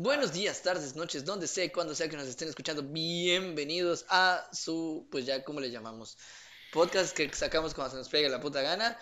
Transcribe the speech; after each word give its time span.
Buenos 0.00 0.32
días, 0.32 0.62
tardes, 0.62 0.94
noches, 0.94 1.24
donde 1.24 1.48
sea, 1.48 1.72
cuando 1.72 1.92
sea 1.92 2.08
que 2.08 2.16
nos 2.16 2.28
estén 2.28 2.48
escuchando. 2.48 2.84
Bienvenidos 2.84 4.06
a 4.08 4.46
su, 4.52 5.08
pues 5.10 5.26
ya, 5.26 5.42
¿cómo 5.42 5.58
le 5.58 5.72
llamamos? 5.72 6.16
Podcast 6.72 7.16
que 7.16 7.28
sacamos 7.32 7.74
cuando 7.74 7.90
se 7.90 7.96
nos 7.96 8.08
pegue 8.08 8.28
la 8.28 8.38
puta 8.38 8.62
gana. 8.62 8.96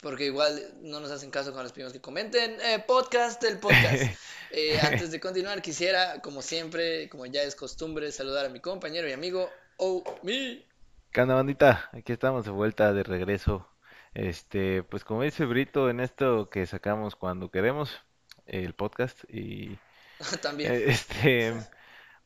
Porque 0.00 0.26
igual 0.26 0.78
no 0.82 1.00
nos 1.00 1.10
hacen 1.10 1.32
caso 1.32 1.50
cuando 1.50 1.64
les 1.64 1.72
pedimos 1.72 1.92
que 1.92 2.00
comenten. 2.00 2.60
Eh, 2.60 2.78
podcast 2.86 3.42
del 3.42 3.58
podcast. 3.58 4.04
Eh, 4.52 4.80
antes 4.80 5.12
de 5.12 5.20
continuar, 5.20 5.62
quisiera, 5.62 6.20
como 6.22 6.42
siempre, 6.42 7.08
como 7.08 7.24
ya 7.26 7.42
es 7.42 7.54
costumbre, 7.54 8.10
saludar 8.10 8.46
a 8.46 8.48
mi 8.48 8.58
compañero 8.58 9.08
y 9.08 9.12
amigo 9.12 9.48
Omi. 9.76 10.64
¿Qué 11.12 11.20
onda, 11.20 11.36
bandita? 11.36 11.88
Aquí 11.92 12.12
estamos 12.12 12.44
de 12.44 12.50
vuelta, 12.50 12.92
de 12.92 13.04
regreso. 13.04 13.68
Este, 14.12 14.82
pues 14.82 15.04
como 15.04 15.22
dice 15.22 15.44
Brito, 15.44 15.88
en 15.88 16.00
esto 16.00 16.50
que 16.50 16.66
sacamos 16.66 17.14
cuando 17.14 17.52
queremos, 17.52 17.90
el 18.46 18.74
podcast. 18.74 19.22
Y 19.28 19.78
También. 20.42 20.72
eh, 20.72 20.84
este, 20.88 21.54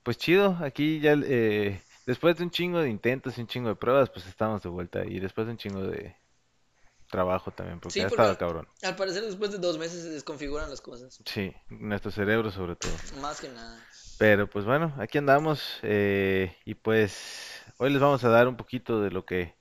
pues 0.03 0.19
chido, 0.19 0.59
aquí 0.63 1.01
ya, 1.01 1.15
eh, 1.25 1.83
después 2.07 2.37
de 2.37 2.45
un 2.45 2.51
chingo 2.51 2.81
de 2.81 2.91
intentos 2.91 3.39
y 3.39 3.43
un 3.43 3.47
chingo 3.49 3.69
de 3.71 3.77
pruebas, 3.77 4.11
pues 4.11 4.27
estamos 4.27 4.63
de 4.63 4.69
vuelta. 4.71 5.05
Y 5.07 5.21
después 5.21 5.47
de 5.47 5.53
un 5.53 5.59
chingo 5.59 5.83
de 5.83 6.17
trabajo 7.11 7.51
también, 7.53 7.81
porque 7.81 7.95
Sí, 7.95 8.01
ha 8.01 8.09
porque 8.09 8.23
estado 8.23 8.39
cabrón. 8.39 8.69
al 8.83 8.97
parecer 8.97 9.23
después 9.25 9.51
de 9.53 9.59
dos 9.59 9.79
meses 9.79 10.03
se 10.03 10.11
desconfiguran 10.11 10.69
las 10.71 10.81
cosas. 10.81 11.21
Sí, 11.27 11.53
nuestro 11.69 12.11
cerebro 12.11 12.51
sobre 12.51 12.77
todo. 12.77 12.93
Más 13.21 13.41
que 13.41 13.49
nada. 13.49 13.79
Pero 14.19 14.49
pues 14.49 14.65
bueno, 14.65 14.95
aquí 14.99 15.19
andamos. 15.19 15.79
eh, 15.83 16.57
y 16.65 16.75
pues 16.75 17.63
hoy 17.79 17.91
les 17.91 18.01
vamos 18.01 18.25
a 18.25 18.29
dar 18.29 18.49
un 18.49 18.57
poquito 18.57 19.01
de 19.01 19.11
lo 19.11 19.25
que 19.25 19.55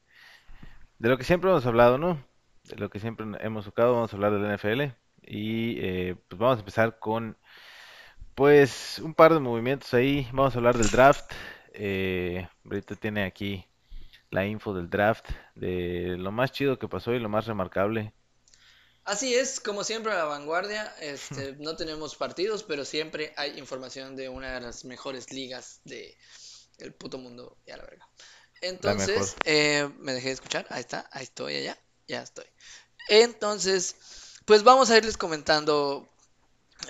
De 1.00 1.10
lo 1.10 1.18
que 1.18 1.24
siempre 1.24 1.50
hemos 1.50 1.66
hablado, 1.66 1.98
¿no? 1.98 2.26
De 2.63 2.76
lo 2.77 2.90
que 2.90 3.00
siempre 3.00 3.26
hemos 3.41 3.66
tocado, 3.66 3.94
vamos 3.94 4.13
a 4.13 4.16
hablar 4.16 4.32
del 4.34 4.46
NFL 4.46 4.96
y 5.22 5.77
eh, 5.80 6.16
pues 6.27 6.40
vamos 6.40 6.58
a 6.58 6.60
empezar 6.60 7.00
con 7.00 7.38
pues 8.36 9.00
un 9.00 9.14
par 9.14 9.34
de 9.34 9.40
movimientos 9.40 9.94
ahí. 9.94 10.28
Vamos 10.32 10.55
a 10.55 10.58
hablar 10.58 10.78
del 10.78 10.90
draft. 10.90 11.32
Eh, 11.74 12.48
ahorita 12.66 12.96
tiene 12.96 13.26
aquí 13.26 13.66
la 14.30 14.46
info 14.46 14.74
del 14.74 14.90
draft, 14.90 15.26
de 15.55 16.16
lo 16.18 16.32
más 16.32 16.52
chido 16.52 16.80
que 16.80 16.88
pasó 16.88 17.13
y 17.13 17.20
lo 17.20 17.30
más 17.30 17.46
remarcable. 17.46 18.13
Así 19.05 19.35
es, 19.35 19.60
como 19.60 19.84
siempre 19.84 20.13
a 20.13 20.16
la 20.16 20.24
vanguardia, 20.24 20.94
este, 21.02 21.55
no 21.60 21.76
tenemos 21.76 22.16
partidos, 22.16 22.63
pero 22.63 22.85
siempre 22.85 23.34
hay 23.38 23.60
información 23.60 24.16
de 24.16 24.30
una 24.30 24.54
de 24.54 24.62
las 24.62 24.85
mejores 24.85 25.32
ligas 25.32 25.82
de 25.84 26.18
el 26.79 26.94
puto 26.94 27.18
mundo 27.18 27.57
y 27.66 27.72
a 27.72 27.77
la 27.77 27.84
verga. 27.84 28.07
La. 28.62 28.70
Entonces, 28.70 29.35
eh, 29.44 29.90
me 30.00 30.13
dejé 30.13 30.27
de 30.27 30.34
escuchar, 30.34 30.66
ahí 30.70 30.79
está, 30.79 31.10
ahí 31.12 31.24
estoy, 31.24 31.55
allá, 31.57 31.77
ya 32.07 32.24
estoy. 32.24 32.46
Entonces, 33.10 33.96
pues 34.46 34.63
vamos 34.63 34.90
a 34.90 34.98
irles 34.98 35.18
comentando 35.18 36.10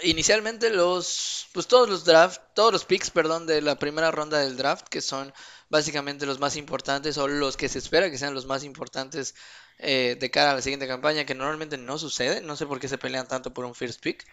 inicialmente 0.04 0.70
los, 0.70 1.48
pues 1.54 1.68
todos 1.68 1.90
los 1.90 2.06
draft, 2.06 2.42
todos 2.56 2.72
los 2.74 2.86
picks, 2.86 3.12
perdón, 3.12 3.46
de 3.48 3.62
la 3.62 3.78
primera 3.78 4.12
ronda 4.12 4.40
del 4.40 4.58
draft, 4.58 4.88
que 4.90 5.02
son 5.02 5.34
básicamente 5.70 6.26
los 6.26 6.40
más 6.40 6.56
importantes 6.56 7.18
o 7.18 7.28
los 7.28 7.58
que 7.58 7.70
se 7.70 7.80
espera 7.80 8.10
que 8.10 8.18
sean 8.18 8.34
los 8.34 8.46
más 8.46 8.64
importantes 8.64 9.36
eh, 9.80 10.18
de 10.20 10.32
cara 10.32 10.52
a 10.52 10.56
la 10.56 10.62
siguiente 10.62 10.88
campaña, 10.88 11.26
que 11.26 11.36
normalmente 11.36 11.78
no 11.78 11.98
sucede, 11.98 12.42
no 12.42 12.56
sé 12.56 12.66
por 12.66 12.80
qué 12.80 12.88
se 12.88 12.98
pelean 12.98 13.28
tanto 13.28 13.54
por 13.54 13.66
un 13.66 13.76
first 13.76 14.02
pick, 14.02 14.26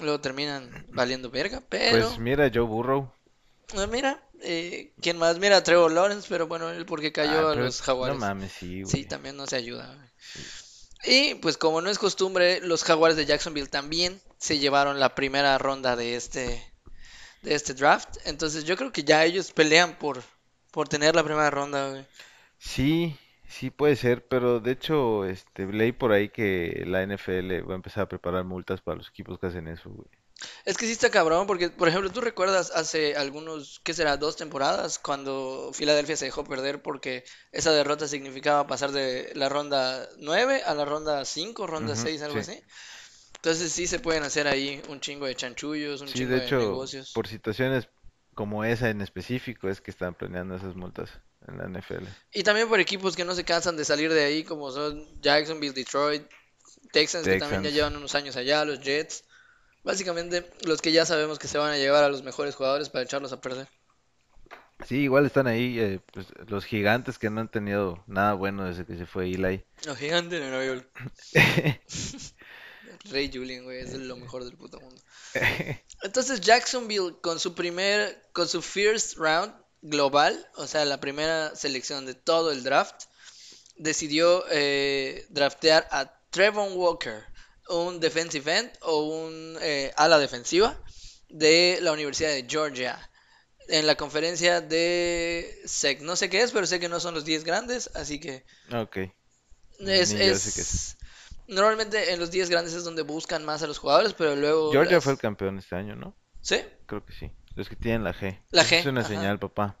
luego 0.00 0.20
terminan 0.20 0.86
valiendo 0.90 1.30
verga, 1.30 1.62
pero 1.68 2.08
Pues 2.08 2.18
mira, 2.18 2.50
Joe 2.52 2.64
Burrow. 2.66 3.08
eh, 3.74 3.86
mira, 3.86 4.22
eh, 4.42 4.92
¿quién 5.00 5.18
más? 5.18 5.38
Mira, 5.38 5.62
Trevor 5.62 5.92
Lawrence, 5.92 6.26
pero 6.28 6.46
bueno, 6.46 6.70
él 6.70 6.86
porque 6.86 7.12
cayó 7.12 7.48
Ah, 7.48 7.50
a 7.50 7.54
los 7.54 7.80
no 8.00 8.14
Jaguares. 8.14 8.22
mames, 8.22 8.52
sí, 8.52 8.84
Sí, 8.84 9.06
también 9.06 9.36
no 9.36 9.46
se 9.48 9.56
ayuda. 9.56 9.94
güey. 9.96 10.10
Y 11.04 11.34
pues 11.36 11.56
como 11.56 11.80
no 11.80 11.90
es 11.90 11.98
costumbre, 11.98 12.60
los 12.60 12.84
Jaguares 12.84 13.16
de 13.16 13.26
Jacksonville 13.26 13.68
también 13.68 14.20
se 14.38 14.58
llevaron 14.58 15.00
la 15.00 15.14
primera 15.14 15.58
ronda 15.58 15.96
de 15.96 16.16
este 16.16 16.62
de 17.42 17.54
este 17.54 17.74
draft. 17.74 18.18
Entonces 18.24 18.64
yo 18.64 18.76
creo 18.76 18.92
que 18.92 19.04
ya 19.04 19.24
ellos 19.24 19.52
pelean 19.52 19.98
por 19.98 20.22
por 20.70 20.88
tener 20.88 21.14
la 21.14 21.24
primera 21.24 21.50
ronda, 21.50 21.90
güey. 21.90 22.06
Sí, 22.58 23.16
sí 23.46 23.70
puede 23.70 23.96
ser, 23.96 24.26
pero 24.26 24.60
de 24.60 24.72
hecho, 24.72 25.24
este, 25.26 25.66
leí 25.66 25.92
por 25.92 26.12
ahí 26.12 26.30
que 26.30 26.84
la 26.86 27.02
NFL 27.06 27.68
va 27.68 27.74
a 27.74 27.76
empezar 27.76 28.04
a 28.04 28.08
preparar 28.08 28.44
multas 28.44 28.80
para 28.80 28.96
los 28.96 29.08
equipos 29.08 29.38
que 29.38 29.46
hacen 29.46 29.68
eso, 29.68 29.90
güey. 29.90 30.08
Es 30.64 30.76
que 30.76 30.86
sí 30.86 30.92
está 30.92 31.10
cabrón, 31.10 31.46
porque 31.46 31.70
por 31.70 31.88
ejemplo, 31.88 32.10
tú 32.10 32.20
recuerdas 32.20 32.70
hace 32.74 33.16
algunos, 33.16 33.80
¿qué 33.84 33.94
será? 33.94 34.16
Dos 34.16 34.36
temporadas, 34.36 34.98
cuando 34.98 35.70
Filadelfia 35.74 36.16
se 36.16 36.26
dejó 36.26 36.44
perder 36.44 36.82
porque 36.82 37.24
esa 37.52 37.72
derrota 37.72 38.08
significaba 38.08 38.66
pasar 38.66 38.92
de 38.92 39.32
la 39.34 39.48
ronda 39.48 40.08
9 40.18 40.62
a 40.64 40.74
la 40.74 40.84
ronda 40.84 41.24
5, 41.24 41.66
ronda 41.66 41.94
Ujú, 41.94 41.96
6, 41.96 42.22
algo 42.22 42.38
sí. 42.38 42.40
así. 42.40 42.62
Entonces 43.36 43.72
sí 43.72 43.86
se 43.86 44.00
pueden 44.00 44.24
hacer 44.24 44.48
ahí 44.48 44.82
un 44.88 45.00
chingo 45.00 45.26
de 45.26 45.36
chanchullos, 45.36 46.00
un 46.02 46.12
Sí, 46.12 46.14
chingo 46.14 46.36
de 46.36 46.38
de 46.38 46.48
hecho, 46.48 46.56
negocios. 46.56 47.10
por 47.12 47.26
situaciones 47.26 47.88
como 48.34 48.64
esa 48.64 48.88
en 48.90 49.00
específico 49.00 49.68
es 49.68 49.80
que 49.80 49.90
están 49.90 50.14
planeando 50.14 50.54
esas 50.54 50.76
multas 50.76 51.10
en 51.48 51.58
la 51.58 51.64
NFL. 51.64 52.14
Y 52.32 52.42
también 52.42 52.68
por 52.68 52.80
equipos 52.80 53.16
que 53.16 53.24
no 53.24 53.34
se 53.34 53.44
cansan 53.44 53.76
de 53.76 53.84
salir 53.84 54.12
de 54.12 54.24
ahí, 54.24 54.44
como 54.44 54.70
son 54.70 55.20
Jacksonville, 55.20 55.74
Detroit, 55.74 56.24
Texans, 56.92 57.28
que 57.28 57.36
también 57.36 57.62
ya 57.62 57.70
Texans. 57.70 57.70
llevan 57.70 57.96
unos 57.96 58.14
años 58.14 58.36
allá, 58.36 58.64
los 58.64 58.80
Jets. 58.80 59.24
Básicamente, 59.84 60.48
los 60.64 60.80
que 60.80 60.92
ya 60.92 61.04
sabemos 61.04 61.38
que 61.38 61.48
se 61.48 61.58
van 61.58 61.72
a 61.72 61.76
llevar 61.76 62.04
a 62.04 62.08
los 62.08 62.22
mejores 62.22 62.54
jugadores 62.54 62.88
para 62.88 63.04
echarlos 63.04 63.32
a 63.32 63.40
perder. 63.40 63.68
Sí, 64.86 64.96
igual 64.96 65.26
están 65.26 65.46
ahí 65.46 65.78
eh, 65.78 66.00
pues, 66.12 66.26
los 66.46 66.64
gigantes 66.64 67.18
que 67.18 67.30
no 67.30 67.40
han 67.40 67.50
tenido 67.50 68.02
nada 68.06 68.34
bueno 68.34 68.64
desde 68.64 68.84
que 68.84 68.96
se 68.96 69.06
fue 69.06 69.26
Eli. 69.26 69.64
Los 69.84 69.98
gigantes 69.98 70.40
de 70.40 70.48
Nueva 70.48 70.64
York. 70.64 70.88
Rey 73.04 73.30
Julian, 73.32 73.64
güey, 73.64 73.80
es 73.80 73.94
lo 73.94 74.16
mejor 74.16 74.44
del 74.44 74.56
puto 74.56 74.80
mundo. 74.80 75.00
Entonces 76.02 76.40
Jacksonville 76.40 77.16
con 77.20 77.38
su 77.38 77.54
primer, 77.54 78.28
con 78.32 78.48
su 78.48 78.62
first 78.62 79.16
round 79.16 79.52
global, 79.82 80.48
o 80.56 80.66
sea, 80.66 80.84
la 80.84 81.00
primera 81.00 81.54
selección 81.56 82.06
de 82.06 82.14
todo 82.14 82.52
el 82.52 82.62
draft, 82.62 83.04
decidió 83.76 84.44
eh, 84.50 85.26
draftear 85.30 85.88
a 85.90 86.12
Trevon 86.30 86.74
Walker, 86.74 87.24
un 87.68 88.00
defensive 88.00 88.58
end 88.58 88.70
o 88.82 89.04
un 89.24 89.56
eh, 89.60 89.92
ala 89.96 90.18
defensiva 90.18 90.76
de 91.28 91.78
la 91.80 91.92
Universidad 91.92 92.30
de 92.30 92.46
Georgia. 92.48 92.98
En 93.68 93.86
la 93.86 93.94
conferencia 93.94 94.60
de 94.60 95.60
SEC, 95.64 96.00
no 96.00 96.16
sé 96.16 96.28
qué 96.28 96.42
es, 96.42 96.50
pero 96.52 96.66
sé 96.66 96.80
que 96.80 96.88
no 96.88 97.00
son 97.00 97.14
los 97.14 97.24
10 97.24 97.44
grandes, 97.44 97.90
así 97.94 98.18
que 98.18 98.44
Ok, 98.72 98.98
es, 99.78 100.08
sé 100.08 100.16
qué 100.52 100.60
es. 100.60 100.96
Normalmente 101.48 102.12
en 102.12 102.20
los 102.20 102.30
10 102.30 102.48
grandes 102.50 102.74
es 102.74 102.84
donde 102.84 103.02
buscan 103.02 103.44
más 103.44 103.62
a 103.62 103.66
los 103.66 103.78
jugadores, 103.78 104.14
pero 104.14 104.36
luego... 104.36 104.72
Georgia 104.72 104.96
las- 104.96 105.04
fue 105.04 105.12
el 105.12 105.18
campeón 105.18 105.58
este 105.58 105.76
año, 105.76 105.96
¿no? 105.96 106.16
¿Sí? 106.40 106.60
Creo 106.86 107.04
que 107.04 107.12
sí. 107.12 107.30
Los 107.54 107.68
que 107.68 107.76
tienen 107.76 108.04
la 108.04 108.14
G. 108.14 108.38
La 108.50 108.64
G, 108.64 108.78
es 108.78 108.86
una 108.86 109.00
ajá. 109.00 109.08
señal, 109.10 109.38
papá. 109.38 109.78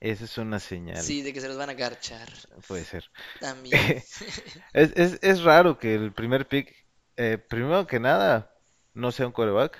Esa 0.00 0.24
es 0.24 0.36
una 0.38 0.58
señal. 0.58 1.00
Sí, 1.00 1.22
de 1.22 1.32
que 1.32 1.40
se 1.40 1.46
los 1.48 1.56
van 1.56 1.70
a 1.70 1.74
garchar. 1.74 2.28
Puede 2.66 2.84
ser. 2.84 3.08
También. 3.40 4.02
Es, 4.72 4.92
es, 4.96 5.18
es 5.22 5.42
raro 5.42 5.78
que 5.78 5.94
el 5.94 6.12
primer 6.12 6.48
pick, 6.48 6.74
eh, 7.22 7.38
primero 7.38 7.86
que 7.86 8.00
nada, 8.00 8.54
no 8.94 9.12
sea 9.12 9.26
un 9.26 9.32
quarterback. 9.32 9.78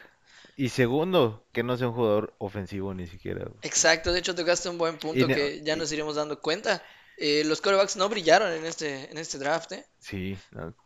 Y 0.56 0.69
segundo, 0.69 1.47
que 1.53 1.62
no 1.62 1.76
sea 1.76 1.88
un 1.88 1.94
jugador 1.94 2.34
ofensivo 2.38 2.92
ni 2.92 3.06
siquiera. 3.06 3.41
güey. 3.44 3.58
Exacto, 3.62 4.12
de 4.12 4.19
hecho 4.19 4.34
tocaste 4.34 4.69
un 4.69 4.78
buen 4.78 4.98
punto 4.98 5.26
que 5.26 5.62
ya 5.62 5.76
nos 5.76 5.91
iremos 5.92 6.16
dando 6.16 6.41
cuenta. 6.41 6.82
Eh, 7.16 7.42
los 7.44 7.60
quarterbacks 7.60 7.97
no 7.97 8.08
brillaron 8.08 8.53
en 8.53 8.64
este, 8.64 9.10
en 9.10 9.19
este 9.19 9.38
draft, 9.38 9.72
¿eh? 9.72 9.86
Sí, 9.98 10.36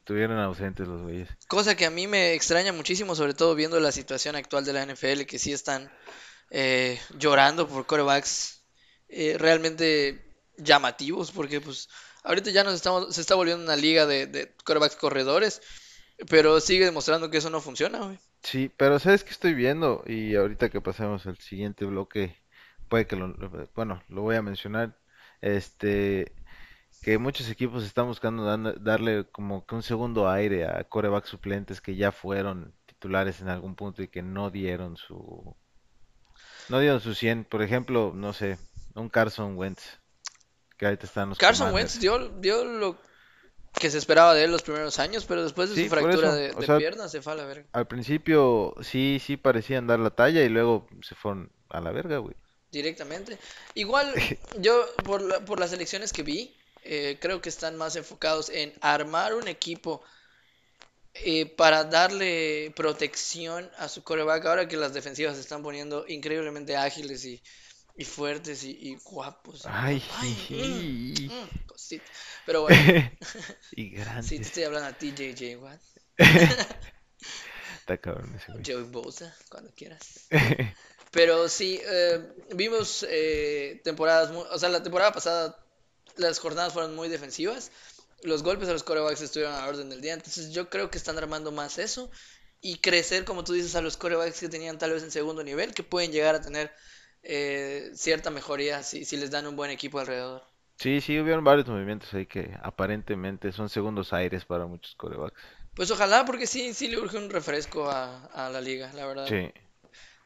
estuvieron 0.00 0.38
ausentes 0.38 0.86
los 0.86 1.02
güeyes. 1.02 1.28
Cosa 1.48 1.76
que 1.76 1.86
a 1.86 1.90
mí 1.90 2.06
me 2.06 2.34
extraña 2.34 2.72
muchísimo, 2.72 3.14
sobre 3.14 3.34
todo 3.34 3.54
viendo 3.54 3.80
la 3.80 3.92
situación 3.92 4.36
actual 4.36 4.64
de 4.64 4.72
la 4.72 4.84
NFL, 4.84 5.22
que 5.22 5.38
sí 5.38 5.52
están 5.52 5.90
eh, 6.50 7.00
llorando 7.16 7.66
por 7.68 7.86
quarterbacks 7.86 8.62
eh, 9.08 9.36
realmente 9.38 10.24
llamativos, 10.58 11.32
porque 11.32 11.60
pues 11.60 11.88
ahorita 12.22 12.50
ya 12.50 12.64
nos 12.64 12.74
estamos, 12.74 13.14
se 13.14 13.20
está 13.20 13.34
volviendo 13.34 13.64
una 13.64 13.76
liga 13.76 14.06
de, 14.06 14.26
de 14.26 14.52
quarterbacks 14.64 14.96
corredores, 14.96 15.62
pero 16.30 16.60
sigue 16.60 16.84
demostrando 16.84 17.30
que 17.30 17.38
eso 17.38 17.50
no 17.50 17.60
funciona, 17.60 17.98
güey. 17.98 18.18
Sí, 18.42 18.70
pero 18.76 18.98
¿sabes 18.98 19.24
qué 19.24 19.30
estoy 19.30 19.54
viendo? 19.54 20.02
Y 20.06 20.34
ahorita 20.36 20.68
que 20.70 20.80
pasemos 20.80 21.26
al 21.26 21.38
siguiente 21.38 21.84
bloque, 21.84 22.36
puede 22.88 23.06
que 23.06 23.16
lo, 23.16 23.34
bueno, 23.74 24.02
lo 24.08 24.22
voy 24.22 24.36
a 24.36 24.42
mencionar. 24.42 24.96
Este, 25.40 26.32
que 27.02 27.18
muchos 27.18 27.50
equipos 27.50 27.84
están 27.84 28.06
buscando 28.06 28.44
dan- 28.44 28.82
darle 28.82 29.26
como 29.30 29.66
que 29.66 29.74
un 29.74 29.82
segundo 29.82 30.28
aire 30.30 30.64
a 30.66 30.84
quarterbacks 30.84 31.28
suplentes 31.28 31.80
que 31.80 31.96
ya 31.96 32.12
fueron 32.12 32.74
titulares 32.86 33.40
en 33.40 33.48
algún 33.48 33.74
punto 33.74 34.02
y 34.02 34.08
que 34.08 34.22
no 34.22 34.50
dieron 34.50 34.96
su, 34.96 35.54
no 36.68 36.78
dieron 36.80 37.00
su 37.00 37.14
100. 37.14 37.44
Por 37.44 37.62
ejemplo, 37.62 38.12
no 38.14 38.32
sé, 38.32 38.58
un 38.94 39.08
Carson 39.08 39.56
Wentz, 39.56 39.98
que 40.78 40.86
ahorita 40.86 41.06
están 41.06 41.28
los 41.30 41.38
Carson. 41.38 41.72
Wentz 41.74 42.00
dio, 42.00 42.28
dio 42.40 42.64
lo 42.64 42.96
que 43.78 43.90
se 43.90 43.98
esperaba 43.98 44.34
de 44.34 44.44
él 44.44 44.50
los 44.52 44.62
primeros 44.62 44.98
años, 44.98 45.26
pero 45.26 45.42
después 45.44 45.70
de 45.70 45.76
Sí, 45.76 45.88
su 45.88 45.88
fractura 45.88 46.34
de, 46.34 46.54
de 46.54 46.68
sea, 46.68 46.80
pierna 46.80 47.08
se 47.08 47.22
fue 47.22 47.32
a 47.34 47.36
la 47.36 47.44
verga. 47.46 47.68
al 47.72 47.88
principio 47.88 48.74
sí, 48.82 49.18
sí 49.20 49.36
parecían 49.36 49.86
dar 49.86 50.00
la 50.00 50.10
talla 50.10 50.42
y 50.44 50.48
luego 50.48 50.88
se 51.02 51.14
fueron 51.14 51.52
a 51.70 51.80
la 51.80 51.92
verga, 51.92 52.18
güey. 52.18 52.36
directamente. 52.70 53.38
Igual, 53.74 54.14
yo 54.60 54.84
por, 55.04 55.22
la- 55.22 55.44
por 55.44 55.60
las 55.60 55.72
elecciones 55.72 56.12
que 56.12 56.22
vi, 56.22 56.56
eh, 56.82 57.18
creo 57.20 57.40
que 57.40 57.48
están 57.48 57.76
más 57.76 57.96
enfocados 57.96 58.50
en 58.50 58.72
armar 58.80 59.34
un 59.34 59.48
equipo 59.48 60.02
eh, 61.14 61.46
para 61.56 61.84
darle 61.84 62.72
protección 62.76 63.70
a 63.78 63.88
su 63.88 64.04
coreback 64.04 64.44
ahora 64.46 64.68
que 64.68 64.76
las 64.76 64.92
defensivas 64.92 65.34
se 65.36 65.40
están 65.40 65.62
poniendo 65.62 66.04
increíblemente 66.08 66.76
ágiles 66.76 67.24
y, 67.24 67.42
y 67.96 68.04
fuertes 68.04 68.62
y, 68.64 68.70
y 68.72 68.96
guapos. 69.04 69.62
Ay, 69.66 70.02
Ay, 70.16 71.28
mm, 71.28 71.32
mm, 71.32 71.66
cosita. 71.66 72.04
Pero 72.44 72.62
bueno, 72.62 72.76
y 73.72 73.84
sí, 73.84 73.90
te 73.90 73.96
grandes. 73.96 74.32
estoy 74.32 74.64
hablando 74.64 74.88
a 74.88 74.92
ti, 74.92 75.12
JJ 75.12 75.56
Watt. 75.56 75.80
Está 77.80 77.98
cabrón 77.98 78.34
ese 78.34 78.52
güey. 78.52 78.64
Joey 78.66 78.84
Bosa, 78.84 79.34
cuando 79.48 79.70
quieras. 79.74 80.26
Pero 81.12 81.48
sí, 81.48 81.80
eh, 81.84 82.20
vimos 82.54 83.06
eh, 83.08 83.80
temporadas, 83.84 84.30
muy- 84.32 84.44
o 84.50 84.58
sea, 84.58 84.68
la 84.68 84.82
temporada 84.82 85.12
pasada 85.12 85.64
las 86.16 86.38
jornadas 86.38 86.72
fueron 86.72 86.94
muy 86.94 87.08
defensivas. 87.08 87.70
Los 88.22 88.42
golpes 88.42 88.68
a 88.68 88.72
los 88.72 88.82
corebacks 88.82 89.20
estuvieron 89.20 89.54
a 89.54 89.60
la 89.62 89.68
orden 89.68 89.88
del 89.88 90.00
día. 90.00 90.14
Entonces 90.14 90.50
yo 90.52 90.68
creo 90.68 90.90
que 90.90 90.98
están 90.98 91.16
armando 91.18 91.52
más 91.52 91.78
eso. 91.78 92.10
Y 92.60 92.78
crecer, 92.78 93.24
como 93.24 93.44
tú 93.44 93.52
dices, 93.52 93.74
a 93.76 93.82
los 93.82 93.96
corebacks 93.96 94.40
que 94.40 94.48
tenían 94.48 94.78
tal 94.78 94.92
vez 94.92 95.02
en 95.02 95.10
segundo 95.10 95.44
nivel, 95.44 95.74
que 95.74 95.82
pueden 95.82 96.10
llegar 96.10 96.34
a 96.34 96.40
tener 96.40 96.72
eh, 97.28 97.90
cierta 97.94 98.30
mejoría 98.30 98.82
si, 98.82 99.04
si 99.04 99.16
les 99.16 99.30
dan 99.30 99.46
un 99.46 99.56
buen 99.56 99.70
equipo 99.70 99.98
alrededor. 99.98 100.42
Sí, 100.78 101.00
sí, 101.00 101.18
hubieron 101.18 101.42
varios 101.42 101.66
movimientos 101.66 102.12
ahí 102.14 102.26
que 102.26 102.54
aparentemente 102.62 103.50
son 103.52 103.68
segundos 103.68 104.12
aires 104.12 104.44
para 104.44 104.66
muchos 104.66 104.94
corebacks. 104.94 105.40
Pues 105.74 105.90
ojalá, 105.90 106.24
porque 106.24 106.46
sí, 106.46 106.72
sí 106.74 106.88
le 106.88 106.98
urge 106.98 107.18
un 107.18 107.30
refresco 107.30 107.90
a, 107.90 108.26
a 108.26 108.50
la 108.50 108.60
liga, 108.60 108.92
la 108.94 109.06
verdad. 109.06 109.26
Sí, 109.26 109.50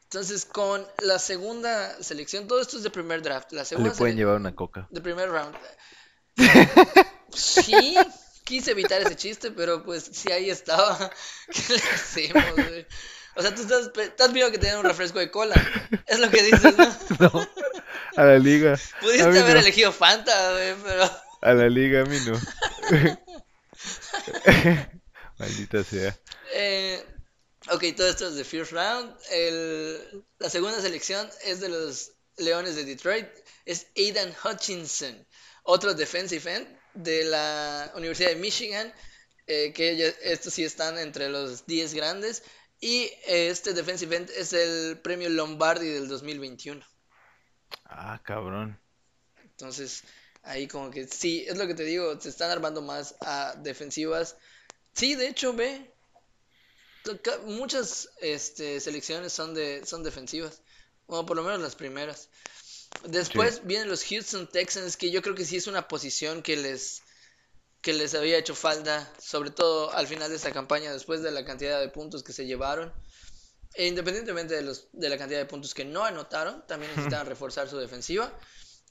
Entonces, 0.05 0.44
con 0.44 0.87
la 1.02 1.19
segunda 1.19 2.02
selección, 2.02 2.47
todo 2.47 2.61
esto 2.61 2.76
es 2.76 2.82
de 2.82 2.91
primer 2.91 3.23
draft. 3.23 3.53
La 3.53 3.64
le 3.79 3.91
pueden 3.91 4.17
llevar 4.17 4.37
una 4.37 4.55
coca. 4.55 4.87
de 4.91 5.00
primer 5.00 5.29
round. 5.31 5.56
Sí, 7.32 7.96
quise 8.44 8.73
evitar 8.73 9.00
ese 9.00 9.14
chiste, 9.14 9.53
pero 9.53 9.85
pues 9.85 10.03
si 10.03 10.32
ahí 10.32 10.50
estaba, 10.50 10.99
¿qué 11.53 11.75
le 11.75 11.82
hacemos, 11.94 12.55
güey? 12.55 12.87
O 13.37 13.43
sea, 13.43 13.55
tú 13.55 13.62
estás, 13.62 14.32
viendo 14.32 14.50
que 14.53 14.59
te 14.59 14.67
dan 14.67 14.79
un 14.79 14.85
refresco 14.85 15.19
de 15.19 15.31
cola. 15.31 15.55
Es 16.06 16.19
lo 16.19 16.31
que 16.31 16.43
dices, 16.43 16.77
¿no? 16.77 16.91
No, 17.32 17.49
a 18.17 18.25
la 18.25 18.38
liga. 18.38 18.79
Pudiste 19.00 19.23
haber 19.23 19.55
no. 19.55 19.61
elegido 19.61 19.93
Fanta, 19.93 20.53
güey, 20.53 20.75
pero... 20.85 21.11
A 21.43 21.55
la 21.55 21.69
liga, 21.69 22.03
a 22.03 22.05
mí 22.05 22.19
no. 22.27 22.38
Maldita 25.38 25.85
sea. 25.85 26.19
Eh, 26.55 27.03
ok, 27.71 27.85
todo 27.97 28.09
esto 28.09 28.29
es 28.29 28.35
de 28.35 28.44
first 28.44 28.73
round. 28.73 29.15
El- 29.31 30.25
la 30.38 30.50
segunda 30.50 30.81
selección 30.81 31.29
es 31.44 31.61
de 31.61 31.69
los 31.69 32.12
Leones 32.37 32.75
de 32.77 32.85
Detroit. 32.85 33.29
Es 33.65 33.87
Aidan 33.97 34.35
Hutchinson, 34.44 35.27
otro 35.62 35.94
defensive 35.94 36.55
end 36.55 36.67
de 36.94 37.25
la 37.25 37.93
Universidad 37.94 38.31
de 38.31 38.37
Michigan. 38.37 38.93
eh, 39.47 39.73
que 39.73 40.15
estos 40.23 40.55
sí 40.55 40.62
están 40.65 40.97
entre 40.99 41.29
los 41.29 41.67
10 41.67 41.94
grandes. 41.94 42.43
Y 42.81 43.11
este 43.27 43.75
defensive 43.75 44.17
end 44.17 44.31
es 44.31 44.53
el 44.53 44.99
premio 44.99 45.29
Lombardi 45.29 45.88
del 45.88 46.09
2021. 46.09 46.82
Ah, 47.85 48.21
cabrón. 48.25 48.81
Entonces, 49.43 50.03
ahí 50.43 50.67
como 50.67 50.91
que 50.91 51.06
sí, 51.06 51.44
es 51.47 51.59
lo 51.59 51.67
que 51.67 51.75
te 51.75 51.85
digo, 51.85 52.19
se 52.19 52.31
están 52.31 52.50
armando 52.50 52.81
más 52.81 53.15
a 53.21 53.55
defensivas. 53.59 54.37
Sí, 54.94 55.15
de 55.15 55.29
hecho, 55.29 55.53
ve, 55.53 55.93
muchas 57.44 58.09
este, 58.21 58.81
selecciones 58.81 59.32
son 59.32 59.55
de 59.55 59.85
son 59.85 60.03
defensivas. 60.03 60.62
Bueno, 61.06 61.27
por 61.27 61.37
lo 61.37 61.43
menos 61.43 61.61
las 61.61 61.77
primeras. 61.77 62.29
Después 63.05 63.65
vienen 63.65 63.88
los 63.88 64.05
Houston 64.05 64.49
Texans, 64.49 64.97
que 64.97 65.11
yo 65.11 65.23
creo 65.23 65.35
que 65.35 65.44
sí 65.44 65.56
es 65.56 65.67
una 65.67 65.87
posición 65.87 66.43
que 66.43 66.56
les 66.56 67.03
que 67.82 67.93
les 67.93 68.15
había 68.15 68.38
hecho 68.38 68.55
falta, 68.55 69.11
sobre 69.19 69.50
todo 69.50 69.91
al 69.93 70.06
final 70.06 70.31
de 70.31 70.37
esta 70.37 70.53
campaña, 70.53 70.93
después 70.93 71.23
de 71.23 71.31
la 71.31 71.44
cantidad 71.44 71.81
de 71.81 71.88
puntos 71.88 72.23
que 72.23 72.32
se 72.32 72.47
llevaron. 72.47 72.93
E 73.75 73.87
independientemente 73.87 74.55
de, 74.55 74.62
los, 74.62 74.88
de 74.93 75.09
la 75.09 75.17
cantidad 75.17 75.38
de 75.38 75.47
puntos 75.47 75.75
que 75.75 75.85
no 75.85 76.05
anotaron, 76.05 76.67
también 76.67 76.91
necesitaban 76.93 77.27
reforzar 77.27 77.69
su 77.69 77.79
defensiva 77.79 78.37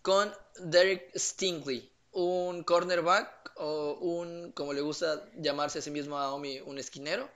con 0.01 0.33
Derek 0.59 1.11
Stingley, 1.17 1.91
un 2.11 2.63
cornerback 2.63 3.51
o 3.57 3.93
un, 3.99 4.51
como 4.53 4.73
le 4.73 4.81
gusta 4.81 5.29
llamarse 5.35 5.79
a 5.79 5.81
sí 5.81 5.91
mismo 5.91 6.17
a 6.17 6.33
Omi, 6.33 6.61
un 6.61 6.79
esquinero 6.79 7.29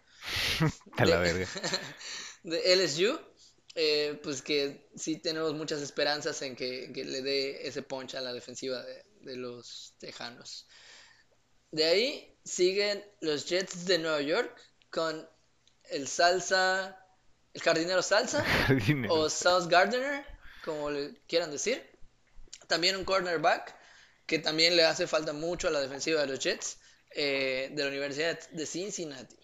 A 0.97 1.05
la 1.05 1.19
verga. 1.19 1.47
de 2.43 2.75
LSU. 2.75 3.19
eh, 3.75 4.19
pues 4.23 4.41
que 4.41 4.89
sí 4.95 5.17
tenemos 5.19 5.53
muchas 5.53 5.81
esperanzas 5.81 6.41
en 6.43 6.55
que, 6.55 6.91
que 6.93 7.03
le 7.05 7.21
dé 7.21 7.67
ese 7.67 7.81
punch 7.83 8.15
a 8.15 8.21
la 8.21 8.33
defensiva 8.33 8.81
de, 8.83 9.05
de 9.21 9.35
los 9.35 9.95
Tejanos. 9.99 10.67
De 11.73 11.85
ahí 11.85 12.37
siguen 12.45 13.03
los 13.19 13.49
Jets 13.49 13.85
de 13.87 13.97
Nueva 13.97 14.21
York 14.21 14.55
con 14.91 15.27
el 15.89 16.07
Salsa, 16.07 17.03
el 17.51 17.61
jardinero 17.63 18.03
Salsa 18.03 18.43
Jardinero. 18.67 19.11
o 19.11 19.27
South 19.27 19.67
Gardener, 19.67 20.23
como 20.63 20.91
le 20.91 21.15
quieran 21.27 21.49
decir. 21.49 21.83
También 22.67 22.95
un 22.95 23.03
cornerback 23.03 23.75
que 24.27 24.37
también 24.37 24.75
le 24.75 24.83
hace 24.83 25.07
falta 25.07 25.33
mucho 25.33 25.67
a 25.67 25.71
la 25.71 25.81
defensiva 25.81 26.21
de 26.21 26.27
los 26.27 26.39
Jets 26.39 26.77
eh, 27.15 27.69
de 27.71 27.83
la 27.83 27.89
Universidad 27.89 28.39
de 28.51 28.65
Cincinnati. 28.67 29.35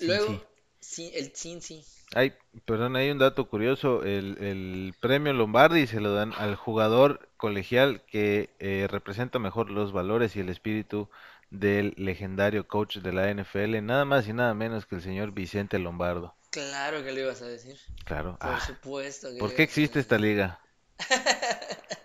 Luego, 0.00 0.46
sí, 0.78 1.10
el 1.14 1.34
Cincy. 1.34 1.86
Ay, 2.14 2.32
perdón, 2.66 2.96
hay 2.96 3.10
un 3.10 3.18
dato 3.18 3.48
curioso. 3.48 4.02
El, 4.02 4.36
el 4.40 4.94
premio 5.00 5.32
Lombardi 5.32 5.86
se 5.86 6.00
lo 6.00 6.12
dan 6.14 6.32
al 6.38 6.54
jugador 6.56 7.28
colegial 7.36 8.02
que 8.06 8.50
eh, 8.58 8.86
representa 8.90 9.38
mejor 9.38 9.70
los 9.70 9.92
valores 9.92 10.36
y 10.36 10.40
el 10.40 10.48
espíritu 10.48 11.08
del 11.50 11.94
legendario 11.96 12.66
coach 12.68 12.98
de 12.98 13.12
la 13.12 13.30
NFL, 13.30 13.80
nada 13.82 14.04
más 14.04 14.28
y 14.28 14.32
nada 14.32 14.54
menos 14.54 14.86
que 14.86 14.96
el 14.96 15.02
señor 15.02 15.32
Vicente 15.32 15.78
Lombardo. 15.78 16.34
Claro 16.50 17.02
que 17.04 17.12
lo 17.12 17.20
ibas 17.20 17.42
a 17.42 17.46
decir. 17.46 17.76
Claro. 18.04 18.36
Por 18.40 18.52
Ah, 18.52 18.60
supuesto 18.60 19.28
que 19.32 19.38
¿por 19.38 19.54
qué 19.54 19.62
existe 19.62 20.00
esta 20.00 20.18
liga? 20.18 20.60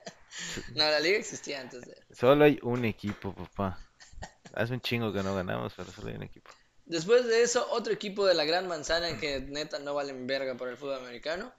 No, 0.76 0.84
la 0.90 1.00
liga 1.00 1.18
existía 1.18 1.62
antes 1.62 1.82
de. 1.86 1.96
Solo 2.12 2.46
hay 2.46 2.60
un 2.64 2.86
equipo, 2.86 3.34
papá. 3.34 3.78
Hace 4.54 4.74
un 4.74 4.82
chingo 4.82 5.14
que 5.14 5.24
no 5.24 5.36
ganamos, 5.36 5.74
pero 5.76 5.92
solo 5.92 6.10
hay 6.10 6.16
un 6.16 6.24
equipo. 6.24 6.52
Después 6.94 7.26
de 7.26 7.42
eso, 7.42 7.66
otro 7.72 7.92
equipo 7.92 8.24
de 8.24 8.36
la 8.36 8.46
Gran 8.46 8.68
Manzana 8.68 9.18
que 9.20 9.40
neta 9.40 9.80
no 9.80 9.96
valen 9.96 10.28
verga 10.28 10.56
por 10.56 10.70
el 10.70 10.78
fútbol 10.78 11.00
americano. 11.00 11.52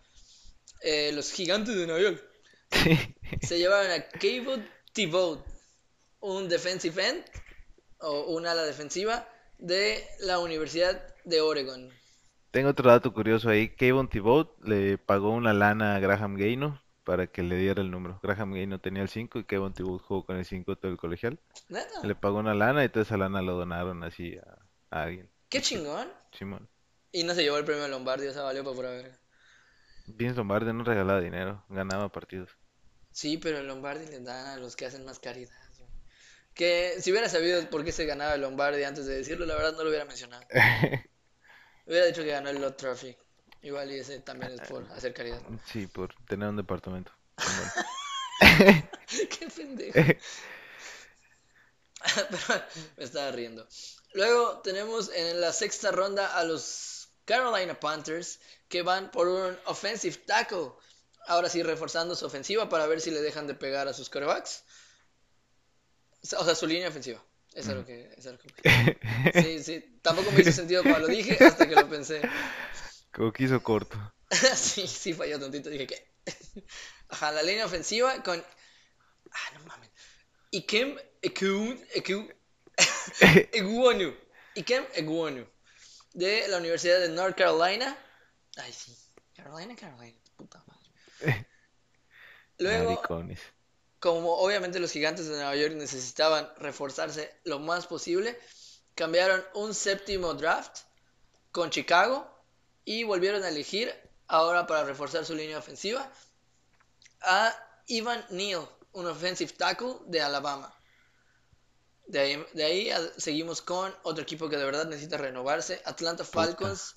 eh, 0.80 1.10
los 1.12 1.32
Gigantes 1.32 1.74
de 1.74 1.86
Nueva 1.88 2.00
York. 2.02 2.22
Sí. 2.70 2.96
Se 3.42 3.58
llevaron 3.58 3.90
a 3.90 4.08
Cable 4.10 4.64
Thibault, 4.92 5.44
un 6.20 6.48
defensive 6.48 7.04
end 7.08 7.24
o 7.98 8.32
un 8.36 8.46
ala 8.46 8.62
defensiva 8.62 9.28
de 9.58 10.06
la 10.20 10.38
Universidad 10.38 11.02
de 11.24 11.40
Oregon. 11.40 11.90
Tengo 12.52 12.68
otro 12.70 12.88
dato 12.88 13.12
curioso 13.12 13.48
ahí. 13.48 13.74
Kayvon 13.74 14.08
Thibault 14.08 14.50
le 14.62 14.98
pagó 14.98 15.30
una 15.30 15.52
lana 15.52 15.96
a 15.96 15.98
Graham 15.98 16.36
Gaino 16.36 16.80
para 17.02 17.26
que 17.26 17.42
le 17.42 17.56
diera 17.56 17.82
el 17.82 17.90
número. 17.90 18.20
Graham 18.22 18.52
Gaino 18.52 18.78
tenía 18.78 19.02
el 19.02 19.08
5 19.08 19.40
y 19.40 19.44
Kayvon 19.44 19.74
Thibault 19.74 20.00
jugó 20.04 20.24
con 20.24 20.36
el 20.36 20.44
5 20.44 20.76
todo 20.76 20.92
el 20.92 20.96
colegial. 20.96 21.40
Neta, 21.68 22.04
Le 22.04 22.14
pagó 22.14 22.38
una 22.38 22.54
lana 22.54 22.84
y 22.84 22.88
toda 22.88 23.02
esa 23.02 23.16
lana 23.16 23.42
lo 23.42 23.54
donaron 23.54 24.04
así 24.04 24.36
a, 24.36 24.63
a 24.94 25.02
alguien. 25.02 25.28
qué 25.48 25.60
chingón. 25.60 26.08
Simón. 26.32 26.68
Y 27.10 27.24
no 27.24 27.34
se 27.34 27.42
llevó 27.42 27.58
el 27.58 27.64
premio 27.64 27.86
Lombardi, 27.88 28.26
o 28.26 28.32
sea, 28.32 28.42
valió 28.42 28.64
para 28.64 28.76
pura 28.76 28.90
verga. 28.90 29.18
Vince 30.06 30.36
Lombardi 30.36 30.72
no 30.72 30.84
regalaba 30.84 31.20
dinero, 31.20 31.64
ganaba 31.68 32.10
partidos. 32.10 32.50
Sí, 33.10 33.38
pero 33.38 33.58
el 33.58 33.66
Lombardi 33.66 34.06
le 34.06 34.20
dan 34.20 34.46
a 34.46 34.56
los 34.56 34.76
que 34.76 34.86
hacen 34.86 35.04
más 35.04 35.18
caridad. 35.18 35.52
güey. 35.78 35.90
Que 36.54 36.96
si 37.00 37.10
hubiera 37.10 37.28
sabido 37.28 37.68
por 37.70 37.84
qué 37.84 37.92
se 37.92 38.06
ganaba 38.06 38.34
el 38.34 38.40
Lombardi 38.40 38.82
antes 38.84 39.06
de 39.06 39.16
decirlo, 39.16 39.46
la 39.46 39.54
verdad 39.54 39.72
no 39.72 39.82
lo 39.82 39.88
hubiera 39.88 40.04
mencionado. 40.04 40.44
Hubiera 41.86 42.06
dicho 42.06 42.22
que 42.22 42.30
ganó 42.30 42.48
el 42.48 42.62
Lot 42.62 42.78
Trophy. 42.78 43.14
Igual 43.60 43.92
y 43.92 43.98
ese 43.98 44.20
también 44.20 44.52
es 44.52 44.60
por 44.62 44.90
hacer 44.92 45.12
caridad. 45.12 45.42
Sí, 45.66 45.86
por 45.86 46.14
tener 46.26 46.48
un 46.48 46.56
departamento. 46.56 47.12
Qué 48.40 49.48
pendejo. 49.54 49.94
Pero 52.14 52.62
me 52.96 53.04
estaba 53.04 53.30
riendo. 53.32 53.66
Luego 54.14 54.60
tenemos 54.60 55.10
en 55.14 55.40
la 55.40 55.52
sexta 55.52 55.90
ronda 55.90 56.36
a 56.38 56.44
los 56.44 57.08
Carolina 57.24 57.78
Panthers 57.78 58.38
que 58.68 58.82
van 58.82 59.10
por 59.10 59.28
un 59.28 59.58
offensive 59.66 60.16
tackle. 60.26 60.70
Ahora 61.26 61.48
sí 61.48 61.62
reforzando 61.62 62.14
su 62.14 62.26
ofensiva 62.26 62.68
para 62.68 62.86
ver 62.86 63.00
si 63.00 63.10
le 63.10 63.20
dejan 63.20 63.46
de 63.46 63.54
pegar 63.54 63.88
a 63.88 63.92
sus 63.94 64.08
corebacks. 64.10 64.62
O 66.36 66.44
sea, 66.44 66.54
su 66.54 66.66
línea 66.66 66.88
ofensiva. 66.88 67.22
Eso 67.54 67.70
es 67.70 67.76
lo 67.76 67.84
que, 67.86 68.12
eso 68.16 68.30
es 68.30 68.36
lo 68.36 68.38
que- 68.38 69.42
Sí, 69.42 69.62
sí. 69.62 69.98
Tampoco 70.02 70.30
me 70.32 70.40
hizo 70.40 70.52
sentido 70.62 70.82
cuando 70.82 71.00
lo 71.00 71.06
dije 71.08 71.42
hasta 71.44 71.68
que 71.68 71.74
lo 71.74 71.88
pensé. 71.88 72.20
Como 73.12 73.32
que 73.32 73.44
hizo 73.44 73.62
corto. 73.62 73.96
Sí, 74.56 74.86
sí, 74.88 75.12
falló 75.14 75.38
tantito. 75.38 75.70
Dije 75.70 75.86
que. 75.86 76.08
Ajá, 77.08 77.30
la 77.30 77.42
línea 77.42 77.66
ofensiva 77.66 78.22
con. 78.22 78.42
Ah, 79.30 79.50
no 79.54 79.64
mames. 79.66 79.90
Ikem 80.50 80.96
Eku. 81.22 81.78
Eku. 81.94 82.28
Eguonu. 83.52 84.14
Ikem 84.54 84.84
Eguonu. 84.94 85.46
De 86.12 86.46
la 86.48 86.58
Universidad 86.58 87.00
de 87.00 87.08
North 87.08 87.36
Carolina. 87.36 87.96
Ay, 88.56 88.72
sí. 88.72 88.96
Carolina, 89.34 89.74
Carolina. 89.74 90.18
Puta 90.36 90.62
madre. 90.66 91.46
Luego, 92.58 92.90
Maricones. 92.92 93.40
como 93.98 94.34
obviamente 94.34 94.78
los 94.78 94.92
gigantes 94.92 95.26
de 95.26 95.34
Nueva 95.34 95.56
York 95.56 95.74
necesitaban 95.74 96.48
reforzarse 96.58 97.34
lo 97.44 97.58
más 97.58 97.86
posible, 97.86 98.38
cambiaron 98.94 99.44
un 99.54 99.74
séptimo 99.74 100.34
draft 100.34 100.82
con 101.50 101.70
Chicago 101.70 102.30
y 102.84 103.04
volvieron 103.04 103.42
a 103.42 103.48
elegir, 103.48 103.92
ahora 104.28 104.66
para 104.66 104.84
reforzar 104.84 105.24
su 105.24 105.34
línea 105.34 105.58
ofensiva, 105.58 106.10
a 107.22 107.54
Ivan 107.86 108.24
Neal, 108.30 108.68
un 108.92 109.06
offensive 109.06 109.52
tackle 109.52 109.96
de 110.06 110.20
Alabama. 110.20 110.74
De 112.06 112.18
ahí, 112.20 112.46
de 112.52 112.64
ahí 112.64 112.90
a- 112.90 113.12
seguimos 113.18 113.62
con 113.62 113.92
otro 114.02 114.22
equipo 114.22 114.48
que 114.48 114.56
de 114.56 114.64
verdad 114.64 114.86
necesita 114.86 115.16
renovarse, 115.16 115.80
Atlanta 115.84 116.24
Falcons. 116.24 116.94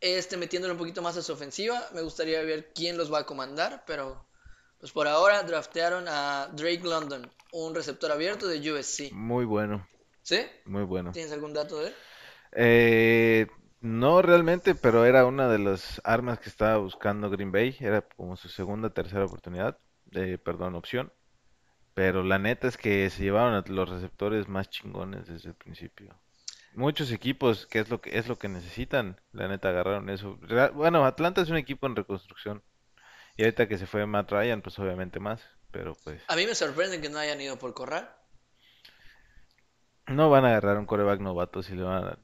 Este 0.00 0.36
metiéndole 0.36 0.72
un 0.72 0.78
poquito 0.78 1.00
más 1.02 1.16
a 1.16 1.22
su 1.22 1.32
ofensiva. 1.32 1.88
Me 1.92 2.02
gustaría 2.02 2.42
ver 2.42 2.72
quién 2.74 2.96
los 2.96 3.12
va 3.12 3.20
a 3.20 3.26
comandar, 3.26 3.84
pero 3.86 4.24
pues 4.80 4.90
por 4.92 5.06
ahora 5.06 5.42
draftearon 5.44 6.06
a 6.08 6.48
Drake 6.52 6.82
London, 6.82 7.30
un 7.52 7.74
receptor 7.74 8.10
abierto 8.10 8.48
de 8.48 8.72
USC. 8.72 9.12
Muy 9.12 9.44
bueno, 9.44 9.86
¿Sí? 10.22 10.40
muy 10.64 10.82
bueno. 10.84 11.12
¿Tienes 11.12 11.32
algún 11.32 11.52
dato 11.52 11.78
de 11.80 11.88
él? 11.88 11.94
Eh, 12.52 13.46
no 13.80 14.22
realmente, 14.22 14.74
pero 14.74 15.04
era 15.04 15.26
una 15.26 15.48
de 15.48 15.58
las 15.58 16.00
armas 16.04 16.38
que 16.38 16.48
estaba 16.48 16.76
buscando 16.78 17.30
Green 17.30 17.52
Bay. 17.52 17.76
Era 17.80 18.02
como 18.02 18.36
su 18.36 18.48
segunda, 18.48 18.90
tercera 18.90 19.24
oportunidad, 19.24 19.78
eh, 20.12 20.38
perdón, 20.38 20.74
opción. 20.74 21.12
Pero 21.94 22.22
la 22.22 22.38
neta 22.38 22.68
es 22.68 22.76
que 22.76 23.10
se 23.10 23.22
llevaron 23.24 23.54
a 23.54 23.64
los 23.66 23.88
receptores 23.88 24.48
más 24.48 24.70
chingones 24.70 25.26
desde 25.26 25.50
el 25.50 25.54
principio. 25.54 26.18
Muchos 26.74 27.12
equipos, 27.12 27.66
que 27.66 27.80
es 27.80 27.90
lo 27.90 28.00
que 28.00 28.18
es 28.18 28.28
lo 28.28 28.38
que 28.38 28.48
necesitan, 28.48 29.20
la 29.32 29.46
neta 29.46 29.68
agarraron 29.68 30.08
eso. 30.08 30.38
Bueno, 30.74 31.04
Atlanta 31.04 31.42
es 31.42 31.50
un 31.50 31.56
equipo 31.56 31.86
en 31.86 31.96
reconstrucción. 31.96 32.62
Y 33.36 33.42
ahorita 33.44 33.68
que 33.68 33.76
se 33.78 33.86
fue 33.86 34.06
Matt 34.06 34.30
Ryan, 34.30 34.62
pues 34.62 34.78
obviamente 34.78 35.20
más. 35.20 35.42
Pero 35.70 35.94
pues 36.04 36.22
A 36.28 36.36
mí 36.36 36.46
me 36.46 36.54
sorprende 36.54 37.00
que 37.00 37.08
no 37.08 37.18
hayan 37.18 37.40
ido 37.40 37.58
por 37.58 37.74
Corral. 37.74 38.10
no 40.06 40.30
van 40.30 40.44
a 40.44 40.48
agarrar 40.48 40.78
un 40.78 40.86
coreback 40.86 41.20
novato 41.20 41.62
si 41.62 41.74
le 41.74 41.82
van 41.82 42.04
a... 42.04 42.18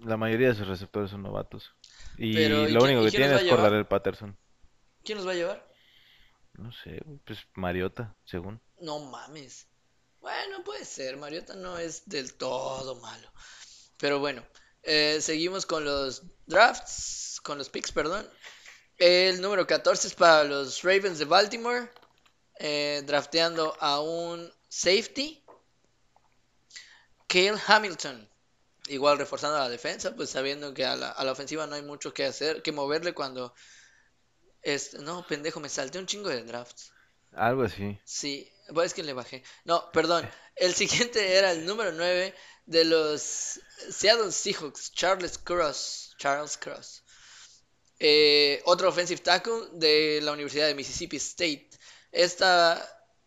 La 0.00 0.16
mayoría 0.16 0.48
de 0.48 0.54
sus 0.54 0.68
receptores 0.68 1.10
son 1.10 1.22
novatos. 1.22 1.74
Y 2.18 2.34
Pero, 2.34 2.68
¿y 2.68 2.72
lo 2.72 2.82
único 2.82 3.02
que 3.04 3.10
tiene 3.10 3.34
es? 3.34 3.44
Cordarel 3.44 3.86
Patterson. 3.86 4.36
¿Quién 5.04 5.18
los 5.18 5.26
va 5.26 5.32
a 5.32 5.34
llevar? 5.34 5.66
No 6.54 6.72
sé, 6.72 7.02
pues 7.24 7.46
Mariota, 7.54 8.14
según. 8.24 8.60
No 8.80 8.98
mames. 8.98 9.66
Bueno, 10.20 10.64
puede 10.64 10.84
ser. 10.84 11.16
Mariota 11.16 11.54
no 11.54 11.78
es 11.78 12.08
del 12.08 12.34
todo 12.34 12.96
malo. 12.96 13.30
Pero 13.98 14.18
bueno, 14.18 14.44
eh, 14.82 15.18
seguimos 15.20 15.66
con 15.66 15.84
los 15.84 16.22
drafts, 16.46 17.40
con 17.42 17.58
los 17.58 17.68
picks, 17.68 17.92
perdón. 17.92 18.28
El 18.98 19.40
número 19.40 19.66
14 19.66 20.08
es 20.08 20.14
para 20.14 20.44
los 20.44 20.82
Ravens 20.82 21.18
de 21.18 21.24
Baltimore, 21.26 21.90
eh, 22.58 23.02
drafteando 23.06 23.76
a 23.80 24.00
un 24.00 24.52
safety, 24.68 25.44
Cale 27.28 27.60
Hamilton. 27.66 28.28
Igual 28.88 29.18
reforzando 29.18 29.58
la 29.58 29.68
defensa, 29.68 30.14
pues 30.14 30.30
sabiendo 30.30 30.72
que 30.72 30.84
a 30.84 30.94
la, 30.96 31.10
a 31.10 31.24
la 31.24 31.32
ofensiva 31.32 31.66
no 31.66 31.74
hay 31.74 31.82
mucho 31.82 32.14
que 32.14 32.24
hacer, 32.24 32.62
que 32.62 32.72
moverle 32.72 33.14
cuando... 33.14 33.52
Es, 34.62 34.94
no, 34.94 35.26
pendejo, 35.26 35.60
me 35.60 35.68
salté 35.68 35.98
un 35.98 36.06
chingo 36.06 36.28
de 36.28 36.42
drafts. 36.44 36.92
Algo 37.36 37.62
así. 37.64 37.98
Sí, 38.04 38.50
pues 38.72 38.86
es 38.86 38.94
que 38.94 39.02
le 39.02 39.12
bajé. 39.12 39.42
No, 39.64 39.90
perdón. 39.92 40.28
El 40.56 40.74
siguiente 40.74 41.36
era 41.36 41.52
el 41.52 41.66
número 41.66 41.92
9 41.92 42.34
de 42.64 42.84
los 42.86 43.60
Seattle 43.90 44.32
Seahawks, 44.32 44.90
Charles 44.90 45.36
Cross. 45.36 46.14
Charles 46.16 46.56
Cross. 46.56 47.04
Eh, 47.98 48.62
otro 48.64 48.88
offensive 48.88 49.20
tackle 49.20 49.68
de 49.74 50.20
la 50.22 50.32
Universidad 50.32 50.66
de 50.66 50.74
Mississippi 50.74 51.16
State. 51.18 51.68
Esta 52.10 52.82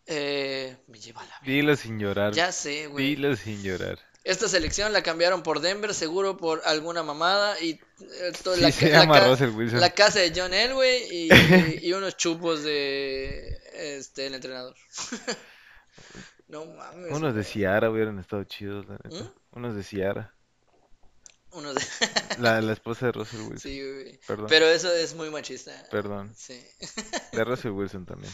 eh, 0.06 0.76
me 0.88 0.98
lleva 0.98 1.22
a 1.22 1.26
la... 1.26 1.40
Dilo 1.44 1.76
sin 1.76 2.00
llorar. 2.00 2.32
Ya 2.32 2.50
sé, 2.50 2.88
güey. 2.88 3.14
Dilo 3.14 3.36
sin 3.36 3.62
llorar. 3.62 4.00
Esta 4.24 4.48
selección 4.48 4.92
la 4.92 5.04
cambiaron 5.04 5.44
por 5.44 5.60
Denver, 5.60 5.94
seguro 5.94 6.36
por 6.36 6.62
alguna 6.64 7.04
mamada. 7.04 7.60
Y 7.60 7.80
Sí, 8.00 8.60
la, 8.60 8.72
se 8.72 8.88
la 8.90 9.00
llama 9.00 9.20
Russell 9.20 9.50
Wilson. 9.50 9.80
la 9.80 9.90
casa 9.90 10.20
de 10.20 10.32
John 10.34 10.54
Elway 10.54 11.06
y, 11.10 11.28
y 11.86 11.92
unos 11.92 12.16
chupos 12.16 12.62
de 12.62 13.58
este 13.74 14.26
el 14.26 14.34
entrenador. 14.34 14.74
No 16.48 16.64
mames. 16.64 17.12
Unos 17.12 17.32
de 17.36 17.44
Ciara 17.44 17.90
hubieran 17.90 18.18
estado 18.18 18.42
chidos, 18.42 18.84
la 18.88 18.98
neta. 19.04 19.22
¿Mm? 19.22 19.32
Unos 19.52 19.76
de 19.76 19.84
Ciara. 19.84 20.34
Unos 21.52 21.76
de... 21.76 21.80
La, 22.38 22.60
la 22.60 22.72
esposa 22.72 23.06
de 23.06 23.12
Russell 23.12 23.42
Wilson. 23.42 23.58
Sí, 23.58 23.80
güey. 23.80 24.18
Perdón. 24.26 24.46
Pero 24.48 24.66
eso 24.66 24.92
es 24.92 25.14
muy 25.14 25.30
machista. 25.30 25.72
Perdón. 25.92 26.34
Sí. 26.36 26.60
De 27.32 27.44
Russell 27.44 27.70
Wilson 27.70 28.04
también. 28.04 28.32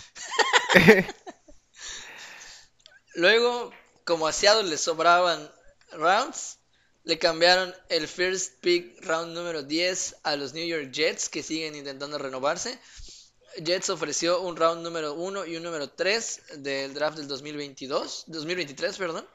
Luego, 3.14 3.70
como 4.04 4.26
a 4.26 4.32
Seattle 4.32 4.70
le 4.70 4.78
sobraban 4.78 5.50
rounds, 5.92 6.58
le 7.06 7.20
cambiaron 7.20 7.72
el 7.88 8.08
first 8.08 8.54
pick 8.60 9.00
round 9.04 9.32
número 9.32 9.62
10 9.62 10.16
a 10.24 10.34
los 10.34 10.54
New 10.54 10.66
York 10.66 10.90
Jets 10.90 11.28
que 11.28 11.44
siguen 11.44 11.76
intentando 11.76 12.18
renovarse. 12.18 12.80
Jets 13.58 13.90
ofreció 13.90 14.40
un 14.40 14.56
round 14.56 14.82
número 14.82 15.14
1 15.14 15.46
y 15.46 15.56
un 15.56 15.62
número 15.62 15.88
3 15.88 16.42
del 16.56 16.94
draft 16.94 17.16
del 17.16 17.28
2022, 17.28 18.24
2023, 18.26 18.98
perdón. 18.98 19.28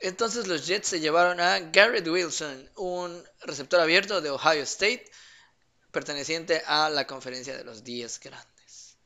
Entonces 0.00 0.48
los 0.48 0.66
Jets 0.66 0.88
se 0.88 0.98
llevaron 0.98 1.38
a 1.38 1.60
Garrett 1.60 2.08
Wilson, 2.08 2.68
un 2.74 3.22
receptor 3.42 3.78
abierto 3.78 4.20
de 4.20 4.30
Ohio 4.30 4.64
State, 4.64 5.08
perteneciente 5.92 6.60
a 6.66 6.90
la 6.90 7.06
conferencia 7.06 7.56
de 7.56 7.62
los 7.62 7.84
10 7.84 8.18
grandes. 8.18 8.96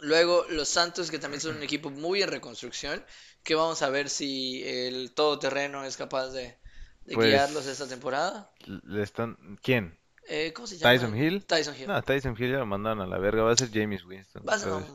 Luego 0.00 0.46
los 0.48 0.70
Santos, 0.70 1.10
que 1.10 1.18
también 1.18 1.42
son 1.42 1.56
un 1.56 1.62
equipo 1.62 1.90
muy 1.90 2.22
en 2.22 2.30
reconstrucción, 2.30 3.04
que 3.42 3.54
vamos 3.54 3.82
a 3.82 3.90
ver 3.90 4.08
si 4.08 4.62
el 4.64 5.12
todoterreno 5.12 5.84
es 5.84 5.98
capaz 5.98 6.28
de, 6.30 6.56
de 7.08 7.14
Pues- 7.14 7.28
guiarlos 7.28 7.66
esta 7.66 7.88
temporada. 7.88 8.50
Le 8.66 9.02
están... 9.02 9.36
¿Quién? 9.62 9.98
Eh, 10.28 10.52
¿Cómo 10.52 10.66
se 10.66 10.76
llama? 10.76 10.92
¿Tyson 10.92 11.16
Hill? 11.16 11.46
Tyson 11.46 11.74
Hill. 11.74 11.86
No, 11.88 12.02
Tyson 12.02 12.36
Hill 12.38 12.52
ya 12.52 12.58
lo 12.58 12.66
mandaron 12.66 13.00
a 13.00 13.06
la 13.06 13.18
verga. 13.18 13.42
Va 13.44 13.52
a 13.52 13.56
ser 13.56 13.70
James 13.72 14.04
Winston. 14.04 14.44
Vas 14.44 14.64
a 14.66 14.68
mames. 14.70 14.92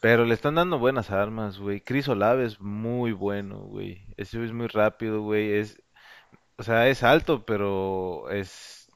Pero 0.00 0.24
le 0.24 0.34
están 0.34 0.56
dando 0.56 0.80
buenas 0.80 1.10
armas, 1.12 1.58
güey. 1.58 1.80
Chris 1.80 2.08
Olave 2.08 2.44
es 2.46 2.60
muy 2.60 3.12
bueno, 3.12 3.58
güey. 3.60 4.04
Ese 4.16 4.44
es 4.44 4.52
muy 4.52 4.66
rápido, 4.66 5.22
güey. 5.22 5.52
Es, 5.52 5.80
o 6.56 6.64
sea, 6.64 6.88
es 6.88 7.04
alto, 7.04 7.44
pero 7.46 8.28
es 8.30 8.90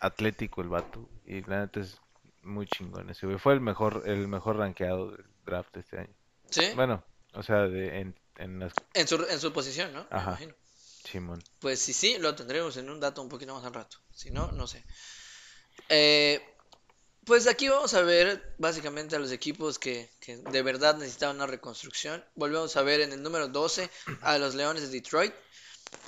atlético 0.00 0.60
el 0.62 0.68
vato. 0.68 1.08
Y 1.24 1.42
la 1.42 1.60
neta 1.60 1.78
es 1.78 2.00
muy 2.42 2.66
chingón 2.66 3.08
ese 3.08 3.26
güey. 3.26 3.38
Fue 3.38 3.52
el 3.52 3.60
mejor, 3.60 4.02
el 4.06 4.26
mejor 4.26 4.56
rankeado 4.56 5.12
del 5.12 5.24
draft 5.46 5.76
este 5.76 6.00
año. 6.00 6.14
¿Sí? 6.50 6.64
Bueno, 6.74 7.04
o 7.34 7.44
sea, 7.44 7.68
de, 7.68 8.00
en, 8.00 8.18
en 8.38 8.58
las... 8.58 8.72
En 8.94 9.06
su, 9.06 9.24
en 9.30 9.38
su 9.38 9.52
posición, 9.52 9.92
¿no? 9.92 10.00
Me 10.00 10.06
Ajá. 10.10 10.30
imagino. 10.30 10.54
Simón. 11.04 11.42
Pues 11.58 11.80
sí, 11.80 11.92
sí, 11.92 12.18
lo 12.18 12.34
tendremos 12.34 12.76
en 12.76 12.90
un 12.90 13.00
dato 13.00 13.22
un 13.22 13.28
poquito 13.28 13.54
más 13.54 13.64
al 13.64 13.74
rato. 13.74 13.98
Si 14.14 14.30
no, 14.30 14.52
no 14.52 14.66
sé. 14.66 14.84
Eh, 15.88 16.40
pues 17.24 17.46
aquí 17.46 17.68
vamos 17.68 17.94
a 17.94 18.02
ver 18.02 18.54
básicamente 18.58 19.16
a 19.16 19.18
los 19.18 19.30
equipos 19.30 19.78
que, 19.78 20.10
que 20.20 20.36
de 20.38 20.62
verdad 20.62 20.96
necesitaban 20.96 21.36
una 21.36 21.46
reconstrucción. 21.46 22.24
Volvemos 22.34 22.76
a 22.76 22.82
ver 22.82 23.00
en 23.00 23.12
el 23.12 23.22
número 23.22 23.48
12 23.48 23.88
a 24.22 24.38
los 24.38 24.54
Leones 24.54 24.82
de 24.82 24.88
Detroit. 24.88 25.32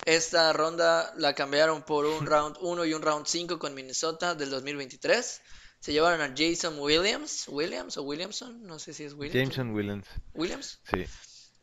Esta 0.06 0.52
ronda 0.52 1.12
la 1.16 1.34
cambiaron 1.34 1.82
por 1.82 2.06
un 2.06 2.26
round 2.26 2.56
1 2.60 2.84
y 2.86 2.94
un 2.94 3.02
round 3.02 3.26
5 3.26 3.58
con 3.58 3.74
Minnesota 3.74 4.34
del 4.34 4.50
2023. 4.50 5.42
Se 5.78 5.92
llevaron 5.92 6.20
a 6.22 6.34
Jason 6.36 6.78
Williams, 6.78 7.44
Williams 7.48 7.96
o 7.98 8.02
Williamson, 8.02 8.66
no 8.66 8.78
sé 8.78 8.94
si 8.94 9.04
es 9.04 9.12
Williams. 9.12 9.34
Jameson 9.34 9.74
Williams. 9.74 10.06
Williams, 10.32 10.80
Sí. 10.90 11.04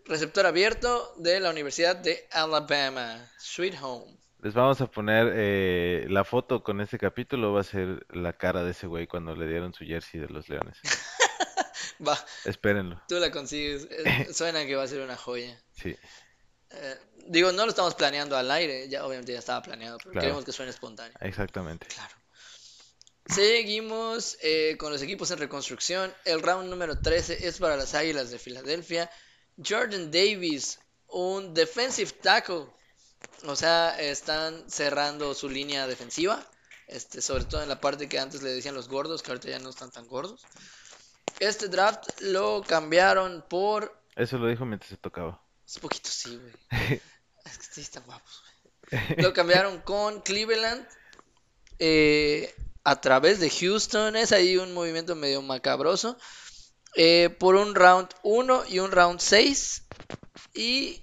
Receptor 0.05 0.45
abierto 0.45 1.13
de 1.17 1.39
la 1.39 1.49
Universidad 1.49 1.95
de 1.95 2.27
Alabama, 2.31 3.29
Sweet 3.39 3.75
Home. 3.81 4.17
Les 4.43 4.53
vamos 4.53 4.81
a 4.81 4.87
poner 4.89 5.31
eh, 5.35 6.05
la 6.09 6.23
foto 6.23 6.63
con 6.63 6.81
este 6.81 6.97
capítulo. 6.97 7.53
Va 7.53 7.61
a 7.61 7.63
ser 7.63 8.05
la 8.09 8.33
cara 8.33 8.63
de 8.63 8.71
ese 8.71 8.87
güey 8.87 9.05
cuando 9.07 9.35
le 9.35 9.47
dieron 9.47 9.73
su 9.73 9.85
jersey 9.85 10.19
de 10.19 10.27
los 10.29 10.49
Leones. 10.49 10.77
Va, 12.07 12.17
Espérenlo. 12.45 12.99
tú 13.07 13.15
la 13.19 13.29
consigues. 13.31 13.87
Suena 14.35 14.65
que 14.65 14.75
va 14.75 14.83
a 14.83 14.87
ser 14.87 15.01
una 15.01 15.15
joya. 15.15 15.55
Sí. 15.73 15.95
Eh, 16.71 16.97
digo, 17.27 17.51
no 17.51 17.65
lo 17.65 17.69
estamos 17.69 17.93
planeando 17.93 18.35
al 18.35 18.49
aire, 18.49 18.89
ya 18.89 19.05
obviamente 19.05 19.33
ya 19.33 19.37
estaba 19.39 19.61
planeado, 19.61 19.97
pero 19.99 20.11
Claro. 20.11 20.23
queremos 20.25 20.45
que 20.45 20.51
suene 20.51 20.71
espontáneo. 20.71 21.15
Exactamente. 21.21 21.85
Claro. 21.87 22.15
Seguimos 23.27 24.37
eh, 24.41 24.75
con 24.79 24.91
los 24.91 25.01
equipos 25.03 25.29
en 25.31 25.37
reconstrucción. 25.37 26.11
El 26.25 26.41
round 26.41 26.69
número 26.69 26.99
13 26.99 27.47
es 27.47 27.59
para 27.59 27.77
las 27.77 27.93
Águilas 27.93 28.31
de 28.31 28.39
Filadelfia. 28.39 29.09
Jordan 29.57 30.11
Davis, 30.11 30.79
un 31.07 31.53
defensive 31.53 32.11
tackle. 32.11 32.65
O 33.45 33.55
sea, 33.55 33.99
están 33.99 34.69
cerrando 34.69 35.33
su 35.33 35.49
línea 35.49 35.87
defensiva. 35.87 36.45
Este, 36.87 37.21
sobre 37.21 37.45
todo 37.45 37.63
en 37.63 37.69
la 37.69 37.79
parte 37.79 38.09
que 38.09 38.19
antes 38.19 38.41
le 38.41 38.49
decían 38.51 38.75
los 38.75 38.89
gordos, 38.89 39.23
que 39.23 39.31
ahorita 39.31 39.49
ya 39.49 39.59
no 39.59 39.69
están 39.69 39.91
tan 39.91 40.07
gordos. 40.07 40.45
Este 41.39 41.67
draft 41.69 42.09
lo 42.21 42.61
cambiaron 42.67 43.45
por. 43.49 43.97
Eso 44.15 44.37
lo 44.37 44.47
dijo 44.47 44.65
mientras 44.65 44.89
se 44.89 44.97
tocaba. 44.97 45.41
Es 45.65 45.79
poquito 45.79 46.09
sí, 46.09 46.37
güey. 46.37 47.01
Es 47.45 47.57
que 47.57 47.65
sí 47.73 47.81
están 47.81 48.03
guapos, 48.03 48.43
güey. 48.91 49.15
Lo 49.23 49.33
cambiaron 49.33 49.81
con 49.81 50.21
Cleveland. 50.21 50.87
eh, 51.79 52.53
a 52.83 52.99
través 53.01 53.39
de 53.39 53.49
Houston. 53.49 54.15
Es 54.15 54.31
ahí 54.31 54.57
un 54.57 54.73
movimiento 54.73 55.15
medio 55.15 55.41
macabroso. 55.41 56.17
Eh, 56.95 57.29
por 57.39 57.55
un 57.55 57.75
round 57.75 58.09
1 58.23 58.63
y 58.69 58.79
un 58.79 58.91
round 58.91 59.19
6. 59.19 59.83
Y. 60.53 61.01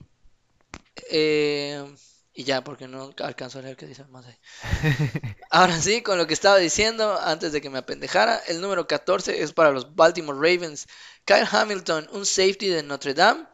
eh, 1.11 1.85
Y 2.33 2.45
ya, 2.45 2.63
porque 2.63 2.87
no 2.87 3.11
alcanzo 3.19 3.59
a 3.59 3.63
leer 3.63 3.77
qué 3.77 3.87
dice 3.87 4.05
más 4.07 4.25
ahí. 4.27 4.39
Ahora 5.51 5.81
sí, 5.81 6.03
con 6.03 6.19
lo 6.19 6.27
que 6.29 6.35
estaba 6.35 6.57
diciendo 6.59 7.19
antes 7.21 7.51
de 7.53 7.61
que 7.61 7.69
me 7.71 7.79
apendejara, 7.79 8.37
el 8.47 8.61
número 8.61 8.87
14 8.87 9.43
es 9.43 9.53
para 9.53 9.73
los 9.73 9.97
Baltimore 9.97 10.39
Ravens. 10.39 10.87
Kyle 11.25 11.49
Hamilton, 11.51 12.09
un 12.13 12.25
safety 12.27 12.69
de 12.69 12.83
Notre 12.85 13.15
Dame. 13.15 13.45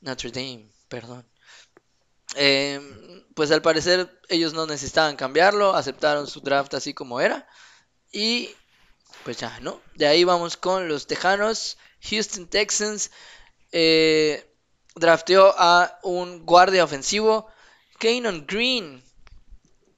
Notre 0.00 0.30
Dame, 0.30 0.70
perdón. 0.88 1.26
Eh, 2.34 2.80
pues 3.34 3.50
al 3.50 3.62
parecer 3.62 4.20
ellos 4.28 4.54
no 4.54 4.66
necesitaban 4.66 5.16
cambiarlo, 5.16 5.74
aceptaron 5.74 6.26
su 6.26 6.40
draft 6.40 6.74
así 6.74 6.94
como 6.94 7.20
era. 7.20 7.46
Y 8.12 8.50
pues 9.24 9.38
ya, 9.38 9.58
¿no? 9.60 9.80
De 9.94 10.06
ahí 10.06 10.24
vamos 10.24 10.56
con 10.56 10.88
los 10.88 11.06
Tejanos, 11.06 11.78
Houston 12.02 12.48
Texans. 12.48 13.10
Eh, 13.70 14.48
drafteó 14.94 15.54
a 15.56 15.98
un 16.02 16.44
guardia 16.44 16.84
ofensivo, 16.84 17.48
Kanon 17.98 18.46
Green. 18.46 19.02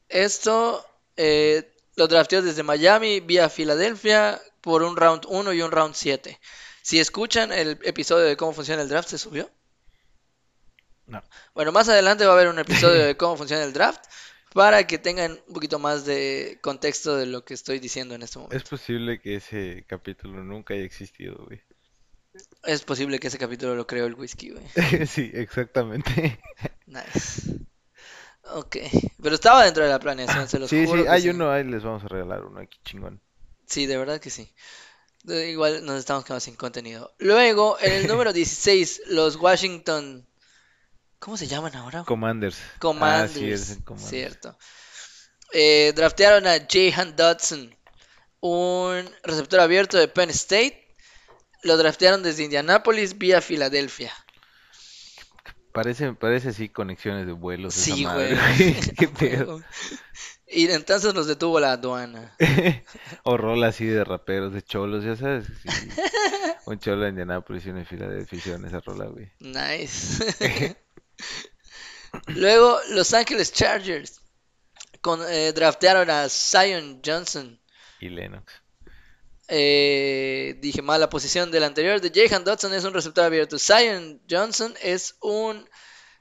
Esto 0.09 0.87
eh, 1.17 1.75
lo 1.97 2.07
drafteó 2.07 2.43
desde 2.43 2.63
Miami 2.63 3.21
vía 3.21 3.49
Filadelfia 3.49 4.41
por 4.61 4.83
un 4.83 4.97
round 4.97 5.25
1 5.29 5.53
y 5.53 5.63
un 5.63 5.71
round 5.71 5.95
7. 5.95 6.39
Si 6.83 7.01
escuchan 7.01 7.53
el 7.53 7.79
episodio 7.83 8.27
de 8.27 8.37
cómo 8.37 8.53
funciona 8.53 8.83
el 8.83 8.89
draft, 8.89 9.09
¿se 9.09 9.19
subió? 9.19 9.51
No. 11.07 11.23
Bueno, 11.55 11.73
más 11.73 11.89
adelante 11.89 12.25
va 12.25 12.33
a 12.33 12.35
haber 12.35 12.49
un 12.49 12.59
episodio 12.59 13.05
de 13.05 13.17
cómo 13.17 13.37
funciona 13.37 13.65
el 13.65 13.73
draft 13.73 14.05
para 14.55 14.87
que 14.87 14.99
tengan 14.99 15.33
un 15.49 15.55
poquito 15.55 15.79
más 15.79 16.07
de 16.07 16.59
contexto 16.63 17.17
de 17.17 17.27
lo 17.27 17.45
que 17.45 17.55
estoy 17.55 17.81
diciendo 17.81 18.15
en 18.15 18.23
este 18.23 18.39
momento. 18.39 18.57
Es 18.57 18.63
posible 18.63 19.21
que 19.21 19.35
ese 19.37 19.85
capítulo 19.87 20.43
nunca 20.43 20.75
haya 20.75 20.85
existido, 20.85 21.45
güey. 21.45 21.61
Es 22.65 22.83
posible 22.83 23.19
que 23.19 23.27
ese 23.29 23.39
capítulo 23.39 23.75
lo 23.75 23.87
creó 23.87 24.07
el 24.07 24.15
whisky, 24.15 24.51
güey. 24.51 24.65
Sí, 25.07 25.31
exactamente. 25.35 26.39
Nice. 26.87 27.59
Ok, 28.53 28.77
pero 29.23 29.35
estaba 29.35 29.65
dentro 29.65 29.83
de 29.85 29.91
la 29.91 29.99
planeación, 29.99 30.49
se 30.49 30.59
los 30.59 30.69
Sí, 30.71 30.85
juro 30.87 31.03
sí, 31.03 31.09
hay 31.09 31.23
sí. 31.23 31.29
uno, 31.31 31.51
ahí 31.51 31.65
les 31.65 31.83
vamos 31.83 32.05
a 32.05 32.09
regalar 32.09 32.45
uno 32.45 32.61
aquí, 32.61 32.79
chingón. 32.85 33.21
Sí, 33.67 33.87
de 33.87 33.97
verdad 33.97 34.21
que 34.21 34.31
sí. 34.31 34.53
Igual 35.27 35.85
nos 35.85 35.99
estamos 35.99 36.25
quedando 36.25 36.41
sin 36.41 36.55
contenido. 36.55 37.15
Luego, 37.19 37.79
en 37.81 37.93
el 37.95 38.07
número 38.07 38.33
16, 38.33 39.03
los 39.07 39.37
Washington... 39.37 40.27
¿Cómo 41.25 41.39
se 41.39 41.47
llaman 41.47 41.75
ahora? 41.75 42.05
Commanders. 42.05 42.59
Commanders. 42.79 43.31
Ah, 43.35 43.35
sí, 43.35 43.51
es 43.51 43.79
Commanders. 43.83 44.11
Cierto. 44.11 44.59
Eh, 45.55 45.95
draftearon 45.97 46.47
a 46.47 46.59
Jahan 46.71 47.17
Dodson, 47.17 47.75
un 48.41 49.11
receptor 49.23 49.61
abierto 49.61 49.97
de 49.97 50.07
Penn 50.07 50.29
State. 50.29 50.87
Lo 51.63 51.79
draftearon 51.79 52.23
desde 52.23 52.45
Indianapolis 52.45 53.17
vía 53.17 53.41
Filadelfia. 53.41 54.13
Parece, 55.73 56.13
parece 56.13 56.51
así 56.51 56.69
conexiones 56.69 57.25
de 57.25 57.33
vuelos. 57.33 57.73
Sí, 57.73 58.05
güey. 58.05 58.37
Qué 58.99 59.09
pedo. 59.19 59.63
Y 60.47 60.69
entonces 60.69 61.15
los 61.15 61.27
detuvo 61.27 61.59
la 61.59 61.73
aduana. 61.73 62.37
O 63.23 63.39
rola 63.39 63.69
así 63.69 63.87
de 63.87 64.05
raperos, 64.05 64.53
de 64.53 64.61
cholos, 64.61 65.03
ya 65.03 65.17
sabes. 65.17 65.47
sí. 65.63 65.71
Un 66.67 66.79
cholo 66.79 67.05
de 67.05 67.09
Indianapolis 67.09 67.65
y 67.65 67.71
uno 67.71 67.79
de 67.79 67.87
Filadelfia 67.87 68.39
hicieron 68.39 68.67
esa 68.67 68.81
rola, 68.81 69.07
güey. 69.07 69.33
Nice. 69.41 70.77
Luego, 72.29 72.79
Los 72.91 73.13
Angeles 73.13 73.53
Chargers 73.53 74.21
con, 75.01 75.21
eh, 75.29 75.53
draftearon 75.53 76.09
a 76.11 76.29
Zion 76.29 77.03
Johnson. 77.05 77.61
Y 78.01 78.09
Lennox. 78.09 78.53
Eh, 79.49 80.57
dije 80.61 80.81
mal 80.81 81.01
la 81.01 81.11
posición 81.11 81.51
del 81.51 81.65
anterior. 81.65 82.01
De 82.01 82.11
Jahan 82.11 82.45
Dodson 82.45 82.73
es 82.73 82.85
un 82.85 82.95
receptor 82.95 83.25
abierto. 83.25 83.59
Zion 83.59 84.23
Johnson 84.29 84.75
es 84.83 85.17
un 85.21 85.69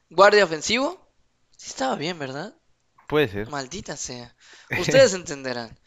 guardia 0.10 0.44
ofensivo. 0.44 1.10
Sí 1.58 1.70
estaba 1.70 1.96
bien, 1.96 2.20
¿verdad? 2.20 2.54
Puede 3.08 3.30
ser. 3.30 3.50
Maldita 3.50 3.96
sea. 3.96 4.36
Ustedes 4.78 5.14
entenderán. 5.14 5.80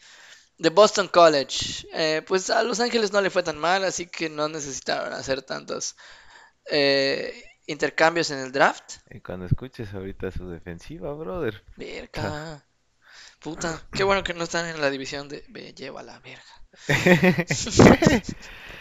De 0.57 0.69
Boston 0.69 1.07
College. 1.07 1.87
Eh, 1.93 2.23
pues 2.25 2.49
a 2.49 2.63
Los 2.63 2.79
Ángeles 2.79 3.11
no 3.11 3.21
le 3.21 3.29
fue 3.29 3.43
tan 3.43 3.59
mal, 3.59 3.83
así 3.83 4.07
que 4.07 4.29
no 4.29 4.49
necesitaron 4.49 5.13
hacer 5.13 5.43
tantos 5.43 5.95
eh, 6.71 7.43
intercambios 7.67 8.31
en 8.31 8.39
el 8.39 8.51
draft. 8.51 8.95
Y 9.11 9.19
cuando 9.19 9.45
escuches 9.45 9.93
ahorita 9.93 10.31
su 10.31 10.49
defensiva, 10.49 11.13
brother. 11.13 11.63
Verga. 11.75 12.65
Puta, 13.39 13.83
qué 13.93 14.03
bueno 14.03 14.23
que 14.23 14.33
no 14.33 14.45
están 14.45 14.65
en 14.65 14.81
la 14.81 14.89
división 14.89 15.29
de... 15.29 15.45
Ve, 15.49 15.73
lleva 15.73 16.01
la 16.01 16.19
verga. 16.19 16.43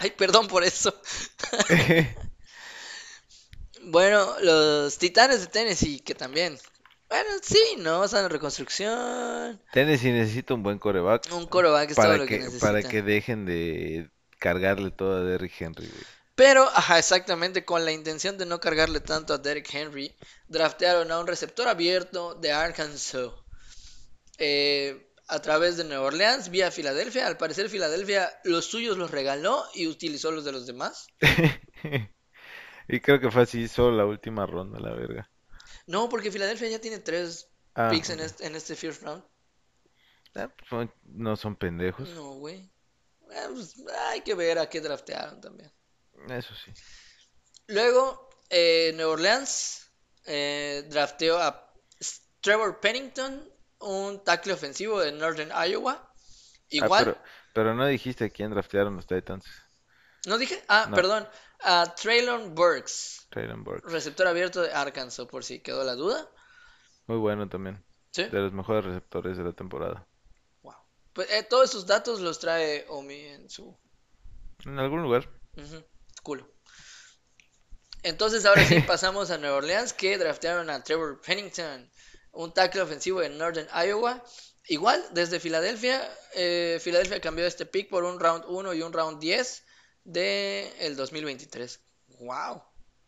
Ay, 0.00 0.10
perdón 0.16 0.48
por 0.48 0.64
eso. 0.64 0.98
Bueno, 3.88 4.34
los 4.40 4.98
Titanes 4.98 5.40
de 5.42 5.46
Tennessee, 5.46 6.00
que 6.00 6.16
también. 6.16 6.58
Bueno, 7.08 7.30
sí, 7.40 7.76
¿no? 7.78 8.04
Están 8.04 8.24
en 8.24 8.30
reconstrucción. 8.30 9.62
Tennessee 9.72 10.10
necesita 10.10 10.54
un 10.54 10.64
buen 10.64 10.78
coreback 10.80 11.32
Un 11.32 11.46
coreback 11.46 11.90
es 11.90 11.96
todo 11.96 12.06
para 12.06 12.16
lo 12.18 12.26
que 12.26 12.40
que, 12.40 12.50
para 12.58 12.72
necesita. 12.72 12.90
que 12.90 13.02
dejen 13.02 13.46
de 13.46 14.10
cargarle 14.40 14.90
todo 14.90 15.18
a 15.18 15.20
Derrick 15.22 15.52
Henry, 15.60 15.86
güey. 15.86 16.04
Pero, 16.36 16.64
ajá, 16.64 16.98
exactamente, 16.98 17.64
con 17.64 17.84
la 17.84 17.92
intención 17.92 18.38
de 18.38 18.46
no 18.46 18.60
cargarle 18.60 19.00
tanto 19.00 19.34
a 19.34 19.38
Derrick 19.38 19.72
Henry, 19.74 20.14
draftearon 20.48 21.10
a 21.10 21.18
un 21.18 21.26
receptor 21.26 21.66
abierto 21.66 22.34
de 22.34 22.52
Arkansas 22.52 23.32
eh, 24.38 25.12
a 25.26 25.40
través 25.40 25.76
de 25.76 25.84
Nueva 25.84 26.04
Orleans 26.04 26.50
vía 26.50 26.70
Filadelfia. 26.70 27.26
Al 27.26 27.38
parecer, 27.38 27.68
Filadelfia 27.68 28.30
los 28.44 28.66
suyos 28.66 28.96
los 28.96 29.10
regaló 29.10 29.64
y 29.74 29.88
utilizó 29.88 30.30
los 30.30 30.44
de 30.44 30.52
los 30.52 30.66
demás. 30.66 31.08
Y 32.88 33.00
creo 33.00 33.18
que 33.18 33.32
fue 33.32 33.42
así 33.42 33.66
solo 33.66 33.96
la 33.96 34.06
última 34.06 34.46
ronda, 34.46 34.78
la 34.78 34.94
verga. 34.94 35.28
No, 35.88 36.08
porque 36.08 36.30
Filadelfia 36.30 36.68
ya 36.68 36.80
tiene 36.80 37.00
tres 37.00 37.48
Ah, 37.74 37.90
picks 37.90 38.08
en 38.08 38.20
este, 38.20 38.46
en 38.46 38.56
este 38.56 38.74
first 38.74 39.02
round. 39.02 39.22
Ah, 40.34 40.50
pues, 40.70 40.88
no 41.04 41.36
son 41.36 41.56
pendejos. 41.56 42.08
No, 42.10 42.34
güey. 42.36 42.70
Eh, 43.30 43.48
pues, 43.52 43.74
hay 44.08 44.22
que 44.22 44.34
ver 44.34 44.58
a 44.58 44.68
qué 44.68 44.80
draftearon 44.80 45.40
también. 45.42 45.70
Eso 46.28 46.54
sí. 46.54 46.72
Luego, 47.68 48.28
eh, 48.50 48.92
Nueva 48.94 49.12
Orleans 49.12 49.90
eh, 50.24 50.84
drafteó 50.88 51.38
a 51.38 51.72
Trevor 52.40 52.80
Pennington, 52.80 53.48
un 53.80 54.22
tackle 54.24 54.52
ofensivo 54.52 55.00
de 55.00 55.12
Northern 55.12 55.50
Iowa. 55.68 55.92
Ah, 56.02 56.12
Igual, 56.68 57.04
pero, 57.04 57.18
pero 57.54 57.74
no 57.74 57.86
dijiste 57.86 58.30
quién 58.30 58.50
draftearon 58.50 58.96
los 58.96 59.06
Titans. 59.06 59.46
¿no 60.26 60.38
dije? 60.38 60.62
Ah, 60.68 60.86
No. 60.88 60.96
perdón. 60.96 61.28
A 61.60 61.94
Traylon 61.94 62.54
Burks, 62.54 63.26
Traylon 63.30 63.64
Burks. 63.64 63.90
receptor 63.90 64.26
abierto 64.26 64.60
de 64.62 64.72
Arkansas, 64.72 65.26
por 65.26 65.42
si 65.42 65.60
quedó 65.60 65.84
la 65.84 65.94
duda. 65.94 66.28
Muy 67.06 67.16
bueno 67.18 67.48
también. 67.48 67.82
Sí. 68.10 68.24
De 68.24 68.40
los 68.40 68.52
mejores 68.52 68.84
receptores 68.84 69.38
de 69.38 69.44
la 69.44 69.52
temporada. 69.52 70.06
Wow. 70.62 70.74
Pues 71.14 71.30
eh, 71.30 71.44
todos 71.44 71.70
esos 71.70 71.86
datos 71.86 72.20
los 72.20 72.38
trae 72.38 72.84
Omi 72.88 73.14
en 73.20 73.48
su 73.48 73.78
En 74.66 74.78
algún 74.78 75.02
lugar. 75.02 75.28
Ujú, 75.56 75.82
culo. 76.26 76.52
Entonces 78.02 78.44
ahora 78.44 78.64
sí 78.64 78.80
pasamos 78.86 79.30
a 79.30 79.38
Nueva 79.38 79.56
Orleans 79.58 79.92
que 79.92 80.18
draftearon 80.18 80.70
a 80.70 80.82
Trevor 80.82 81.20
Pennington, 81.20 81.88
un 82.32 82.52
tackle 82.52 82.82
ofensivo 82.82 83.20
de 83.20 83.28
Northern 83.28 83.68
Iowa. 83.86 84.22
Igual, 84.68 85.04
desde 85.12 85.38
Filadelfia, 85.38 86.02
eh, 86.34 86.78
Filadelfia 86.82 87.20
cambió 87.20 87.46
este 87.46 87.66
pick 87.66 87.88
por 87.88 88.02
un 88.02 88.18
round 88.18 88.44
1 88.48 88.74
y 88.74 88.82
un 88.82 88.92
round 88.92 89.20
10 89.20 89.64
de 90.04 90.72
el 90.80 90.96
2023. 90.96 91.80
Wow. 92.20 92.62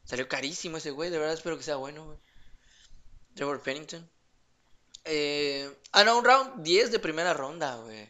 Salió 0.04 0.28
carísimo 0.28 0.76
ese 0.76 0.90
güey, 0.92 1.10
de 1.10 1.18
verdad 1.18 1.34
espero 1.34 1.56
que 1.58 1.64
sea 1.64 1.76
bueno, 1.76 2.04
güey. 2.06 2.18
Trevor 3.34 3.60
Pennington. 3.62 4.08
Eh, 5.04 5.68
ah, 5.92 6.04
no, 6.04 6.18
un 6.18 6.24
round 6.24 6.62
10 6.62 6.92
de 6.92 6.98
primera 6.98 7.34
ronda, 7.34 7.76
güey. 7.76 8.08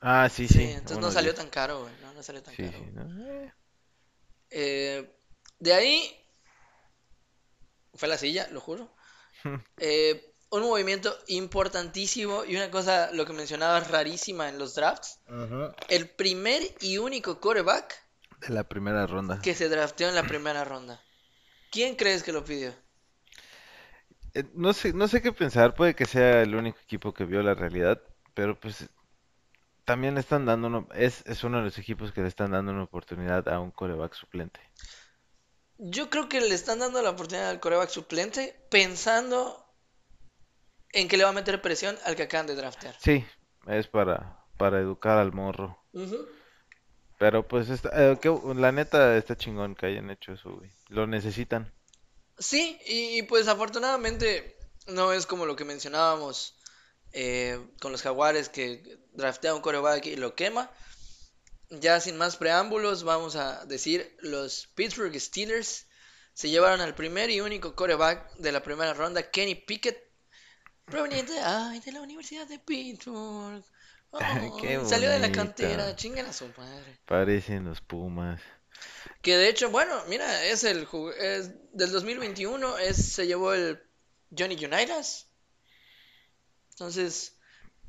Ah, 0.00 0.28
sí, 0.28 0.46
Sí, 0.46 0.54
sí. 0.54 0.62
entonces 0.70 0.98
no 0.98 1.10
salió 1.10 1.32
diez. 1.32 1.40
tan 1.42 1.50
caro, 1.50 1.82
güey. 1.82 1.94
No, 2.02 2.12
no 2.12 2.22
salió 2.22 2.42
tan 2.42 2.54
caro. 2.54 2.78
sí. 2.78 2.90
¿no? 2.92 3.26
Eh, 3.28 3.52
Eh, 4.50 5.10
de 5.58 5.74
ahí 5.74 6.16
fue 7.94 8.08
la 8.08 8.18
silla, 8.18 8.48
lo 8.50 8.60
juro. 8.60 8.94
Eh, 9.76 10.34
un 10.50 10.62
movimiento 10.62 11.16
importantísimo 11.28 12.44
y 12.44 12.56
una 12.56 12.70
cosa, 12.70 13.10
lo 13.12 13.24
que 13.26 13.32
mencionabas, 13.32 13.90
rarísima 13.90 14.48
en 14.48 14.58
los 14.58 14.74
drafts. 14.74 15.20
El 15.88 16.08
primer 16.08 16.62
y 16.80 16.98
único 16.98 17.38
coreback 17.38 18.02
De 18.40 18.48
la 18.48 18.64
primera 18.64 19.06
ronda. 19.06 19.40
que 19.42 19.54
se 19.54 19.68
drafteó 19.68 20.08
en 20.08 20.14
la 20.14 20.24
primera 20.24 20.64
ronda. 20.64 21.00
¿Quién 21.70 21.96
crees 21.96 22.22
que 22.22 22.32
lo 22.32 22.44
pidió? 22.44 22.74
Eh, 24.34 24.44
no 24.54 24.72
sé, 24.72 24.92
no 24.92 25.06
sé 25.06 25.20
qué 25.22 25.32
pensar. 25.32 25.74
Puede 25.74 25.94
que 25.94 26.06
sea 26.06 26.42
el 26.42 26.54
único 26.54 26.78
equipo 26.80 27.12
que 27.12 27.24
vio 27.24 27.42
la 27.42 27.54
realidad. 27.54 28.02
Pero 28.34 28.58
pues 28.58 28.88
también 29.88 30.12
le 30.14 30.20
están 30.20 30.44
dando 30.44 30.66
uno- 30.66 30.86
es, 30.94 31.24
es 31.24 31.42
uno 31.44 31.56
de 31.58 31.64
los 31.64 31.78
equipos 31.78 32.12
que 32.12 32.20
le 32.20 32.28
están 32.28 32.50
dando 32.50 32.72
una 32.72 32.82
oportunidad 32.82 33.48
a 33.48 33.58
un 33.58 33.70
coreback 33.70 34.12
suplente. 34.12 34.60
Yo 35.78 36.10
creo 36.10 36.28
que 36.28 36.42
le 36.42 36.54
están 36.54 36.80
dando 36.80 37.00
la 37.00 37.08
oportunidad 37.08 37.48
al 37.48 37.58
coreback 37.58 37.88
suplente 37.88 38.66
pensando 38.70 39.64
en 40.92 41.08
que 41.08 41.16
le 41.16 41.24
va 41.24 41.30
a 41.30 41.32
meter 41.32 41.62
presión 41.62 41.96
al 42.04 42.16
que 42.16 42.24
acaban 42.24 42.46
de 42.46 42.54
draftear. 42.54 42.94
Sí, 43.00 43.24
es 43.66 43.86
para, 43.86 44.44
para 44.58 44.78
educar 44.78 45.16
al 45.16 45.32
morro. 45.32 45.82
Pero 47.18 47.48
pues 47.48 47.70
está, 47.70 47.88
eh, 47.94 48.18
que- 48.20 48.38
la 48.56 48.70
neta 48.72 49.16
está 49.16 49.36
chingón 49.38 49.74
que 49.74 49.86
hayan 49.86 50.10
hecho 50.10 50.32
eso, 50.34 50.50
güey. 50.52 50.70
Lo 50.88 51.06
necesitan. 51.06 51.72
Sí, 52.38 52.78
y, 52.86 53.18
y 53.18 53.22
pues 53.22 53.48
afortunadamente 53.48 54.54
No 54.86 55.12
es 55.12 55.26
como 55.26 55.46
lo 55.46 55.56
que 55.56 55.64
mencionábamos 55.64 56.54
eh, 57.12 57.58
con 57.80 57.90
los 57.92 58.02
Jaguares 58.02 58.48
que 58.50 58.97
draftea 59.12 59.54
un 59.54 59.60
coreback 59.60 60.06
y 60.06 60.16
lo 60.16 60.34
quema. 60.34 60.70
Ya 61.70 62.00
sin 62.00 62.16
más 62.16 62.36
preámbulos, 62.36 63.04
vamos 63.04 63.36
a 63.36 63.64
decir, 63.66 64.16
los 64.20 64.68
Pittsburgh 64.74 65.14
Steelers 65.20 65.86
se 66.32 66.48
llevaron 66.48 66.80
al 66.80 66.94
primer 66.94 67.30
y 67.30 67.40
único 67.40 67.74
coreback 67.74 68.36
de 68.36 68.52
la 68.52 68.62
primera 68.62 68.94
ronda, 68.94 69.30
Kenny 69.30 69.54
Pickett, 69.54 69.98
proveniente 70.84 71.38
ay, 71.40 71.80
de 71.80 71.92
la 71.92 72.00
Universidad 72.00 72.46
de 72.46 72.58
Pittsburgh. 72.58 73.64
Qué 74.60 74.80
salió 74.86 75.10
de 75.10 75.18
la 75.18 75.30
cantera, 75.30 75.94
chinguen 75.96 76.26
a 76.26 76.32
su 76.32 76.48
madre. 76.56 76.98
Parecen 77.04 77.64
los 77.64 77.80
Pumas. 77.80 78.40
Que 79.20 79.36
de 79.36 79.48
hecho, 79.48 79.70
bueno, 79.70 80.00
mira, 80.08 80.44
es 80.44 80.64
el 80.64 80.86
es 81.18 81.50
del 81.72 81.92
2021, 81.92 82.78
es, 82.78 82.96
se 83.12 83.26
llevó 83.26 83.52
el 83.52 83.82
Johnny 84.36 84.54
Unitas. 84.64 85.26
Entonces, 86.70 87.37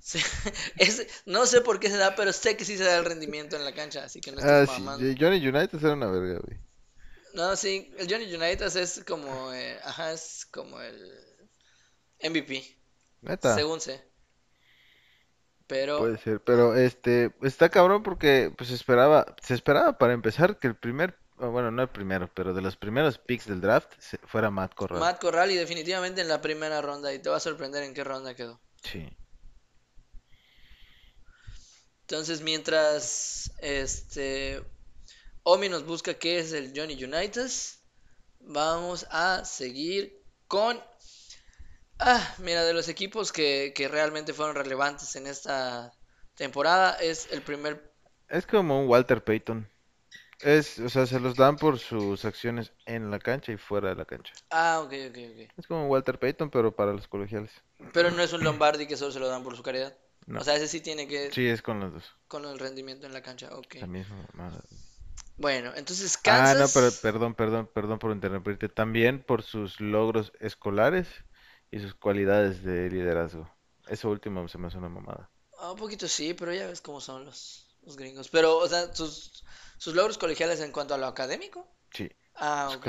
es- 0.78 1.08
no 1.26 1.46
sé 1.46 1.62
por 1.62 1.80
qué 1.80 1.90
se 1.90 1.98
da, 1.98 2.16
pero 2.16 2.34
sé 2.34 2.58
que 2.58 2.66
sí 2.66 2.78
se 2.78 2.84
da 2.84 2.98
el 2.98 3.06
rendimiento 3.06 3.56
en 3.56 3.66
la 3.66 3.74
cancha, 3.74 4.04
así 4.06 4.22
que 4.22 4.32
no 4.32 4.40
Ah, 4.42 4.62
estoy 4.62 4.76
sí, 4.76 4.82
mamando. 4.82 5.06
Johnny 5.20 5.46
United 5.48 5.80
era 5.84 5.94
una 5.94 6.08
verga, 6.08 6.40
güey. 6.46 6.60
No, 7.34 7.56
sí, 7.56 7.92
el 7.98 8.08
Johnny 8.10 8.34
Unitas 8.34 8.76
es 8.76 9.04
como, 9.06 9.52
eh, 9.54 9.80
ajá, 9.84 10.12
es 10.14 10.46
como 10.52 10.80
el 10.82 10.98
MVP, 12.22 12.78
Neta. 13.22 13.56
según 13.56 13.82
sé. 13.82 14.02
Pero, 15.68 15.98
Puede 16.00 16.18
ser, 16.18 16.42
pero 16.42 16.76
este 16.76 17.34
está 17.42 17.70
cabrón 17.70 18.04
porque 18.04 18.52
pues 18.58 18.72
esperaba, 18.72 19.36
se 19.42 19.54
esperaba 19.54 19.98
para 19.98 20.14
empezar 20.14 20.58
que 20.60 20.68
el 20.68 20.76
primer, 20.76 21.18
bueno, 21.38 21.72
no 21.72 21.82
el 21.82 21.90
primero, 21.90 22.30
pero 22.34 22.54
de 22.54 22.62
los 22.62 22.76
primeros 22.78 23.18
picks 23.18 23.48
del 23.48 23.62
draft 23.62 23.92
fuera 24.26 24.50
Matt 24.50 24.74
Corral. 24.76 25.00
Matt 25.00 25.20
Corral 25.22 25.52
y 25.52 25.56
definitivamente 25.56 26.22
en 26.22 26.28
la 26.28 26.42
primera 26.42 26.82
ronda, 26.82 27.14
y 27.14 27.20
te 27.20 27.30
va 27.30 27.38
a 27.38 27.40
sorprender 27.40 27.84
en 27.84 27.94
qué 27.94 28.04
ronda 28.04 28.36
quedó. 28.36 28.60
Sí. 28.84 29.08
Entonces, 32.10 32.42
mientras 32.42 33.54
este 33.62 34.64
Omi 35.44 35.70
nos 35.70 35.86
busca 35.86 36.16
qué 36.16 36.40
es 36.40 36.54
el 36.54 36.74
Johnny 36.76 37.04
Unitas, 37.04 37.84
vamos 38.40 39.06
a 39.12 39.46
seguir 39.46 40.20
con. 40.48 40.82
Ah, 42.00 42.34
mira, 42.40 42.64
de 42.64 42.74
los 42.74 42.90
equipos 42.90 43.32
que, 43.32 43.74
que 43.76 43.88
realmente 43.88 44.34
fueron 44.34 44.56
relevantes 44.56 45.16
en 45.18 45.28
esta 45.28 45.94
temporada, 46.34 46.94
es 46.94 47.32
el 47.32 47.44
primer. 47.44 47.94
Es 48.28 48.48
como 48.48 48.82
un 48.82 48.90
Walter 48.90 49.24
Payton. 49.24 49.70
Es, 50.40 50.80
o 50.80 50.90
sea, 50.90 51.06
se 51.06 51.20
los 51.20 51.36
dan 51.36 51.58
por 51.58 51.78
sus 51.78 52.26
acciones 52.26 52.74
en 52.88 53.12
la 53.12 53.20
cancha 53.20 53.52
y 53.52 53.58
fuera 53.58 53.90
de 53.90 53.96
la 53.96 54.06
cancha. 54.06 54.34
Ah, 54.50 54.80
ok, 54.84 54.94
ok, 55.10 55.18
ok. 55.32 55.52
Es 55.60 55.68
como 55.68 55.84
un 55.84 55.92
Walter 55.92 56.18
Payton, 56.18 56.50
pero 56.50 56.76
para 56.76 56.92
los 56.92 57.08
colegiales. 57.08 57.52
Pero 57.94 58.10
no 58.10 58.24
es 58.24 58.34
un 58.34 58.44
Lombardi 58.44 58.88
que 58.88 58.98
solo 58.98 59.12
se 59.12 59.20
lo 59.20 59.28
dan 59.28 59.44
por 59.44 59.56
su 59.56 59.62
caridad. 59.62 59.96
No. 60.30 60.40
O 60.42 60.44
sea, 60.44 60.56
ese 60.56 60.68
sí 60.68 60.80
tiene 60.80 61.08
que. 61.08 61.32
Sí, 61.32 61.48
es 61.48 61.62
con 61.62 61.80
los 61.80 61.92
dos. 61.92 62.04
con 62.28 62.46
el 62.46 62.60
rendimiento 62.60 63.08
en 63.08 63.14
la 63.14 63.22
cancha, 63.22 63.50
ok. 63.56 63.76
La 63.82 63.88
misma 63.88 64.28
mamada. 64.34 64.64
Bueno, 65.38 65.72
entonces 65.76 66.18
Ah, 66.26 66.54
no, 66.54 66.60
Kansas. 66.60 66.74
pero 66.74 66.92
perdón, 67.14 67.34
perdón, 67.34 67.70
perdón 67.74 67.98
por 68.00 68.12
interrumpirte. 68.12 68.70
También 68.70 69.24
por 69.24 69.42
sus 69.42 69.80
logros 69.80 70.32
escolares 70.40 71.08
y 71.72 71.80
sus 71.80 71.96
cualidades 71.96 72.64
de 72.64 72.90
liderazgo. 72.90 73.50
Eso 73.88 74.10
último 74.10 74.48
se 74.48 74.58
me 74.58 74.68
hace 74.68 74.78
una 74.78 74.90
mamada. 74.90 75.32
Ah, 75.58 75.72
un 75.72 75.78
poquito 75.78 76.08
sí, 76.08 76.34
pero 76.36 76.54
ya 76.54 76.68
ves 76.68 76.82
cómo 76.82 77.02
son 77.02 77.26
los, 77.26 77.68
los 77.84 77.98
gringos. 77.98 78.30
Pero, 78.30 78.58
o 78.58 78.68
sea, 78.68 78.94
sus, 78.94 79.44
sus 79.78 79.96
logros 79.96 80.18
colegiales 80.18 80.60
en 80.60 80.72
cuanto 80.72 80.94
a 80.94 80.98
lo 80.98 81.08
académico. 81.08 81.68
Sí, 81.92 82.10
Ah, 82.36 82.70
ok, 82.78 82.86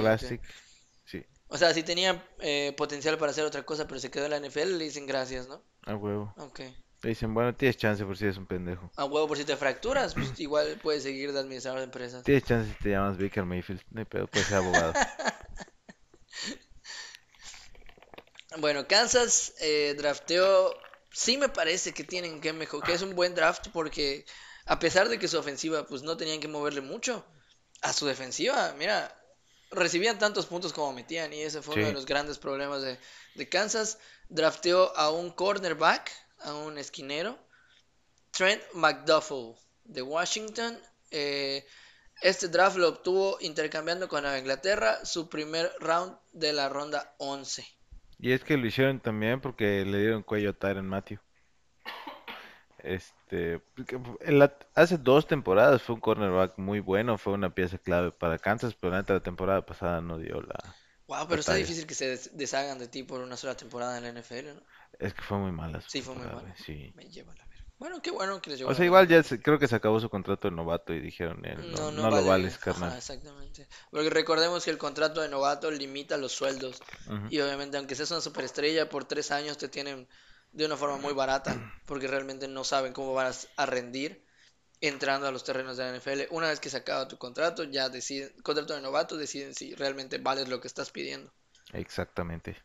sí, 1.04 1.24
O 1.48 1.56
sea, 1.58 1.72
si 1.74 1.82
tenía 1.82 2.24
eh, 2.40 2.72
potencial 2.76 3.16
para 3.18 3.30
hacer 3.32 3.44
otra 3.44 3.64
cosa, 3.64 3.86
pero 3.88 3.98
se 3.98 4.10
quedó 4.10 4.26
en 4.26 4.30
la 4.30 4.36
NFL, 4.36 4.76
le 4.78 4.84
dicen 4.84 5.06
gracias, 5.06 5.48
¿no? 5.48 5.64
a 5.86 5.94
huevo. 5.96 6.32
Ok. 6.36 6.60
Le 7.02 7.10
dicen, 7.10 7.32
bueno, 7.32 7.54
tienes 7.54 7.78
chance 7.78 8.04
por 8.04 8.16
si 8.16 8.24
eres 8.24 8.36
un 8.36 8.46
pendejo. 8.46 8.90
A 8.96 9.04
huevo, 9.04 9.28
por 9.28 9.38
si 9.38 9.44
te 9.44 9.56
fracturas, 9.56 10.14
pues 10.14 10.38
igual 10.38 10.78
puedes 10.82 11.02
seguir 11.02 11.32
de 11.32 11.40
administrador 11.40 11.80
de 11.80 11.84
empresas. 11.84 12.24
Tienes 12.24 12.44
chance 12.44 12.70
si 12.70 12.82
te 12.82 12.90
llamas 12.90 13.18
Baker 13.18 13.44
Mayfield. 13.44 13.82
No 13.90 14.00
hay 14.00 14.04
pedo, 14.04 14.26
puedes 14.26 14.48
ser 14.48 14.58
abogado. 14.58 14.92
Bueno, 18.58 18.88
Kansas 18.88 19.54
eh, 19.60 19.94
drafteó. 19.96 20.74
Sí 21.12 21.36
me 21.36 21.48
parece 21.48 21.92
que 21.92 22.04
tienen 22.04 22.40
que 22.40 22.52
mejorar, 22.52 22.86
que 22.86 22.94
es 22.94 23.02
un 23.02 23.14
buen 23.14 23.34
draft 23.34 23.68
porque 23.72 24.24
a 24.66 24.78
pesar 24.78 25.08
de 25.08 25.18
que 25.18 25.28
su 25.28 25.38
ofensiva, 25.38 25.86
pues 25.86 26.02
no 26.02 26.16
tenían 26.16 26.40
que 26.40 26.48
moverle 26.48 26.80
mucho, 26.80 27.24
a 27.82 27.92
su 27.92 28.06
defensiva, 28.06 28.74
mira, 28.78 29.16
recibían 29.70 30.18
tantos 30.18 30.46
puntos 30.46 30.72
como 30.72 30.92
metían 30.92 31.32
y 31.32 31.40
ese 31.40 31.62
fue 31.62 31.76
uno 31.76 31.86
de 31.86 31.92
los 31.92 32.06
grandes 32.06 32.38
problemas 32.38 32.82
de, 32.82 32.98
de 33.34 33.48
Kansas. 33.48 33.98
Drafteó 34.28 34.96
a 34.96 35.10
un 35.10 35.30
cornerback, 35.30 36.12
a 36.42 36.54
un 36.54 36.78
esquinero, 36.78 37.38
Trent 38.30 38.62
McDuffie 38.74 39.54
de 39.84 40.02
Washington. 40.02 40.78
Eh, 41.10 41.66
este 42.22 42.48
draft 42.48 42.76
lo 42.76 42.88
obtuvo 42.88 43.38
intercambiando 43.40 44.08
con 44.08 44.24
Inglaterra, 44.36 45.04
su 45.04 45.28
primer 45.28 45.72
round 45.80 46.16
de 46.32 46.52
la 46.52 46.68
ronda 46.68 47.14
11. 47.18 47.66
Y 48.18 48.32
es 48.32 48.44
que 48.44 48.58
lo 48.58 48.66
hicieron 48.66 49.00
también 49.00 49.40
porque 49.40 49.84
le 49.86 49.98
dieron 49.98 50.22
cuello 50.22 50.50
a 50.50 50.52
Tyrann 50.52 50.86
Matthew. 50.86 51.18
Este, 52.82 53.60
la- 54.26 54.56
hace 54.74 54.96
dos 54.98 55.26
temporadas 55.26 55.82
fue 55.82 55.94
un 55.96 56.00
cornerback 56.00 56.56
muy 56.58 56.80
bueno, 56.80 57.18
fue 57.18 57.32
una 57.34 57.54
pieza 57.54 57.78
clave 57.78 58.10
para 58.10 58.38
Kansas, 58.38 58.74
pero 58.74 58.92
la 58.92 59.20
temporada 59.20 59.64
pasada 59.64 60.00
no 60.00 60.18
dio 60.18 60.40
la... 60.40 60.58
Wow, 61.10 61.26
pero 61.28 61.40
está 61.40 61.54
difícil 61.54 61.86
que 61.88 61.94
se 62.00 62.06
des- 62.12 62.30
deshagan 62.42 62.78
de 62.78 62.88
ti 62.88 63.00
por 63.02 63.20
una 63.20 63.36
sola 63.36 63.56
temporada 63.62 63.96
en 63.98 64.04
la 64.04 64.10
NFL, 64.10 64.54
¿no? 64.54 64.62
Es 65.00 65.14
que 65.14 65.22
fue 65.22 65.38
muy 65.38 65.50
mala 65.50 65.82
Sí, 65.86 66.00
fue 66.02 66.14
muy 66.14 66.28
mala. 66.28 66.54
sí. 66.56 66.94
Me 66.94 67.04
lleva 67.10 67.34
la 67.34 67.44
verga. 67.46 67.64
Bueno, 67.78 68.00
qué 68.02 68.10
bueno 68.10 68.40
que 68.40 68.50
les 68.50 68.58
llevó 68.60 68.70
O 68.70 68.74
sea, 68.74 68.86
igual 68.86 69.06
ya 69.06 69.22
se- 69.22 69.42
creo 69.42 69.58
que 69.58 69.68
se 69.68 69.76
acabó 69.76 70.00
su 70.00 70.08
contrato 70.08 70.48
de 70.48 70.54
novato 70.56 70.94
y 70.94 71.00
dijeron, 71.00 71.44
"Eh, 71.44 71.56
no, 71.56 71.64
No, 71.74 71.92
no 71.92 72.06
no 72.06 72.10
lo 72.10 72.24
vale. 72.24 72.24
vales, 72.24 72.58
Ajá, 72.66 72.96
carnal. 72.96 72.96
exactamente. 72.96 73.68
Porque 73.90 74.10
recordemos 74.10 74.64
que 74.64 74.70
el 74.70 74.78
contrato 74.78 75.20
de 75.20 75.28
novato 75.28 75.70
limita 75.70 76.16
los 76.16 76.32
sueldos. 76.32 76.82
Y 77.28 77.38
obviamente, 77.40 77.76
aunque 77.76 77.94
seas 77.94 78.10
una 78.10 78.20
superestrella, 78.20 78.88
por 78.88 79.04
tres 79.04 79.30
años 79.30 79.58
te 79.58 79.68
tienen 79.68 80.08
de 80.52 80.66
una 80.66 80.76
forma 80.76 80.96
muy 80.96 81.12
barata. 81.12 81.62
Porque 81.84 82.08
realmente 82.08 82.48
no 82.48 82.64
saben 82.64 82.92
cómo 82.92 83.12
vas 83.14 83.48
a 83.56 83.66
rendir 83.66 84.24
entrando 84.80 85.26
a 85.26 85.32
los 85.32 85.44
terrenos 85.44 85.76
de 85.76 85.84
la 85.84 85.96
NFL. 85.96 86.32
Una 86.34 86.48
vez 86.48 86.60
que 86.60 86.70
se 86.70 86.78
acaba 86.78 87.08
tu 87.08 87.18
contrato, 87.18 87.64
ya 87.64 87.88
deciden, 87.88 88.30
contrato 88.42 88.74
de 88.74 88.80
novato, 88.80 89.16
deciden 89.16 89.54
si 89.54 89.74
realmente 89.74 90.18
vales 90.18 90.48
lo 90.48 90.60
que 90.60 90.68
estás 90.68 90.90
pidiendo. 90.90 91.32
Exactamente. 91.72 92.56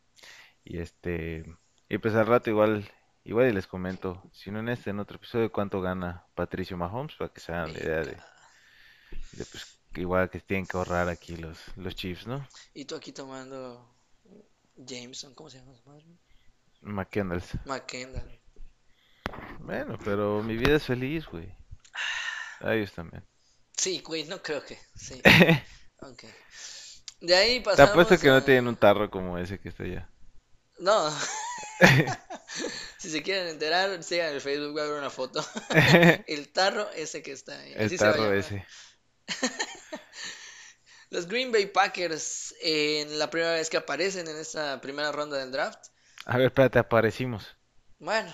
Y 0.64 0.80
este, 0.80 1.46
y 1.90 1.98
pues 1.98 2.16
al 2.16 2.26
rato 2.26 2.50
igual, 2.50 2.90
igual 3.24 3.50
y 3.50 3.54
les 3.54 3.68
comento, 3.68 4.24
si 4.34 4.50
no 4.52 4.60
en 4.60 4.70
este, 4.70 4.90
en 4.90 5.00
otro 5.00 5.18
episodio, 5.18 5.52
cuánto 5.52 5.82
gana 5.82 6.26
Patricio 6.34 6.78
Mahomes, 6.78 7.16
para 7.16 7.32
que 7.32 7.42
se 7.42 7.52
hagan 7.52 7.74
la 7.74 7.80
idea 7.80 8.00
de, 8.02 8.18
de, 9.34 9.46
pues, 9.46 9.80
igual 9.96 10.30
que 10.30 10.40
tienen 10.40 10.66
que 10.66 10.78
ahorrar 10.78 11.10
aquí 11.10 11.36
los, 11.36 11.60
los 11.76 11.96
Chiefs, 11.96 12.28
¿no? 12.28 12.48
Y 12.74 12.86
tú 12.86 12.96
aquí 12.96 13.12
tomando 13.12 13.96
Jameson, 14.76 15.36
¿cómo 15.36 15.50
se 15.50 15.60
llama 15.60 15.76
su 15.76 15.90
madre? 15.90 16.06
McKendalls. 16.82 17.58
McKendall. 17.66 18.40
Bueno, 19.60 19.98
pero 20.04 20.44
mi 20.44 20.56
vida 20.56 20.76
es 20.76 20.86
feliz, 20.86 21.26
güey. 21.28 21.52
A 22.62 22.74
ellos 22.74 22.92
también. 22.94 23.26
Sí, 23.76 24.02
güey, 24.06 24.24
no 24.26 24.42
creo 24.42 24.64
que. 24.64 24.80
Sí. 24.96 25.22
Ok. 26.02 26.24
De 27.22 27.36
ahí 27.36 27.60
Te 27.60 27.66
pasamos 27.66 27.92
apuesto 27.92 28.20
que 28.20 28.28
no 28.28 28.44
tienen 28.44 28.68
un 28.68 28.76
tarro 28.76 29.10
como 29.10 29.40
ese 29.40 29.60
que 29.60 29.70
está 29.70 29.84
allá. 29.84 30.10
No. 30.78 31.10
Si 32.98 33.10
se 33.10 33.22
quieren 33.22 33.48
enterar, 33.48 34.04
sigan 34.04 34.34
el 34.34 34.42
Facebook, 34.42 34.72
voy 34.72 34.82
a 34.82 34.86
ver 34.86 34.98
una 34.98 35.10
foto. 35.10 35.46
El 36.28 36.52
tarro 36.52 36.90
ese 36.92 37.22
que 37.22 37.34
está 37.34 37.60
ahí. 37.60 37.74
El 37.74 37.86
así 37.86 37.98
tarro 37.98 38.34
ese. 38.34 38.66
Los 41.12 41.28
Green 41.28 41.52
Bay 41.52 41.68
Packers, 41.68 42.56
en 42.62 43.20
la 43.20 43.30
primera 43.30 43.54
vez 43.54 43.70
que 43.70 43.78
aparecen 43.78 44.28
en 44.28 44.38
esta 44.38 44.82
primera 44.82 45.12
ronda 45.12 45.38
del 45.38 45.52
draft. 45.52 45.88
A 46.26 46.38
ver, 46.38 46.48
espérate, 46.48 46.80
aparecimos. 46.80 47.56
Bueno, 48.00 48.34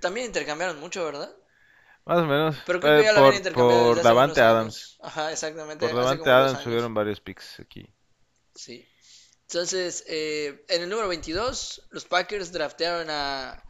también 0.00 0.26
intercambiaron 0.26 0.78
mucho, 0.78 1.04
¿verdad? 1.04 1.34
Más 2.06 2.18
o 2.18 2.24
menos. 2.26 2.56
Pero 2.64 2.80
creo 2.80 2.94
que 2.94 3.00
Eh, 3.00 3.12
ya 3.12 3.52
por, 3.52 3.52
por 3.52 4.02
Davante 4.02 4.40
Adams. 4.40 4.96
Ajá, 5.02 5.32
exactamente. 5.32 5.86
Por 5.86 5.96
Davante 5.96 6.30
Adams 6.30 6.60
subieron 6.62 6.94
varios 6.94 7.20
picks 7.20 7.60
aquí. 7.60 7.86
Sí. 8.54 8.88
Entonces, 9.42 10.04
eh, 10.08 10.64
en 10.68 10.82
el 10.82 10.88
número 10.88 11.08
22, 11.08 11.88
los 11.90 12.04
Packers 12.04 12.52
draftearon 12.52 13.08
a 13.10 13.62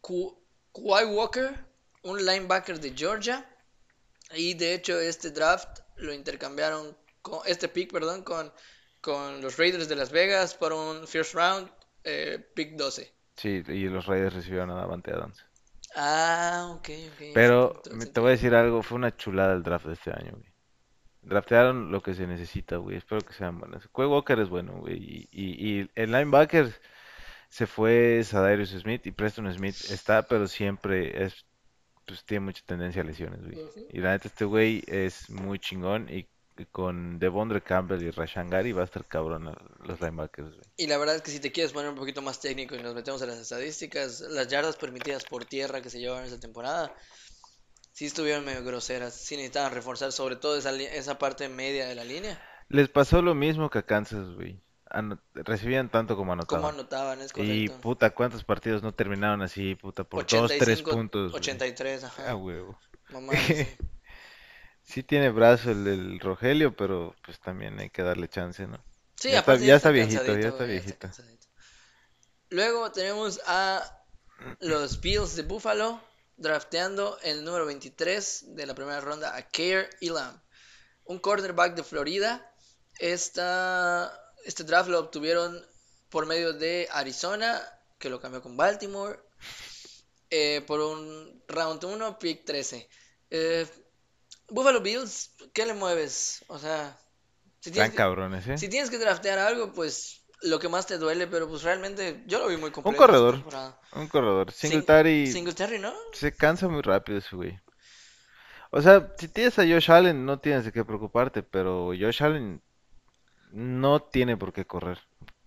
Ku- 0.00 0.38
Kawhi 0.74 1.04
Walker, 1.06 1.54
un 2.02 2.24
linebacker 2.24 2.78
de 2.80 2.92
Georgia. 2.94 3.48
Y 4.34 4.54
de 4.54 4.74
hecho, 4.74 4.98
este 5.00 5.30
draft 5.30 5.80
lo 5.96 6.12
intercambiaron, 6.12 6.96
con, 7.20 7.40
este 7.46 7.68
pick, 7.68 7.92
perdón, 7.92 8.22
con, 8.24 8.52
con 9.00 9.40
los 9.42 9.56
Raiders 9.58 9.88
de 9.88 9.96
Las 9.96 10.10
Vegas 10.10 10.54
por 10.54 10.72
un 10.72 11.06
first 11.06 11.34
round, 11.34 11.70
eh, 12.04 12.38
pick 12.54 12.76
12. 12.76 13.12
Sí, 13.36 13.62
y 13.68 13.88
los 13.88 14.06
Raiders 14.06 14.34
recibieron 14.34 14.70
a 14.70 14.74
Davante 14.76 15.10
Adams. 15.12 15.44
Ah, 15.96 16.72
ok, 16.76 16.88
ok. 17.12 17.24
Pero 17.34 17.72
Entonces, 17.76 18.12
te 18.12 18.20
voy 18.20 18.28
a 18.28 18.32
decir 18.32 18.54
algo, 18.54 18.82
fue 18.82 18.96
una 18.96 19.16
chulada 19.16 19.54
el 19.54 19.62
draft 19.62 19.86
de 19.86 19.94
este 19.94 20.10
año, 20.10 20.32
güey. 20.32 20.52
Draftearon 21.22 21.92
lo 21.92 22.02
que 22.02 22.14
se 22.14 22.26
necesita, 22.26 22.78
güey. 22.78 22.96
Espero 22.96 23.20
que 23.20 23.32
sean 23.32 23.58
buenos. 23.58 23.88
Quay 23.94 24.06
Walker 24.06 24.38
es 24.40 24.48
bueno, 24.48 24.72
güey. 24.78 24.96
Y, 24.96 25.28
y, 25.30 25.80
y 25.80 25.90
el 25.94 26.10
linebacker 26.10 26.72
se 27.48 27.66
fue 27.66 28.24
Sadarius 28.24 28.70
Smith 28.70 29.06
y 29.06 29.12
Preston 29.12 29.52
Smith 29.52 29.76
está, 29.90 30.22
pero 30.22 30.48
siempre 30.48 31.22
es, 31.22 31.46
pues 32.06 32.24
tiene 32.24 32.46
mucha 32.46 32.62
tendencia 32.64 33.02
a 33.02 33.04
lesiones, 33.04 33.42
güey. 33.42 33.58
Y 33.90 33.98
la 34.00 34.12
neta, 34.12 34.28
este 34.28 34.46
güey 34.46 34.82
es 34.86 35.28
muy 35.30 35.58
chingón 35.58 36.08
y 36.08 36.26
con 36.70 37.18
Devondre 37.18 37.62
Campbell 37.62 38.02
y 38.02 38.10
Rashan 38.10 38.48
Gary 38.50 38.72
va 38.72 38.82
a 38.82 38.84
estar 38.84 39.04
cabrón 39.06 39.54
los 39.84 40.00
linebackers, 40.00 40.50
güey. 40.50 40.66
Y 40.76 40.86
la 40.86 40.98
verdad 40.98 41.16
es 41.16 41.22
que 41.22 41.30
si 41.30 41.40
te 41.40 41.52
quieres 41.52 41.72
poner 41.72 41.90
un 41.90 41.96
poquito 41.96 42.22
más 42.22 42.40
técnico 42.40 42.74
y 42.74 42.82
nos 42.82 42.94
metemos 42.94 43.22
a 43.22 43.26
las 43.26 43.38
estadísticas, 43.38 44.20
las 44.20 44.48
yardas 44.48 44.76
permitidas 44.76 45.24
por 45.24 45.44
tierra 45.44 45.80
que 45.80 45.90
se 45.90 45.98
llevaron 46.00 46.24
esta 46.24 46.40
temporada, 46.40 46.94
sí 47.92 48.06
estuvieron 48.06 48.44
medio 48.44 48.64
groseras, 48.64 49.14
sí 49.14 49.36
necesitaban 49.36 49.72
reforzar 49.72 50.12
sobre 50.12 50.36
todo 50.36 50.56
esa, 50.56 50.74
esa 50.74 51.18
parte 51.18 51.48
media 51.48 51.86
de 51.86 51.94
la 51.94 52.04
línea. 52.04 52.40
Les 52.68 52.88
pasó 52.88 53.22
lo 53.22 53.34
mismo 53.34 53.70
que 53.70 53.78
a 53.78 53.82
Kansas, 53.82 54.34
güey. 54.34 54.60
Recibían 55.34 55.90
tanto 55.90 56.16
como 56.16 56.32
Como 56.32 56.32
anotaban. 56.34 56.74
anotaban, 56.74 57.20
es 57.22 57.32
Y 57.36 57.68
puta, 57.70 58.10
¿cuántos 58.10 58.44
partidos 58.44 58.82
no 58.82 58.92
terminaron 58.92 59.40
así, 59.40 59.74
puta, 59.74 60.04
por 60.04 60.26
dos, 60.26 60.48
tres 60.48 60.62
85, 60.80 60.90
puntos, 60.90 61.30
güey? 61.30 61.40
83, 61.40 62.04
Ah, 62.04 62.06
ajá. 62.08 62.36
huevo. 62.36 62.78
Mamá, 63.10 63.32
sí. 63.34 63.66
Sí 64.92 65.02
tiene 65.02 65.30
brazo 65.30 65.70
el 65.70 65.84
del 65.84 66.20
Rogelio, 66.20 66.76
pero 66.76 67.14
pues 67.24 67.40
también 67.40 67.78
hay 67.78 67.88
que 67.88 68.02
darle 68.02 68.28
chance, 68.28 68.66
¿no? 68.66 68.76
Sí, 69.16 69.30
Ya 69.30 69.38
está- 69.38 69.56
ya 69.56 69.76
está 69.76 69.90
viejito, 69.90 70.24
ya 70.38 70.48
está 70.48 70.64
viejito. 70.64 71.08
Luego 72.50 72.92
tenemos 72.92 73.40
a 73.46 74.04
los 74.60 75.00
Bills 75.00 75.36
de 75.36 75.42
Buffalo 75.44 75.98
drafteando 76.36 77.18
el 77.22 77.42
número 77.44 77.64
23 77.64 78.54
de 78.54 78.66
la 78.66 78.74
primera 78.74 79.00
ronda 79.00 79.34
a 79.34 79.48
Kair 79.48 79.88
Elam, 80.00 80.38
un 81.04 81.18
cornerback 81.20 81.74
de 81.74 81.84
Florida. 81.84 82.52
Esta, 82.98 84.12
este 84.44 84.64
draft 84.64 84.90
lo 84.90 84.98
obtuvieron 84.98 85.64
por 86.10 86.26
medio 86.26 86.52
de 86.52 86.88
Arizona, 86.92 87.62
que 87.98 88.10
lo 88.10 88.20
cambió 88.20 88.42
con 88.42 88.56
Baltimore, 88.58 89.18
eh, 90.28 90.62
por 90.66 90.80
un 90.80 91.42
round 91.48 91.82
1, 91.84 92.18
pick 92.18 92.44
13. 92.44 92.88
Eh, 93.30 93.66
Buffalo 94.52 94.80
Bills, 94.80 95.30
¿qué 95.52 95.66
le 95.66 95.74
mueves? 95.74 96.44
O 96.48 96.58
sea, 96.58 96.96
si 97.60 97.70
tienes 97.70 97.90
que- 97.90 97.96
cabrones, 97.96 98.46
¿eh? 98.46 98.58
si 98.58 98.68
tienes 98.68 98.90
que 98.90 98.98
draftear 98.98 99.38
algo, 99.38 99.72
pues 99.72 100.20
lo 100.42 100.58
que 100.58 100.68
más 100.68 100.86
te 100.86 100.98
duele, 100.98 101.26
pero 101.26 101.48
pues 101.48 101.62
realmente 101.62 102.22
yo 102.26 102.38
lo 102.40 102.48
vi 102.48 102.56
muy 102.56 102.70
completo. 102.70 102.90
Un 102.90 102.96
corredor. 102.96 103.42
Un 103.92 104.08
corredor. 104.08 104.48
Sing- 104.52 104.70
Singletary 104.70 105.30
Singletary, 105.30 105.78
¿no? 105.78 105.92
se 106.12 106.32
cansa 106.34 106.68
muy 106.68 106.82
rápido 106.82 107.18
ese 107.18 107.34
güey. 107.36 107.58
O 108.70 108.80
sea, 108.82 109.12
si 109.18 109.28
tienes 109.28 109.58
a 109.58 109.62
Josh 109.62 109.90
Allen, 109.90 110.24
no 110.24 110.38
tienes 110.40 110.64
de 110.64 110.72
qué 110.72 110.84
preocuparte, 110.84 111.42
pero 111.42 111.88
Josh 111.98 112.22
Allen 112.22 112.60
no 113.52 114.02
tiene 114.02 114.36
por 114.36 114.52
qué 114.52 114.64
correr. 114.66 114.98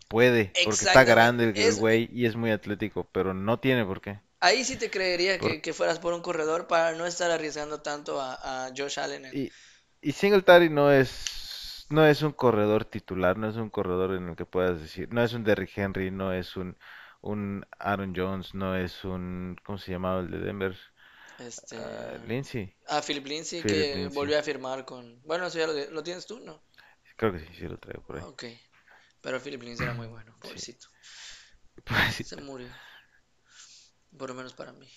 Puede, 0.08 0.54
porque 0.64 0.86
está 0.86 1.04
grande 1.04 1.46
el 1.46 1.50
el 1.58 1.58
es- 1.58 1.80
güey 1.80 2.08
y 2.14 2.28
es 2.28 2.36
muy 2.36 2.52
atlético, 2.52 3.08
pero 3.12 3.34
no 3.34 3.60
tiene 3.60 3.84
por 3.84 4.00
qué. 4.02 4.20
Ahí 4.46 4.60
sí 4.68 4.76
te 4.78 4.90
creería 4.96 5.42
que, 5.44 5.52
Por- 5.52 5.62
que 5.64 5.74
fueras 5.74 6.00
por 6.00 6.14
un 6.14 6.22
corredor 6.28 6.68
para 6.68 6.94
no 7.00 7.06
estar 7.06 7.30
arriesgando 7.32 7.82
tanto 7.90 8.22
a, 8.22 8.34
a 8.68 8.72
Josh 8.78 9.00
Allen. 9.00 9.26
en- 9.26 9.40
Y, 9.40 9.54
y 10.02 10.12
Singletary 10.12 10.70
no 10.70 10.92
es, 10.92 11.86
no 11.90 12.06
es 12.06 12.22
un 12.22 12.32
corredor 12.32 12.86
titular, 12.86 13.38
no 13.38 13.50
es 13.50 13.56
un 13.58 13.70
corredor 13.70 14.14
en 14.16 14.30
el 14.30 14.36
que 14.36 14.46
puedas 14.46 14.82
decir, 14.82 15.12
no 15.14 15.22
es 15.24 15.34
un 15.34 15.44
Derrick 15.44 15.78
Henry, 15.78 16.12
no 16.12 16.32
es 16.34 16.56
un, 16.58 16.78
un 17.22 17.66
Aaron 17.80 18.14
Jones, 18.16 18.54
no 18.54 18.76
es 18.76 19.04
un, 19.06 19.58
¿cómo 19.64 19.78
se 19.78 19.92
llamaba 19.92 20.22
el 20.22 20.32
de 20.32 20.40
Denver? 20.40 20.78
Este, 21.38 21.78
Ah, 21.78 22.18
Lindsey. 22.26 22.74
a 22.88 23.02
Philip 23.02 23.26
Lindsay, 23.28 23.64
Philip 23.64 23.92
que 23.92 23.92
Lindsay. 23.94 24.14
volvió 24.14 24.38
a 24.40 24.44
firmar 24.44 24.86
con... 24.86 25.22
Bueno, 25.24 25.48
eso 25.48 25.60
ya 25.60 25.68
lo, 25.68 25.74
lo 25.92 26.04
tienes 26.04 26.26
tú, 26.26 26.40
¿no? 26.40 26.62
Creo 27.18 27.34
que 27.34 27.40
sí, 27.40 27.48
sí 27.58 27.68
lo 27.68 27.78
traigo 27.78 28.04
por 28.04 28.18
ahí. 28.18 28.26
Ok. 28.30 28.44
Pero 29.22 29.40
Philip 29.42 29.64
Lindsay 29.64 29.86
era 29.86 29.94
muy 29.96 30.08
bueno, 30.08 30.36
pobrecito. 30.40 30.88
Sí. 32.12 32.26
Se 32.26 32.36
murió. 32.36 32.74
Por 34.18 34.30
lo 34.30 34.36
menos 34.36 34.54
para 34.54 34.74
mí. 34.74 34.88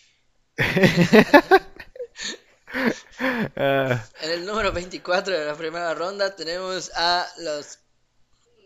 Ah, 3.56 4.04
En 4.20 4.30
el 4.30 4.46
número 4.46 4.72
24 4.72 5.36
de 5.38 5.44
la 5.46 5.56
primera 5.56 5.94
ronda 5.94 6.36
tenemos 6.36 6.90
a 6.94 7.26
los 7.38 7.78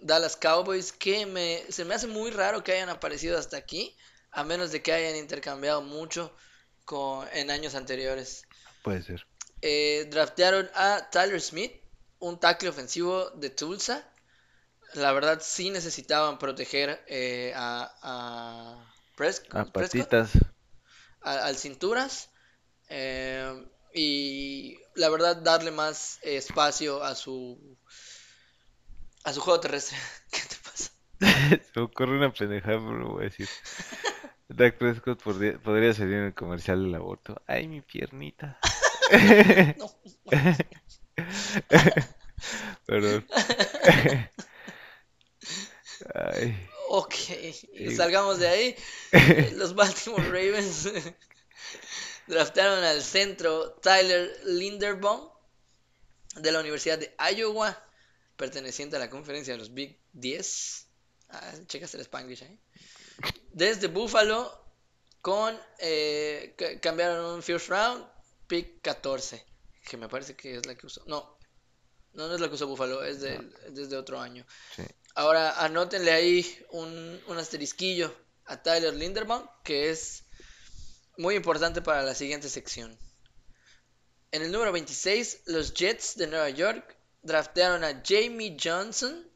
Dallas 0.03 0.37
Cowboys 0.37 0.93
que 0.93 1.27
me, 1.27 1.65
se 1.71 1.85
me 1.85 1.95
hace 1.95 2.07
muy 2.09 2.31
raro 2.31 2.63
que 2.65 2.73
hayan 2.73 2.89
aparecido 2.91 3.39
hasta 3.39 3.57
aquí, 3.57 3.97
a 4.31 4.45
menos 4.45 4.73
de 4.73 4.83
que 4.83 4.93
hayan 4.93 5.17
intercambiado 5.17 5.83
mucho 5.83 6.35
con, 6.85 7.29
en 7.33 7.51
años 7.51 7.75
anteriores. 7.75 8.47
puede 8.83 9.03
ser. 9.03 9.27
Eh, 9.63 10.07
draftearon 10.11 10.71
a 10.75 11.09
Tyler 11.11 11.41
Smith, 11.41 11.73
un 12.19 12.39
tackle 12.41 12.69
ofensivo 12.69 13.31
de 13.31 13.51
Tulsa. 13.51 14.05
La 14.95 15.13
verdad 15.13 15.41
sí 15.43 15.71
necesitaban 15.71 16.39
proteger 16.39 17.03
eh, 17.07 17.53
a, 17.57 17.95
a 18.03 18.92
Pres- 19.17 19.43
A 19.51 19.65
Prescott 19.65 19.73
patitas. 19.73 20.31
a- 21.23 21.47
al 21.47 21.57
cinturas 21.57 22.31
eh, 22.89 23.65
y 23.95 24.79
la 24.95 25.09
verdad 25.11 25.37
darle 25.37 25.71
más 25.71 26.19
espacio 26.23 27.03
a 27.03 27.15
su 27.15 27.79
a 29.25 29.33
su 29.33 29.41
juego 29.41 29.61
terrestre. 29.61 29.97
¿Qué 30.33 30.41
te 30.49 30.57
pasa? 30.65 30.91
Se 31.73 31.81
me 31.81 31.83
ocurre 31.83 32.17
una 32.17 32.33
pendejada, 32.33 32.79
pero 32.79 32.99
lo 32.99 33.09
voy 33.11 33.23
a 33.23 33.25
decir. 33.29 33.49
Dak 34.49 34.77
Prescott 34.77 35.23
podría, 35.23 35.59
podría 35.59 35.95
salir 35.95 36.15
en 36.15 36.25
el 36.25 36.35
comercial 36.35 36.83
del 36.83 36.95
aborto. 36.95 37.41
Ay, 37.47 37.69
mi 37.69 37.81
piernita. 37.81 38.59
No. 39.79 39.91
Perdón. 42.87 43.27
Ay, 46.15 46.57
Ok, 46.95 47.15
Y- 47.73 47.97
salgamos 47.97 48.39
de 48.39 48.49
ahí. 48.49 48.77
Los 49.57 49.75
Baltimore 49.75 50.25
Ravens 50.29 50.91
draftaron 52.27 52.85
al 52.85 53.03
centro 53.03 53.73
Tyler 53.83 54.41
Linderbaum 54.45 55.31
de 56.37 56.53
la 56.53 56.61
Universidad 56.61 56.99
de 56.99 57.15
Iowa, 57.35 57.83
perteneciente 58.37 58.97
a 58.97 58.99
la 58.99 59.09
conferencia 59.09 59.55
de 59.55 59.59
los 59.59 59.73
Big 59.73 59.99
10. 60.13 60.87
Ah, 61.31 61.53
checas 61.67 61.95
el 61.95 62.03
Spanglish 62.03 62.43
ahí. 62.45 62.59
Desde 63.53 63.87
Buffalo, 63.89 64.53
con 65.23 65.59
eh, 65.79 66.55
ca- 66.59 66.79
cambiaron 66.81 67.25
un 67.37 67.43
first 67.43 67.69
round, 67.69 68.05
pick 68.49 68.83
14, 68.83 69.43
que 69.89 69.97
me 69.97 70.09
parece 70.11 70.35
que 70.37 70.57
es 70.57 70.67
la 70.67 70.75
que 70.75 70.87
usó. 70.87 71.03
No, 71.07 71.39
no, 72.15 72.29
no 72.29 72.35
es 72.35 72.41
la 72.41 72.49
que 72.49 72.55
usó 72.57 72.67
Buffalo, 72.67 73.03
es 73.03 73.21
de, 73.23 73.35
es 73.67 73.75
desde 73.75 73.97
otro 73.97 74.21
año. 74.21 74.45
sí. 74.77 74.83
Ahora 75.15 75.63
anótenle 75.63 76.11
ahí 76.13 76.65
un, 76.71 77.23
un 77.27 77.39
asterisquillo 77.39 78.15
a 78.47 78.63
Tyler 78.63 78.95
Linderbaum, 78.95 79.47
que 79.63 79.91
es 79.91 80.25
muy 81.19 81.35
importante 81.35 81.83
para 81.83 82.03
la 82.03 82.15
siguiente 82.15 82.49
sección. 82.49 82.99
En 84.31 84.43
el 84.43 84.51
número 84.51 84.73
26, 84.73 85.43
los 85.47 85.75
Jets 85.75 86.17
de 86.17 86.27
Nueva 86.27 86.49
York 86.49 86.97
draftearon 87.23 87.85
a 87.85 88.03
Jamie 88.05 88.57
Johnson, 88.63 89.31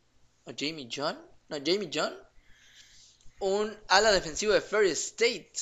o 0.45 0.53
Jamie 0.57 0.89
John, 0.91 1.19
no, 1.49 1.57
Jamie 1.59 1.91
John, 1.93 2.17
un 3.41 3.79
ala 3.89 4.11
defensivo 4.13 4.55
de 4.55 4.63
Ferry 4.63 4.91
State, 4.91 5.53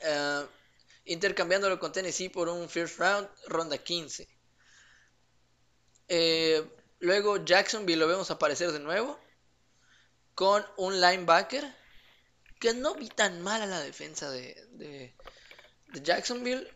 eh, 0.00 0.46
intercambiándolo 1.06 1.78
con 1.78 1.92
Tennessee 1.92 2.28
por 2.28 2.48
un 2.48 2.68
first 2.68 2.98
round, 2.98 3.28
ronda 3.46 3.78
15. 3.78 4.28
Eh, 6.08 6.79
luego 7.00 7.44
Jacksonville 7.44 7.98
lo 7.98 8.06
vemos 8.06 8.30
aparecer 8.30 8.72
de 8.72 8.80
nuevo 8.80 9.18
con 10.34 10.64
un 10.76 11.00
linebacker 11.00 11.74
que 12.58 12.74
no 12.74 12.94
vi 12.94 13.08
tan 13.08 13.42
mal 13.42 13.62
a 13.62 13.66
la 13.66 13.80
defensa 13.80 14.30
de, 14.30 15.14
Jacksonville. 16.02 16.72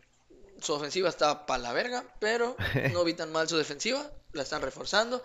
Su 0.59 0.73
ofensiva 0.73 1.09
estaba 1.09 1.45
para 1.45 1.61
la 1.61 1.73
verga, 1.73 2.15
pero 2.19 2.55
no 2.91 3.03
vi 3.03 3.13
tan 3.13 3.31
mal 3.31 3.47
su 3.47 3.57
defensiva. 3.57 4.11
La 4.33 4.43
están 4.43 4.61
reforzando. 4.61 5.23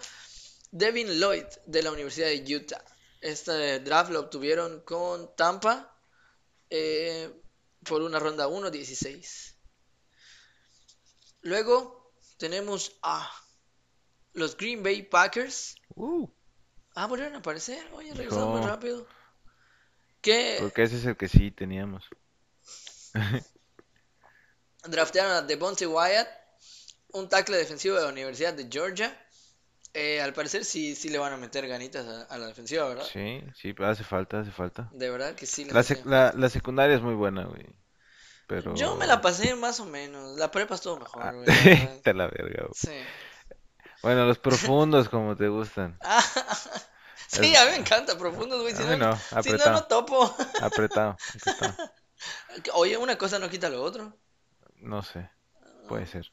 Devin 0.71 1.19
Lloyd 1.19 1.47
de 1.67 1.83
la 1.83 1.91
Universidad 1.91 2.29
de 2.29 2.57
Utah. 2.57 2.85
Este 3.21 3.81
draft 3.81 4.11
lo 4.11 4.21
obtuvieron 4.21 4.83
con 4.83 5.35
Tampa 5.35 5.97
eh, 6.69 7.31
por 7.85 8.03
una 8.03 8.19
ronda 8.19 8.47
1-16. 8.49 9.55
Luego 11.43 12.13
tenemos 12.39 12.99
a 13.03 13.31
los 14.35 14.57
Green 14.57 14.83
Bay 14.83 15.03
Packers. 15.03 15.75
Uh, 15.95 16.29
Ah, 16.95 17.07
volvieron 17.07 17.35
a 17.37 17.39
aparecer. 17.39 17.87
Oye, 17.93 18.13
regresaron 18.13 18.51
muy 18.51 18.61
No. 18.61 18.67
rápido. 18.67 19.07
Que 20.21 20.59
porque 20.61 20.83
ese 20.83 20.97
es 20.97 21.05
el 21.07 21.17
que 21.17 21.29
sí 21.29 21.51
teníamos. 21.51 22.05
draftearon 24.89 25.33
a 25.33 25.43
Devontae 25.43 25.87
Wyatt, 25.87 26.29
un 27.13 27.29
tackle 27.29 27.57
defensivo 27.57 27.97
de 27.97 28.03
la 28.03 28.09
Universidad 28.09 28.55
de 28.55 28.69
Georgia. 28.71 29.17
Eh, 29.93 30.21
al 30.21 30.33
parecer 30.33 30.65
sí, 30.65 30.95
sí 30.95 31.09
le 31.09 31.19
van 31.19 31.33
a 31.33 31.37
meter 31.37 31.67
ganitas 31.67 32.07
a, 32.07 32.23
a 32.23 32.39
la 32.39 32.47
defensiva, 32.47 32.87
¿verdad? 32.89 33.05
Sí, 33.13 33.43
sí, 33.61 33.75
hace 33.79 34.05
falta, 34.05 34.41
hace 34.41 34.53
falta. 34.53 34.89
De 34.93 35.11
verdad 35.11 35.35
que 35.35 35.47
sí 35.47 35.65
le 35.65 35.73
La, 35.73 35.81
sec- 35.83 36.05
la, 36.05 36.33
la 36.37 36.49
secundaria 36.49 36.95
es 36.97 37.03
muy 37.03 37.15
buena, 37.15 37.45
güey. 37.45 37.67
Pero... 38.47 38.75
Yo 38.75 38.97
me 38.97 39.07
la 39.07 39.21
pasé 39.21 39.55
más 39.57 39.81
o 39.81 39.87
menos. 39.87 40.37
La 40.39 40.51
prepa 40.51 40.75
estuvo 40.77 40.99
mejor, 40.99 41.23
Ah, 41.25 41.33
güey, 41.33 41.47
la. 41.47 42.01
Te 42.03 42.15
la 42.15 42.27
verga, 42.29 42.67
güey. 42.67 42.75
Sí. 42.75 42.91
Bueno, 44.03 44.25
los 44.27 44.39
profundos 44.39 45.09
como 45.09 45.37
te 45.37 45.49
gustan. 45.49 45.99
sí, 47.29 47.55
a 47.55 47.65
mí 47.67 47.71
me 47.73 47.77
encanta 47.77 48.17
profundos, 48.17 48.63
güey. 48.63 48.75
Si, 48.75 48.83
no, 48.83 48.97
no, 48.97 49.19
si 49.43 49.53
no, 49.53 49.71
no 49.73 49.85
topo. 49.85 50.25
Apretado, 50.61 51.17
apretado. 51.35 51.93
Oye, 52.75 52.97
una 52.97 53.17
cosa 53.17 53.39
no 53.39 53.49
quita 53.49 53.69
lo 53.69 53.83
otro. 53.83 54.19
No 54.77 55.03
sé, 55.03 55.31
puede 55.89 56.07
ser. 56.07 56.31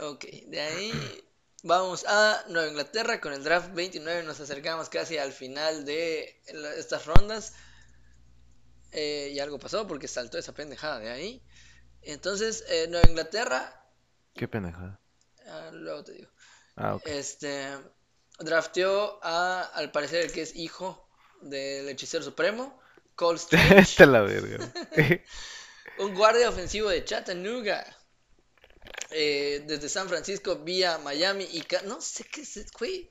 Ok, 0.00 0.24
de 0.46 0.60
ahí 0.60 1.24
vamos 1.62 2.04
a 2.06 2.44
Nueva 2.48 2.68
Inglaterra 2.68 3.20
con 3.20 3.32
el 3.32 3.42
draft 3.42 3.72
29. 3.74 4.22
Nos 4.22 4.40
acercamos 4.40 4.88
casi 4.88 5.18
al 5.18 5.32
final 5.32 5.84
de 5.84 6.40
estas 6.76 7.06
rondas. 7.06 7.54
Eh, 8.92 9.32
y 9.34 9.40
algo 9.40 9.58
pasó 9.58 9.86
porque 9.86 10.08
saltó 10.08 10.38
esa 10.38 10.54
pendejada 10.54 10.98
de 10.98 11.10
ahí. 11.10 11.42
Entonces, 12.02 12.64
eh, 12.68 12.86
Nueva 12.88 13.08
Inglaterra, 13.08 13.84
Qué 14.38 14.48
pendejada. 14.48 14.98
ah, 15.46 15.70
luego 15.72 16.04
te 16.04 16.12
digo, 16.12 16.30
Ah, 16.76 16.98
este, 17.04 17.66
drafteó 18.38 19.18
a, 19.22 19.62
al 19.74 19.90
parecer, 19.90 20.24
el 20.24 20.32
que 20.32 20.42
es 20.42 20.54
hijo 20.54 21.08
del 21.42 21.88
hechicero 21.88 22.22
supremo, 22.22 22.80
Cole 23.16 23.36
Strange, 23.38 24.06
la 24.06 24.20
verga. 24.22 24.72
un 25.98 26.14
guardia 26.14 26.48
ofensivo 26.48 26.88
de 26.88 27.04
Chattanooga. 27.04 27.84
eh, 29.10 29.64
desde 29.66 29.88
San 29.88 30.08
Francisco 30.08 30.56
vía 30.56 30.98
Miami 30.98 31.44
y 31.44 31.64
no 31.86 32.00
sé 32.00 32.24
qué 32.24 32.42
es, 32.42 32.70
güey. 32.78 33.10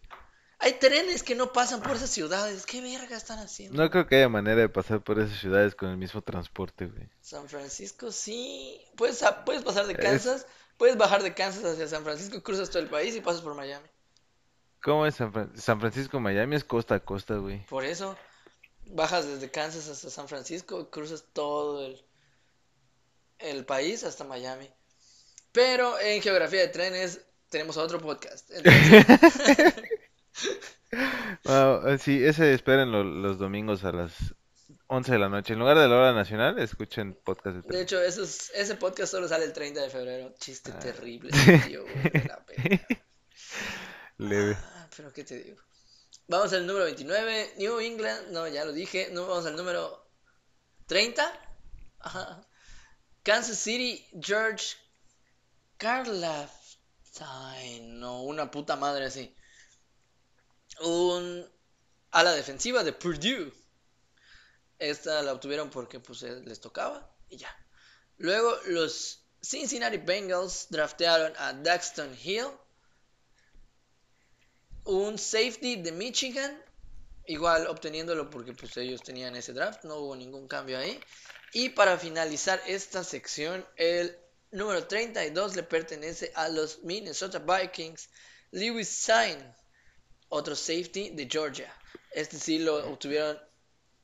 Hay 0.60 0.74
trenes 0.80 1.22
que 1.22 1.36
no 1.36 1.52
pasan 1.54 1.82
por 1.82 1.96
esas 1.98 2.10
ciudades. 2.10 2.66
¿Qué 2.66 2.82
verga 2.82 3.16
están 3.16 3.38
haciendo? 3.40 3.80
No 3.84 3.92
creo 3.92 4.08
que 4.08 4.16
haya 4.16 4.30
manera 4.30 4.62
de 4.62 4.70
pasar 4.70 5.04
por 5.04 5.20
esas 5.20 5.40
ciudades 5.40 5.76
con 5.76 5.90
el 5.90 5.98
mismo 5.98 6.22
transporte, 6.24 6.88
güey. 6.88 7.08
San 7.22 7.48
Francisco, 7.48 8.12
sí. 8.12 8.82
Puedes, 8.96 9.22
a- 9.22 9.44
puedes 9.46 9.64
pasar 9.64 9.86
de 9.86 9.94
Es- 9.94 10.00
Kansas, 10.00 10.48
puedes 10.78 10.98
bajar 10.98 11.24
de 11.24 11.34
Kansas 11.34 11.64
hacia 11.66 11.88
San 11.88 12.04
Francisco, 12.04 12.42
cruzas 12.44 12.70
todo 12.70 12.82
el 12.84 12.90
país 12.90 13.16
y 13.16 13.22
pasas 13.22 13.42
por 13.42 13.56
Miami. 13.56 13.88
¿Cómo 14.82 15.06
es 15.06 15.16
San, 15.16 15.34
Fran- 15.34 15.56
San 15.58 15.80
Francisco, 15.80 16.20
Miami? 16.20 16.56
Es 16.56 16.64
costa 16.64 16.96
a 16.96 17.00
costa, 17.00 17.36
güey. 17.38 17.66
Por 17.66 17.84
eso, 17.84 18.18
bajas 18.86 19.28
desde 19.28 19.50
Kansas 19.52 19.90
hasta 19.90 20.10
San 20.10 20.28
Francisco, 20.28 20.90
cruzas 20.90 21.26
todo 21.34 21.86
el, 21.86 22.02
el 23.40 23.66
país 23.66 24.04
hasta 24.04 24.24
Miami. 24.24 24.70
Pero 25.52 26.00
en 26.00 26.22
geografía 26.22 26.60
de 26.62 26.68
trenes 26.68 27.22
tenemos 27.50 27.78
otro 27.78 28.00
podcast. 28.00 28.50
Entonces, 28.52 29.74
sí, 32.02 32.24
ese 32.24 32.54
esperen 32.54 32.92
lo- 32.92 33.04
los 33.04 33.38
domingos 33.40 33.84
a 33.84 33.92
las 33.92 34.36
11 34.90 35.12
de 35.12 35.20
la 35.20 35.30
noche. 35.30 35.54
En 35.54 35.60
lugar 35.60 35.78
de 35.78 35.88
la 35.88 35.96
hora 35.98 36.14
nacional, 36.14 36.58
escuchen 36.60 37.14
podcast 37.24 37.58
de 37.58 37.62
de 37.78 37.82
hecho, 37.82 38.02
eso 38.02 38.24
es- 38.24 38.52
ese 38.56 38.76
podcast 38.76 39.12
solo 39.12 39.28
sale 39.28 39.46
el 39.46 39.54
30 39.54 39.82
de 39.82 39.90
febrero. 39.90 40.34
Chiste 40.40 40.72
Ah. 40.74 40.80
terrible, 40.80 41.30
tío, 41.76 41.84
güey, 41.84 42.04
de 42.04 42.24
la 42.28 42.46
verga. 42.48 42.88
Leve. 44.18 44.58
Ah, 44.60 44.88
pero 44.96 45.12
¿qué 45.14 45.24
te 45.24 45.44
digo? 45.44 45.62
Vamos 46.28 46.52
al 46.54 46.66
número 46.66 46.86
29, 46.86 47.54
New 47.58 47.80
England, 47.80 48.32
no, 48.32 48.48
ya 48.48 48.66
lo 48.66 48.72
dije, 48.74 49.10
no, 49.12 49.28
vamos 49.28 49.46
al 49.46 49.56
número 49.56 50.10
30, 50.88 51.32
Ajá. 52.00 52.46
Kansas 53.24 53.58
City, 53.58 54.06
George 54.22 54.76
Karlaftis, 55.78 57.22
no, 57.82 58.24
una 58.24 58.50
puta 58.52 58.76
madre 58.76 59.06
así. 59.06 59.34
Un 60.82 61.46
ala 62.12 62.32
defensiva 62.34 62.84
de 62.84 62.94
Purdue. 62.94 63.52
Esta 64.80 65.22
la 65.24 65.34
obtuvieron 65.34 65.70
porque 65.70 66.00
pues 66.00 66.24
eh, 66.24 66.42
les 66.46 66.60
tocaba 66.60 67.10
y 67.30 67.38
ya. 67.38 67.56
Luego 68.18 68.56
los 68.68 69.24
Cincinnati 69.42 69.98
Bengals 69.98 70.68
draftearon 70.70 71.34
a 71.38 71.54
Daxton 71.54 72.18
Hill, 72.24 72.48
un 74.86 75.18
safety 75.18 75.78
de 75.78 75.92
Michigan, 75.92 76.64
igual 77.26 77.68
obteniéndolo 77.68 78.30
porque 78.30 78.54
pues 78.54 78.76
ellos 78.78 79.02
tenían 79.02 79.36
ese 79.36 79.54
draft, 79.54 79.84
no 79.84 79.98
hubo 79.98 80.16
ningún 80.16 80.48
cambio 80.48 80.78
ahí. 80.78 81.00
Y 81.54 81.70
para 81.70 81.98
finalizar 81.98 82.62
esta 82.68 83.04
sección, 83.04 83.66
el 83.76 84.18
número 84.52 84.86
32 84.88 85.56
le 85.56 85.64
pertenece 85.64 86.32
a 86.36 86.50
los 86.50 86.84
Minnesota 86.84 87.40
Vikings, 87.40 88.10
Lewis 88.52 88.90
Sain, 88.90 89.38
otro 90.30 90.56
safety 90.56 91.10
de 91.12 91.28
Georgia. 91.30 91.74
Este 92.12 92.40
sí 92.40 92.60
lo 92.60 92.90
obtuvieron 92.90 93.40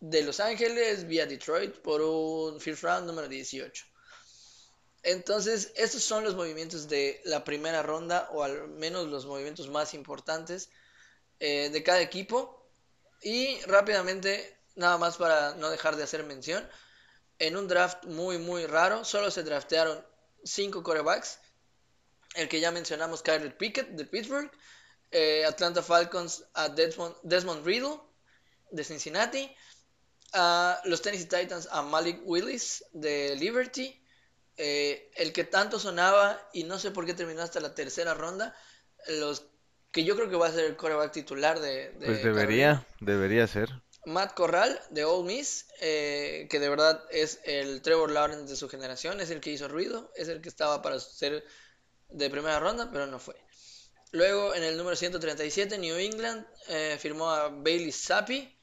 de 0.03 0.21
Los 0.21 0.41
Ángeles 0.41 1.07
vía 1.07 1.25
Detroit 1.25 1.77
por 1.77 2.01
un 2.01 2.59
first 2.59 2.83
round 2.83 3.07
número 3.07 3.29
18. 3.29 3.85
Entonces, 5.01 5.71
estos 5.77 6.03
son 6.03 6.25
los 6.25 6.35
movimientos 6.35 6.89
de 6.89 7.21
la 7.23 7.45
primera 7.45 7.81
ronda, 7.83 8.27
o 8.33 8.43
al 8.43 8.67
menos 8.67 9.07
los 9.07 9.25
movimientos 9.25 9.69
más 9.69 9.93
importantes 9.93 10.69
eh, 11.39 11.69
de 11.69 11.83
cada 11.83 12.01
equipo. 12.01 12.69
Y 13.21 13.61
rápidamente, 13.61 14.59
nada 14.75 14.97
más 14.97 15.15
para 15.15 15.55
no 15.55 15.69
dejar 15.69 15.95
de 15.95 16.03
hacer 16.03 16.25
mención, 16.25 16.69
en 17.39 17.55
un 17.55 17.69
draft 17.69 18.03
muy, 18.03 18.37
muy 18.39 18.65
raro, 18.65 19.05
solo 19.05 19.31
se 19.31 19.43
draftearon 19.43 20.05
5 20.43 20.83
corebacks. 20.83 21.39
El 22.35 22.49
que 22.49 22.59
ya 22.59 22.71
mencionamos, 22.71 23.23
Kyle 23.23 23.53
Pickett 23.53 23.87
de 23.91 24.03
Pittsburgh, 24.03 24.51
eh, 25.11 25.45
Atlanta 25.45 25.81
Falcons 25.81 26.43
a 26.55 26.67
Desmond, 26.67 27.15
Desmond 27.23 27.65
Riddle 27.65 28.01
de 28.69 28.83
Cincinnati, 28.83 29.55
a 30.33 30.81
los 30.85 31.01
Tennessee 31.01 31.27
Titans 31.27 31.67
a 31.71 31.81
Malik 31.81 32.21
Willis 32.25 32.85
de 32.93 33.35
Liberty, 33.35 33.99
eh, 34.57 35.11
el 35.15 35.33
que 35.33 35.43
tanto 35.45 35.79
sonaba 35.79 36.49
y 36.53 36.63
no 36.63 36.79
sé 36.79 36.91
por 36.91 37.05
qué 37.05 37.13
terminó 37.13 37.41
hasta 37.41 37.59
la 37.59 37.75
tercera 37.75 38.13
ronda, 38.13 38.55
los 39.07 39.45
que 39.91 40.03
yo 40.03 40.15
creo 40.15 40.29
que 40.29 40.35
va 40.37 40.47
a 40.47 40.51
ser 40.51 40.65
el 40.65 40.75
coreback 40.77 41.11
titular 41.11 41.59
de, 41.59 41.91
de 41.91 42.05
Pues 42.05 42.19
Carolina. 42.21 42.31
debería, 42.31 42.87
debería 43.01 43.45
ser. 43.47 43.69
Matt 44.05 44.33
Corral 44.33 44.79
de 44.89 45.05
Ole 45.05 45.23
Miss, 45.25 45.65
eh, 45.79 46.47
que 46.49 46.59
de 46.59 46.69
verdad 46.69 47.03
es 47.09 47.39
el 47.45 47.81
Trevor 47.81 48.11
Lawrence 48.11 48.49
de 48.49 48.55
su 48.57 48.67
generación, 48.69 49.21
es 49.21 49.29
el 49.29 49.39
que 49.39 49.51
hizo 49.51 49.67
ruido, 49.67 50.11
es 50.15 50.27
el 50.27 50.41
que 50.41 50.49
estaba 50.49 50.81
para 50.81 50.99
ser 50.99 51.43
de 52.09 52.29
primera 52.29 52.59
ronda, 52.59 52.89
pero 52.91 53.07
no 53.07 53.19
fue. 53.19 53.35
Luego 54.11 54.55
en 54.55 54.63
el 54.63 54.77
número 54.77 54.95
137, 54.95 55.77
New 55.77 55.97
England 55.97 56.45
eh, 56.69 56.97
firmó 56.99 57.29
a 57.31 57.49
Bailey 57.49 57.91
Zappi 57.91 58.55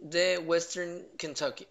de 0.00 0.38
Western 0.38 1.08
Kentucky, 1.16 1.66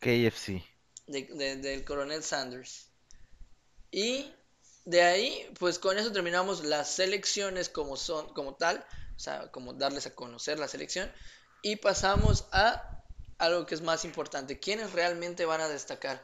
KFC. 0.00 0.62
de- 1.06 1.28
de- 1.32 1.56
del 1.56 1.84
coronel 1.84 2.22
Sanders. 2.22 2.88
Y 3.90 4.32
de 4.84 5.02
ahí, 5.02 5.52
pues 5.58 5.78
con 5.78 5.98
eso 5.98 6.12
terminamos 6.12 6.64
las 6.64 6.90
selecciones 6.94 7.68
como 7.68 7.96
son, 7.96 8.32
como 8.34 8.54
tal, 8.54 8.84
o 9.16 9.18
sea, 9.18 9.50
como 9.50 9.72
darles 9.74 10.06
a 10.06 10.14
conocer 10.14 10.58
la 10.58 10.68
selección. 10.68 11.12
Y 11.62 11.76
pasamos 11.76 12.46
a 12.52 13.02
algo 13.38 13.66
que 13.66 13.74
es 13.74 13.80
más 13.82 14.04
importante, 14.04 14.60
quiénes 14.60 14.92
realmente 14.92 15.44
van 15.44 15.60
a 15.60 15.68
destacar. 15.68 16.22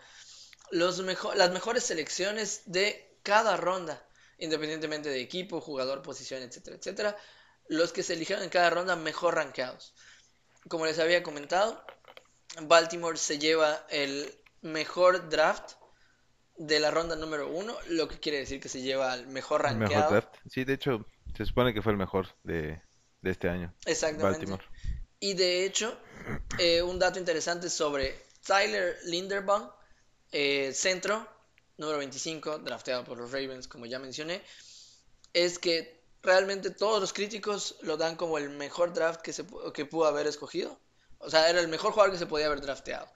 Los 0.71 1.01
mejo- 1.03 1.35
las 1.35 1.51
mejores 1.51 1.85
selecciones 1.85 2.63
de 2.67 3.19
cada 3.23 3.57
ronda, 3.57 4.03
independientemente 4.39 5.09
de 5.09 5.21
equipo, 5.21 5.61
jugador, 5.61 6.03
posición, 6.03 6.43
etcétera, 6.43 6.77
etcétera. 6.77 7.17
Los 7.69 7.93
que 7.93 8.03
se 8.03 8.13
eligieron 8.15 8.45
en 8.45 8.51
cada 8.51 8.71
ronda 8.71 8.95
mejor 8.97 9.35
rankeados. 9.35 9.93
Como 10.69 10.87
les 10.87 10.99
había 10.99 11.23
comentado, 11.23 11.85
Baltimore 12.63 13.17
se 13.19 13.39
lleva 13.39 13.87
el 13.91 14.33
mejor 14.63 15.29
draft 15.29 15.73
de 16.57 16.81
la 16.81 16.91
ronda 16.91 17.17
número 17.17 17.49
uno, 17.51 17.77
lo 17.89 18.09
que 18.09 18.19
quiere 18.19 18.39
decir 18.39 18.61
que 18.61 18.69
se 18.69 18.81
lleva 18.81 19.13
al 19.13 19.27
mejor 19.27 19.65
El 19.67 19.77
mejor 19.77 19.93
rankeado. 19.95 20.11
draft. 20.11 20.35
Sí, 20.51 20.65
de 20.65 20.75
hecho, 20.75 21.07
se 21.37 21.45
supone 21.45 21.75
que 21.75 21.83
fue 21.83 21.93
el 21.93 21.99
mejor 21.99 22.29
de, 22.43 22.81
de 23.21 23.31
este 23.31 23.49
año. 23.49 23.75
Exactamente. 23.85 24.39
Baltimore. 24.39 24.65
Y 25.21 25.35
de 25.35 25.65
hecho, 25.65 25.99
eh, 26.59 26.83
un 26.83 26.99
dato 26.99 27.19
interesante 27.19 27.71
sobre 27.71 28.19
Tyler 28.47 28.97
Linderbaum, 29.05 29.71
eh, 30.33 30.73
centro, 30.73 31.27
número 31.77 31.99
25, 31.99 32.59
drafteado 32.61 33.05
por 33.05 33.19
los 33.19 33.31
Ravens, 33.33 33.69
como 33.69 33.87
ya 33.87 33.99
mencioné, 33.99 34.43
es 35.33 35.59
que 35.59 35.96
realmente 36.27 36.71
todos 36.73 37.01
los 37.01 37.15
críticos 37.15 37.77
lo 37.83 37.97
dan 37.99 38.17
como 38.17 38.39
el 38.39 38.51
mejor 38.51 38.95
draft 38.95 39.23
que, 39.23 39.33
se, 39.35 39.47
que 39.75 39.87
pudo 39.87 40.07
haber 40.07 40.29
escogido. 40.29 40.81
O 41.19 41.31
sea, 41.31 41.51
era 41.51 41.61
el 41.61 41.69
mejor 41.69 41.93
jugador 41.93 42.13
que 42.13 42.19
se 42.21 42.27
podía 42.27 42.47
haber 42.49 42.63
drafteado. 42.63 43.09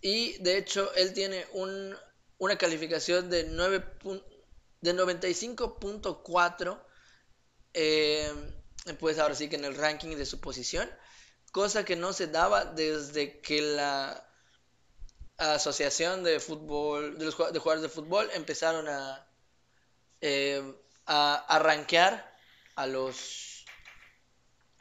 Y 0.00 0.38
de 0.42 0.58
hecho, 0.58 0.92
él 0.94 1.12
tiene 1.14 1.46
un, 1.52 1.96
una 2.38 2.58
calificación 2.58 3.30
de, 3.30 3.44
9 3.44 3.84
pun- 4.00 4.24
de 4.80 4.92
95.4 4.94 6.82
eh, 7.74 8.32
pues 9.00 9.18
ahora 9.18 9.34
sí 9.34 9.48
que 9.48 9.56
en 9.56 9.64
el 9.66 9.76
ranking 9.76 10.16
de 10.16 10.26
su 10.26 10.40
posición, 10.40 10.90
cosa 11.52 11.84
que 11.84 11.96
no 11.96 12.12
se 12.12 12.28
daba 12.28 12.64
desde 12.66 13.40
que 13.40 13.62
la 13.62 14.28
asociación 15.38 16.24
de 16.24 16.40
fútbol, 16.40 17.18
de 17.18 17.24
los 17.26 17.36
de 17.36 17.58
jugadores 17.58 17.82
de 17.82 17.88
fútbol 17.88 18.28
empezaron 18.34 18.88
a, 18.88 19.26
eh, 20.20 20.62
a, 21.06 21.34
a 21.36 21.58
rankear 21.58 22.34
a 22.76 22.86
los, 22.86 23.64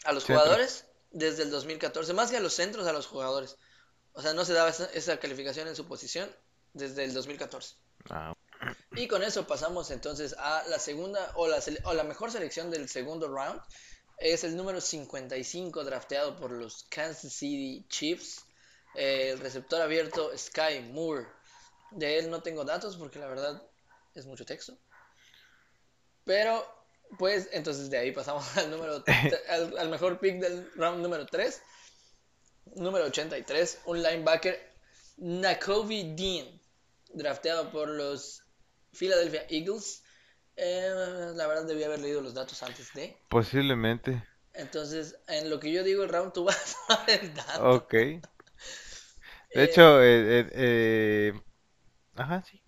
a 0.04 0.12
los 0.12 0.26
jugadores 0.26 0.86
desde 1.12 1.44
el 1.44 1.52
2014, 1.52 2.14
más 2.14 2.32
que 2.32 2.38
a 2.38 2.42
los 2.42 2.54
centros, 2.54 2.88
a 2.88 2.94
los 2.94 3.08
jugadores. 3.08 3.58
O 4.14 4.22
sea, 4.22 4.34
no 4.34 4.46
se 4.46 4.54
daba 4.54 4.70
esa, 4.70 4.86
esa 4.94 5.20
calificación 5.20 5.68
en 5.68 5.76
su 5.76 5.88
posición 5.88 6.34
desde 6.74 7.04
el 7.04 7.14
2014. 7.14 7.76
Ah, 8.10 8.34
Y 8.96 9.08
con 9.08 9.24
eso 9.24 9.48
pasamos 9.48 9.92
entonces 9.92 10.36
a 10.38 10.64
la 10.68 10.80
segunda 10.80 11.32
o 11.36 11.48
la, 11.48 11.60
o 11.84 11.94
la 11.94 12.04
mejor 12.04 12.32
selección 12.32 12.72
del 12.72 12.90
segundo 12.90 13.28
round. 13.28 13.62
Es 14.18 14.44
el 14.44 14.56
número 14.56 14.80
55 14.82 15.84
drafteado 15.84 16.38
por 16.38 16.52
los 16.52 16.86
Kansas 16.90 17.34
City 17.34 17.86
Chiefs. 17.90 18.46
el 18.96 19.40
receptor 19.40 19.82
abierto 19.82 20.32
Sky 20.38 20.80
Moore. 20.92 21.28
De 21.92 22.20
él 22.20 22.30
no 22.30 22.42
tengo 22.42 22.64
datos 22.66 22.98
porque 22.98 23.20
la 23.20 23.28
verdad 23.28 23.62
es 24.14 24.26
mucho 24.26 24.46
texto. 24.46 24.78
Pero, 26.26 26.66
pues, 27.18 27.50
entonces 27.54 27.90
de 27.90 27.98
ahí 27.98 28.12
pasamos 28.12 28.58
al 28.58 28.70
número 28.70 29.04
al, 29.50 29.78
al, 29.78 29.90
mejor 29.90 30.20
pick 30.20 30.40
del 30.40 30.70
round 30.76 31.02
número 31.02 31.26
3. 31.26 31.62
Número 32.76 33.06
83, 33.06 33.82
un 33.86 34.02
linebacker, 34.02 34.60
Nakobe 35.18 36.16
Dean, 36.16 36.60
drafteado 37.14 37.72
por 37.72 37.88
los 37.88 38.44
Philadelphia 38.92 39.46
Eagles. 39.50 40.04
Eh, 40.58 41.32
la 41.36 41.48
verdad 41.48 41.66
debía 41.66 41.86
haber 41.86 42.00
leído 42.00 42.22
los 42.22 42.34
datos 42.34 42.62
antes 42.64 42.92
de. 42.94 43.16
Posiblemente. 43.30 44.24
Entonces, 44.54 45.18
en 45.28 45.50
lo 45.50 45.60
que 45.60 45.72
yo 45.72 45.84
digo 45.84 46.04
el 46.04 46.10
round, 46.10 46.34
tú 46.34 46.46
vas 46.46 46.76
a 46.90 47.06
ver 47.06 47.34
datos. 47.34 47.84
Ok. 47.84 47.94
De 49.54 49.64
hecho, 49.64 50.02
eh, 50.02 50.40
eh, 50.40 50.50
eh, 50.52 51.34
ajá, 52.16 52.44
sí. 52.44 52.62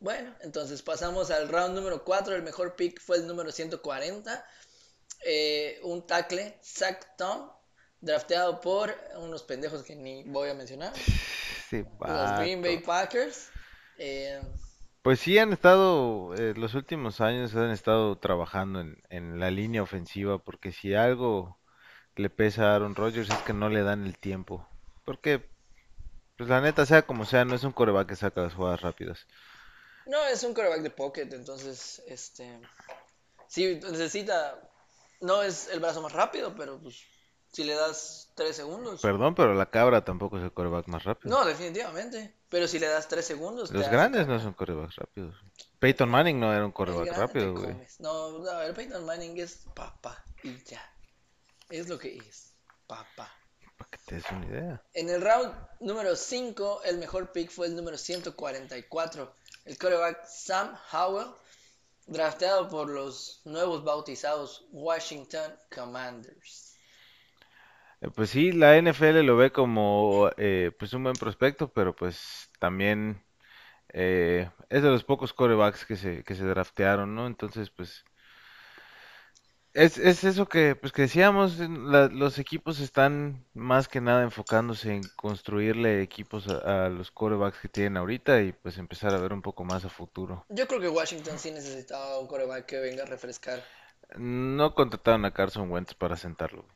Bueno, 0.00 0.34
entonces 0.40 0.82
pasamos 0.82 1.30
al 1.30 1.48
round 1.48 1.74
número 1.74 2.04
4. 2.04 2.34
El 2.34 2.42
mejor 2.42 2.74
pick 2.74 3.00
fue 3.00 3.18
el 3.18 3.26
número 3.26 3.52
140. 3.52 4.44
un 5.82 6.06
tackle, 6.06 6.58
Zach 6.64 7.16
Tom, 7.16 7.50
drafteado 8.00 8.60
por 8.60 8.94
unos 9.18 9.42
pendejos 9.42 9.82
que 9.82 9.94
ni 9.94 10.24
voy 10.24 10.48
a 10.48 10.54
mencionar. 10.54 10.94
Sí, 10.96 11.84
los 12.00 12.38
Green 12.38 12.62
Bay 12.62 12.78
Packers. 12.78 13.50
Pues 15.02 15.20
sí, 15.20 15.38
han 15.38 15.52
estado, 15.52 16.34
eh, 16.34 16.54
los 16.56 16.74
últimos 16.74 17.20
años 17.20 17.54
han 17.54 17.70
estado 17.70 18.16
trabajando 18.18 18.80
en, 18.80 19.02
en 19.08 19.38
la 19.38 19.50
línea 19.50 19.82
ofensiva, 19.82 20.38
porque 20.38 20.72
si 20.72 20.94
algo 20.94 21.58
le 22.16 22.28
pesa 22.28 22.72
a 22.72 22.74
Aaron 22.74 22.94
Rodgers 22.94 23.30
es 23.30 23.38
que 23.38 23.52
no 23.52 23.68
le 23.68 23.82
dan 23.82 24.04
el 24.04 24.18
tiempo. 24.18 24.66
Porque, 25.04 25.48
pues 26.36 26.48
la 26.50 26.60
neta, 26.60 26.84
sea 26.86 27.02
como 27.02 27.24
sea, 27.24 27.44
no 27.44 27.54
es 27.54 27.64
un 27.64 27.72
coreback 27.72 28.08
que 28.08 28.16
saca 28.16 28.42
las 28.42 28.54
jugadas 28.54 28.82
rápidas. 28.82 29.26
No, 30.10 30.26
es 30.26 30.42
un 30.42 30.54
coreback 30.54 30.82
de 30.82 30.90
pocket, 30.90 31.28
entonces, 31.32 32.02
este, 32.06 32.60
sí, 33.46 33.76
necesita, 33.76 34.60
no 35.20 35.42
es 35.42 35.68
el 35.68 35.78
brazo 35.78 36.02
más 36.02 36.12
rápido, 36.12 36.52
pero 36.56 36.80
pues 36.80 37.04
si 37.52 37.62
le 37.62 37.74
das 37.74 38.32
3 38.34 38.56
segundos. 38.56 39.00
Perdón, 39.00 39.36
pero 39.36 39.54
la 39.54 39.70
cabra 39.70 40.04
tampoco 40.04 40.38
es 40.38 40.44
el 40.44 40.52
coreback 40.52 40.88
más 40.88 41.04
rápido. 41.04 41.34
No, 41.34 41.44
definitivamente. 41.44 42.34
Pero 42.48 42.66
si 42.66 42.80
le 42.80 42.88
das 42.88 43.06
3 43.06 43.24
segundos. 43.24 43.70
Los 43.70 43.88
grandes 43.88 44.26
no 44.26 44.40
son 44.40 44.52
corebacks 44.54 44.96
rápidos. 44.96 45.36
Peyton 45.78 46.08
Manning 46.08 46.40
no 46.40 46.52
era 46.52 46.64
un 46.64 46.72
coreback 46.72 47.16
rápido, 47.16 47.54
güey. 47.54 47.76
No, 48.00 48.38
no, 48.38 48.62
el 48.62 48.74
Peyton 48.74 49.04
Manning 49.04 49.38
es 49.38 49.66
papá 49.74 50.24
y 50.42 50.62
ya. 50.64 50.82
Es 51.68 51.88
lo 51.88 51.98
que 51.98 52.16
es. 52.16 52.56
Papá. 52.86 53.32
Para 53.76 53.90
que 53.90 53.98
te 54.04 54.14
des 54.16 54.24
una 54.30 54.46
idea. 54.46 54.82
En 54.94 55.08
el 55.08 55.22
round 55.22 55.54
número 55.80 56.16
5, 56.16 56.82
el 56.84 56.98
mejor 56.98 57.32
pick 57.32 57.50
fue 57.50 57.66
el 57.68 57.76
número 57.76 57.96
144. 57.96 59.34
El 59.70 59.78
coreback 59.78 60.26
Sam 60.26 60.76
Howell, 60.90 61.28
drafteado 62.08 62.68
por 62.68 62.88
los 62.88 63.40
nuevos 63.44 63.84
bautizados 63.84 64.66
Washington 64.72 65.52
Commanders. 65.72 66.76
Eh, 68.00 68.08
pues 68.12 68.30
sí, 68.30 68.50
la 68.50 68.76
NFL 68.76 69.20
lo 69.22 69.36
ve 69.36 69.52
como 69.52 70.28
eh, 70.36 70.72
pues 70.76 70.92
un 70.92 71.04
buen 71.04 71.14
prospecto, 71.14 71.72
pero 71.72 71.94
pues 71.94 72.50
también 72.58 73.22
eh, 73.92 74.50
es 74.70 74.82
de 74.82 74.88
los 74.88 75.04
pocos 75.04 75.32
corebacks 75.32 75.84
que 75.84 75.94
se, 75.94 76.24
que 76.24 76.34
se 76.34 76.46
draftearon, 76.46 77.14
¿no? 77.14 77.28
Entonces, 77.28 77.70
pues 77.70 78.04
es, 79.80 79.96
es 79.96 80.24
eso 80.24 80.46
que, 80.46 80.76
pues 80.76 80.92
que 80.92 81.02
decíamos, 81.02 81.58
los 81.58 82.38
equipos 82.38 82.80
están 82.80 83.46
más 83.54 83.88
que 83.88 84.02
nada 84.02 84.22
enfocándose 84.22 84.92
en 84.92 85.02
construirle 85.16 86.02
equipos 86.02 86.48
a, 86.48 86.86
a 86.86 86.88
los 86.90 87.10
corebacks 87.10 87.58
que 87.58 87.68
tienen 87.68 87.96
ahorita 87.96 88.42
y 88.42 88.52
pues 88.52 88.76
empezar 88.76 89.14
a 89.14 89.18
ver 89.18 89.32
un 89.32 89.40
poco 89.40 89.64
más 89.64 89.86
a 89.86 89.88
futuro. 89.88 90.44
Yo 90.50 90.68
creo 90.68 90.80
que 90.80 90.88
Washington 90.88 91.38
sí 91.38 91.50
necesitaba 91.50 92.18
un 92.18 92.26
coreback 92.26 92.66
que 92.66 92.78
venga 92.78 93.04
a 93.04 93.06
refrescar. 93.06 93.64
No 94.16 94.74
contrataron 94.74 95.24
a 95.24 95.32
Carson 95.32 95.70
Wentz 95.70 95.94
para 95.94 96.16
sentarlo. 96.16 96.66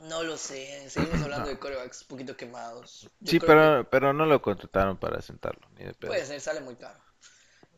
No 0.00 0.22
lo 0.22 0.36
sé, 0.36 0.88
seguimos 0.88 1.20
hablando 1.22 1.48
de 1.48 1.58
corebacks 1.58 2.02
un 2.02 2.08
poquito 2.08 2.36
quemados. 2.36 3.10
sí, 3.24 3.40
pero, 3.40 3.88
pero 3.90 4.12
no 4.12 4.26
lo 4.26 4.40
contrataron 4.40 4.96
para 4.96 5.20
sentarlo. 5.22 5.66
Ni 5.76 5.86
de 5.86 5.94
puede 5.94 6.24
ser, 6.24 6.40
sale 6.40 6.60
muy 6.60 6.76
caro. 6.76 7.00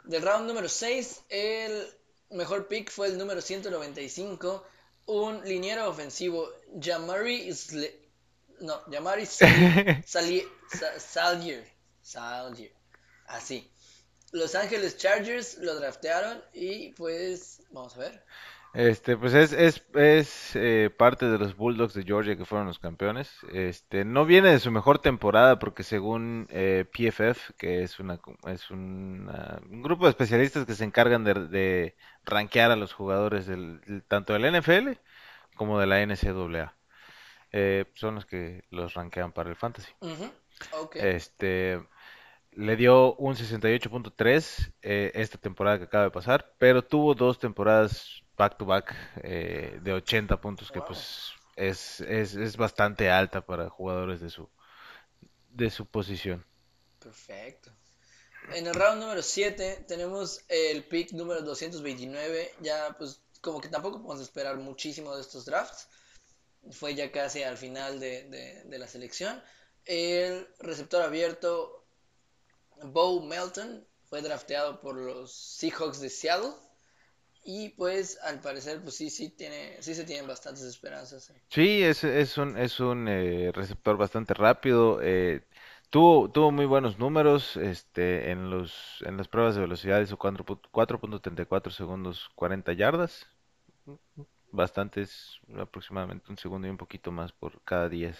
Del 0.04 0.22
round 0.22 0.46
número 0.46 0.68
6, 0.68 1.24
el 1.30 1.98
mejor 2.30 2.68
pick 2.68 2.90
fue 2.90 3.08
el 3.08 3.18
número 3.18 3.40
195, 3.40 4.66
un 5.06 5.42
liniero 5.44 5.88
ofensivo, 5.88 6.48
Jamari 6.80 7.52
Sle 7.52 8.08
No, 8.60 8.80
Jamari 8.90 9.26
Salier. 10.06 10.44
Salier. 12.02 12.72
Así. 13.26 13.70
Los 14.32 14.54
Ángeles 14.54 14.98
Chargers 14.98 15.58
lo 15.58 15.74
draftearon 15.76 16.42
y 16.52 16.92
pues, 16.92 17.62
vamos 17.70 17.96
a 17.96 18.00
ver. 18.00 18.24
Este, 18.74 19.16
pues 19.16 19.32
es, 19.32 19.52
es, 19.52 19.82
es 19.94 20.50
eh, 20.54 20.90
parte 20.96 21.26
de 21.26 21.38
los 21.38 21.56
Bulldogs 21.56 21.94
de 21.94 22.04
Georgia 22.04 22.36
que 22.36 22.44
fueron 22.44 22.66
los 22.66 22.78
campeones. 22.78 23.30
Este, 23.52 24.04
no 24.04 24.26
viene 24.26 24.50
de 24.50 24.60
su 24.60 24.70
mejor 24.70 24.98
temporada 24.98 25.58
porque 25.58 25.82
según 25.82 26.46
eh, 26.50 26.84
PFF, 26.92 27.54
que 27.56 27.82
es 27.82 27.98
una 27.98 28.20
es 28.46 28.70
un 28.70 29.26
grupo 29.82 30.04
de 30.04 30.10
especialistas 30.10 30.66
que 30.66 30.74
se 30.74 30.84
encargan 30.84 31.24
de, 31.24 31.34
de 31.34 31.96
rankear 32.28 32.70
a 32.70 32.76
los 32.76 32.92
jugadores 32.92 33.46
del, 33.46 34.04
tanto 34.08 34.32
del 34.32 34.60
NFL 34.60 34.92
como 35.56 35.78
de 35.80 35.86
la 35.86 36.04
NCAA. 36.04 36.74
Eh, 37.50 37.86
son 37.94 38.16
los 38.16 38.26
que 38.26 38.64
los 38.70 38.94
rankean 38.94 39.32
para 39.32 39.50
el 39.50 39.56
fantasy. 39.56 39.92
Este 40.94 41.80
le 42.52 42.76
dio 42.76 43.14
un 43.14 43.36
68.3 43.36 44.72
esta 44.82 45.38
temporada 45.38 45.78
que 45.78 45.84
acaba 45.84 46.04
de 46.04 46.10
pasar, 46.10 46.54
pero 46.58 46.82
tuvo 46.82 47.14
dos 47.14 47.38
temporadas 47.38 48.24
back 48.38 48.56
to 48.56 48.64
back 48.64 48.94
eh, 49.22 49.78
de 49.82 49.92
80 49.92 50.40
puntos, 50.40 50.70
que 50.70 50.80
pues 50.80 51.32
es, 51.56 52.00
es, 52.00 52.34
es, 52.36 52.56
bastante 52.56 53.10
alta 53.10 53.44
para 53.44 53.68
jugadores 53.68 54.20
de 54.20 54.30
su, 54.30 54.48
de 55.50 55.70
su 55.70 55.86
posición. 55.86 56.46
Perfecto. 57.00 57.72
En 58.54 58.66
el 58.66 58.74
round 58.74 59.02
número 59.02 59.22
7 59.22 59.84
tenemos 59.86 60.40
el 60.48 60.84
pick 60.84 61.12
número 61.12 61.42
229. 61.42 62.54
Ya 62.60 62.94
pues 62.98 63.20
como 63.40 63.60
que 63.60 63.68
tampoco 63.68 64.02
podemos 64.02 64.22
esperar 64.22 64.56
muchísimo 64.56 65.14
de 65.14 65.20
estos 65.20 65.44
drafts. 65.44 65.88
Fue 66.70 66.94
ya 66.94 67.12
casi 67.12 67.42
al 67.42 67.56
final 67.56 68.00
de, 68.00 68.64
de, 68.64 68.78
la 68.78 68.86
selección. 68.88 69.42
El 69.84 70.46
receptor 70.58 71.02
abierto 71.02 71.86
Bo 72.82 73.22
Melton 73.22 73.86
fue 74.08 74.22
drafteado 74.22 74.80
por 74.80 74.96
los 74.96 75.32
Seahawks 75.32 76.00
de 76.00 76.10
Seattle. 76.10 76.52
Y 77.44 77.70
pues 77.70 78.18
al 78.22 78.40
parecer 78.40 78.80
pues 78.82 78.96
sí 78.96 79.08
sí 79.08 79.30
tiene 79.30 79.76
sí 79.80 79.94
se 79.94 80.04
tienen 80.04 80.26
bastantes 80.26 80.64
esperanzas. 80.64 81.32
Sí, 81.48 81.82
es, 81.82 82.04
es 82.04 82.36
un 82.36 82.58
es 82.58 82.80
un 82.80 83.08
eh, 83.08 83.52
receptor 83.54 83.96
bastante 83.96 84.34
rápido. 84.34 85.00
Eh, 85.02 85.42
tuvo 85.90 86.30
tuvo 86.30 86.50
muy 86.50 86.66
buenos 86.66 86.98
números 86.98 87.56
este 87.56 88.30
en 88.30 88.50
los 88.50 89.02
en 89.06 89.16
las 89.16 89.28
pruebas 89.28 89.54
de 89.54 89.62
velocidad 89.62 90.00
hizo 90.00 90.18
4.34 90.18 91.70
segundos 91.70 92.30
40 92.34 92.72
yardas. 92.72 93.26
Bastantes, 94.50 95.40
aproximadamente 95.58 96.30
un 96.30 96.38
segundo 96.38 96.66
y 96.66 96.70
un 96.70 96.78
poquito 96.78 97.12
más 97.12 97.32
por 97.32 97.62
cada 97.64 97.88
10. 97.88 98.16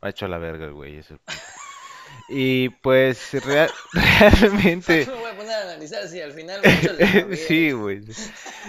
Ha 0.00 0.08
hecho 0.08 0.26
a 0.26 0.28
la 0.28 0.38
verga 0.38 0.64
el 0.64 0.72
güey, 0.72 0.96
ese 0.96 1.18
y 2.28 2.68
pues 2.68 3.32
realmente... 3.44 5.06
Me 5.06 5.12
voy 5.14 5.30
a 5.30 5.36
poner 5.36 5.52
a 5.52 5.62
analizar 5.62 6.06
si 6.08 6.20
al 6.20 6.32
final... 6.32 6.60
sí, 7.36 7.72
güey. 7.72 8.02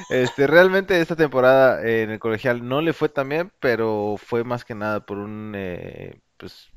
Este, 0.09 0.47
realmente 0.47 0.99
esta 0.99 1.15
temporada 1.15 1.85
en 1.87 2.11
el 2.11 2.19
colegial 2.19 2.67
no 2.67 2.81
le 2.81 2.93
fue 2.93 3.09
tan 3.09 3.29
bien, 3.29 3.51
pero 3.59 4.15
fue 4.17 4.43
más 4.43 4.65
que 4.65 4.75
nada 4.75 5.05
por 5.05 5.17
un 5.17 5.53
eh, 5.55 6.19
pues, 6.37 6.69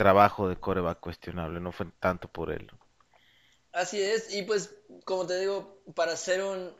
trabajo 0.00 0.48
de 0.48 0.56
coreback 0.56 0.98
cuestionable, 0.98 1.60
no 1.60 1.72
fue 1.72 1.84
tanto 2.00 2.26
por 2.26 2.50
él. 2.50 2.72
Así 3.70 4.00
es, 4.00 4.34
y 4.34 4.44
pues 4.44 4.74
como 5.04 5.26
te 5.26 5.38
digo, 5.38 5.82
para 5.94 6.12
hacer 6.12 6.42
un 6.42 6.74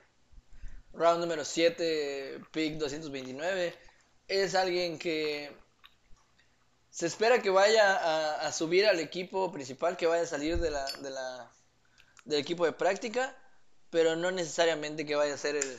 round 0.94 1.20
número 1.20 1.44
7, 1.44 2.40
pick 2.50 2.78
229, 2.78 3.74
es 4.26 4.54
alguien 4.54 4.98
que 4.98 5.54
se 6.88 7.06
espera 7.06 7.42
que 7.42 7.50
vaya 7.50 8.46
a, 8.46 8.50
subir 8.52 8.86
al 8.86 9.00
equipo 9.00 9.52
principal, 9.52 9.98
que 9.98 10.06
vaya 10.06 10.22
a 10.22 10.26
salir 10.26 10.58
de 10.58 10.70
la, 10.70 10.86
de 11.02 11.10
la, 11.10 11.52
del 12.24 12.40
equipo 12.40 12.64
de 12.64 12.72
práctica, 12.72 13.36
pero 13.90 14.16
no 14.16 14.30
necesariamente 14.30 15.04
que 15.04 15.14
vaya 15.14 15.34
a 15.34 15.36
ser 15.36 15.56
el, 15.56 15.78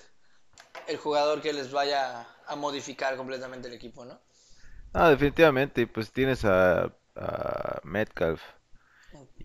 el 0.88 0.98
jugador 0.98 1.42
que 1.42 1.54
les 1.54 1.72
vaya 1.72 2.28
a 2.46 2.56
modificar 2.56 3.18
completamente 3.18 3.68
el 3.68 3.74
equipo, 3.74 4.06
¿no? 4.06 4.22
Ah, 4.94 5.10
definitivamente, 5.10 5.88
pues 5.88 6.12
tienes 6.12 6.46
a, 6.46 6.94
Metcalf 7.84 8.42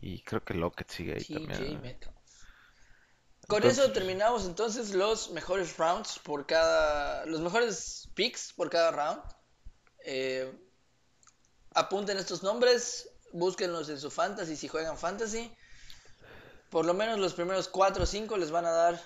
Y 0.00 0.22
creo 0.22 0.44
que 0.44 0.54
Lockett 0.54 0.90
sigue 0.90 1.14
ahí 1.14 1.24
también. 1.24 1.98
Con 3.48 3.58
Entonces- 3.58 3.78
eso 3.84 3.92
terminamos 3.92 4.44
entonces 4.44 4.92
los 4.94 5.30
mejores 5.30 5.76
rounds 5.76 6.18
por 6.18 6.46
cada. 6.46 7.24
Los 7.26 7.40
mejores 7.40 8.10
picks 8.14 8.52
por 8.52 8.70
cada 8.70 8.90
round. 8.90 9.22
Eh, 10.04 10.52
apunten 11.74 12.18
estos 12.18 12.42
nombres, 12.42 13.08
búsquenlos 13.32 13.88
en 13.88 14.00
su 14.00 14.10
fantasy 14.10 14.56
si 14.56 14.66
juegan 14.66 14.98
fantasy. 14.98 15.54
Por 16.70 16.86
lo 16.86 16.94
menos 16.94 17.18
los 17.18 17.34
primeros 17.34 17.68
4 17.68 18.02
o 18.02 18.06
5 18.06 18.36
les 18.36 18.50
van 18.50 18.66
a 18.66 18.70
dar 18.70 19.00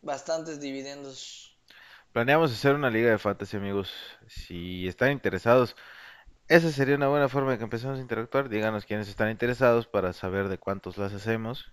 bastantes 0.00 0.58
dividendos. 0.60 1.58
Planeamos 2.12 2.52
hacer 2.52 2.74
una 2.74 2.88
liga 2.88 3.10
de 3.10 3.18
fantasy, 3.18 3.58
amigos. 3.58 3.92
Si 4.28 4.88
están 4.88 5.12
interesados, 5.12 5.76
esa 6.48 6.70
sería 6.70 6.96
una 6.96 7.08
buena 7.08 7.28
forma 7.28 7.52
de 7.52 7.58
que 7.58 7.64
empecemos 7.64 7.98
a 7.98 8.02
interactuar. 8.02 8.48
Díganos 8.48 8.84
quiénes 8.86 9.08
están 9.08 9.30
interesados 9.30 9.86
para 9.86 10.12
saber 10.12 10.48
de 10.48 10.58
cuántos 10.58 10.98
las 10.98 11.12
hacemos 11.12 11.72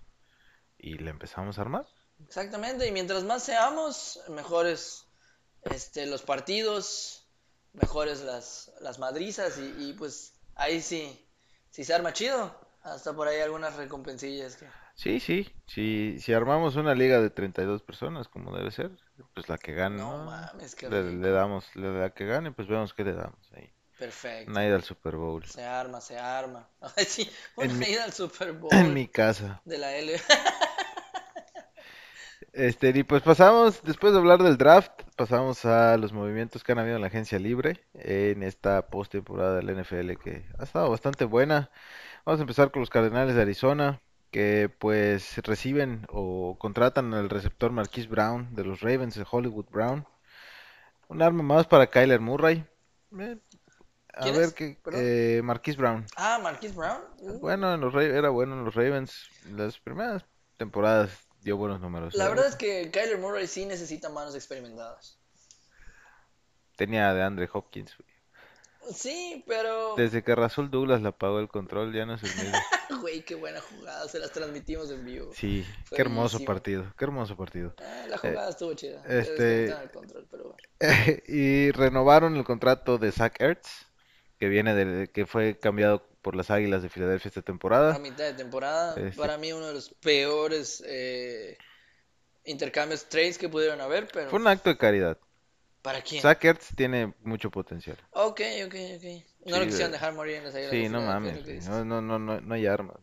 y 0.77 0.97
le 0.99 1.09
empezamos 1.11 1.57
a 1.57 1.61
armar. 1.61 1.85
Exactamente, 2.25 2.87
y 2.87 2.91
mientras 2.91 3.23
más 3.23 3.43
seamos, 3.43 4.19
mejores 4.29 5.05
este, 5.63 6.05
los 6.05 6.21
partidos, 6.21 7.27
mejores 7.73 8.21
las, 8.21 8.71
las 8.81 8.99
madrizas, 8.99 9.57
y, 9.59 9.89
y 9.89 9.93
pues 9.93 10.33
ahí 10.55 10.81
sí, 10.81 11.27
si 11.69 11.83
se 11.83 11.93
arma 11.93 12.13
chido, 12.13 12.55
hasta 12.83 13.13
por 13.13 13.27
ahí 13.27 13.41
algunas 13.41 13.75
recompensillas. 13.75 14.55
Que... 14.55 14.67
Sí, 14.95 15.19
sí, 15.19 15.47
si, 15.67 16.17
si 16.19 16.33
armamos 16.33 16.75
una 16.75 16.95
liga 16.95 17.19
de 17.19 17.29
32 17.29 17.81
personas, 17.83 18.27
como 18.27 18.55
debe 18.55 18.71
ser, 18.71 18.91
pues 19.33 19.49
la 19.49 19.57
que 19.57 19.73
gane, 19.73 20.03
le 20.89 21.29
damos, 21.31 21.75
le- 21.75 21.99
la 21.99 22.13
que 22.13 22.25
gane, 22.25 22.51
pues 22.51 22.67
vemos 22.67 22.93
qué 22.93 23.03
le 23.03 23.13
damos 23.13 23.51
ahí. 23.53 23.71
Perfecto. 24.03 24.51
Una 24.51 24.65
ida 24.65 24.75
al 24.75 24.83
Super 24.83 25.15
Bowl. 25.15 25.45
Se 25.45 25.63
arma, 25.63 26.01
se 26.01 26.17
arma. 26.17 26.67
Sí, 27.07 27.29
una 27.55 27.71
En 27.71 27.79
mi- 27.79 27.85
ida 27.85 28.03
al 28.03 28.11
Super 28.13 28.51
Bowl 28.53 28.73
En 28.73 28.93
mi 28.93 29.07
casa. 29.07 29.61
de 29.65 29.77
la 29.77 29.95
L. 29.95 30.13
Este, 32.51 32.89
y 32.89 33.03
pues 33.03 33.23
pasamos, 33.23 33.81
después 33.83 34.13
de 34.13 34.19
hablar 34.19 34.43
del 34.43 34.57
draft, 34.57 34.91
pasamos 35.15 35.65
a 35.65 35.97
los 35.97 36.13
movimientos 36.13 36.63
que 36.63 36.71
han 36.73 36.77
habido 36.79 36.97
en 36.97 37.01
la 37.01 37.07
agencia 37.07 37.39
libre 37.39 37.83
en 37.95 38.43
esta 38.43 38.85
postemporada 38.87 39.55
del 39.55 39.69
NFL 39.75 40.11
que 40.23 40.45
ha 40.59 40.63
estado 40.63 40.89
bastante 40.91 41.25
buena. 41.25 41.71
Vamos 42.25 42.39
a 42.39 42.43
empezar 42.43 42.69
con 42.69 42.81
los 42.81 42.91
Cardenales 42.91 43.33
de 43.35 43.41
Arizona, 43.41 44.01
que 44.29 44.69
pues 44.77 45.37
reciben 45.43 46.05
o 46.09 46.55
contratan 46.59 47.13
al 47.15 47.29
receptor 47.29 47.71
Marquise 47.71 48.07
Brown 48.07 48.53
de 48.53 48.65
los 48.65 48.81
Ravens 48.81 49.15
de 49.15 49.25
Hollywood 49.29 49.65
Brown. 49.71 50.05
Un 51.07 51.23
arma 51.23 51.41
más 51.41 51.65
para 51.65 51.87
Kyler 51.87 52.19
Murray. 52.19 52.65
Eh, 53.19 53.37
a 54.13 54.21
¿Quién 54.21 54.35
ver 54.35 54.45
es? 54.45 54.53
qué, 54.53 54.77
eh, 54.93 55.41
Marquise 55.43 55.77
Brown. 55.77 56.05
Ah, 56.15 56.39
Marquis 56.41 56.75
Brown. 56.75 57.01
Uh, 57.19 57.39
Bueno, 57.39 57.73
en 57.73 57.81
los 57.81 57.93
Ra- 57.93 58.03
era 58.03 58.29
bueno 58.29 58.53
en 58.53 58.65
los 58.65 58.75
Ravens. 58.75 59.27
Las 59.51 59.77
primeras 59.79 60.23
temporadas 60.57 61.11
dio 61.41 61.57
buenos 61.57 61.81
números. 61.81 62.13
La 62.15 62.25
¿eh? 62.25 62.29
verdad 62.29 62.47
es 62.47 62.55
que 62.55 62.89
Kyler 62.91 63.17
Murray 63.17 63.47
sí 63.47 63.65
necesita 63.65 64.09
manos 64.09 64.35
experimentadas. 64.35 65.17
Tenía 66.75 67.13
de 67.13 67.23
Andre 67.23 67.49
Hopkins. 67.51 67.95
güey. 67.97 68.93
Sí, 68.93 69.43
pero... 69.47 69.95
Desde 69.95 70.23
que 70.23 70.35
Rasul 70.35 70.69
Douglas 70.69 71.01
le 71.01 71.07
apagó 71.09 71.39
el 71.39 71.47
control, 71.47 71.93
ya 71.93 72.05
no 72.05 72.15
es 72.15 72.23
el 72.23 72.35
mismo. 72.35 72.57
Güey, 73.01 73.23
qué 73.25 73.35
buena 73.35 73.59
jugada, 73.59 74.07
se 74.07 74.17
las 74.19 74.31
transmitimos 74.31 74.89
en 74.91 75.03
vivo. 75.03 75.31
Sí, 75.33 75.65
Fue 75.85 75.97
qué 75.97 76.01
hermoso 76.03 76.39
partido, 76.45 76.85
qué 76.97 77.03
hermoso 77.05 77.35
partido. 77.35 77.73
Ah, 77.79 78.05
la 78.07 78.17
jugada 78.17 78.49
estuvo 78.49 78.73
chida. 78.75 79.01
este- 79.07 79.65
el 79.65 79.91
control, 79.91 80.25
pero 80.31 80.43
bueno. 80.43 80.57
Y 81.27 81.71
renovaron 81.71 82.37
el 82.37 82.43
contrato 82.45 82.97
de 82.97 83.11
Zach 83.11 83.35
Ertz, 83.41 83.87
que 84.39 84.49
viene 84.49 84.73
de, 84.75 85.07
que 85.09 85.25
fue 85.25 85.57
cambiado 85.59 86.03
por 86.21 86.35
las 86.35 86.51
Águilas 86.51 86.81
de 86.83 86.89
Filadelfia 86.89 87.29
esta 87.29 87.41
A 87.41 87.45
temporada. 87.45 87.99
mitad 87.99 88.25
de 88.25 88.33
temporada, 88.33 88.95
Este- 88.97 89.17
para 89.17 89.37
mí 89.37 89.51
uno 89.53 89.67
de 89.67 89.73
los 89.73 89.89
peores 89.89 90.83
eh, 90.85 91.57
intercambios 92.45 93.05
trades 93.09 93.37
que 93.37 93.49
pudieron 93.49 93.81
haber, 93.81 94.07
pero 94.13 94.29
Fue 94.29 94.39
un 94.39 94.47
acto 94.47 94.69
de 94.69 94.77
caridad. 94.77 95.17
¿para 95.81 96.01
quién? 96.01 96.21
Zach 96.21 96.43
Ertz 96.45 96.75
tiene 96.75 97.13
mucho 97.23 97.49
potencial. 97.51 97.97
Ok, 98.11 98.41
ok, 98.65 98.75
ok. 98.97 99.03
No 99.45 99.53
Sí, 99.53 99.59
lo 99.59 99.65
quisieron 99.65 99.91
de- 99.91 99.97
dejar 99.97 100.13
morir 100.13 100.35
en 100.37 100.43
las 100.45 100.55
águilas 100.55 100.71
Sí, 100.71 100.89
no 100.89 101.01
mames, 101.01 101.67
no, 101.67 101.85
no, 102.01 102.01
no, 102.19 102.41
no, 102.41 102.53
hay 102.53 102.65
armas. 102.65 102.97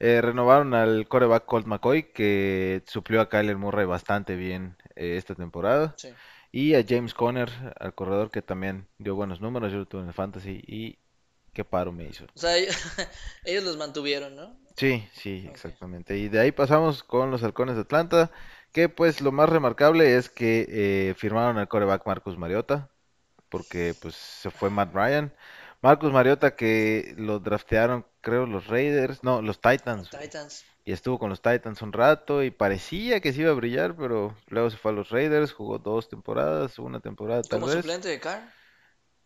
Eh, 0.00 0.20
renovaron 0.20 0.74
al 0.74 1.08
coreback 1.08 1.44
Colt 1.44 1.66
McCoy, 1.66 2.12
que 2.12 2.82
suplió 2.86 3.20
a 3.20 3.28
Kyler 3.28 3.56
Murray 3.56 3.84
bastante 3.84 4.36
bien 4.36 4.76
eh, 4.94 5.16
esta 5.16 5.34
temporada. 5.34 5.94
Sí. 5.96 6.08
Y 6.50 6.74
a 6.74 6.84
James 6.86 7.14
Conner, 7.14 7.50
al 7.78 7.94
corredor 7.94 8.30
que 8.30 8.42
también 8.42 8.88
dio 8.98 9.14
buenos 9.14 9.40
números, 9.40 9.70
yo 9.70 9.78
lo 9.78 9.86
tuve 9.86 10.02
en 10.02 10.08
el 10.08 10.14
fantasy 10.14 10.62
y 10.66 10.98
qué 11.52 11.64
paro 11.64 11.92
me 11.92 12.04
hizo. 12.04 12.24
O 12.24 12.38
sea, 12.38 12.56
ellos, 13.44 13.64
los 13.64 13.76
mantuvieron, 13.76 14.34
¿no? 14.36 14.56
Sí, 14.76 15.06
sí, 15.12 15.46
exactamente. 15.50 16.16
Y 16.16 16.28
de 16.28 16.40
ahí 16.40 16.52
pasamos 16.52 17.02
con 17.02 17.30
los 17.30 17.42
halcones 17.42 17.74
de 17.74 17.82
Atlanta, 17.82 18.30
que 18.72 18.88
pues 18.88 19.20
lo 19.20 19.32
más 19.32 19.48
remarcable 19.48 20.16
es 20.16 20.30
que 20.30 20.66
eh, 20.68 21.14
firmaron 21.16 21.58
al 21.58 21.68
coreback 21.68 22.06
Marcus 22.06 22.38
Mariota, 22.38 22.88
porque 23.48 23.94
pues 24.00 24.14
se 24.14 24.50
fue 24.50 24.70
Matt 24.70 24.94
Ryan. 24.94 25.34
Marcus 25.80 26.12
Mariota 26.12 26.56
que 26.56 27.14
lo 27.18 27.40
draftearon, 27.40 28.06
creo, 28.20 28.46
los 28.46 28.68
Raiders, 28.68 29.22
no, 29.22 29.42
los 29.42 29.60
Titans. 29.60 30.10
Titans. 30.10 30.64
Y 30.88 30.92
estuvo 30.92 31.18
con 31.18 31.28
los 31.28 31.42
Titans 31.42 31.82
un 31.82 31.92
rato 31.92 32.42
y 32.42 32.50
parecía 32.50 33.20
que 33.20 33.34
se 33.34 33.42
iba 33.42 33.50
a 33.50 33.54
brillar, 33.54 33.94
pero 33.94 34.34
luego 34.46 34.70
se 34.70 34.78
fue 34.78 34.90
a 34.90 34.94
los 34.94 35.10
Raiders, 35.10 35.52
jugó 35.52 35.78
dos 35.78 36.08
temporadas, 36.08 36.78
una 36.78 36.98
temporada 36.98 37.42
tal 37.42 37.60
Como 37.60 37.66
vez. 37.66 37.82
suplente 37.82 38.08
de 38.08 38.18
Carr. 38.18 38.50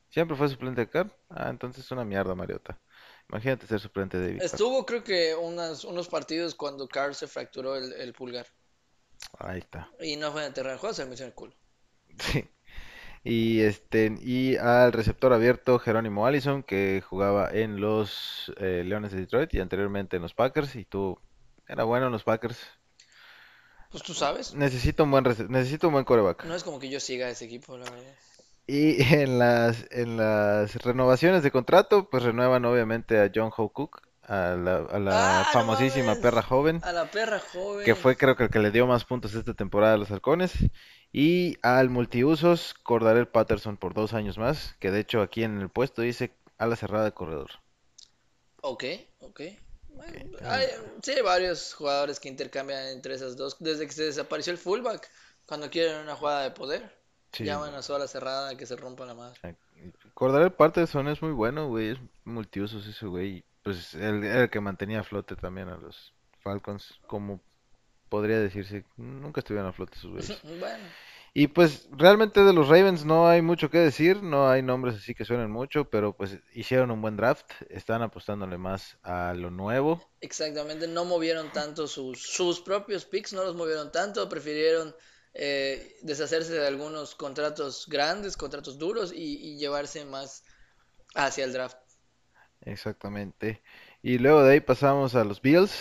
Siempre 0.09 0.37
fue 0.37 0.49
suplente 0.49 0.81
de 0.81 0.91
Carr. 0.91 1.17
Ah, 1.31 1.51
entonces 1.51 1.85
es 1.85 1.91
una 1.93 2.05
mierda, 2.05 2.35
Mariota. 2.35 2.81
Imagínate 3.29 3.69
ser 3.69 3.79
suplente 3.79 4.19
de 4.19 4.27
David. 4.27 4.43
Estuvo 4.43 4.85
creo 4.85 5.05
que 5.05 5.37
unas, 5.37 5.85
unos 5.85 6.09
partidos 6.09 6.57
cuando 6.57 6.89
Carr 6.89 7.15
se 7.15 7.29
fracturó 7.29 7.77
el, 7.77 7.93
el 7.93 8.13
pulgar. 8.13 8.49
Ahí 9.39 9.61
está. 9.61 9.89
Y 10.01 10.17
no 10.17 10.33
fue 10.33 10.41
en 10.41 10.49
el 10.49 10.55
terreno 10.55 10.73
de 10.73 10.81
juego, 10.81 10.95
se 10.97 11.07
metió 11.07 11.25
en 11.25 11.29
el 11.31 11.35
culo. 11.37 11.55
Sí. 12.19 12.45
Y 13.23 13.61
este 13.61 14.13
y 14.21 14.57
al 14.57 14.93
receptor 14.93 15.33
abierto 15.33 15.79
Jerónimo 15.79 16.27
Allison 16.27 16.65
que 16.65 17.05
jugaba 17.09 17.51
en 17.53 17.81
los 17.81 18.53
eh, 18.57 18.83
Leones 18.85 19.13
de 19.13 19.21
Detroit 19.21 19.55
y 19.55 19.61
anteriormente 19.61 20.17
en 20.17 20.23
los 20.23 20.35
Packers 20.35 20.75
y 20.75 20.85
tú 20.85 21.21
era 21.73 21.85
bueno 21.85 22.07
en 22.07 22.13
los 22.13 22.23
Packers. 22.25 22.59
Pues 23.91 24.03
tú 24.03 24.15
sabes. 24.15 24.55
Necesito 24.55 25.05
un 25.05 25.11
buen 25.11 25.25
necesito 25.49 25.89
un 25.89 25.95
buen 25.95 26.05
coreback. 26.05 26.45
No 26.45 26.55
es 26.55 26.65
como 26.65 26.79
que 26.79 26.89
yo 26.89 26.99
siga 27.01 27.27
a 27.27 27.31
ese 27.31 27.45
equipo, 27.45 27.77
la 27.77 27.85
verdad. 27.91 28.15
Y 28.67 29.03
en 29.15 29.39
las 29.39 29.87
en 29.91 30.17
las 30.17 30.75
renovaciones 30.77 31.43
de 31.43 31.51
contrato 31.51 32.09
pues 32.09 32.23
renuevan 32.23 32.65
obviamente 32.65 33.21
a 33.21 33.31
John 33.35 33.51
Howe 33.57 33.73
Cook 33.73 34.03
a 34.23 34.55
la, 34.57 34.77
a 34.77 34.99
la 34.99 35.41
Ah, 35.41 35.45
famosísima 35.53 36.15
perra 36.17 36.43
joven. 36.43 36.81
A 36.85 36.93
la 36.93 37.11
perra 37.11 37.41
joven. 37.41 37.85
que 37.85 37.95
fue 37.95 38.17
creo 38.17 38.37
que 38.37 38.45
el 38.45 38.51
que 38.51 38.61
le 38.61 38.71
dio 38.71 38.87
más 38.87 39.05
puntos 39.05 39.35
esta 39.35 39.53
temporada 39.55 39.95
a 39.95 39.99
los 39.99 40.11
halcones. 40.11 40.53
Y 41.15 41.59
al 41.61 41.91
multiusos, 41.91 42.73
Cordarel 42.73 43.29
Patterson 43.29 43.77
por 43.77 43.93
dos 43.93 44.15
años 44.15 44.39
más, 44.39 44.77
que 44.81 44.91
de 44.91 45.01
hecho 45.01 45.21
aquí 45.21 45.43
en 45.45 45.61
el 45.61 45.69
puesto 45.69 46.01
dice 46.01 46.33
a 46.57 46.67
la 46.67 46.77
cerrada 46.77 47.05
de 47.05 47.13
corredor. 47.13 47.51
Ok, 48.63 48.85
ok. 49.21 49.41
Bueno, 49.95 50.39
hay, 50.49 50.67
sí, 51.03 51.13
hay 51.13 51.23
varios 51.23 51.75
jugadores 51.75 52.19
que 52.21 52.29
intercambian 52.29 52.87
entre 52.89 53.15
esas 53.15 53.37
dos. 53.37 53.57
Desde 53.61 53.87
que 53.87 53.93
se 53.93 54.05
desapareció 54.05 54.53
el 54.53 54.59
fullback, 54.59 55.09
cuando 55.47 55.71
quieren 55.71 55.99
una 55.99 56.17
jugada 56.17 56.43
de 56.45 56.51
poder, 56.51 57.01
Sí. 57.33 57.45
llaman 57.45 57.75
a 57.75 57.81
sola 57.83 58.07
cerrada 58.07 58.57
que 58.57 58.67
se 58.67 58.77
rompa 58.77 59.07
la 59.07 59.15
madre. 59.15 59.57
Cordarel 60.13 60.53
Patterson 60.53 61.09
es 61.09 61.23
muy 61.23 61.33
bueno, 61.33 61.69
güey, 61.69 61.91
es 61.93 61.99
multiusos 62.25 62.87
ese 62.87 63.07
güey. 63.07 63.29
y, 63.39 63.45
Pues 63.63 63.95
él 63.95 64.23
era 64.23 64.43
el 64.43 64.51
que 64.51 64.61
mantenía 64.61 65.01
a 65.01 65.05
flote 65.05 65.35
también 65.37 65.69
a 65.69 65.77
los 65.79 66.13
Falcons, 66.43 67.01
como 67.07 67.41
podría 68.11 68.39
decirse, 68.39 68.85
nunca 68.97 69.41
estuvieron 69.41 69.71
a 69.71 69.73
flote 69.73 69.97
sus 69.99 70.11
güeyes. 70.13 70.39
Bueno, 70.61 70.85
Y 71.35 71.49
pues 71.49 71.89
realmente 71.93 72.43
de 72.43 72.53
los 72.53 72.69
Ravens 72.69 73.05
no 73.05 73.29
hay 73.29 73.43
mucho 73.43 73.71
que 73.71 73.79
decir, 73.79 74.23
no 74.23 74.49
hay 74.51 74.63
nombres 74.63 74.97
así 74.97 75.15
que 75.15 75.25
suenen 75.25 75.51
mucho, 75.51 75.89
pero 75.89 76.15
pues 76.17 76.39
hicieron 76.55 76.91
un 76.91 77.01
buen 77.03 77.17
draft, 77.17 77.51
están 77.71 78.03
apostándole 78.03 78.59
más 78.59 78.99
a 79.03 79.33
lo 79.35 79.51
nuevo. 79.51 80.11
exactamente, 80.21 80.87
no 80.89 81.05
movieron 81.05 81.53
tanto 81.53 81.87
sus, 81.87 82.23
sus 82.23 82.61
propios 82.61 83.05
picks, 83.05 83.33
no 83.33 83.45
los 83.45 83.57
movieron 83.57 83.91
tanto, 83.93 84.29
prefirieron 84.29 84.95
eh, 85.35 85.97
deshacerse 86.03 86.53
de 86.55 86.67
algunos 86.67 87.15
contratos 87.15 87.87
grandes, 87.89 88.37
contratos 88.37 88.79
duros 88.79 89.13
y, 89.13 89.39
y 89.55 89.59
llevarse 89.59 90.05
más 90.05 90.45
hacia 91.15 91.45
el 91.45 91.53
draft. 91.53 91.79
Exactamente. 92.63 93.63
Y 94.03 94.19
luego 94.19 94.43
de 94.43 94.55
ahí 94.55 94.61
pasamos 94.61 95.15
a 95.15 95.25
los 95.25 95.41
Bills, 95.43 95.73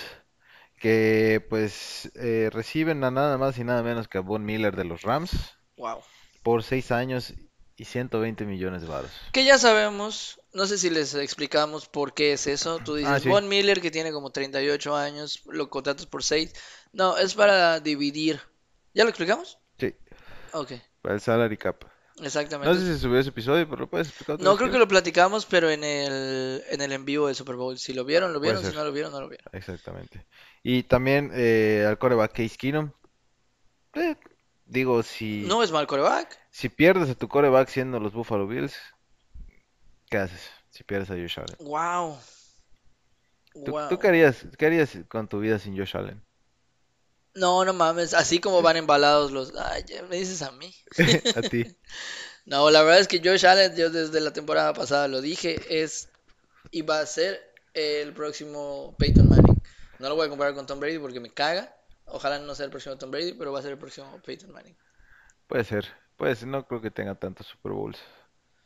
que 0.81 1.45
pues 1.49 2.11
eh, 2.15 2.49
reciben 2.51 3.03
a 3.03 3.11
nada 3.11 3.37
más 3.37 3.57
y 3.57 3.63
nada 3.63 3.83
menos 3.83 4.07
que 4.07 4.17
a 4.17 4.21
Von 4.21 4.43
Miller 4.43 4.75
de 4.75 4.83
los 4.83 5.03
Rams 5.03 5.31
Wow. 5.77 5.99
por 6.43 6.63
6 6.63 6.91
años 6.91 7.33
y 7.75 7.85
120 7.85 8.45
millones 8.45 8.81
de 8.81 8.87
varos. 8.87 9.11
Que 9.31 9.43
ya 9.45 9.57
sabemos, 9.57 10.39
no 10.53 10.65
sé 10.67 10.77
si 10.77 10.89
les 10.89 11.15
explicamos 11.15 11.87
por 11.87 12.13
qué 12.13 12.33
es 12.33 12.45
eso. 12.47 12.79
Tú 12.79 12.95
dices, 12.95 13.11
Ah, 13.11 13.19
sí. 13.19 13.29
Von 13.29 13.47
Miller, 13.47 13.81
que 13.81 13.89
tiene 13.89 14.11
como 14.11 14.31
38 14.31 14.95
años, 14.95 15.41
lo 15.45 15.69
contratas 15.69 16.05
por 16.05 16.23
6. 16.23 16.53
No, 16.93 17.17
es 17.17 17.33
para 17.33 17.79
dividir. 17.79 18.39
¿Ya 18.93 19.03
lo 19.03 19.09
explicamos? 19.09 19.57
Sí, 19.79 19.95
Ok, 20.53 20.73
para 21.01 21.15
el 21.15 21.21
salary 21.21 21.57
cap. 21.57 21.83
No 22.17 22.23
sé 22.23 22.27
Exactamente. 22.27 22.79
si 22.79 22.85
se 22.85 22.99
subió 22.99 23.19
ese 23.19 23.29
episodio, 23.29 23.67
pero 23.67 23.81
lo 23.81 23.89
puedes 23.89 24.09
explicar 24.09 24.39
No 24.41 24.55
creo 24.57 24.69
que 24.69 24.77
lo 24.77 24.87
platicamos, 24.87 25.45
pero 25.45 25.71
en 25.71 25.83
el, 25.83 26.61
en 26.69 26.81
el 26.81 26.91
en 26.91 27.05
vivo 27.05 27.27
de 27.29 27.33
Super 27.33 27.55
Bowl. 27.55 27.79
Si 27.79 27.93
lo 27.93 28.03
vieron, 28.05 28.33
lo 28.33 28.39
vieron. 28.39 28.63
Si 28.63 28.75
no 28.75 28.83
lo 28.83 28.91
vieron, 28.91 29.11
no 29.11 29.21
lo 29.21 29.29
vieron. 29.29 29.47
Exactamente. 29.53 30.27
Y 30.63 30.83
también 30.83 31.31
eh, 31.33 31.85
al 31.87 31.97
coreback 31.97 32.33
Case 32.33 32.57
Keenum. 32.57 32.91
Eh, 33.93 34.15
digo, 34.65 35.01
si, 35.03 35.43
No 35.47 35.63
es 35.63 35.71
mal 35.71 35.87
coreback. 35.87 36.37
si 36.51 36.69
pierdes 36.69 37.09
a 37.09 37.15
tu 37.15 37.27
coreback 37.27 37.67
siendo 37.69 37.99
los 37.99 38.13
Buffalo 38.13 38.47
Bills, 38.47 38.75
¿qué 40.09 40.17
haces? 40.17 40.49
Si 40.69 40.83
pierdes 40.83 41.09
a 41.09 41.15
Josh 41.15 41.39
Allen. 41.39 41.57
Wow. 41.59 42.17
¿Tú, 43.53 43.63
tú 43.65 43.71
Wow. 43.71 43.99
qué 43.99 44.07
harías, 44.07 44.45
qué 44.57 44.65
harías 44.67 44.97
con 45.09 45.27
tu 45.27 45.39
vida 45.39 45.59
sin 45.59 45.77
Josh 45.77 45.97
Allen? 45.97 46.23
No, 47.33 47.63
no 47.65 47.73
mames. 47.73 48.13
Así 48.13 48.39
como 48.39 48.61
van 48.61 48.77
embalados 48.77 49.31
los. 49.31 49.53
Ay, 49.55 49.83
me 50.09 50.17
dices 50.17 50.41
a 50.41 50.51
mí. 50.51 50.73
A 51.35 51.41
ti. 51.41 51.65
No, 52.43 52.71
la 52.71 52.81
verdad 52.81 52.99
es 53.01 53.07
que 53.07 53.21
Josh 53.23 53.45
Allen, 53.45 53.75
yo 53.75 53.91
desde 53.91 54.19
la 54.19 54.33
temporada 54.33 54.73
pasada 54.73 55.07
lo 55.07 55.21
dije, 55.21 55.59
es 55.83 56.09
y 56.71 56.81
va 56.81 56.99
a 56.99 57.05
ser 57.05 57.39
el 57.75 58.13
próximo 58.13 58.95
Peyton 58.97 59.29
Manning. 59.29 59.50
No 60.01 60.09
lo 60.09 60.15
voy 60.15 60.25
a 60.25 60.29
comparar 60.29 60.55
con 60.55 60.65
Tom 60.65 60.79
Brady 60.79 60.97
porque 60.97 61.19
me 61.19 61.31
caga. 61.31 61.75
Ojalá 62.05 62.39
no 62.39 62.55
sea 62.55 62.65
el 62.65 62.71
próximo 62.71 62.97
Tom 62.97 63.11
Brady, 63.11 63.33
pero 63.33 63.51
va 63.51 63.59
a 63.59 63.61
ser 63.61 63.71
el 63.71 63.77
próximo 63.77 64.19
Peyton 64.25 64.51
Manning. 64.51 64.75
Puede 65.47 65.63
ser. 65.63 65.87
Puede 66.17 66.35
ser. 66.35 66.47
No 66.47 66.65
creo 66.65 66.81
que 66.81 66.89
tenga 66.89 67.15
tantos 67.15 67.45
Super 67.45 67.71
Bowls. 67.71 67.99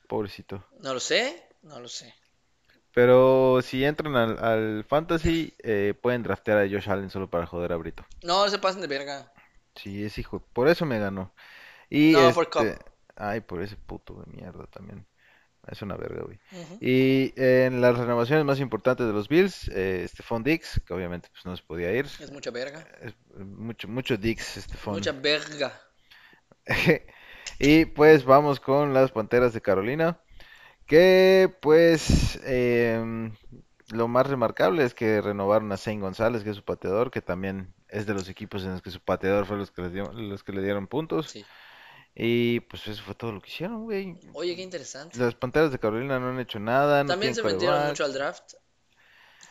Pobrecito. 0.07 0.65
No 0.79 0.93
lo 0.93 0.99
sé, 0.99 1.49
no 1.61 1.79
lo 1.81 1.89
sé. 1.89 2.15
Pero 2.93 3.61
si 3.61 3.83
entran 3.83 4.15
al, 4.15 4.39
al 4.39 4.85
Fantasy, 4.85 5.53
eh, 5.59 5.93
pueden 6.01 6.23
draftear 6.23 6.59
a 6.59 6.69
Josh 6.69 6.89
Allen 6.89 7.09
solo 7.09 7.29
para 7.29 7.45
joder 7.45 7.73
a 7.73 7.75
Brito. 7.75 8.05
No 8.23 8.47
se 8.47 8.57
pasen 8.57 8.79
de 8.79 8.87
verga. 8.87 9.33
Sí, 9.75 10.05
es 10.05 10.17
hijo. 10.17 10.39
Por 10.53 10.69
eso 10.69 10.85
me 10.85 10.99
ganó. 10.99 11.33
Y 11.89 12.13
No, 12.13 12.33
por 12.33 12.45
este. 12.45 12.77
Cup. 12.77 12.85
Ay, 13.17 13.41
por 13.41 13.61
ese 13.61 13.75
puto 13.75 14.13
de 14.13 14.31
mierda 14.31 14.65
también. 14.67 15.05
Es 15.71 15.81
una 15.81 15.95
verga, 15.97 16.23
güey. 16.23 16.39
Y 16.79 17.33
en 17.37 17.81
las 17.81 17.97
renovaciones 17.97 18.45
más 18.45 18.59
importantes 18.59 19.07
de 19.07 19.13
los 19.13 19.27
Bills, 19.27 19.67
eh, 19.73 20.05
Stephon 20.07 20.43
Diggs, 20.43 20.81
que 20.85 20.93
obviamente 20.93 21.29
pues, 21.31 21.45
no 21.45 21.55
se 21.57 21.63
podía 21.63 21.91
ir. 21.93 22.05
Es 22.05 22.31
mucha 22.31 22.51
verga. 22.51 22.85
Es 23.01 23.13
mucho, 23.37 23.87
mucho 23.87 24.15
Diggs, 24.17 24.55
Stephon. 24.61 24.93
Mucha 24.95 25.11
verga. 25.11 25.71
Y 27.59 27.85
pues 27.85 28.25
vamos 28.25 28.59
con 28.59 28.93
las 28.93 29.11
Panteras 29.11 29.53
de 29.53 29.61
Carolina, 29.61 30.19
que 30.87 31.53
pues 31.61 32.37
em, 32.43 33.33
lo 33.91 34.07
más 34.09 34.27
remarcable 34.27 34.83
es 34.83 34.93
que 34.93 35.21
renovaron 35.21 35.71
a 35.71 35.77
Zane 35.77 36.01
González, 36.01 36.43
que 36.43 36.49
es 36.49 36.57
su 36.57 36.63
pateador, 36.65 37.11
que 37.11 37.21
también 37.21 37.73
es 37.87 38.05
de 38.05 38.13
los 38.13 38.27
equipos 38.27 38.63
en 38.63 38.71
los 38.71 38.81
que 38.81 38.91
su 38.91 38.99
pateador 38.99 39.45
fue 39.45 39.57
los 39.57 39.71
que, 39.71 39.83
les 39.83 39.93
dio- 39.93 40.11
los 40.11 40.43
que 40.43 40.51
le 40.51 40.61
dieron 40.63 40.87
puntos. 40.87 41.29
Sí. 41.29 41.45
Y 42.15 42.61
pues 42.61 42.87
eso 42.87 43.03
fue 43.03 43.13
todo 43.13 43.33
lo 43.33 43.41
que 43.41 43.49
hicieron, 43.49 43.83
güey. 43.83 44.17
Oye, 44.33 44.55
qué 44.55 44.61
interesante. 44.61 45.19
Las 45.19 45.35
Panteras 45.35 45.71
de 45.71 45.79
Carolina 45.79 46.17
no 46.17 46.29
han 46.29 46.39
hecho 46.39 46.59
nada, 46.59 47.03
no 47.03 47.09
También 47.09 47.35
se 47.35 47.43
metieron 47.43 47.87
mucho 47.87 48.05
al 48.05 48.13
draft. 48.13 48.53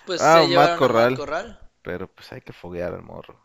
Pues 0.07 0.21
Ah, 0.23 0.43
se 0.47 0.55
Matt 0.55 0.71
a 0.71 0.77
Corral. 0.77 1.11
Matt 1.11 1.19
Corral. 1.19 1.71
pero 1.83 2.09
pues 2.09 2.33
hay 2.33 2.41
que 2.41 2.53
foguear 2.55 2.95
al 2.95 3.03
morro. 3.03 3.39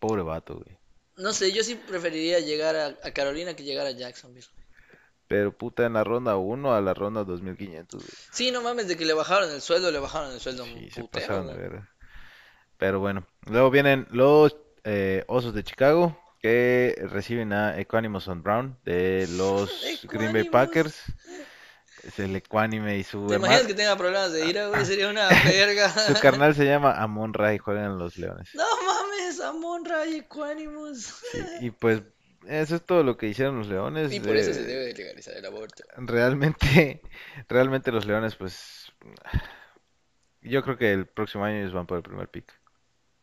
Pobre 0.00 0.22
vato, 0.22 0.56
güey. 0.56 0.76
No 1.16 1.32
sé, 1.32 1.52
yo 1.52 1.62
sí 1.62 1.76
preferiría 1.76 2.40
llegar 2.40 2.76
a, 2.76 2.86
a 2.86 3.10
Carolina 3.12 3.54
que 3.54 3.62
llegar 3.62 3.86
a 3.86 3.92
Jacksonville. 3.92 4.46
Pero 5.28 5.56
puta, 5.56 5.86
en 5.86 5.94
la 5.94 6.04
ronda 6.04 6.36
1 6.36 6.74
a 6.74 6.80
la 6.80 6.92
ronda 6.94 7.24
2500, 7.24 8.02
güey. 8.02 8.14
Sí, 8.32 8.50
no 8.50 8.62
mames, 8.62 8.86
de 8.88 8.96
que 8.96 9.04
le 9.04 9.14
bajaron 9.14 9.50
el 9.50 9.60
sueldo, 9.60 9.90
le 9.90 9.98
bajaron 9.98 10.32
el 10.32 10.40
sueldo 10.40 10.64
Sí, 10.64 10.90
se 10.90 11.00
putero, 11.02 11.26
pasaron 11.26 11.46
de. 11.46 11.82
Pero 12.78 13.00
bueno, 13.00 13.26
luego 13.46 13.70
vienen 13.70 14.06
los 14.10 14.56
eh, 14.84 15.24
Osos 15.28 15.54
de 15.54 15.64
Chicago 15.64 16.16
que 16.46 16.94
reciben 17.08 17.52
a 17.52 17.76
Equanimous 17.76 18.28
on 18.28 18.40
Brown 18.40 18.78
de 18.84 19.26
los 19.32 19.68
Green 20.04 20.32
Bay 20.32 20.42
Equanimous. 20.42 20.50
Packers. 20.52 21.02
Es 22.04 22.20
el 22.20 22.36
Equanime 22.36 22.98
y 22.98 23.02
su 23.02 23.26
¿Te 23.26 23.34
hermano, 23.34 23.46
imaginas 23.46 23.66
que 23.66 23.74
tenga 23.74 23.96
problemas 23.96 24.32
de 24.32 24.46
ira, 24.46 24.68
güey? 24.68 24.84
Sería 24.84 25.08
una 25.10 25.28
verga. 25.44 25.88
su 25.88 26.14
carnal 26.20 26.54
se 26.54 26.64
llama 26.64 26.92
Amon 27.02 27.34
Ra 27.34 27.52
y 27.52 27.58
juegan 27.58 27.86
en 27.86 27.98
los 27.98 28.16
Leones. 28.16 28.50
No 28.54 28.62
mames, 28.84 29.40
Amon 29.40 29.84
Ra 29.84 30.06
y 30.06 30.18
Equanimus. 30.18 30.98
Sí, 31.32 31.40
y 31.62 31.70
pues 31.72 32.02
eso 32.46 32.76
es 32.76 32.82
todo 32.82 33.02
lo 33.02 33.16
que 33.16 33.26
hicieron 33.26 33.58
los 33.58 33.66
Leones. 33.66 34.12
Y 34.12 34.20
por 34.20 34.36
eso 34.36 34.52
eh, 34.52 34.54
se 34.54 34.62
debe 34.62 34.84
de 34.84 34.94
legalizar 34.94 35.36
el 35.36 35.44
aborto. 35.46 35.82
Realmente, 35.96 37.02
realmente 37.48 37.90
los 37.90 38.06
Leones, 38.06 38.36
pues 38.36 38.92
yo 40.42 40.62
creo 40.62 40.78
que 40.78 40.92
el 40.92 41.06
próximo 41.06 41.44
año 41.44 41.56
ellos 41.56 41.72
van 41.72 41.88
por 41.88 41.96
el 41.96 42.04
primer 42.04 42.28
pick. 42.28 42.52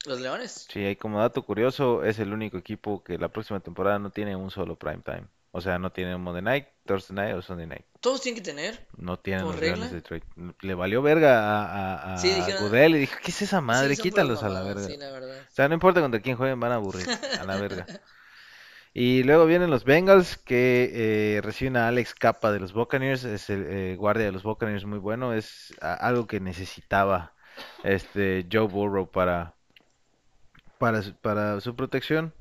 ¿Los 0.05 0.19
leones? 0.19 0.67
Sí, 0.69 0.85
y 0.85 0.95
como 0.95 1.19
dato 1.19 1.43
curioso, 1.43 2.03
es 2.03 2.19
el 2.19 2.33
único 2.33 2.57
equipo 2.57 3.03
que 3.03 3.17
la 3.17 3.29
próxima 3.29 3.59
temporada 3.61 3.99
no 3.99 4.09
tiene 4.09 4.35
un 4.35 4.51
solo 4.51 4.75
prime 4.75 5.01
time. 5.03 5.25
O 5.51 5.61
sea, 5.61 5.77
no 5.77 5.91
tiene 5.91 6.17
Monday 6.17 6.41
Night, 6.41 6.65
Thursday 6.85 7.15
Night 7.15 7.35
o 7.35 7.41
Sunday 7.41 7.67
Night. 7.67 7.85
Todos 8.01 8.21
tienen 8.21 8.41
que 8.43 8.49
tener. 8.49 8.87
No 8.97 9.17
tienen 9.19 9.45
¿Por 9.45 9.53
los 9.53 9.61
Leones 9.61 9.91
de 9.91 9.95
Detroit. 9.97 10.23
Le 10.61 10.73
valió 10.73 11.01
verga 11.01 11.39
a, 11.39 11.65
a, 11.65 12.13
a 12.15 12.17
Sí, 12.17 12.31
dijeron- 12.33 12.63
Goodell 12.63 12.95
y 12.95 12.99
dijo, 12.99 13.17
¿qué 13.23 13.31
es 13.31 13.41
esa 13.43 13.61
madre? 13.61 13.95
Sí, 13.95 14.01
Quítalos 14.01 14.43
a 14.43 14.49
la 14.49 14.63
verga. 14.63 14.81
Sí, 14.87 14.97
la 14.97 15.11
verdad. 15.11 15.39
O 15.41 15.53
sea, 15.53 15.67
no 15.67 15.75
importa 15.75 16.01
contra 16.01 16.21
quién 16.21 16.35
jueguen, 16.37 16.59
van 16.59 16.71
a 16.71 16.75
aburrir. 16.75 17.07
A 17.39 17.43
la 17.45 17.57
verga. 17.57 17.85
Y 18.95 19.23
luego 19.23 19.47
vienen 19.47 19.71
los 19.71 19.85
Bengals 19.85 20.37
que 20.37 20.91
eh, 21.37 21.41
reciben 21.41 21.77
a 21.77 21.87
Alex 21.87 22.13
Capa 22.13 22.51
de 22.51 22.59
los 22.59 22.73
Buccaneers. 22.73 23.23
Es 23.23 23.49
el 23.49 23.65
eh, 23.67 23.95
guardia 23.95 24.25
de 24.25 24.31
los 24.31 24.43
Buccaneers 24.43 24.85
muy 24.85 24.99
bueno. 24.99 25.33
Es 25.33 25.73
algo 25.81 26.27
que 26.27 26.39
necesitaba 26.39 27.33
este 27.83 28.45
Joe 28.51 28.67
Burrow 28.67 29.09
para, 29.09 29.55
para, 30.83 31.01
su, 31.01 31.15
para 31.15 31.61
su 31.61 31.75
protección. 31.75 32.33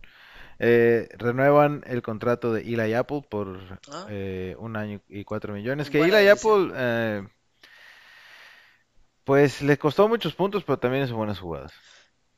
Eh, 0.59 1.09
renuevan 1.18 1.82
el 1.86 2.03
contrato 2.03 2.53
de 2.53 2.62
Eli 2.62 2.93
Apple 2.95 3.22
por 3.28 3.59
Ah. 3.90 4.07
eh, 4.11 4.55
un 4.59 4.76
año 4.76 5.01
y 5.09 5.24
cuatro 5.24 5.53
millones. 5.55 5.90
Que 5.90 6.01
Eli. 6.01 6.28
Apple, 6.28 6.72
eh, 6.74 7.26
pues 9.24 9.62
le 9.62 9.78
costó 9.78 10.09
muchos 10.09 10.34
puntos, 10.34 10.64
pero 10.64 10.78
también 10.78 11.05
hizo 11.05 11.14
buenas 11.16 11.38
jugadas. 11.38 11.72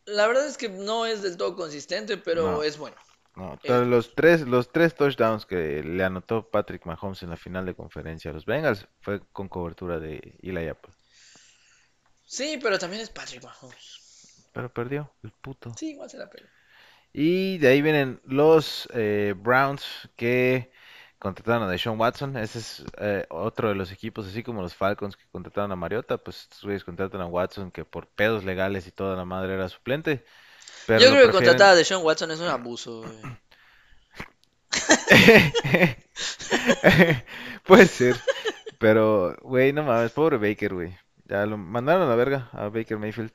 La 0.05 0.27
verdad 0.27 0.47
es 0.47 0.59
que 0.59 0.69
no 0.69 1.07
es 1.07 1.23
del 1.23 1.37
todo 1.39 1.57
consistente, 1.57 2.19
pero 2.19 2.43
No. 2.53 2.63
es 2.63 2.77
bueno. 2.77 2.97
No, 3.37 3.59
pero 3.63 3.85
los 3.85 4.15
tres, 4.15 4.43
los 4.43 4.71
tres 4.71 4.95
touchdowns 4.95 5.45
que 5.47 5.83
le 5.83 6.05
anotó 6.05 6.49
Patrick 6.51 6.85
Mahomes 6.87 7.23
en 7.23 7.31
la 7.31 7.37
final 7.37 7.67
de 7.67 7.75
conferencia 7.75 8.31
a 8.31 8.35
los 8.35 8.45
Bengals 8.45 8.87
fue 9.01 9.21
con 9.33 9.49
cobertura 9.49 9.99
de 9.99 10.39
Eli 10.43 10.69
Apple. 10.69 10.93
Sí, 12.27 12.59
pero 12.63 12.79
también 12.79 13.03
es 13.03 13.11
Patrick 13.11 13.43
Mahomes. 13.43 14.04
Pero 14.55 14.73
perdió, 14.73 15.13
el 15.25 15.33
puto. 15.33 15.75
Sí, 15.77 15.91
igual 15.91 16.09
se 16.09 16.17
la 16.17 16.31
pela. 16.31 16.49
Y 17.13 17.59
de 17.59 17.69
ahí 17.69 17.83
vienen 17.83 18.21
los 18.25 18.89
eh, 18.95 19.35
Browns 19.37 19.85
que 20.17 20.71
contrataron 21.19 21.65
a 21.65 21.69
Deshaun 21.69 21.99
Watson. 21.99 22.37
Ese 22.37 22.61
es 22.61 22.85
eh, 22.99 23.27
otro 23.31 23.69
de 23.69 23.75
los 23.75 23.91
equipos, 23.91 24.29
así 24.29 24.45
como 24.45 24.63
los 24.63 24.75
Falcons 24.75 25.17
que 25.17 25.25
contrataron 25.33 25.73
a 25.73 25.77
Mariota. 25.77 26.19
Pues 26.19 26.43
estos 26.43 26.63
güeyes 26.63 26.85
contratan 26.85 27.21
a 27.21 27.27
Watson 27.27 27.73
que 27.73 27.85
por 27.85 28.07
pedos 28.07 28.45
legales 28.45 28.87
y 28.87 28.93
toda 28.93 29.17
la 29.17 29.25
madre 29.25 29.55
era 29.55 29.69
suplente. 29.69 30.25
Pero 30.87 31.01
Yo 31.01 31.11
creo 31.11 31.27
que 31.27 31.33
contratar 31.33 31.71
a 31.71 31.75
Deshaun 31.75 32.05
Watson 32.05 32.31
es 32.31 32.39
un 32.39 32.49
abuso, 32.49 33.03
güey. 33.03 33.19
Puede 37.65 37.87
ser. 37.87 38.15
Pero, 38.79 39.37
güey, 39.43 39.73
no 39.73 39.83
mames, 39.83 40.13
pobre 40.13 40.37
Baker, 40.37 40.75
güey. 40.75 40.97
Ya 41.25 41.45
lo 41.45 41.59
mandaron 41.59 42.03
a 42.03 42.07
la 42.07 42.15
verga 42.15 42.51
a 42.53 42.69
Baker 42.69 42.99
Mayfield. 42.99 43.33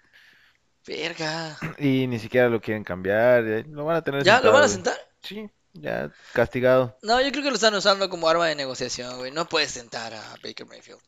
Verga. 0.87 1.57
Y 1.77 2.07
ni 2.07 2.19
siquiera 2.19 2.49
lo 2.49 2.59
quieren 2.61 2.83
cambiar. 2.83 3.43
ya 3.45 3.63
Lo 3.69 3.85
van 3.85 3.97
a 3.97 4.01
tener 4.03 4.23
¿Ya 4.23 4.41
lo 4.41 4.51
van 4.51 4.63
a 4.63 4.67
sentar? 4.67 4.97
Sí, 5.21 5.49
ya 5.73 6.11
castigado. 6.33 6.97
No, 7.03 7.21
yo 7.21 7.31
creo 7.31 7.43
que 7.43 7.49
lo 7.49 7.55
están 7.55 7.75
usando 7.75 8.09
como 8.09 8.27
arma 8.29 8.47
de 8.47 8.55
negociación, 8.55 9.17
güey. 9.17 9.31
No 9.31 9.45
puedes 9.47 9.71
sentar 9.71 10.13
a 10.13 10.21
Baker 10.43 10.65
Mayfield. 10.65 10.99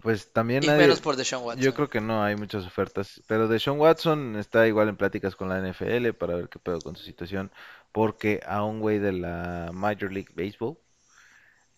Pues 0.00 0.32
también 0.32 0.64
Y 0.64 0.66
nadie- 0.66 0.78
menos 0.82 1.00
por 1.00 1.16
Deshaun 1.16 1.44
Watson. 1.44 1.62
Yo 1.62 1.74
creo 1.74 1.88
que 1.88 2.00
no 2.00 2.24
hay 2.24 2.34
muchas 2.34 2.64
ofertas. 2.66 3.22
Pero 3.28 3.46
Deshaun 3.46 3.78
Watson 3.78 4.36
está 4.36 4.66
igual 4.66 4.88
en 4.88 4.96
pláticas 4.96 5.36
con 5.36 5.48
la 5.48 5.58
NFL 5.60 6.12
para 6.14 6.34
ver 6.34 6.48
qué 6.48 6.58
pedo 6.58 6.80
con 6.80 6.96
su 6.96 7.04
situación. 7.04 7.52
Porque 7.92 8.40
a 8.46 8.64
un 8.64 8.80
güey 8.80 8.98
de 8.98 9.12
la 9.12 9.70
Major 9.72 10.10
League 10.10 10.30
Baseball 10.34 10.78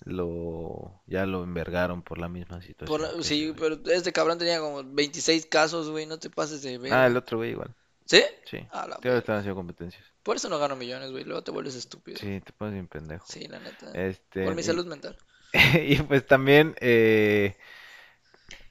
lo 0.00 1.02
ya 1.06 1.24
lo 1.26 1.42
envergaron 1.44 2.02
por 2.02 2.18
la 2.18 2.28
misma 2.28 2.60
situación. 2.60 2.86
Por 2.98 3.24
sí, 3.24 3.54
pero 3.58 3.78
este 3.90 4.12
cabrón 4.12 4.38
tenía 4.38 4.60
como 4.60 4.82
26 4.84 5.46
casos, 5.46 5.90
güey. 5.90 6.06
No 6.06 6.18
te 6.18 6.30
pases 6.30 6.62
de 6.62 6.78
ver. 6.78 6.92
Ah, 6.92 7.06
el 7.06 7.16
otro 7.16 7.38
güey 7.38 7.50
igual. 7.50 7.74
¿Sí? 8.04 8.22
Sí. 8.44 8.58
A 8.70 8.86
la 8.86 8.96
Te 8.96 9.08
verga. 9.08 9.18
están 9.20 9.36
haciendo 9.38 9.56
competencias. 9.56 10.04
Por 10.22 10.36
eso 10.36 10.48
no 10.50 10.58
gano 10.58 10.76
millones, 10.76 11.10
güey. 11.10 11.24
Luego 11.24 11.42
te 11.42 11.50
vuelves 11.50 11.74
estúpido. 11.74 12.18
Sí, 12.18 12.40
te 12.44 12.52
pones 12.52 12.74
bien 12.74 12.86
pendejo. 12.86 13.24
Sí, 13.26 13.46
la 13.48 13.58
neta. 13.60 13.90
Este, 13.94 14.44
Por 14.44 14.54
mi 14.54 14.60
y- 14.60 14.64
salud 14.64 14.86
mental. 14.86 15.16
Y, 15.86 15.96
pues 16.02 16.26
también 16.26 16.74
eh, 16.80 17.56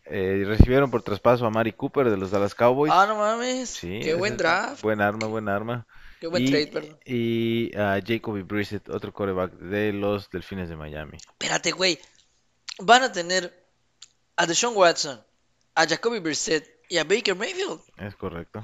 eh, 0.05 0.43
recibieron 0.45 0.91
por 0.91 1.01
traspaso 1.01 1.45
a 1.45 1.49
Mari 1.49 1.71
Cooper 1.73 2.09
de 2.09 2.17
los 2.17 2.29
Dallas 2.31 2.53
Cowboys. 2.55 2.91
Ah, 2.93 3.05
no 3.07 3.15
mames. 3.15 3.69
Sí, 3.69 4.01
Qué 4.03 4.13
buen 4.13 4.37
draft. 4.37 4.81
Buen 4.83 5.01
arma, 5.01 5.27
buen 5.27 5.47
arma. 5.49 5.87
Qué 6.23 6.27
buen 6.27 6.41
y, 6.41 6.49
trade, 6.49 6.67
perdón. 6.67 6.97
Y 7.03 7.77
a 7.77 7.99
Jacoby 8.01 8.43
Brissett, 8.43 8.87
otro 8.87 9.11
quarterback 9.11 9.55
de 9.55 9.91
los 9.91 10.29
Delfines 10.29 10.69
de 10.69 10.77
Miami. 10.77 11.17
Espérate, 11.17 11.73
güey. 11.73 11.99
Van 12.79 13.03
a 13.03 13.11
tener 13.11 13.53
a 14.37 14.45
Deshaun 14.45 14.73
Watson, 14.77 15.21
a 15.75 15.85
Jacoby 15.85 16.19
Brissett 16.19 16.79
y 16.87 16.97
a 16.97 17.03
Baker 17.03 17.35
Mayfield. 17.35 17.81
Es 17.97 18.15
correcto. 18.15 18.63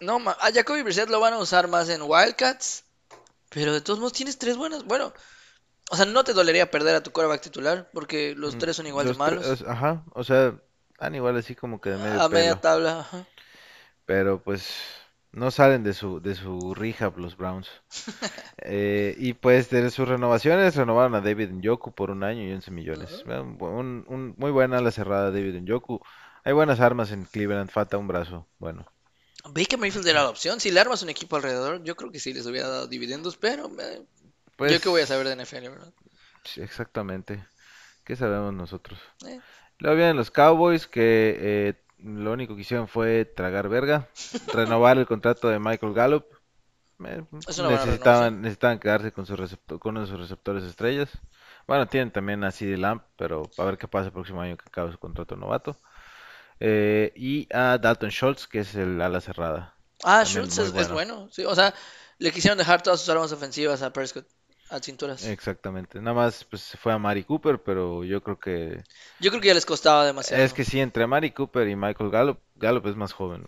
No, 0.00 0.18
a 0.30 0.52
Jacoby 0.54 0.82
Brissett 0.84 1.08
lo 1.10 1.18
van 1.18 1.32
a 1.32 1.38
usar 1.38 1.66
más 1.66 1.88
en 1.88 2.02
Wildcats. 2.02 2.84
Pero 3.48 3.72
de 3.72 3.80
todos 3.80 3.98
modos 3.98 4.12
tienes 4.12 4.38
tres 4.38 4.56
buenas. 4.56 4.84
Bueno, 4.84 5.12
O 5.90 5.96
sea, 5.96 6.06
no 6.06 6.22
te 6.22 6.34
dolería 6.34 6.70
perder 6.70 6.94
a 6.94 7.02
tu 7.02 7.10
quarterback 7.10 7.40
titular 7.42 7.90
porque 7.92 8.36
los 8.36 8.54
Mm, 8.54 8.58
tres 8.58 8.76
son 8.76 8.86
igual 8.86 9.08
de 9.08 9.14
malos. 9.14 9.64
ajá, 9.66 10.04
o 10.12 10.22
sea, 10.22 10.54
han 11.00 11.16
igual 11.16 11.36
así 11.36 11.56
como 11.56 11.80
que 11.80 11.90
de 11.90 11.96
medio 11.96 12.20
A 12.22 12.28
media 12.28 12.60
tabla, 12.60 13.00
ajá. 13.00 13.26
Pero 14.06 14.40
pues 14.40 14.68
no 15.32 15.50
salen 15.50 15.84
de 15.84 15.94
su, 15.94 16.20
de 16.20 16.34
su 16.34 16.74
rehab 16.74 17.18
los 17.18 17.36
Browns. 17.36 17.68
Eh, 18.58 19.14
y 19.18 19.34
pues 19.34 19.70
de 19.70 19.90
sus 19.90 20.08
renovaciones, 20.08 20.76
renovaron 20.76 21.14
a 21.14 21.20
David 21.22 21.50
Njoku 21.50 21.92
por 21.94 22.10
un 22.10 22.24
año 22.24 22.44
y 22.44 22.52
11 22.52 22.70
millones. 22.70 23.24
Un, 23.26 24.04
un- 24.08 24.34
muy 24.38 24.50
buena 24.50 24.80
la 24.80 24.90
cerrada 24.92 25.30
David 25.30 25.60
Njoku. 25.62 26.00
Hay 26.44 26.52
buenas 26.52 26.80
armas 26.80 27.12
en 27.12 27.24
Cleveland, 27.24 27.70
falta 27.70 27.98
un 27.98 28.08
brazo. 28.08 28.46
Bueno, 28.58 28.86
Baker 29.44 29.78
Mayfield 29.78 30.06
era 30.08 30.22
la 30.22 30.30
opción. 30.30 30.60
Si 30.60 30.70
le 30.70 30.80
armas 30.80 31.02
un 31.02 31.10
equipo 31.10 31.36
alrededor, 31.36 31.82
yo 31.84 31.94
creo 31.96 32.10
que 32.10 32.20
sí 32.20 32.32
les 32.32 32.46
hubiera 32.46 32.68
dado 32.68 32.86
dividendos, 32.86 33.36
pero 33.36 33.70
eh, 33.78 34.02
pues 34.56 34.72
yo 34.72 34.80
qué 34.80 34.88
voy 34.88 35.02
a 35.02 35.06
saber 35.06 35.26
de 35.26 35.34
NFL, 35.34 35.68
¿verdad? 35.68 35.92
sí, 36.44 36.60
exactamente. 36.62 37.44
¿Qué 38.04 38.16
sabemos 38.16 38.54
nosotros? 38.54 39.00
Eh, 39.26 39.40
Luego 39.78 39.96
vienen 39.96 40.16
los 40.16 40.30
Cowboys 40.30 40.86
que 40.86 41.36
eh, 41.40 41.74
lo 42.04 42.32
único 42.32 42.54
que 42.54 42.62
hicieron 42.62 42.88
fue 42.88 43.24
tragar 43.24 43.68
verga, 43.68 44.08
renovar 44.52 44.98
el 44.98 45.06
contrato 45.06 45.48
de 45.48 45.58
Michael 45.58 45.94
Gallup. 45.94 46.24
Eh, 47.02 47.22
necesitaban, 47.32 48.42
necesitaban 48.42 48.78
quedarse 48.78 49.12
con, 49.12 49.24
su 49.26 49.34
receptor- 49.36 49.78
con 49.78 49.92
uno 49.92 50.02
de 50.02 50.06
sus 50.06 50.20
receptores 50.20 50.64
estrellas. 50.64 51.08
Bueno, 51.66 51.86
tienen 51.86 52.10
también 52.10 52.44
a 52.44 52.50
CeeDee 52.52 52.76
Lamb, 52.76 53.02
pero 53.16 53.48
a 53.56 53.64
ver 53.64 53.78
qué 53.78 53.88
pasa 53.88 54.06
el 54.06 54.12
próximo 54.12 54.40
año 54.42 54.56
que 54.56 54.64
acabe 54.66 54.92
su 54.92 54.98
contrato 54.98 55.36
novato. 55.36 55.78
Eh, 56.58 57.12
y 57.16 57.48
a 57.54 57.78
Dalton 57.78 58.10
Schultz, 58.10 58.46
que 58.46 58.60
es 58.60 58.74
el 58.74 59.00
ala 59.00 59.20
cerrada. 59.20 59.74
Ah, 60.04 60.24
Schultz 60.24 60.58
es, 60.58 60.90
bueno. 60.90 61.28
Sí, 61.30 61.44
o 61.44 61.54
sea, 61.54 61.72
le 62.18 62.32
quisieron 62.32 62.58
dejar 62.58 62.82
todas 62.82 63.00
sus 63.00 63.08
armas 63.08 63.32
ofensivas 63.32 63.82
a 63.82 63.92
Prescott, 63.92 64.26
a 64.70 64.78
cinturas. 64.80 65.24
Exactamente. 65.26 66.00
Nada 66.00 66.14
más 66.14 66.44
pues, 66.44 66.62
se 66.62 66.76
fue 66.76 66.92
a 66.92 66.98
Mari 66.98 67.24
Cooper, 67.24 67.60
pero 67.62 68.04
yo 68.04 68.22
creo 68.22 68.38
que 68.38 68.82
Yo 69.18 69.30
creo 69.30 69.40
que 69.40 69.48
ya 69.48 69.54
les 69.54 69.66
costaba 69.66 70.02
es 70.02 70.06
demasiado. 70.06 70.54
que 70.54 70.64
sí, 70.64 70.80
entre 70.80 71.06
Mari 71.06 71.32
Cooper 71.32 71.68
y 71.68 71.76
Michael 71.76 72.10
Gallup, 72.10 72.38
Gallup 72.54 72.86
es 72.86 72.96
más 72.96 73.12
joven. 73.12 73.44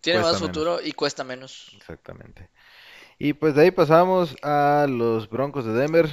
Tiene 0.00 0.20
más 0.20 0.40
menos. 0.40 0.40
futuro 0.40 0.78
y 0.82 0.92
cuesta 0.92 1.24
menos. 1.24 1.70
Exactamente. 1.76 2.48
Y 3.18 3.34
pues 3.34 3.54
de 3.54 3.62
ahí 3.62 3.70
pasamos 3.70 4.36
a 4.42 4.86
los 4.88 5.28
Broncos 5.28 5.64
de 5.64 5.72
Denver, 5.72 6.08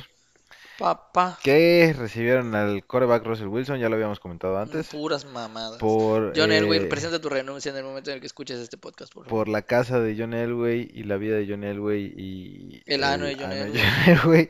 Papá. 0.79 1.37
que 1.43 1.93
recibieron 1.95 2.55
al 2.55 2.85
quarterback 2.85 3.25
Russell 3.25 3.47
Wilson, 3.47 3.79
ya 3.79 3.89
lo 3.89 3.95
habíamos 3.95 4.19
comentado 4.19 4.57
antes, 4.57 4.87
Puras 4.87 5.25
mamadas. 5.25 5.77
por, 5.77 6.33
John 6.35 6.51
Elway, 6.51 6.79
eh, 6.79 6.85
presenta 6.87 7.19
tu 7.19 7.29
renuncia 7.29 7.69
en 7.71 7.77
el 7.77 7.83
momento 7.83 8.09
en 8.09 8.15
el 8.15 8.21
que 8.21 8.27
escuches 8.27 8.59
este 8.59 8.77
podcast, 8.77 9.13
por 9.13 9.25
favor. 9.25 9.37
por 9.45 9.49
la 9.49 9.61
casa 9.61 9.99
de 9.99 10.15
John 10.17 10.33
Elway 10.33 10.89
y 10.93 11.03
la 11.03 11.17
vida 11.17 11.35
de 11.35 11.45
John 11.47 11.63
Elway 11.65 12.13
y 12.17 12.81
El 12.85 13.03
ano 13.03 13.25
de 13.25 13.35
John 13.35 13.51
ano 13.51 13.55
Elway. 13.55 13.81
John 14.05 14.17
Elway. 14.25 14.49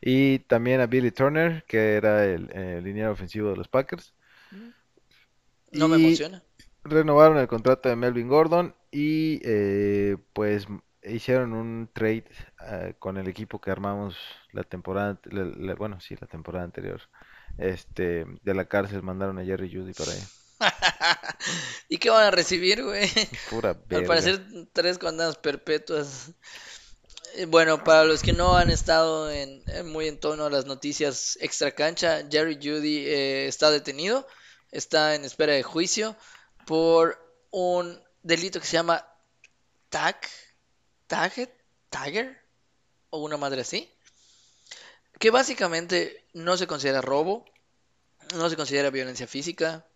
Y 0.00 0.38
también 0.40 0.80
a 0.80 0.86
Billy 0.86 1.10
Turner, 1.10 1.64
que 1.66 1.94
era 1.94 2.24
el, 2.24 2.48
eh, 2.54 2.80
liniero 2.84 3.10
ofensivo 3.10 3.50
de 3.50 3.56
los 3.56 3.66
Packers. 3.66 4.14
No 5.72 5.88
me 5.88 5.96
emociona. 5.96 6.42
renovaron 6.84 7.38
el 7.38 7.48
contrato 7.48 7.88
de 7.88 7.96
Melvin 7.96 8.28
Gordon 8.28 8.74
y 8.92 9.40
eh, 9.44 10.16
pues 10.32 10.66
hicieron 11.06 11.52
un 11.52 11.90
trade 11.92 12.24
eh, 12.66 12.94
con 12.98 13.16
el 13.18 13.28
equipo 13.28 13.60
que 13.60 13.70
armamos 13.70 14.16
la 14.52 14.64
temporada, 14.64 15.18
la- 15.24 15.44
la- 15.44 15.74
bueno, 15.74 16.00
sí, 16.00 16.16
la 16.20 16.26
temporada 16.26 16.64
anterior. 16.64 17.00
Este, 17.58 18.26
de 18.42 18.54
la 18.54 18.66
cárcel 18.68 19.02
mandaron 19.02 19.38
a 19.38 19.44
Jerry 19.44 19.70
Judy 19.74 19.94
para 19.94 20.12
allá. 20.12 20.30
¿Y 21.88 21.98
qué 21.98 22.10
van 22.10 22.24
a 22.26 22.30
recibir, 22.30 22.82
güey? 22.82 23.10
Pura 23.44 23.72
Al 23.92 24.04
verga. 24.04 24.04
parecer, 24.04 24.40
tres 24.72 24.98
condenas 24.98 25.36
perpetuas. 25.38 26.30
Eh, 27.34 27.46
Bueno, 27.46 27.82
para 27.84 28.04
los 28.04 28.22
que 28.22 28.32
no 28.32 28.56
han 28.56 28.70
estado 28.70 29.30
en, 29.30 29.62
en 29.68 29.88
muy 29.88 30.08
en 30.08 30.18
tono 30.18 30.46
a 30.46 30.50
las 30.50 30.66
noticias 30.66 31.38
extra 31.40 31.72
cancha, 31.72 32.22
Jerry 32.30 32.56
Judy 32.56 33.06
eh, 33.06 33.46
está 33.48 33.70
detenido, 33.70 34.26
está 34.70 35.14
en 35.14 35.24
espera 35.24 35.52
de 35.54 35.62
juicio 35.62 36.16
por 36.66 37.18
un 37.50 38.00
delito 38.22 38.60
que 38.60 38.66
se 38.66 38.74
llama 38.74 39.06
tag, 39.90 40.16
tagget, 41.06 41.52
tagger 41.90 42.40
o 43.10 43.18
una 43.18 43.36
madre 43.36 43.60
así, 43.62 43.90
que 45.18 45.30
básicamente 45.30 46.26
no 46.34 46.56
se 46.56 46.66
considera 46.66 47.00
robo, 47.00 47.44
no 48.34 48.48
se 48.50 48.56
considera 48.56 48.90
violencia 48.90 49.26
física. 49.26 49.86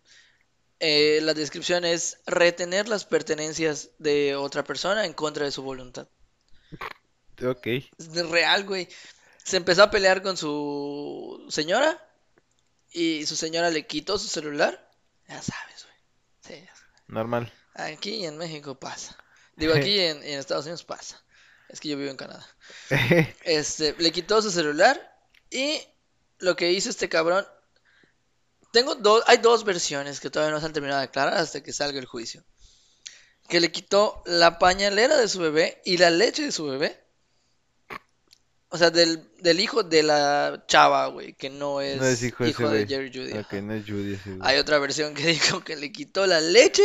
Eh, 0.79 1.19
la 1.21 1.33
descripción 1.33 1.85
es 1.85 2.17
retener 2.25 2.87
las 2.87 3.05
pertenencias 3.05 3.91
de 3.99 4.35
otra 4.35 4.63
persona 4.63 5.05
en 5.05 5.13
contra 5.13 5.45
de 5.45 5.51
su 5.51 5.61
voluntad. 5.61 6.07
Ok. 7.45 7.67
Es 7.67 8.29
real, 8.29 8.65
güey. 8.65 8.87
Se 9.43 9.57
empezó 9.57 9.83
a 9.83 9.91
pelear 9.91 10.21
con 10.21 10.37
su 10.37 11.45
señora 11.49 11.99
y 12.91 13.25
su 13.25 13.35
señora 13.35 13.69
le 13.69 13.85
quitó 13.85 14.17
su 14.17 14.27
celular. 14.27 14.89
Ya 15.27 15.41
sabes, 15.41 15.85
güey. 15.85 16.59
Sí. 16.59 16.67
Normal. 17.07 17.51
Aquí 17.73 18.25
en 18.25 18.37
México 18.37 18.75
pasa. 18.75 19.17
Digo, 19.61 19.73
aquí 19.75 19.99
en, 19.99 20.17
en 20.23 20.39
Estados 20.39 20.65
Unidos 20.65 20.83
pasa. 20.83 21.23
Es 21.69 21.79
que 21.79 21.87
yo 21.87 21.97
vivo 21.97 22.11
en 22.11 22.17
Canadá. 22.17 22.45
Este, 23.43 23.95
le 23.97 24.11
quitó 24.11 24.41
su 24.41 24.51
celular 24.51 24.99
y 25.49 25.79
lo 26.39 26.55
que 26.55 26.71
hizo 26.71 26.89
este 26.89 27.07
cabrón. 27.07 27.45
Tengo 28.73 28.95
dos, 28.95 29.23
hay 29.27 29.37
dos 29.37 29.63
versiones 29.63 30.19
que 30.19 30.29
todavía 30.29 30.53
no 30.53 30.59
se 30.59 30.65
han 30.65 30.73
terminado 30.73 30.99
de 30.99 31.05
aclarar 31.05 31.35
hasta 31.35 31.61
que 31.61 31.71
salga 31.71 31.99
el 31.99 32.05
juicio. 32.05 32.43
Que 33.47 33.59
le 33.59 33.71
quitó 33.71 34.23
la 34.25 34.59
pañalera 34.59 35.17
de 35.17 35.27
su 35.27 35.39
bebé 35.39 35.81
y 35.85 35.97
la 35.97 36.09
leche 36.09 36.43
de 36.43 36.51
su 36.51 36.65
bebé. 36.65 37.01
O 38.69 38.77
sea, 38.77 38.89
del, 38.89 39.29
del 39.39 39.59
hijo 39.59 39.83
de 39.83 40.03
la 40.03 40.63
chava, 40.67 41.07
güey, 41.07 41.33
que 41.33 41.49
no 41.49 41.81
es, 41.81 41.97
No 41.97 42.05
es 42.05 42.23
hijo 42.23 42.69
de. 42.69 42.87
Jerry 42.87 43.11
Judy. 43.13 43.33
No 43.61 43.73
es 43.73 43.85
Judy. 43.85 44.17
Hay 44.39 44.57
otra 44.57 44.79
versión 44.79 45.13
que 45.13 45.23
dijo 45.27 45.61
que 45.61 45.75
le 45.75 45.91
quitó 45.91 46.25
la 46.25 46.39
leche 46.39 46.83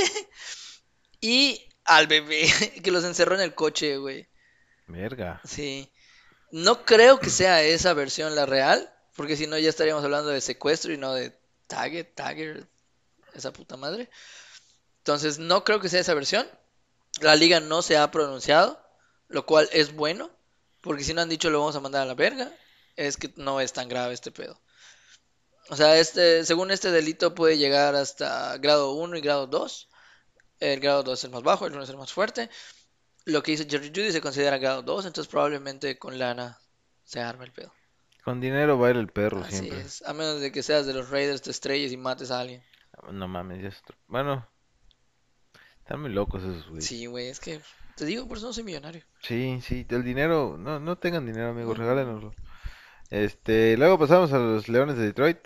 y 1.20 1.65
al 1.86 2.06
bebé, 2.06 2.48
que 2.82 2.90
los 2.90 3.04
encerró 3.04 3.34
en 3.34 3.40
el 3.40 3.54
coche, 3.54 3.96
güey. 3.96 4.28
Verga. 4.86 5.40
Sí. 5.44 5.90
No 6.50 6.84
creo 6.84 7.18
que 7.18 7.30
sea 7.30 7.62
esa 7.62 7.92
versión 7.94 8.34
la 8.34 8.46
real, 8.46 8.92
porque 9.16 9.36
si 9.36 9.46
no 9.46 9.58
ya 9.58 9.68
estaríamos 9.68 10.04
hablando 10.04 10.30
de 10.30 10.40
secuestro 10.40 10.92
y 10.92 10.98
no 10.98 11.12
de 11.12 11.36
Tagger, 11.66 12.12
Tagger, 12.14 12.68
esa 13.34 13.52
puta 13.52 13.76
madre. 13.76 14.08
Entonces 14.98 15.38
no 15.38 15.64
creo 15.64 15.80
que 15.80 15.88
sea 15.88 16.00
esa 16.00 16.14
versión. 16.14 16.48
La 17.20 17.34
liga 17.34 17.60
no 17.60 17.82
se 17.82 17.96
ha 17.96 18.10
pronunciado, 18.10 18.80
lo 19.28 19.46
cual 19.46 19.68
es 19.72 19.94
bueno, 19.94 20.30
porque 20.82 21.04
si 21.04 21.14
no 21.14 21.22
han 21.22 21.28
dicho 21.28 21.50
lo 21.50 21.60
vamos 21.60 21.76
a 21.76 21.80
mandar 21.80 22.02
a 22.02 22.06
la 22.06 22.14
verga, 22.14 22.52
es 22.94 23.16
que 23.16 23.32
no 23.36 23.60
es 23.60 23.72
tan 23.72 23.88
grave 23.88 24.14
este 24.14 24.30
pedo. 24.30 24.60
O 25.68 25.76
sea, 25.76 25.98
este, 25.98 26.44
según 26.44 26.70
este 26.70 26.90
delito 26.90 27.34
puede 27.34 27.58
llegar 27.58 27.94
hasta 27.96 28.56
grado 28.58 28.92
1 28.92 29.16
y 29.16 29.20
grado 29.20 29.46
2. 29.46 29.88
El 30.60 30.80
grado 30.80 31.02
2 31.02 31.18
es 31.18 31.24
el 31.24 31.30
más 31.30 31.42
bajo, 31.42 31.66
el 31.66 31.72
1 31.74 31.82
es 31.82 31.90
el 31.90 31.96
más 31.98 32.12
fuerte. 32.12 32.48
Lo 33.24 33.42
que 33.42 33.52
hizo 33.52 33.64
Jerry 33.68 33.88
Judy 33.88 34.12
se 34.12 34.20
considera 34.20 34.58
grado 34.58 34.82
2, 34.82 35.06
entonces 35.06 35.30
probablemente 35.30 35.98
con 35.98 36.18
lana 36.18 36.58
se 37.04 37.20
arma 37.20 37.44
el 37.44 37.52
pedo. 37.52 37.72
Con 38.24 38.40
dinero 38.40 38.78
baila 38.78 39.00
el 39.00 39.08
perro 39.08 39.40
Así 39.40 39.56
siempre. 39.58 39.80
es, 39.80 40.02
a 40.02 40.12
menos 40.12 40.40
de 40.40 40.50
que 40.50 40.62
seas 40.62 40.86
de 40.86 40.94
los 40.94 41.10
Raiders, 41.10 41.42
te 41.42 41.50
estrelles 41.50 41.92
y 41.92 41.96
mates 41.96 42.30
a 42.30 42.40
alguien. 42.40 42.62
No 43.12 43.28
mames, 43.28 43.62
ya 43.62 43.94
Bueno, 44.08 44.48
están 45.78 46.00
muy 46.00 46.10
locos 46.12 46.42
esos 46.42 46.66
güeyes. 46.68 46.86
Sí, 46.86 47.06
güey, 47.06 47.28
es 47.28 47.38
que 47.40 47.60
te 47.96 48.04
digo, 48.04 48.26
por 48.26 48.38
eso 48.38 48.46
no 48.46 48.52
soy 48.52 48.64
millonario. 48.64 49.04
Sí, 49.22 49.60
sí, 49.62 49.86
el 49.90 50.02
dinero, 50.04 50.56
no, 50.58 50.80
no 50.80 50.96
tengan 50.98 51.26
dinero, 51.26 51.50
amigos, 51.50 51.76
No. 51.78 51.84
regálenoslo. 51.84 52.34
Este, 53.10 53.76
luego 53.76 53.98
pasamos 53.98 54.32
a 54.32 54.38
los 54.38 54.68
Leones 54.68 54.96
de 54.96 55.04
Detroit, 55.04 55.38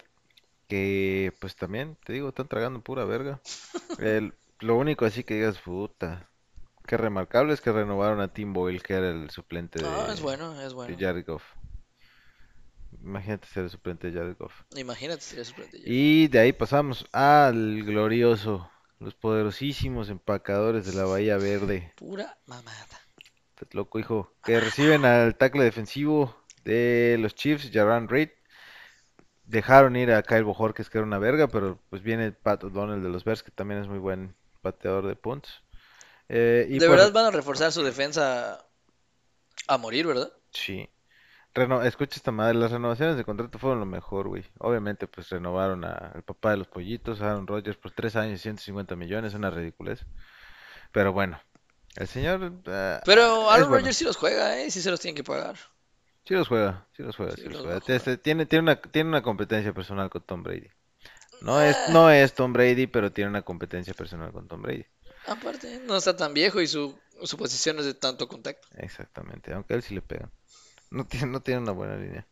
que 0.68 1.34
pues 1.40 1.56
también, 1.56 1.96
te 2.04 2.12
digo, 2.14 2.28
están 2.30 2.48
tragando 2.48 2.80
pura 2.80 3.04
verga. 3.04 3.40
El- 3.98 4.34
lo 4.60 4.76
único 4.76 5.04
así 5.04 5.24
que 5.24 5.34
digas, 5.34 5.58
puta, 5.58 6.28
qué 6.86 6.96
remarcable 6.96 7.52
es 7.52 7.60
que 7.60 7.72
renovaron 7.72 8.20
a 8.20 8.32
Tim 8.32 8.52
Boyle, 8.52 8.82
que 8.82 8.94
era 8.94 9.10
el 9.10 9.30
suplente 9.30 9.80
No, 9.82 10.06
de, 10.06 10.14
es 10.14 10.20
bueno, 10.20 10.60
es 10.60 10.70
de 10.70 10.74
bueno. 10.74 10.96
Jared 10.98 11.24
Goff. 11.26 11.44
Imagínate 13.02 13.46
ser 13.46 13.64
el 13.64 13.70
suplente 13.70 14.10
de 14.10 14.18
Jared 14.18 14.36
Goff. 14.36 14.62
Imagínate 14.76 15.20
si 15.20 15.36
eres 15.36 15.48
suplente. 15.48 15.78
Jerry. 15.78 15.92
Y 15.92 16.28
de 16.28 16.40
ahí 16.40 16.52
pasamos 16.52 17.06
al 17.12 17.82
glorioso, 17.84 18.70
los 18.98 19.14
poderosísimos 19.14 20.10
empacadores 20.10 20.84
de 20.84 20.92
la 20.94 21.04
Bahía 21.04 21.36
Verde. 21.38 21.92
Pura 21.96 22.38
mamada. 22.46 23.00
Estás 23.50 23.74
loco, 23.74 23.98
hijo. 23.98 24.34
Que 24.42 24.60
reciben 24.60 25.04
al 25.04 25.36
tackle 25.36 25.64
defensivo 25.64 26.36
de 26.64 27.16
los 27.20 27.34
Chiefs, 27.34 27.70
Jaran 27.72 28.08
Reed. 28.08 28.30
Dejaron 29.44 29.96
ir 29.96 30.12
a 30.12 30.22
Kyle 30.22 30.44
Bojorquez, 30.44 30.90
que 30.90 30.98
era 30.98 31.06
una 31.06 31.18
verga, 31.18 31.48
pero 31.48 31.78
pues 31.88 32.02
viene 32.02 32.32
Pat 32.32 32.62
O'Donnell 32.64 33.02
de 33.02 33.08
los 33.08 33.24
Bears, 33.24 33.42
que 33.42 33.50
también 33.50 33.80
es 33.80 33.88
muy 33.88 33.98
buen 33.98 34.34
pateador 34.60 35.06
de 35.06 35.16
punts. 35.16 35.62
Eh, 36.28 36.66
y 36.70 36.78
De 36.78 36.88
verdad 36.88 37.12
van 37.12 37.26
a 37.26 37.30
reforzar 37.30 37.72
su 37.72 37.82
defensa 37.82 38.64
a 39.68 39.78
morir, 39.78 40.06
¿verdad? 40.06 40.32
sí. 40.52 40.88
Reno- 41.54 41.82
Escucha 41.82 42.16
esta 42.16 42.32
madre, 42.32 42.54
las 42.58 42.72
renovaciones 42.72 43.16
de 43.16 43.24
contrato 43.24 43.58
fueron 43.58 43.80
lo 43.80 43.86
mejor, 43.86 44.28
güey. 44.28 44.44
Obviamente, 44.58 45.06
pues 45.08 45.30
renovaron 45.30 45.84
al 45.84 46.22
papá 46.24 46.52
de 46.52 46.58
los 46.58 46.68
pollitos, 46.68 47.20
Aaron 47.22 47.46
Rodgers, 47.46 47.76
por 47.78 47.92
tres 47.92 48.16
años 48.16 48.40
y 48.40 48.42
150 48.42 48.96
millones, 48.96 49.34
una 49.34 49.50
ridiculez. 49.50 50.06
Pero 50.92 51.12
bueno, 51.12 51.40
el 51.96 52.08
señor... 52.08 52.52
ah, 52.66 53.00
Pero 53.04 53.50
Aaron 53.50 53.68
bueno. 53.70 53.78
Rodgers 53.78 53.96
sí 53.96 54.04
los 54.04 54.16
juega, 54.16 54.60
¿eh? 54.60 54.70
Sí 54.70 54.82
se 54.82 54.90
los 54.90 55.00
tienen 55.00 55.16
que 55.16 55.24
pagar. 55.24 55.56
Sí 56.24 56.34
los 56.34 56.48
juega, 56.48 56.86
sí 56.96 57.02
los 57.02 57.16
juega, 57.16 57.36
Sí 57.36 57.42
sí 57.42 57.48
los 57.48 57.62
juega. 57.62 57.78
Este, 57.86 58.16
Tiene, 58.18 58.46
tiene 58.46 58.62
una, 58.62 58.80
tiene 58.80 59.08
una 59.10 59.22
competencia 59.22 59.72
personal 59.74 60.08
con 60.10 60.22
Tom 60.22 60.42
Brady. 60.42 60.68
No 61.42 61.60
es, 61.60 61.76
Ah. 61.76 61.86
no 61.90 62.10
es 62.10 62.34
Tom 62.34 62.52
Brady, 62.52 62.86
pero 62.86 63.10
tiene 63.12 63.30
una 63.30 63.42
competencia 63.42 63.94
personal 63.94 64.32
con 64.32 64.46
Tom 64.48 64.62
Brady. 64.62 64.84
Aparte, 65.26 65.80
no 65.86 65.96
está 65.96 66.16
tan 66.16 66.34
viejo 66.34 66.60
y 66.60 66.66
su, 66.66 66.98
su 67.22 67.36
posición 67.36 67.78
es 67.78 67.84
de 67.84 67.94
tanto 67.94 68.28
contacto. 68.28 68.66
Exactamente, 68.76 69.52
aunque 69.52 69.74
a 69.74 69.76
él 69.76 69.82
sí 69.82 69.94
le 69.94 70.02
pegan. 70.02 70.30
No 70.90 71.06
tiene, 71.06 71.26
no 71.26 71.40
tiene 71.40 71.60
una 71.60 71.72
buena 71.72 71.96
línea. 71.96 72.26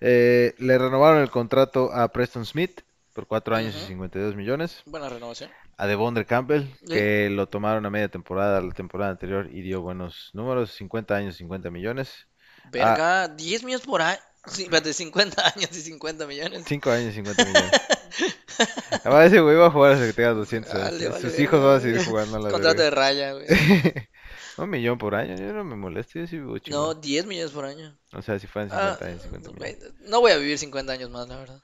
Eh, 0.00 0.54
le 0.58 0.76
renovaron 0.78 1.22
el 1.22 1.30
contrato 1.30 1.92
a 1.92 2.08
Preston 2.12 2.44
Smith 2.44 2.80
por 3.14 3.26
4 3.26 3.54
años 3.54 3.74
y 3.74 3.78
Ujú. 3.78 3.86
52 3.88 4.34
millones. 4.36 4.82
Buena 4.86 5.08
renovación. 5.08 5.50
A 5.78 5.86
Devondre 5.86 6.26
Campbell, 6.26 6.64
Sí. 6.80 6.86
que 6.94 7.30
lo 7.30 7.48
tomaron 7.48 7.86
a 7.86 7.90
media 7.90 8.08
temporada 8.08 8.60
la 8.60 8.72
temporada 8.74 9.10
anterior 9.12 9.48
y 9.52 9.62
dio 9.62 9.80
buenos 9.80 10.30
números, 10.34 10.72
50 10.72 11.14
años, 11.16 11.36
50 11.36 11.70
millones. 11.70 12.26
Verga, 12.70 13.28
10 13.28 13.64
millones 13.64 13.86
por 13.86 14.02
año. 14.02 14.18
Sí, 14.46 14.64
espérate, 14.64 14.92
50 14.92 15.42
años 15.56 15.70
y 15.72 15.80
50 15.82 16.26
millones. 16.26 16.64
5 16.66 16.90
años, 16.90 17.14
50 17.14 17.44
millones. 17.44 17.70
Además, 19.04 19.26
ese 19.26 19.40
güey 19.40 19.56
va 19.56 19.66
a 19.66 19.70
jugar 19.70 19.92
hasta 19.92 20.06
que 20.06 20.12
tenga 20.12 20.30
200 20.34 20.74
años. 20.74 20.84
Vale, 20.92 21.08
vale, 21.08 21.20
Sus 21.20 21.38
hijos 21.38 21.62
van 21.62 21.76
a 21.76 21.80
seguir 21.80 22.04
jugando 22.04 22.36
a 22.36 22.40
la 22.40 22.50
Contrato 22.50 22.82
de 22.82 22.90
raya, 22.90 23.32
güey. 23.32 23.46
Un 24.58 24.68
millón 24.68 24.98
por 24.98 25.14
año, 25.14 25.34
yo 25.34 25.52
no 25.54 25.64
me 25.64 25.76
molesto, 25.76 26.18
yo 26.18 26.26
sí 26.26 26.36
vivo 26.36 26.52
No, 26.52 26.58
chingón. 26.58 27.00
10 27.00 27.26
millones 27.26 27.52
por 27.52 27.64
año. 27.64 27.98
O 28.12 28.20
sea, 28.20 28.38
si 28.38 28.46
fueran 28.46 28.70
Ah, 28.72 28.96
50 28.98 29.06
años, 29.06 29.22
50 29.22 29.50
güey, 29.50 29.74
millones. 29.76 29.94
no 30.00 30.20
voy 30.20 30.32
a 30.32 30.36
vivir 30.36 30.58
50 30.58 30.92
años 30.92 31.10
más, 31.10 31.26
la 31.28 31.36
verdad. 31.38 31.60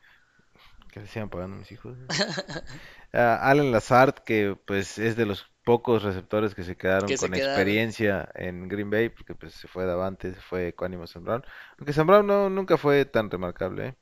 Que 0.91 1.01
se 1.01 1.07
sigan 1.09 1.29
pagando 1.29 1.57
mis 1.57 1.71
hijos. 1.73 1.97
Ah, 3.11 3.39
Allen 3.51 3.73
Lazard, 3.73 4.17
que 4.23 4.55
pues 4.67 4.99
es 4.99 5.17
de 5.17 5.25
los 5.25 5.47
pocos 5.65 6.03
receptores 6.03 6.55
que 6.55 6.63
se 6.63 6.77
quedaron 6.77 7.09
Que 7.09 7.17
se 7.17 7.25
con 7.27 7.33
quedaron. 7.35 7.55
experiencia 7.55 8.29
en 8.35 8.69
Green 8.69 8.91
Bay, 8.91 9.09
porque 9.09 9.35
pues 9.35 9.55
se 9.55 9.67
fue 9.67 9.87
Davante, 9.87 10.35
se 10.35 10.41
fue 10.43 10.69
Equanimo 10.69 11.07
Sam 11.07 11.25
Brown. 11.25 11.43
Aunque 11.79 11.95
Sam 11.95 12.07
Brown 12.07 12.27
no, 12.27 12.51
nunca 12.51 12.77
fue 12.77 13.07
tan 13.07 13.31
remarcable, 13.31 13.87
¿eh? 13.87 13.95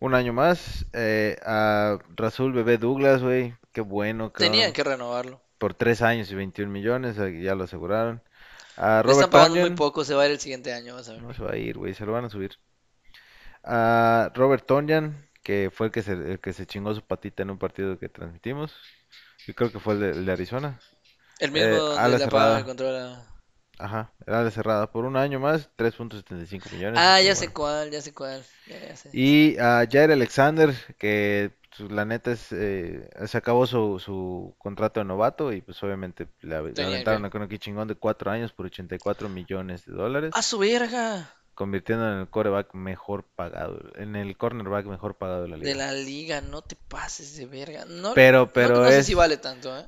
Un 0.00 0.14
año 0.14 0.32
más. 0.32 0.86
eh, 0.92 1.36
a 1.44 1.98
Rasul 2.16 2.52
Bebé 2.52 2.78
Douglas, 2.78 3.22
güey, 3.22 3.56
qué 3.72 3.80
bueno, 3.80 4.30
Tenían 4.36 4.72
cabrón. 4.72 4.72
que 4.72 4.84
renovarlo. 4.84 5.40
Por 5.58 5.74
3 5.74 6.02
años 6.02 6.30
y 6.30 6.34
21 6.34 6.70
millones, 6.70 7.16
ya 7.16 7.54
lo 7.54 7.64
aseguraron. 7.64 8.22
A 8.76 9.02
Le 9.04 9.12
están 9.12 9.30
Robert 9.30 9.30
pagando 9.30 9.56
muy 9.58 9.70
Tonyan, 9.70 9.76
poco, 9.76 10.04
se 10.04 10.14
va 10.14 10.22
a 10.22 10.26
ir 10.26 10.32
el 10.32 10.40
siguiente 10.40 10.72
año, 10.72 10.94
vas 10.94 11.08
a 11.08 11.12
ver. 11.14 11.22
no 11.22 11.32
se 11.34 11.42
va 11.42 11.52
a 11.52 11.56
ir, 11.56 11.76
güey, 11.78 11.94
se 11.94 12.04
lo 12.06 12.12
van 12.12 12.24
a 12.26 12.30
subir. 12.30 12.58
A 13.62 14.30
Robert 14.34 14.66
Tonyan, 14.66 15.28
que 15.42 15.70
fue 15.72 15.86
el 15.86 15.92
que 15.92 16.02
se, 16.02 16.12
el 16.12 16.40
que 16.40 16.52
se 16.52 16.66
chingó 16.66 16.94
su 16.94 17.02
patita 17.02 17.42
en 17.42 17.50
un 17.50 17.58
partido 17.58 17.98
que 17.98 18.08
transmitimos. 18.08 18.74
Yo 19.46 19.54
creo 19.54 19.72
que 19.72 19.80
fue 19.80 19.94
el 19.94 20.00
de, 20.00 20.10
el 20.10 20.26
de 20.26 20.32
Arizona. 20.32 20.80
El 21.38 21.52
mismo 21.52 21.68
Eh, 21.68 21.96
ala 21.98 22.18
le 22.18 22.18
cerrada. 22.18 22.58
Ajá, 23.78 24.12
era 24.26 24.44
de 24.44 24.50
cerrada. 24.50 24.90
Por 24.90 25.04
un 25.04 25.16
año 25.16 25.40
más, 25.40 25.68
3.75 25.76 26.70
millones. 26.72 26.98
Ah, 27.00 27.20
ya 27.20 27.34
bueno. 27.34 27.34
sé 27.34 27.48
cuál, 27.52 27.90
ya 27.90 28.00
sé 28.00 28.12
cuál. 28.12 28.42
Ya, 28.66 28.78
ya 28.80 28.96
sé. 28.96 29.10
Y 29.12 29.58
a 29.58 29.86
Jair 29.90 30.12
Alexander, 30.12 30.74
que 30.98 31.50
pues, 31.76 31.90
la 31.90 32.04
neta 32.04 32.32
es, 32.32 32.52
eh, 32.52 33.08
se 33.26 33.36
acabó 33.38 33.66
su, 33.66 33.98
su 33.98 34.54
contrato 34.58 35.00
de 35.00 35.06
novato 35.06 35.52
y 35.52 35.60
pues 35.60 35.82
obviamente 35.82 36.28
le, 36.40 36.72
le 36.72 36.84
aventaron 36.84 37.24
a 37.24 37.30
Konoki 37.30 37.58
chingón 37.58 37.88
de 37.88 37.96
4 37.96 38.30
años 38.30 38.52
por 38.52 38.66
84 38.66 39.28
millones 39.28 39.84
de 39.86 39.92
dólares, 39.92 40.32
¡A 40.34 40.42
su 40.42 40.58
verga! 40.58 41.28
convirtiendo 41.54 42.12
en 42.12 42.20
el 42.20 42.28
quarterback 42.28 42.74
mejor 42.74 43.24
pagado, 43.36 43.80
en 43.96 44.16
el 44.16 44.36
cornerback 44.36 44.86
mejor 44.86 45.14
pagado 45.16 45.42
de 45.42 45.48
la 45.48 45.56
liga. 45.56 45.68
De 45.68 45.74
la 45.74 45.92
liga, 45.92 46.40
no 46.40 46.62
te 46.62 46.76
pases 46.76 47.36
de 47.36 47.46
verga. 47.46 47.84
No, 47.86 48.12
Pero, 48.14 48.52
pero 48.52 48.82
no 48.82 48.90
sé 48.90 48.98
es, 49.00 49.06
si 49.06 49.14
vale 49.14 49.36
tanto, 49.36 49.76
¿eh? 49.76 49.86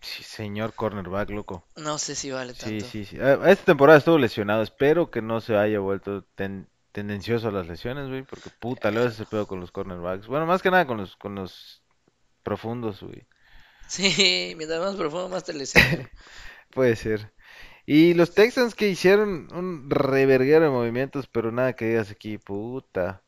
Sí, 0.00 0.22
señor 0.22 0.74
cornerback, 0.74 1.30
loco. 1.30 1.64
No 1.76 1.98
sé 1.98 2.14
si 2.14 2.30
vale 2.30 2.54
Sí, 2.54 2.80
tanto. 2.80 2.86
sí, 2.86 3.04
sí. 3.04 3.16
Eh, 3.20 3.38
Esta 3.46 3.64
temporada 3.66 3.98
estuvo 3.98 4.18
lesionado. 4.18 4.62
Espero 4.62 5.10
que 5.10 5.22
no 5.22 5.40
se 5.40 5.56
haya 5.56 5.78
vuelto 5.80 6.24
ten- 6.34 6.68
tendencioso 6.92 7.48
a 7.48 7.52
las 7.52 7.66
lesiones, 7.66 8.08
güey, 8.08 8.22
porque 8.22 8.50
puta, 8.50 8.90
luego 8.90 9.08
ese 9.08 9.26
pedo 9.26 9.46
con 9.46 9.60
los 9.60 9.70
cornerbacks. 9.72 10.26
Bueno, 10.26 10.46
más 10.46 10.62
que 10.62 10.70
nada 10.70 10.86
con 10.86 10.96
los, 10.98 11.16
con 11.16 11.34
los 11.34 11.82
profundos, 12.42 13.02
güey. 13.02 13.26
Sí, 13.88 14.54
mientras 14.56 14.80
más 14.80 14.96
profundo, 14.96 15.28
más 15.28 15.44
te 15.44 15.52
lesionas. 15.52 16.08
Puede 16.70 16.96
ser. 16.96 17.32
Y 17.86 18.14
los 18.14 18.34
Texans 18.34 18.74
que 18.74 18.88
hicieron 18.88 19.48
un 19.54 19.88
reverguero 19.90 20.64
de 20.64 20.70
movimientos, 20.70 21.26
pero 21.28 21.52
nada 21.52 21.74
que 21.74 21.86
digas 21.86 22.10
aquí, 22.10 22.38
puta. 22.38 23.22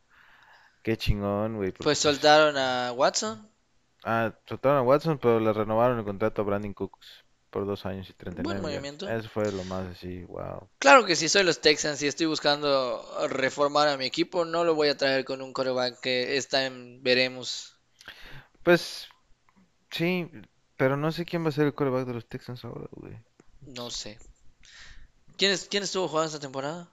Qué 0.83 0.97
chingón, 0.97 1.57
güey. 1.57 1.73
porque, 1.73 1.85
Pues 1.85 1.99
soltaron 1.99 2.57
a 2.57 2.93
Watson. 2.93 3.49
Ah, 4.05 4.33
soltaron 4.47 4.79
a 4.79 4.83
Watson, 4.83 5.19
pero 5.19 5.41
le 5.41 5.53
renovaron 5.53 5.99
el 5.99 6.05
contrato 6.05 6.43
a 6.43 6.45
Brandon 6.45 6.73
Cooks 6.75 7.25
por 7.51 7.67
dos 7.67 7.85
años 7.87 8.09
y 8.11 8.13
39 8.13 8.61
Buen 8.61 8.75
movimiento. 8.75 9.09
Eso 9.09 9.29
fue 9.29 9.51
lo 9.51 9.65
más 9.65 9.87
así, 9.89 10.25
wow. 10.25 10.69
Claro 10.79 11.05
que 11.05 11.17
si 11.17 11.29
soy 11.29 11.43
los 11.45 11.61
Texans 11.61 12.03
y 12.03 12.07
estoy 12.07 12.27
buscando 12.27 13.05
reformar 13.29 13.89
a 13.89 13.97
mi 13.97 14.05
equipo, 14.05 14.45
no 14.45 14.65
lo 14.65 14.75
voy 14.75 14.89
a 14.89 14.97
traer 14.97 15.25
con 15.25 15.43
un 15.43 15.53
coreback 15.53 16.01
que 16.01 16.37
está 16.37 16.67
en 16.67 17.03
veremos. 17.03 17.75
Pues, 18.63 19.09
sí, 19.91 20.31
pero 20.77 20.97
no 20.97 21.11
sé 21.13 21.25
quién 21.25 21.45
va 21.45 21.49
a 21.49 21.53
ser 21.53 21.67
el 21.67 21.75
quarterback 21.75 22.07
de 22.07 22.15
los 22.15 22.29
Texans 22.29 22.65
ahora, 22.65 22.89
güey. 22.93 23.17
No 23.67 23.91
sé. 23.91 24.19
¿Quién, 25.39 25.53
es- 25.53 25.69
quién 25.69 25.83
estuvo 25.83 26.07
jugando 26.09 26.27
esta 26.27 26.41
temporada? 26.41 26.89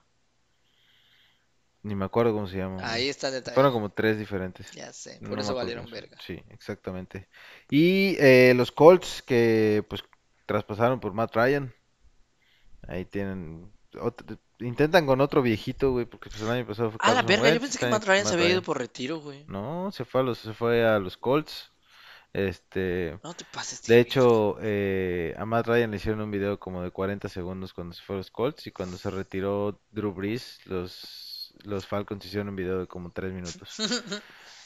Ni 1.86 1.94
me 1.94 2.04
acuerdo 2.04 2.32
cómo 2.32 2.48
se 2.48 2.56
llama. 2.56 2.78
Ahí 2.82 3.08
está 3.08 3.28
el 3.28 3.34
detalle. 3.34 3.54
Fueron 3.54 3.72
como 3.72 3.90
tres 3.90 4.18
diferentes. 4.18 4.72
Ya 4.72 4.92
sé, 4.92 5.18
No 5.20 5.28
por 5.28 5.38
me 5.38 5.42
eso 5.44 5.54
valieron 5.54 5.88
verga. 5.88 6.16
Sí, 6.20 6.42
exactamente. 6.50 7.28
Y 7.70 8.16
eh, 8.18 8.54
los 8.56 8.72
Colts 8.72 9.22
que 9.22 9.84
pues 9.88 10.02
traspasaron 10.46 10.98
por 10.98 11.12
Matt 11.12 11.36
Ryan. 11.36 11.72
Ahí 12.88 13.04
tienen 13.04 13.70
otro- 14.00 14.36
intentan 14.58 15.06
con 15.06 15.20
otro 15.20 15.42
viejito, 15.42 15.92
güey, 15.92 16.06
porque 16.06 16.28
pues 16.30 16.42
el 16.42 16.50
año 16.50 16.66
pasado 16.66 16.90
fue 16.90 16.98
Ah, 17.02 17.14
la 17.14 17.22
verga, 17.22 17.52
yo 17.52 17.60
pensé 17.60 17.78
que 17.78 17.84
este 17.84 17.90
Matt 17.90 18.04
Ryan 18.04 18.26
se 18.26 18.34
había 18.34 18.48
ido 18.48 18.62
por 18.62 18.78
retiro, 18.78 19.20
güey. 19.20 19.44
No, 19.46 19.90
se 19.92 20.04
fue 20.04 20.22
a 20.22 20.24
los 20.24 20.38
se 20.38 20.54
fue 20.54 20.84
a 20.84 20.98
los 20.98 21.16
Colts. 21.16 21.70
Este, 22.32 23.18
No 23.24 23.32
te 23.32 23.44
pases, 23.46 23.82
de 23.82 23.94
tío. 23.94 24.02
hecho, 24.02 24.56
eh, 24.60 25.34
a 25.38 25.46
Matt 25.46 25.68
Ryan 25.68 25.90
le 25.90 25.96
hicieron 25.96 26.20
un 26.20 26.30
video 26.30 26.58
como 26.58 26.82
de 26.82 26.90
40 26.90 27.28
segundos 27.30 27.72
cuando 27.72 27.94
se 27.94 28.02
fue 28.02 28.16
a 28.16 28.18
los 28.18 28.30
Colts 28.30 28.66
y 28.66 28.72
cuando 28.72 28.98
se 28.98 29.08
retiró 29.10 29.80
Drew 29.90 30.12
Brees, 30.12 30.58
los, 30.66 31.25
los 31.64 31.86
Falcons 31.86 32.24
hicieron 32.24 32.48
un 32.50 32.56
video 32.56 32.80
de 32.80 32.86
como 32.86 33.10
3 33.12 33.32
minutos. 33.32 33.76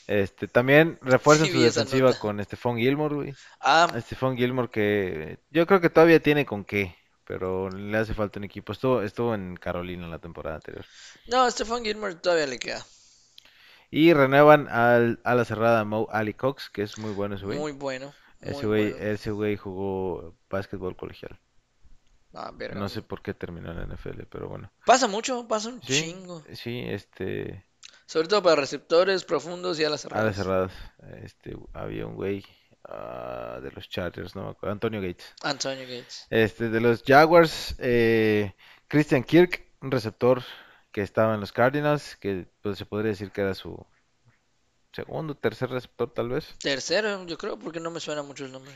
Este, 0.06 0.48
también 0.48 0.98
refuerzan 1.02 1.46
Sí, 1.46 1.52
su 1.52 1.60
defensiva 1.60 2.14
con 2.14 2.42
Stephon 2.42 2.78
Gilmore, 2.78 3.14
güey. 3.14 3.34
Ah, 3.60 3.88
Stephon 4.00 4.36
Gilmore 4.36 4.68
que 4.68 5.38
yo 5.50 5.66
creo 5.66 5.80
que 5.80 5.90
todavía 5.90 6.20
tiene 6.20 6.44
con 6.44 6.64
qué, 6.64 6.96
pero 7.24 7.70
le 7.70 7.96
hace 7.96 8.12
falta 8.14 8.40
un 8.40 8.44
equipo. 8.44 8.72
Estuvo, 8.72 9.02
estuvo 9.02 9.34
en 9.34 9.56
Carolina 9.56 10.08
la 10.08 10.18
temporada 10.18 10.56
anterior. 10.56 10.84
no, 11.26 11.50
Stephon 11.50 11.84
Gilmore 11.84 12.16
todavía 12.16 12.46
le 12.46 12.58
queda. 12.58 12.84
Y 13.90 14.12
renuevan 14.14 14.68
al, 14.68 15.20
a 15.24 15.34
la 15.34 15.44
cerrada 15.44 15.84
Mo 15.84 16.08
Ali 16.10 16.34
Cox, 16.34 16.70
que 16.70 16.82
es 16.82 16.98
muy 16.98 17.12
bueno 17.12 17.36
ese 17.36 17.44
güey. 17.46 17.58
Muy 17.58 17.72
bueno. 17.72 18.14
Ese 18.40 18.66
Muy 18.66 18.66
güey, 18.66 18.90
bueno. 18.92 19.06
ese 19.06 19.30
güey 19.32 19.56
jugó 19.56 20.36
básquetbol 20.48 20.96
colegial. 20.96 21.38
Ah, 22.32 22.52
verga, 22.54 22.78
No 22.78 22.88
sé 22.88 23.02
por 23.02 23.22
qué 23.22 23.34
terminó 23.34 23.70
en 23.72 23.78
la 23.78 23.84
NFL, 23.96 24.22
pero 24.30 24.48
bueno. 24.48 24.70
Pasa 24.86 25.08
mucho, 25.08 25.46
pasa 25.48 25.68
un 25.68 25.82
Sí, 25.82 26.02
chingo. 26.04 26.44
sí, 26.52 26.84
este, 26.86 27.66
Sobre 28.06 28.28
todo 28.28 28.42
para 28.42 28.56
receptores 28.56 29.24
profundos 29.24 29.78
y 29.80 29.84
alas 29.84 30.04
a 30.06 30.08
las 30.24 30.36
cerradas. 30.36 30.36
cerradas, 30.36 31.24
este, 31.24 31.56
había 31.72 32.06
un 32.06 32.14
güey 32.14 32.44
ah, 32.84 33.58
de 33.62 33.70
los 33.72 33.88
Chargers, 33.88 34.34
no 34.36 34.44
me 34.44 34.50
acuerdo, 34.50 34.72
Antonio 34.72 35.00
Gates. 35.00 35.34
Antonio 35.42 35.82
Gates. 35.84 36.26
Este, 36.30 36.68
de 36.68 36.80
los 36.80 37.02
Jaguars, 37.02 37.74
eh, 37.78 38.54
Christian 38.88 39.24
Kirk, 39.24 39.66
un 39.80 39.90
receptor 39.90 40.42
que 40.92 41.02
estaba 41.02 41.34
en 41.34 41.40
los 41.40 41.52
Cardinals, 41.52 42.16
que 42.16 42.46
pues, 42.62 42.78
se 42.78 42.86
podría 42.86 43.10
decir 43.10 43.30
que 43.32 43.40
era 43.40 43.54
su 43.54 43.84
segundo, 44.92 45.36
tercer 45.36 45.70
receptor 45.70 46.12
tal 46.12 46.28
vez. 46.30 46.54
Tercero, 46.60 47.24
yo 47.26 47.38
creo, 47.38 47.58
porque 47.58 47.80
no 47.80 47.90
me 47.90 48.00
suena 48.00 48.22
mucho 48.22 48.44
el 48.44 48.52
nombre. 48.52 48.72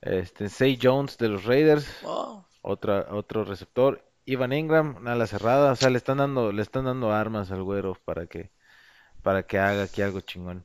Este, 0.00 0.48
Zay 0.48 0.78
Jones 0.80 1.18
de 1.18 1.28
los 1.28 1.44
Raiders, 1.44 1.86
Oh, 2.04 2.46
otra, 2.66 3.06
otro 3.10 3.44
receptor. 3.44 4.02
Ivan 4.24 4.52
Ingram, 4.52 4.96
una 4.96 5.12
ala 5.12 5.26
cerrada, 5.26 5.72
o 5.72 5.76
sea, 5.76 5.88
le 5.90 5.98
están 5.98 6.18
dando, 6.18 6.50
le 6.52 6.62
están 6.62 6.84
dando 6.84 7.12
armas 7.12 7.50
al 7.52 7.62
güero 7.62 7.96
para 8.04 8.26
que, 8.26 8.50
para 9.22 9.44
que 9.44 9.58
haga 9.58 9.84
aquí 9.84 10.02
algo 10.02 10.20
chingón. 10.20 10.64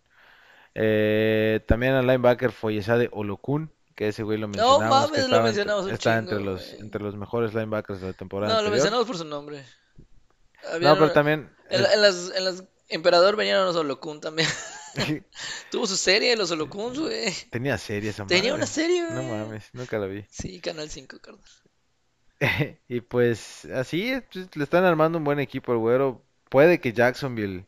Eh, 0.74 1.60
también 1.68 1.94
al 1.94 2.08
linebacker 2.08 2.52
Foyesade 2.52 3.10
Olokun, 3.12 3.72
que 3.96 4.08
ese 4.08 4.24
güey 4.24 4.38
lo 4.40 4.48
No 4.48 4.54
mencionamos, 4.54 4.82
que 4.82 4.90
mames, 4.90 5.20
lo 5.20 5.26
estaba 5.26 5.44
mencionamos 5.44 5.86
un 5.86 5.92
está 5.92 6.18
chingo, 6.20 6.20
entre 6.32 6.46
los, 6.46 6.66
güey. 6.68 6.80
entre 6.82 7.04
los 7.04 7.16
mejores 7.16 7.54
linebackers 7.54 8.02
de 8.02 8.08
la 8.08 8.14
temporada 8.14 8.54
no, 8.56 8.62
lo 8.64 8.72
mencionamos 8.72 9.06
por 9.06 9.18
su 9.18 9.26
nombre. 9.26 9.64
Había 10.74 10.90
No, 10.90 10.96
pero 10.96 11.12
también 11.12 11.50
En, 11.70 11.84
la- 11.84 11.94
en 11.94 12.02
las, 12.02 12.32
en 12.36 12.46
las 12.46 12.64
Emperador 12.90 13.36
venían 13.36 13.64
los 13.66 13.76
Holocun 13.76 14.20
también. 14.22 14.48
Tuvo 15.72 15.88
su 15.88 15.96
serie, 15.98 16.36
los 16.36 16.52
Holocuns, 16.52 17.00
güey. 17.00 17.32
tenía 17.50 17.78
serie 17.78 18.10
esa 18.10 18.26
Tenía 18.26 18.52
madre. 18.52 18.56
una 18.56 18.66
serie, 18.66 19.04
No 19.04 19.22
güey. 19.24 19.28
mames, 19.28 19.70
nunca 19.74 19.98
la 20.00 20.08
vi. 20.08 20.26
Sí, 20.30 20.60
Canal 20.60 20.90
5, 20.90 21.18
Carlos. 21.22 21.62
Y 22.88 23.02
pues 23.02 23.66
así 23.66 24.14
pues, 24.32 24.56
le 24.56 24.64
están 24.64 24.84
armando 24.84 25.18
un 25.18 25.24
buen 25.24 25.40
equipo 25.40 25.72
al 25.72 25.78
güero. 25.78 26.24
Puede 26.50 26.82
que 26.82 26.94
Jacksonville, 26.94 27.66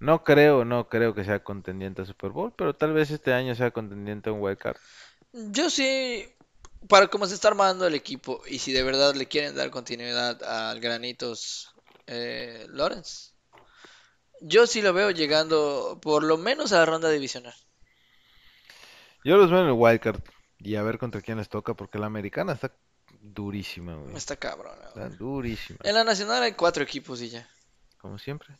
no 0.00 0.24
creo, 0.24 0.64
no 0.64 0.88
creo 0.88 1.14
que 1.14 1.24
sea 1.24 1.44
contendiente 1.44 2.02
a 2.02 2.06
Super 2.06 2.30
Bowl, 2.30 2.52
pero 2.56 2.74
tal 2.74 2.92
vez 2.92 3.10
este 3.10 3.32
año 3.32 3.54
sea 3.54 3.70
contendiente 3.70 4.30
a 4.30 4.32
un 4.32 4.40
wild 4.40 4.58
card. 4.58 4.78
Yo 5.32 5.70
sí, 5.70 6.26
para 6.88 7.06
cómo 7.06 7.26
se 7.26 7.34
está 7.34 7.48
armando 7.48 7.86
el 7.86 7.94
equipo 7.94 8.42
y 8.48 8.58
si 8.58 8.72
de 8.72 8.82
verdad 8.82 9.14
le 9.14 9.26
quieren 9.26 9.54
dar 9.54 9.70
continuidad 9.70 10.42
al 10.42 10.80
Granitos 10.80 11.72
eh, 12.06 12.66
Lawrence, 12.70 13.30
Yo 14.40 14.66
sí 14.66 14.82
lo 14.82 14.92
veo 14.92 15.10
llegando 15.10 16.00
por 16.02 16.24
lo 16.24 16.38
menos 16.38 16.72
a 16.72 16.78
la 16.78 16.86
ronda 16.86 17.10
divisional. 17.10 17.54
Yo 19.22 19.36
los 19.36 19.50
veo 19.50 19.60
en 19.60 19.66
el 19.66 19.72
wildcard 19.72 20.20
y 20.58 20.76
a 20.76 20.82
ver 20.82 20.98
contra 20.98 21.20
quién 21.20 21.38
les 21.38 21.48
toca, 21.48 21.74
porque 21.74 21.98
la 21.98 22.06
americana 22.06 22.54
está 22.54 22.72
durísima, 23.20 23.94
güey. 23.96 24.16
Está 24.16 24.36
cabrón. 24.36 24.74
Está 24.88 25.08
durísima, 25.10 25.78
En 25.82 25.94
la 25.94 26.04
nacional 26.04 26.42
hay 26.42 26.52
cuatro 26.52 26.82
equipos 26.82 27.20
y 27.22 27.28
ya. 27.30 27.48
como 27.98 28.18
siempre. 28.18 28.56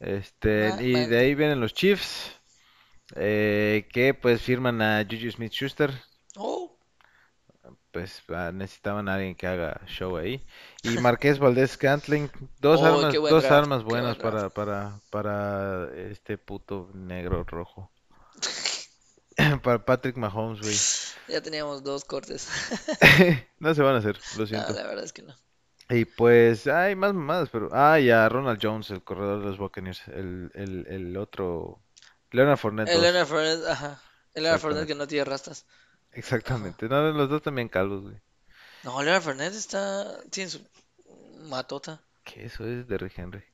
Este, 0.00 0.72
Ah, 0.72 0.82
y 0.82 0.92
de 1.06 1.18
ahí 1.18 1.34
vienen 1.34 1.60
los 1.60 1.72
Chiefs, 1.72 2.32
eh, 3.14 3.88
que 3.92 4.12
pues 4.14 4.42
firman 4.42 4.82
a 4.82 5.04
Juju 5.08 5.30
Smith-Schuster. 5.30 5.92
Oh, 6.36 6.76
Pues 7.92 8.22
ah, 8.30 8.50
necesitaban 8.52 9.08
a 9.08 9.14
alguien 9.14 9.36
que 9.36 9.46
haga 9.46 9.80
show 9.86 10.16
ahí. 10.16 10.44
Y 10.82 10.98
Marqués 10.98 11.38
Valdés 11.38 11.72
Scantling, 11.72 12.28
dos 12.58 12.80
Oh, 12.80 12.86
armas, 12.86 13.14
dos 13.14 13.42
draft, 13.42 13.50
armas 13.52 13.84
buenas 13.84 14.18
buen 14.18 14.32
para, 14.32 14.50
para, 14.50 15.00
para 15.10 15.88
este 16.10 16.36
puto 16.36 16.90
negro 16.94 17.44
rojo. 17.44 17.90
Para 19.62 19.84
Patrick 19.84 20.16
Mahomes, 20.16 20.60
güey. 20.60 20.76
Ya 21.28 21.40
teníamos 21.42 21.82
dos 21.82 22.04
cortes. 22.04 22.48
No 23.58 23.74
se 23.74 23.82
van 23.82 23.94
a 23.94 23.98
hacer, 23.98 24.18
lo 24.36 24.46
No, 24.46 24.46
siento. 24.46 24.72
la 24.72 24.84
verdad 24.86 25.04
es 25.04 25.12
que 25.12 25.22
no. 25.22 25.34
Y 25.90 26.04
pues 26.06 26.66
hay 26.66 26.94
más 26.96 27.12
mamadas, 27.14 27.50
pero... 27.50 27.68
Ah, 27.72 28.00
y 28.00 28.10
a 28.10 28.28
Ronald 28.28 28.58
Jones, 28.62 28.90
el 28.90 29.04
corredor 29.04 29.40
de 29.40 29.46
los 29.46 29.58
Buccaneers. 29.58 30.06
El, 30.08 30.50
el, 30.54 30.86
el 30.88 31.16
otro... 31.16 31.82
Leonard 32.30 32.58
Fournette. 32.58 32.88
El. 32.88 33.02
Leonard 33.02 33.26
Fournette, 33.26 33.66
ajá. 33.68 34.02
El 34.34 34.42
Leonard 34.44 34.60
Fournette 34.60 34.86
que 34.86 34.94
no 34.94 35.06
tiene 35.06 35.24
rastas. 35.24 35.66
Exactamente. 36.12 36.88
No, 36.88 37.12
los 37.12 37.28
dos 37.28 37.42
también 37.42 37.68
calvos, 37.68 38.02
güey. 38.02 38.16
No, 38.82 39.02
Leonard 39.02 39.22
Fournette 39.22 39.54
está... 39.54 40.20
Tiene 40.30 40.50
su 40.50 40.66
matota 41.44 42.00
Que 42.24 42.46
eso 42.46 42.66
es 42.66 42.86
de 42.88 42.98
Rick 42.98 43.18
Henry. 43.18 43.44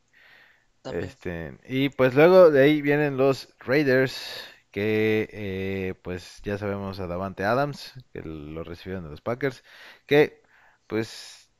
también. 0.83 1.11
Este, 1.11 1.59
y 1.66 1.89
pues 1.91 2.14
luego 2.14 2.51
de 2.51 2.62
ahí 2.62 2.81
vienen 2.83 3.16
los 3.16 3.49
Raiders, 3.61 4.16
que 4.71 5.29
eh, 5.33 5.95
pues 6.03 6.41
ya 6.43 6.59
sabemos 6.59 7.01
a 7.01 7.07
Davante 7.07 7.45
Adams, 7.45 7.95
que 8.12 8.23
lo 8.23 8.64
recibieron 8.64 9.05
de 9.05 9.11
los 9.11 9.21
Packers, 9.21 9.64
que 10.07 10.43
pues 10.87 11.51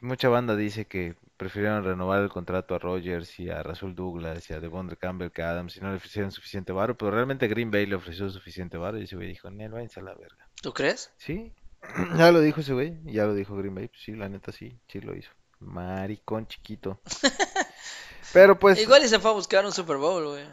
mucha 0.00 0.28
banda 0.28 0.56
dice 0.56 0.86
que 0.86 1.16
prefirieron 1.36 1.84
renovar 1.84 2.22
el 2.22 2.28
contrato 2.28 2.74
a 2.74 2.78
Rodgers 2.78 3.38
y 3.40 3.50
a 3.50 3.62
Rasul 3.62 3.94
Douglas 3.94 4.48
y 4.50 4.54
a 4.54 4.60
Devondre 4.60 4.96
Campbell 4.96 5.30
que 5.30 5.42
a 5.42 5.50
Adams 5.50 5.76
y 5.76 5.80
no 5.80 5.90
le 5.90 5.96
ofrecieron 5.96 6.30
suficiente 6.30 6.72
varo, 6.72 6.96
pero 6.96 7.10
realmente 7.10 7.48
Green 7.48 7.70
Bay 7.70 7.86
le 7.86 7.96
ofreció 7.96 8.28
suficiente 8.30 8.76
varo 8.76 8.98
y 8.98 9.04
ese 9.04 9.16
güey 9.16 9.28
dijo, 9.28 9.50
Nel, 9.50 9.72
váyanse 9.72 10.00
a 10.00 10.04
la 10.04 10.14
verga. 10.14 10.48
¿Tú 10.60 10.72
crees? 10.72 11.12
Sí, 11.16 11.52
ya 12.16 12.30
lo 12.30 12.40
dijo 12.40 12.60
ese 12.60 12.72
güey, 12.74 12.98
ya 13.04 13.24
lo 13.24 13.34
dijo 13.34 13.56
Green 13.56 13.74
Bay, 13.74 13.88
pues 13.88 14.02
sí, 14.02 14.12
la 14.12 14.28
neta 14.28 14.52
sí, 14.52 14.78
sí 14.88 15.00
lo 15.00 15.16
hizo. 15.16 15.30
Maricón 15.58 16.46
chiquito. 16.46 17.00
Pero 18.32 18.58
pues... 18.58 18.80
Igual 18.80 19.04
y 19.04 19.08
se 19.08 19.18
fue 19.18 19.30
a 19.30 19.34
buscar 19.34 19.64
un 19.64 19.72
Super 19.72 19.96
Bowl, 19.96 20.26
güey. 20.26 20.44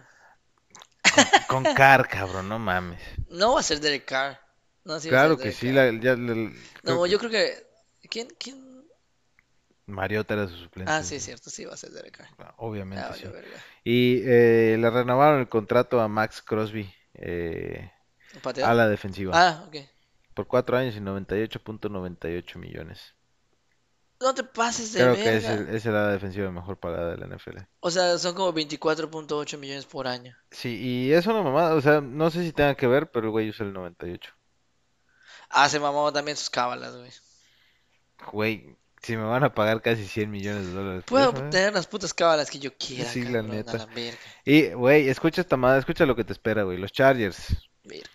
Con 1.47 1.63
Carr, 1.63 2.07
cabrón, 2.07 2.49
no 2.49 2.59
mames. 2.59 3.01
No 3.29 3.53
va 3.53 3.59
a 3.59 3.63
ser 3.63 3.79
Derek 3.79 4.05
Carr. 4.05 4.39
No, 4.85 4.99
sí 4.99 5.09
Claro 5.09 5.37
que 5.37 5.51
sí, 5.51 5.71
la, 5.71 5.91
ya, 5.91 6.15
creo 6.15 6.51
No, 6.83 7.03
que 7.03 7.09
yo 7.09 7.19
creo 7.19 7.31
que... 7.31 7.67
¿Quién? 8.09 8.27
¿Quién? 8.39 8.69
Mariota 9.85 10.35
era 10.35 10.47
su 10.47 10.55
suplente. 10.55 10.91
Ah, 10.91 11.03
sí, 11.03 11.15
es 11.15 11.23
cierto, 11.23 11.49
sí 11.49 11.65
va 11.65 11.73
a 11.73 11.77
ser 11.77 11.91
Derek 11.91 12.17
Carr. 12.17 12.53
Obviamente 12.57 13.05
Ah, 13.07 13.13
sí. 13.13 13.25
Y 13.83 14.21
eh, 14.23 14.77
le 14.79 14.89
renovaron 14.89 15.39
el 15.39 15.49
contrato 15.49 15.99
a 15.99 16.07
Max 16.07 16.41
Crosby 16.41 16.91
eh, 17.15 17.91
a 18.63 18.73
la 18.73 18.87
defensiva 18.87 19.31
Ah, 19.35 19.65
ok. 19.67 19.77
por 20.33 20.47
cuatro 20.47 20.77
años 20.77 20.95
y 20.95 20.99
98.98 20.99 22.57
millones. 22.57 23.15
No 24.21 24.33
te 24.33 24.43
pases 24.43 24.91
de 24.93 24.99
Creo 25.01 25.15
que 25.15 25.37
es, 25.37 25.45
el- 25.45 25.69
es 25.69 25.85
la 25.85 26.07
defensiva 26.09 26.51
mejor 26.51 26.77
pagada 26.77 27.11
de 27.11 27.17
la 27.17 27.27
NFL. 27.27 27.59
O 27.79 27.89
sea, 27.89 28.17
son 28.17 28.35
como 28.35 28.51
24.8 28.53 29.57
millones 29.57 29.85
por 29.85 30.07
año. 30.07 30.35
Sí, 30.51 30.77
y 30.77 31.13
es 31.13 31.25
una 31.25 31.41
mamada, 31.41 31.75
o 31.75 31.81
sea, 31.81 32.01
no 32.01 32.29
sé 32.29 32.43
si 32.43 32.51
tenga 32.51 32.75
que 32.75 32.87
ver, 32.87 33.09
pero 33.11 33.25
el 33.27 33.31
güey 33.31 33.49
usa 33.49 33.65
el 33.65 33.71
98. 33.73 34.31
Ah, 35.49 35.69
se 35.69 35.79
mamó 35.79 36.11
también 36.11 36.35
sus 36.37 36.49
cábalas, 36.49 36.95
güey. 36.95 37.11
Güey, 38.31 38.75
si 39.01 39.15
me 39.15 39.23
van 39.23 39.43
a 39.45 39.53
pagar 39.53 39.81
casi 39.81 40.05
100 40.05 40.29
millones 40.29 40.67
de 40.67 40.73
dólares 40.73 41.03
Puedo 41.07 41.29
¿eh? 41.29 41.49
tener 41.49 41.73
las 41.73 41.87
putas 41.87 42.13
cábalas 42.13 42.51
que 42.51 42.59
yo 42.59 42.71
quiera, 42.77 43.09
Sí, 43.09 43.23
la 43.23 43.39
cabrón, 43.39 43.51
neta. 43.51 43.77
la 43.77 43.87
Y, 44.43 44.69
güey, 44.73 45.07
escucha 45.07 45.39
esta 45.41 45.55
madre, 45.55 45.79
escucha 45.79 46.05
lo 46.05 46.15
que 46.17 46.25
te 46.25 46.33
espera, 46.33 46.63
güey. 46.63 46.77
Los 46.77 46.91
Chargers. 46.91 47.69
verga. 47.85 48.09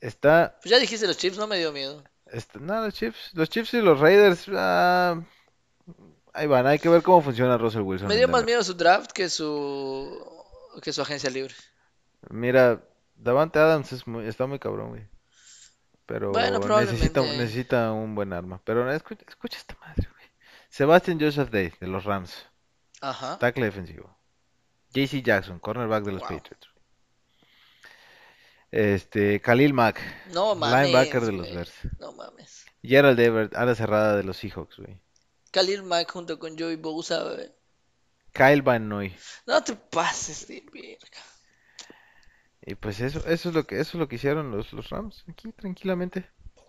Está 0.00 0.56
Pues 0.62 0.70
ya 0.70 0.78
dijiste 0.78 1.06
los 1.06 1.18
chips, 1.18 1.36
no 1.36 1.46
me 1.48 1.58
dio 1.58 1.72
miedo. 1.72 2.02
Este, 2.26 2.60
no, 2.60 2.80
los 2.84 2.94
Chiefs, 2.94 3.30
los 3.34 3.50
Chiefs 3.50 3.74
y 3.74 3.80
los 3.80 3.98
Raiders, 3.98 4.46
ah, 4.54 5.20
ahí 6.32 6.46
van, 6.46 6.66
hay 6.66 6.78
que 6.78 6.88
ver 6.88 7.02
cómo 7.02 7.22
funciona 7.22 7.56
Russell 7.58 7.82
Wilson. 7.82 8.08
Me 8.08 8.16
dio 8.16 8.28
más 8.28 8.44
miedo 8.44 8.62
su 8.62 8.74
draft 8.74 9.12
que 9.12 9.28
su 9.28 10.26
que 10.82 10.92
su 10.92 11.02
agencia 11.02 11.30
libre. 11.30 11.54
Mira, 12.30 12.82
Davante 13.16 13.58
Adams 13.58 13.92
es 13.92 14.06
muy, 14.06 14.26
está 14.26 14.46
muy 14.46 14.58
cabrón, 14.58 14.90
güey. 14.90 15.08
Pero 16.06 16.32
Bueno, 16.32 16.58
necesita, 16.58 17.20
necesita 17.20 17.92
un 17.92 18.14
buen 18.14 18.32
arma. 18.32 18.60
Pero 18.64 18.90
escucha, 18.92 19.24
escucha 19.28 19.58
esta 19.58 19.76
madre, 19.80 20.08
güey. 20.12 20.24
Sebastian 20.68 21.20
Joseph 21.20 21.50
Day, 21.50 21.72
de 21.80 21.86
los 21.86 22.04
Rams, 22.04 22.46
Ajá. 23.00 23.38
tackle 23.38 23.64
defensivo. 23.66 24.16
JC 24.92 25.22
Jackson, 25.22 25.58
cornerback 25.60 26.02
de 26.04 26.12
los 26.12 26.22
Wow. 26.22 26.30
Patriots. 26.30 26.68
Este, 28.72 29.40
Khalil 29.40 29.72
Mack, 29.74 30.00
No 30.32 30.54
mames. 30.54 30.86
linebacker 30.86 31.22
de 31.22 31.32
los. 31.32 31.52
Bears. 31.52 31.72
No 31.98 32.12
mames. 32.12 32.64
Gerald 32.82 33.18
Everett, 33.18 33.54
ala 33.56 33.74
cerrada 33.74 34.16
de 34.16 34.22
los 34.22 34.36
Seahawks, 34.36 34.78
güey. 34.78 34.98
Khalil 35.50 35.82
Mack 35.82 36.10
junto 36.12 36.38
con 36.38 36.58
Joey 36.58 36.76
Bosa, 36.76 37.22
güey. 37.24 37.50
Kyle 38.32 38.62
Van 38.62 38.88
Noy. 38.88 39.14
No 39.46 39.62
te 39.64 39.74
pases 39.74 40.46
de 40.46 40.64
verga. 40.72 41.18
Y 42.62 42.74
pues 42.74 43.00
eso, 43.00 43.20
eso 43.26 43.48
es 43.48 43.54
lo 43.54 43.66
que, 43.66 43.80
eso 43.80 43.90
es 43.92 43.94
lo 44.00 44.08
que 44.08 44.16
hicieron 44.16 44.50
los, 44.50 44.72
los 44.72 44.90
Rams, 44.90 45.24
aquí 45.28 45.50
tranquilamente. 45.52 46.28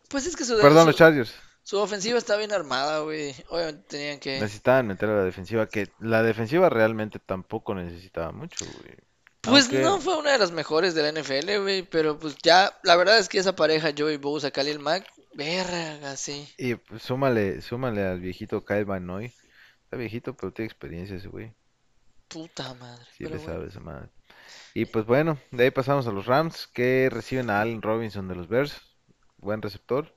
Pues 0.10 0.26
es 0.26 0.36
que 0.36 0.46
su, 0.46 0.58
Perdón, 0.58 0.84
su, 0.84 0.88
los 0.88 0.96
Chargers. 0.96 1.34
su 1.64 1.78
ofensiva 1.78 2.18
está 2.18 2.38
bien 2.38 2.52
armada, 2.52 3.00
güey. 3.02 3.36
Obviamente 3.50 3.84
tenían 3.90 4.20
que. 4.20 4.40
Necesitaban 4.40 4.88
meter 4.88 5.10
a 5.10 5.18
la 5.18 5.24
defensiva, 5.24 5.68
que 5.68 5.90
la 6.00 6.24
defensiva 6.24 6.70
realmente 6.70 7.20
tampoco 7.20 7.76
necesitaba 7.76 8.32
mucho, 8.32 8.66
güey. 8.66 8.96
Pues 9.42 9.66
Aunque- 9.66 9.82
no 9.82 10.00
fue 10.00 10.18
una 10.18 10.32
de 10.32 10.38
las 10.38 10.52
mejores 10.52 10.96
de 10.96 11.04
la 11.04 11.10
NFL, 11.22 11.60
güey. 11.62 11.84
Pero 11.84 12.18
pues 12.18 12.36
ya, 12.42 12.78
la 12.84 12.96
verdad 12.96 13.18
es 13.18 13.28
que 13.28 13.40
esa 13.40 13.56
pareja, 13.56 13.92
Joey 13.96 14.18
Bosa, 14.18 14.52
Khalil 14.52 14.80
Mack, 14.80 15.06
verga, 15.34 16.16
sí. 16.18 16.48
Y 16.58 16.76
pues, 16.76 17.02
súmale, 17.04 17.62
súmale 17.62 18.04
al 18.06 18.22
viejito 18.22 18.64
Kyle 18.64 18.86
Van 18.86 19.06
Noy. 19.06 19.34
Está 19.84 19.98
viejito, 19.98 20.36
pero 20.36 20.54
tiene 20.54 20.68
experiencia 20.68 21.18
ese 21.18 21.28
güey. 21.28 21.54
Puta 22.28 22.74
madre. 22.74 23.06
Sí 23.18 23.28
pero 23.28 23.36
le 23.36 23.38
bueno. 23.38 23.54
sabe 23.54 23.68
esa 23.68 23.80
madre. 23.80 24.10
Y 24.74 24.86
pues 24.86 25.06
bueno, 25.06 25.40
de 25.52 25.66
ahí 25.66 25.72
pasamos 25.72 26.08
a 26.08 26.12
los 26.12 26.26
Rams, 26.28 26.68
que 26.68 27.10
reciben 27.12 27.50
a 27.50 27.62
Allen 27.62 27.82
Robinson 27.82 28.28
de 28.28 28.36
los 28.36 28.48
Bears, 28.50 28.82
buen 29.38 29.62
receptor. 29.62 30.16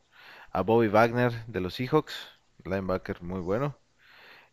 A 0.53 0.62
Bobby 0.62 0.89
Wagner 0.89 1.47
de 1.47 1.61
los 1.61 1.75
Seahawks, 1.75 2.15
linebacker 2.65 3.23
muy 3.23 3.41
bueno. 3.41 3.79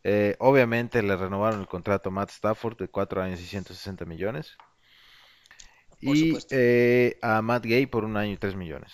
Eh, 0.04 0.36
obviamente 0.40 1.02
le 1.02 1.16
renovaron 1.16 1.60
el 1.60 1.68
contrato 1.68 2.10
a 2.10 2.12
Matt 2.12 2.30
Stafford 2.30 2.78
de 2.78 2.88
4 2.88 3.22
años 3.22 3.40
y 3.40 3.46
160 3.46 4.04
millones. 4.06 4.60
Por 6.02 6.16
Y 6.16 6.46
eh, 6.50 7.18
a 7.22 7.40
Matt 7.42 7.64
Gay 7.64 7.86
por 7.86 8.04
un 8.04 8.16
año 8.16 8.32
y 8.32 8.36
3 8.36 8.56
millones. 8.56 8.92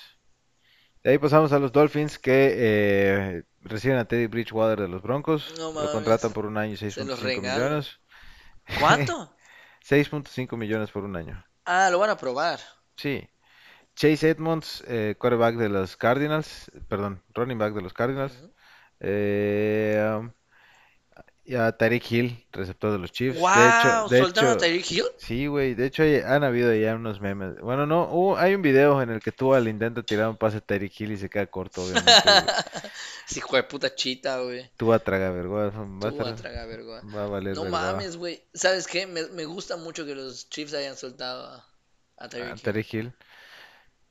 De 1.08 1.12
ahí 1.12 1.18
pasamos 1.18 1.52
a 1.52 1.58
los 1.58 1.72
Dolphins 1.72 2.18
que 2.18 2.52
eh, 2.54 3.42
reciben 3.62 3.96
a 3.96 4.04
Teddy 4.04 4.26
Bridgewater 4.26 4.78
de 4.78 4.88
los 4.88 5.00
Broncos. 5.00 5.54
No 5.56 5.72
Lo 5.72 5.90
contratan 5.90 6.34
por 6.34 6.44
un 6.44 6.58
año 6.58 6.74
y 6.74 6.76
Se 6.76 7.02
los 7.02 7.18
6.5 7.18 7.22
regalan. 7.22 7.56
millones. 7.56 8.00
¿Cuánto? 8.78 9.34
6.5 9.88 10.58
millones 10.58 10.90
por 10.90 11.04
un 11.04 11.16
año. 11.16 11.42
Ah, 11.64 11.88
lo 11.90 11.98
van 11.98 12.10
a 12.10 12.18
probar. 12.18 12.60
Sí. 12.96 13.26
Chase 13.96 14.28
Edmonds, 14.28 14.84
eh, 14.86 15.14
quarterback 15.18 15.56
de 15.56 15.70
los 15.70 15.96
Cardinals, 15.96 16.70
perdón, 16.88 17.22
running 17.32 17.56
back 17.56 17.72
de 17.72 17.80
los 17.80 17.94
Cardinals. 17.94 18.50
Eh, 19.00 20.14
um, 20.14 20.30
a 21.54 21.72
Tyreek 21.72 22.10
Hill, 22.12 22.46
receptor 22.52 22.92
de 22.92 22.98
los 22.98 23.10
Chiefs. 23.12 23.36
De 23.36 23.40
¡Wow! 23.40 23.50
hecho, 23.52 24.08
de 24.08 24.18
¿Soltaron 24.20 24.50
a 24.50 24.52
hecho, 24.54 24.60
Tyreek 24.60 24.90
Hill? 24.90 25.04
sí, 25.18 25.46
güey. 25.46 25.74
De 25.74 25.86
hecho, 25.86 26.02
hay- 26.02 26.16
han 26.20 26.44
habido 26.44 26.74
ya 26.74 26.94
unos 26.94 27.20
memes. 27.20 27.58
Bueno, 27.60 27.86
no, 27.86 28.04
hubo- 28.10 28.36
hay 28.36 28.54
un 28.54 28.62
video 28.62 29.00
en 29.00 29.10
el 29.10 29.20
que 29.20 29.32
tú 29.32 29.54
al 29.54 29.66
intento 29.68 30.02
tirar 30.04 30.28
un 30.28 30.36
pase 30.36 30.58
a 30.58 30.60
Tyreek 30.60 31.00
Hill 31.00 31.12
y 31.12 31.16
se 31.18 31.30
queda 31.30 31.46
corto, 31.46 31.82
obviamente. 31.82 32.12
Sí, 33.26 33.38
hijo 33.38 33.56
de 33.56 33.62
puta 33.62 33.94
chita, 33.94 34.40
güey. 34.40 34.70
Tú 34.76 34.92
a 34.92 34.98
tragar 34.98 35.32
vergüenza. 35.32 35.78
A, 35.78 35.82
a 35.82 36.10
estar- 36.10 36.36
tragar 36.36 36.68
verga. 36.68 37.02
va 37.16 37.24
a 37.24 37.26
valer 37.28 37.54
No 37.54 37.64
mames, 37.64 38.16
güey. 38.16 38.42
¿Sabes 38.52 38.86
qué? 38.86 39.06
Me, 39.06 39.26
me 39.28 39.44
gusta 39.44 39.76
mucho 39.76 40.04
que 40.04 40.14
los 40.14 40.48
Chiefs 40.50 40.74
hayan 40.74 40.96
soltado 40.96 41.46
a, 41.46 41.54
a 42.18 42.24
A 42.24 42.28
Tyreek 42.28 42.56
Hill. 42.56 42.62
Tyreek 42.62 42.94
Hill. 42.94 43.12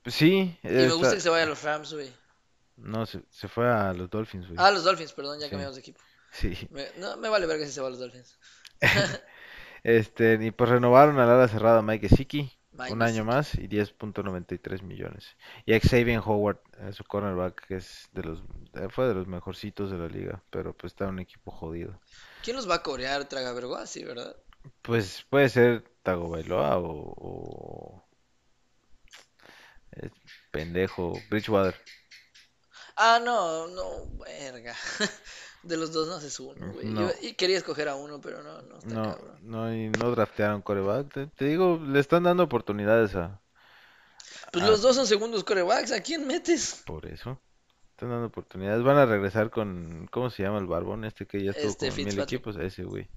Pues 0.02 0.14
sí, 0.14 0.58
Y 0.62 0.68
me 0.68 0.88
gusta 0.90 1.14
que 1.14 1.20
se 1.20 1.28
vaya 1.28 1.44
a 1.44 1.48
los 1.48 1.62
Rams, 1.62 1.92
güey. 1.92 2.10
no, 2.76 3.04
se, 3.04 3.20
se 3.30 3.46
fue 3.48 3.68
a 3.68 3.92
los 3.92 4.08
Dolphins, 4.08 4.46
güey. 4.46 4.56
Ah, 4.58 4.70
los 4.70 4.84
Dolphins, 4.84 5.12
perdón, 5.12 5.38
ya 5.38 5.46
Sí. 5.46 5.50
cambiamos 5.50 5.74
de 5.76 5.80
equipo. 5.80 6.00
Sí. 6.32 6.68
Me, 6.70 6.86
no, 6.98 7.16
me 7.16 7.28
vale 7.28 7.46
ver 7.46 7.58
que 7.58 7.66
se 7.66 7.80
va 7.80 7.88
a 7.88 7.90
los 7.90 7.98
Dolphins. 7.98 8.38
Este, 9.84 10.38
y 10.40 10.50
pues 10.50 10.70
renovaron 10.70 11.18
al 11.20 11.30
ala 11.30 11.46
cerrada 11.46 11.82
Mike 11.82 12.08
Mike 12.72 12.92
un 12.92 13.02
año 13.02 13.24
más 13.24 13.54
y 13.54 13.68
10.93 13.68 14.82
millones. 14.82 15.36
Y 15.66 15.72
a 15.72 15.80
Xavier 15.80 16.20
Howard, 16.24 16.60
eh, 16.78 16.92
su 16.92 17.04
cornerback, 17.04 17.66
que 17.66 17.76
es 17.76 18.08
de 18.12 18.22
los, 18.24 18.40
eh, 18.74 18.88
fue 18.90 19.06
de 19.06 19.14
los 19.14 19.26
mejorcitos 19.26 19.90
de 19.90 19.98
la 19.98 20.08
liga, 20.08 20.42
pero 20.50 20.76
pues 20.76 20.92
está 20.92 21.06
un 21.06 21.20
equipo 21.20 21.50
jodido. 21.50 22.00
¿Quién 22.42 22.56
los 22.56 22.68
va 22.68 22.76
a 22.76 22.82
corear, 22.82 23.28
traga 23.28 23.52
verga? 23.52 23.86
Sí, 23.86 24.04
¿verdad? 24.04 24.36
Pues 24.82 25.24
puede 25.30 25.48
ser 25.48 25.84
Tagovailoa 26.02 26.78
o, 26.78 27.14
o 27.16 28.08
pendejo 30.50 31.20
Bridgewater. 31.30 31.74
Ah, 32.96 33.20
no, 33.22 33.68
no, 33.68 34.06
verga. 34.18 34.74
De 35.68 35.76
los 35.76 35.92
dos 35.92 36.08
no 36.08 36.14
haces 36.14 36.38
uno, 36.40 36.72
güey. 36.72 36.86
No. 36.86 37.02
Yo- 37.02 37.12
y 37.22 37.34
quería 37.34 37.58
escoger 37.58 37.88
a 37.88 37.94
uno, 37.96 38.20
pero 38.20 38.42
no, 38.42 38.62
no 38.62 38.78
está 38.78 38.88
No, 38.94 39.02
cabrón. 39.16 39.38
no, 39.42 39.74
y 39.74 39.90
no 39.90 40.10
draftearon 40.10 40.62
coreback. 40.62 41.12
Te, 41.12 41.26
te 41.26 41.44
digo, 41.44 41.78
le 41.86 42.00
están 42.00 42.22
dando 42.22 42.42
oportunidades 42.44 43.14
a, 43.14 43.40
Pues 44.52 44.64
a- 44.64 44.68
los 44.68 44.80
dos 44.82 44.96
son 44.96 45.06
segundos 45.06 45.44
corebacks, 45.44 45.92
¿a 45.92 46.00
quién 46.00 46.26
metes? 46.26 46.82
por 46.86 47.06
eso. 47.06 47.38
Están 47.90 48.10
dando 48.10 48.26
oportunidades. 48.28 48.82
Van 48.84 48.96
a 48.96 49.06
regresar 49.06 49.50
con, 49.50 50.08
¿cómo 50.10 50.30
se 50.30 50.42
llama 50.44 50.58
el 50.58 50.66
barbón 50.66 51.04
este 51.04 51.26
que 51.26 51.42
ya 51.44 51.50
estuvo 51.50 51.68
Este, 51.70 51.88
con 51.88 51.96
mil 51.96 52.18
equipos? 52.20 52.56
Ese 52.56 52.84
güey. 52.84 53.08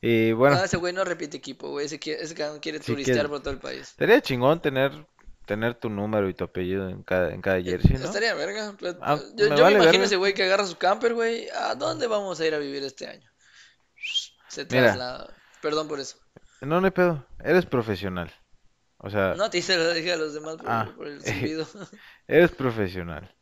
Y 0.00 0.32
bueno, 0.32 0.56
Ah, 0.60 0.64
ese 0.64 0.76
güey 0.78 0.92
no 0.92 1.04
repite 1.04 1.36
equipo, 1.36 1.70
güey. 1.70 1.86
Ese, 1.86 1.98
ese 2.04 2.34
cabrón 2.34 2.60
quiere 2.60 2.78
Sí 2.80 2.92
turistear 2.92 3.28
por 3.28 3.40
todo 3.40 3.52
el 3.52 3.58
país. 3.60 3.94
sería 3.98 4.20
chingón 4.20 4.60
tener, 4.60 5.06
tener 5.46 5.74
tu 5.76 5.88
número 5.88 6.28
y 6.28 6.34
tu 6.34 6.44
apellido 6.44 6.88
en 6.88 7.02
cada, 7.02 7.32
en 7.32 7.40
cada 7.40 7.62
jersey, 7.62 7.96
¿no? 7.96 8.04
Estaría 8.04 8.34
verga. 8.34 8.74
pero- 8.78 8.98
Ah, 9.00 9.18
yo 9.34 9.48
me 9.50 9.56
yo 9.56 9.62
vale 9.62 9.76
me 9.78 9.82
imagino 9.84 9.90
verga. 9.92 10.04
ese 10.04 10.16
güey 10.16 10.34
que 10.34 10.42
agarra 10.44 10.66
su 10.66 10.76
camper, 10.76 11.14
güey. 11.14 11.48
¿A 11.50 11.74
dónde 11.74 12.06
vamos 12.06 12.38
a 12.40 12.46
ir 12.46 12.54
a 12.54 12.58
vivir 12.58 12.82
este 12.84 13.06
año? 13.06 13.28
Se 14.48 14.64
Mira. 14.64 14.82
traslada. 14.84 15.34
Perdón 15.62 15.88
por 15.88 16.00
eso. 16.00 16.18
No, 16.60 16.80
no 16.80 16.86
hay 16.86 16.90
pedo. 16.92 17.26
Eres 17.42 17.66
profesional. 17.66 18.32
O 18.98 19.10
sea, 19.10 19.34
No 19.34 19.50
te 19.50 19.58
hice 19.58 19.76
lo 19.76 19.92
dije 19.92 20.12
a 20.12 20.16
los 20.16 20.34
demás 20.34 20.56
por, 20.56 20.66
Ah. 20.68 20.92
por 20.96 21.06
el 21.06 21.20
silbido. 21.22 21.66
eres 22.26 22.50
profesional. 22.52 23.34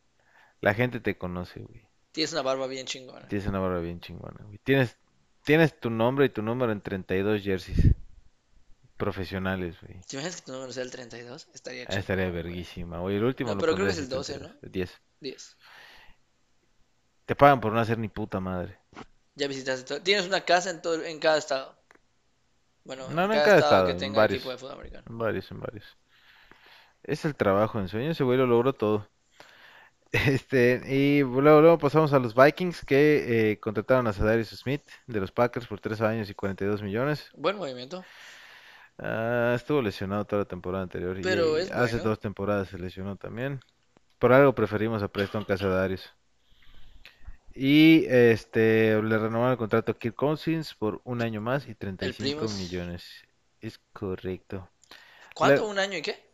La 0.61 0.73
gente 0.73 0.99
te 0.99 1.17
conoce, 1.17 1.61
güey. 1.61 1.87
Tienes 2.11 2.31
una 2.33 2.41
barba 2.41 2.67
bien 2.67 2.85
chingona. 2.85 3.27
Tienes 3.27 3.47
una 3.47 3.59
barba 3.59 3.79
bien 3.79 3.99
chingona, 3.99 4.43
güey. 4.45 4.57
Tienes, 4.63 4.97
tienes 5.43 5.79
tu 5.79 5.89
nombre 5.89 6.25
y 6.25 6.29
tu 6.29 6.41
número 6.41 6.71
en 6.71 6.81
32 6.81 7.41
jerseys 7.43 7.93
profesionales, 8.97 9.75
güey. 9.81 9.99
¿Te 10.01 10.15
imaginas 10.15 10.37
que 10.37 10.45
tu 10.45 10.51
número 10.53 10.71
sea 10.71 10.83
el 10.83 10.91
32? 10.91 11.47
Estaría 11.53 11.83
Ah, 11.83 11.85
chingón. 11.87 11.99
Estaría 11.99 12.25
güey. 12.29 12.35
verguísima, 12.43 12.99
güey. 12.99 13.15
El 13.17 13.23
último 13.23 13.49
No, 13.49 13.55
lo 13.55 13.61
pero 13.61 13.73
creo 13.75 13.85
que 13.87 13.91
es 13.91 13.97
el 13.97 14.03
en 14.05 14.09
12, 14.09 14.33
¿no? 14.39 14.39
32, 14.59 14.71
10. 14.71 15.01
10. 15.21 15.57
Te 17.25 17.35
pagan 17.35 17.59
por 17.59 17.73
no 17.73 17.79
hacer 17.79 17.97
ni 17.97 18.07
puta 18.07 18.39
madre. 18.39 18.77
Ya 19.35 19.47
visitaste 19.47 19.85
todo. 19.85 20.01
Tienes 20.01 20.27
una 20.27 20.41
casa 20.41 20.69
en 20.69 20.81
todo, 20.81 21.03
en 21.03 21.19
cada 21.19 21.37
estado. 21.37 21.75
Bueno, 22.83 23.09
No, 23.09 23.23
en 23.23 23.27
no 23.29 23.33
en 23.33 23.39
cada 23.39 23.45
cada 23.45 23.57
estado 23.59 23.85
que 23.87 23.91
en 23.93 23.97
tenga 23.97 24.17
varios. 24.17 24.37
equipo 24.39 24.51
de 24.51 24.57
fútbol 24.57 24.73
americano. 24.73 25.03
En 25.09 25.17
varios, 25.17 25.51
en 25.51 25.59
varios. 25.59 25.97
Es 27.03 27.25
el 27.25 27.35
trabajo 27.35 27.79
en 27.79 27.87
sueño. 27.89 28.11
Ese 28.11 28.23
güey 28.23 28.37
lo 28.37 28.45
logró 28.47 28.73
todo. 28.73 29.07
Este, 30.11 30.81
y 30.87 31.19
luego, 31.23 31.59
luego 31.59 31.77
pasamos 31.77 32.13
a 32.13 32.19
los 32.19 32.33
Vikings 32.35 32.85
que 32.85 33.51
eh, 33.51 33.59
contrataron 33.59 34.07
a 34.07 34.13
Zadarius 34.13 34.49
Smith 34.49 34.81
de 35.07 35.19
los 35.19 35.31
Packers 35.31 35.67
por 35.67 35.81
3 35.81 35.99
años 36.01 36.29
y 36.29 36.33
42 36.33 36.81
millones. 36.83 37.27
Buen 37.33 37.57
movimiento. 37.57 38.05
Ah, 38.97 39.53
estuvo 39.55 39.81
lesionado 39.81 40.25
toda 40.25 40.43
la 40.43 40.47
temporada 40.47 40.83
anterior 40.83 41.17
y 41.17 41.21
es 41.21 41.71
hace 41.71 41.95
bueno. 41.97 42.09
dos 42.09 42.19
temporadas 42.19 42.69
se 42.69 42.77
lesionó 42.77 43.17
también. 43.17 43.59
Por 44.19 44.31
algo 44.31 44.55
preferimos 44.55 45.03
a 45.03 45.07
Preston 45.07 45.45
Zadarius. 45.45 46.13
Y 47.53 48.05
este 48.07 49.01
le 49.01 49.17
renovaron 49.17 49.51
el 49.51 49.57
contrato 49.57 49.91
a 49.91 49.97
Kirk 49.97 50.15
Cousins 50.15 50.73
por 50.73 51.01
un 51.03 51.21
año 51.21 51.41
más 51.41 51.67
y 51.67 51.75
35 51.75 52.39
Primos. 52.39 52.57
millones. 52.57 53.23
Es 53.61 53.79
correcto. 53.93 54.69
¿Cuánto? 55.33 55.67
¿Un 55.67 55.79
año 55.79 55.97
y 55.97 56.01
qué? 56.01 56.24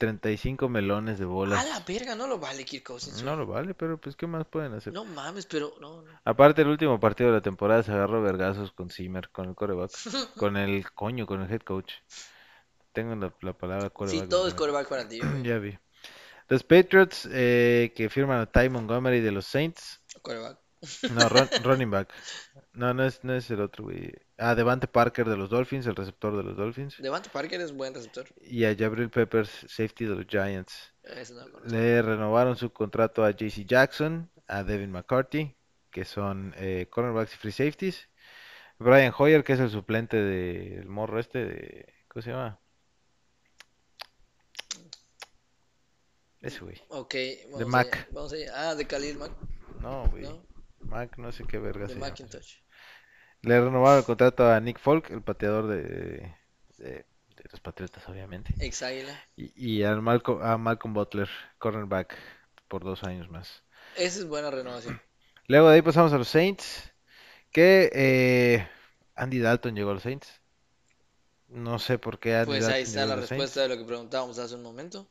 35 0.00 0.70
melones 0.70 1.18
de 1.18 1.26
A 1.26 1.28
bolas. 1.28 1.68
la 1.68 1.80
verga, 1.80 2.14
no 2.14 2.26
lo 2.26 2.38
vale 2.38 2.64
Kirk 2.64 2.84
Cousins. 2.86 3.22
No 3.22 3.36
lo 3.36 3.46
vale, 3.46 3.74
pero 3.74 3.98
pues 4.00 4.16
¿qué 4.16 4.26
más 4.26 4.46
pueden 4.46 4.72
hacer? 4.72 4.94
No 4.94 5.04
mames, 5.04 5.44
pero 5.44 5.74
no, 5.78 6.00
no. 6.00 6.10
Aparte, 6.24 6.62
el 6.62 6.68
último 6.68 6.98
partido 6.98 7.28
de 7.28 7.36
la 7.36 7.42
temporada 7.42 7.82
se 7.82 7.92
agarró 7.92 8.22
vergazos 8.22 8.72
con 8.72 8.88
Zimmer, 8.88 9.28
con 9.28 9.50
el 9.50 9.54
coreback, 9.54 9.90
con 10.38 10.56
el 10.56 10.90
coño, 10.92 11.26
con 11.26 11.42
el 11.42 11.52
head 11.52 11.60
coach. 11.60 11.92
Tengo 12.92 13.14
la, 13.14 13.34
la 13.42 13.52
palabra 13.52 13.88
Sí, 13.88 13.92
coreback. 13.92 14.28
todo 14.30 14.48
es 14.48 14.54
coreback 14.54 14.88
para 14.88 15.06
ti. 15.06 15.20
Ya 15.44 15.58
vi. 15.58 15.78
Los 16.48 16.64
Patriots 16.64 17.28
eh, 17.30 17.92
que 17.94 18.08
firman 18.08 18.40
a 18.40 18.46
Ty 18.46 18.70
Montgomery 18.70 19.20
de 19.20 19.32
los 19.32 19.44
Saints. 19.46 20.00
Coreback. 20.22 20.58
No, 21.12 21.28
run- 21.28 21.48
running 21.62 21.90
back. 21.90 22.10
No, 22.72 22.94
no 22.94 23.04
es, 23.04 23.22
no 23.22 23.34
es 23.34 23.50
el 23.50 23.60
otro, 23.60 23.84
güey. 23.84 24.10
A 24.40 24.54
Devante 24.54 24.88
Parker 24.88 25.28
de 25.28 25.36
los 25.36 25.50
Dolphins, 25.50 25.86
el 25.86 25.94
receptor 25.94 26.34
de 26.34 26.42
los 26.42 26.56
Dolphins. 26.56 26.96
Devante 26.98 27.28
Parker 27.28 27.60
es 27.60 27.72
buen 27.72 27.92
receptor. 27.92 28.26
Y 28.40 28.64
a 28.64 28.74
Jabril 28.74 29.10
Peppers, 29.10 29.50
safety 29.68 30.06
de 30.06 30.14
los 30.16 30.26
Giants. 30.26 30.94
No. 31.04 31.60
Le 31.66 32.00
renovaron 32.00 32.56
su 32.56 32.72
contrato 32.72 33.22
a 33.22 33.32
JC 33.32 33.66
Jackson, 33.66 34.30
a 34.46 34.64
Devin 34.64 34.92
McCarthy, 34.92 35.54
que 35.90 36.06
son 36.06 36.54
eh, 36.56 36.86
cornerbacks 36.88 37.34
y 37.34 37.36
free 37.36 37.52
safeties. 37.52 38.08
Brian 38.78 39.12
Hoyer, 39.16 39.44
que 39.44 39.52
es 39.52 39.60
el 39.60 39.68
suplente 39.68 40.16
del 40.16 40.88
morro 40.88 41.20
este 41.20 41.44
de... 41.44 41.94
¿Cómo 42.08 42.22
se 42.22 42.30
llama? 42.30 42.58
Ese 46.40 46.60
güey. 46.60 46.80
Ok, 46.88 47.14
vamos 47.52 47.68
Mac. 47.68 47.94
allá, 47.94 48.08
Vamos 48.12 48.32
allá. 48.32 48.52
Ah, 48.54 48.74
de 48.74 48.86
Khalil 48.86 49.18
Mac, 49.18 49.32
No, 49.80 50.08
güey. 50.08 50.22
¿no? 50.22 50.42
Mac, 50.80 51.18
no 51.18 51.30
sé 51.30 51.44
qué 51.44 51.58
verga 51.58 51.86
De 51.86 51.94
se 51.94 52.00
llama. 52.00 52.14
Le 53.42 53.60
renovaron 53.60 53.98
el 53.98 54.04
contrato 54.04 54.50
a 54.50 54.60
Nick 54.60 54.78
Folk, 54.78 55.10
el 55.10 55.22
pateador 55.22 55.66
de, 55.68 55.82
de, 56.78 56.88
de 57.36 57.44
los 57.50 57.60
Patriotas, 57.60 58.08
obviamente. 58.08 58.54
Ex 58.58 58.82
Águila. 58.82 59.18
Y, 59.36 59.52
y 59.80 59.84
a, 59.84 59.96
Malcolm, 59.96 60.42
a 60.42 60.58
Malcolm 60.58 60.94
Butler, 60.94 61.28
cornerback, 61.58 62.16
por 62.68 62.84
dos 62.84 63.04
años 63.04 63.30
más. 63.30 63.62
Esa 63.94 64.18
es 64.20 64.26
buena 64.26 64.50
renovación. 64.50 65.00
Luego 65.48 65.68
de 65.68 65.74
ahí 65.76 65.82
pasamos 65.82 66.12
a 66.12 66.18
los 66.18 66.28
Saints, 66.28 66.90
que 67.52 67.90
eh, 67.94 68.68
Andy 69.16 69.40
Dalton 69.40 69.74
llegó 69.76 69.90
a 69.92 69.94
los 69.94 70.04
Saints. 70.04 70.40
No 71.48 71.78
sé 71.78 71.98
por 71.98 72.18
qué 72.18 72.34
Andy 72.34 72.56
Pues 72.56 72.60
Dalton 72.60 72.74
ahí 72.74 72.82
está 72.82 73.00
llegó 73.00 73.12
a 73.12 73.16
la 73.16 73.22
Saints. 73.22 73.30
respuesta 73.30 73.62
de 73.62 73.68
lo 73.68 73.78
que 73.78 73.84
preguntábamos 73.84 74.38
hace 74.38 74.54
un 74.56 74.62
momento. 74.62 75.08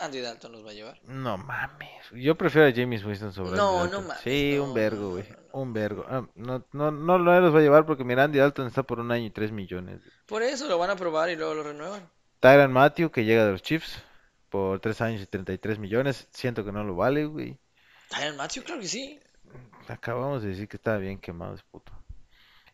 Andy 0.00 0.20
Dalton 0.20 0.52
nos 0.52 0.64
va 0.64 0.70
a 0.70 0.74
llevar. 0.74 1.00
No 1.04 1.36
mames, 1.38 2.10
yo 2.12 2.36
prefiero 2.36 2.68
a 2.68 2.72
James 2.72 3.04
Winston 3.04 3.32
sobre 3.32 3.56
No, 3.56 3.80
Andy 3.82 3.92
no 3.92 4.02
mames, 4.02 4.22
Sí, 4.22 4.54
no, 4.56 4.64
un 4.64 4.74
vergo, 4.74 5.10
güey, 5.10 5.24
no, 5.28 5.36
no. 5.36 5.60
un 5.60 5.72
vergo. 5.72 6.04
Ah, 6.08 6.28
no, 6.36 6.64
no, 6.72 6.90
no 6.90 7.18
los 7.18 7.54
va 7.54 7.58
a 7.58 7.62
llevar 7.62 7.84
porque 7.84 8.04
mira, 8.04 8.24
Andy 8.24 8.38
Dalton 8.38 8.68
está 8.68 8.82
por 8.84 9.00
un 9.00 9.10
año 9.10 9.26
y 9.26 9.30
tres 9.30 9.50
millones. 9.50 10.00
Por 10.26 10.42
eso 10.42 10.68
lo 10.68 10.78
van 10.78 10.90
a 10.90 10.96
probar 10.96 11.30
y 11.30 11.36
luego 11.36 11.54
lo 11.54 11.62
renuevan. 11.64 12.08
Tyron 12.40 12.72
Matthew, 12.72 13.10
que 13.10 13.24
llega 13.24 13.44
de 13.44 13.52
los 13.52 13.62
Chiefs, 13.62 14.00
por 14.48 14.78
tres 14.80 15.00
años 15.00 15.20
y 15.20 15.26
33 15.26 15.78
millones. 15.78 16.28
Siento 16.30 16.64
que 16.64 16.70
no 16.70 16.84
lo 16.84 16.94
vale, 16.94 17.24
güey. 17.26 17.58
Tyron 18.08 18.36
Matthew, 18.36 18.62
claro 18.62 18.80
que 18.80 18.88
sí. 18.88 19.18
Acabamos 19.88 20.42
de 20.42 20.50
decir 20.50 20.68
que 20.68 20.76
estaba 20.76 20.98
bien 20.98 21.18
quemado 21.18 21.54
ese 21.54 21.64
puto. 21.70 21.92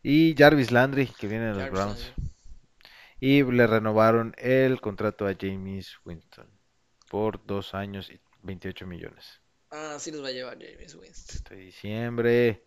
Y 0.03 0.35
Jarvis 0.37 0.71
Landry, 0.71 1.07
que 1.07 1.27
viene 1.27 1.45
de 1.45 1.53
los 1.53 1.63
Jarvis 1.63 1.79
Browns. 1.79 2.13
Landry. 2.17 2.31
Y 3.19 3.43
le 3.43 3.65
renovaron 3.65 4.35
el 4.37 4.79
contrato 4.81 5.25
a 5.25 5.33
James 5.39 5.95
Winston 6.05 6.54
por 7.15 7.45
dos 7.45 7.73
años 7.73 8.11
y 8.11 8.19
28 8.43 8.85
millones. 8.85 9.39
Ah, 9.71 9.95
sí 9.99 10.11
los 10.11 10.21
va 10.21 10.27
a 10.27 10.31
llevar 10.31 10.57
James 10.59 10.95
Winston. 10.95 11.35
Este 11.37 11.55
diciembre. 11.55 12.65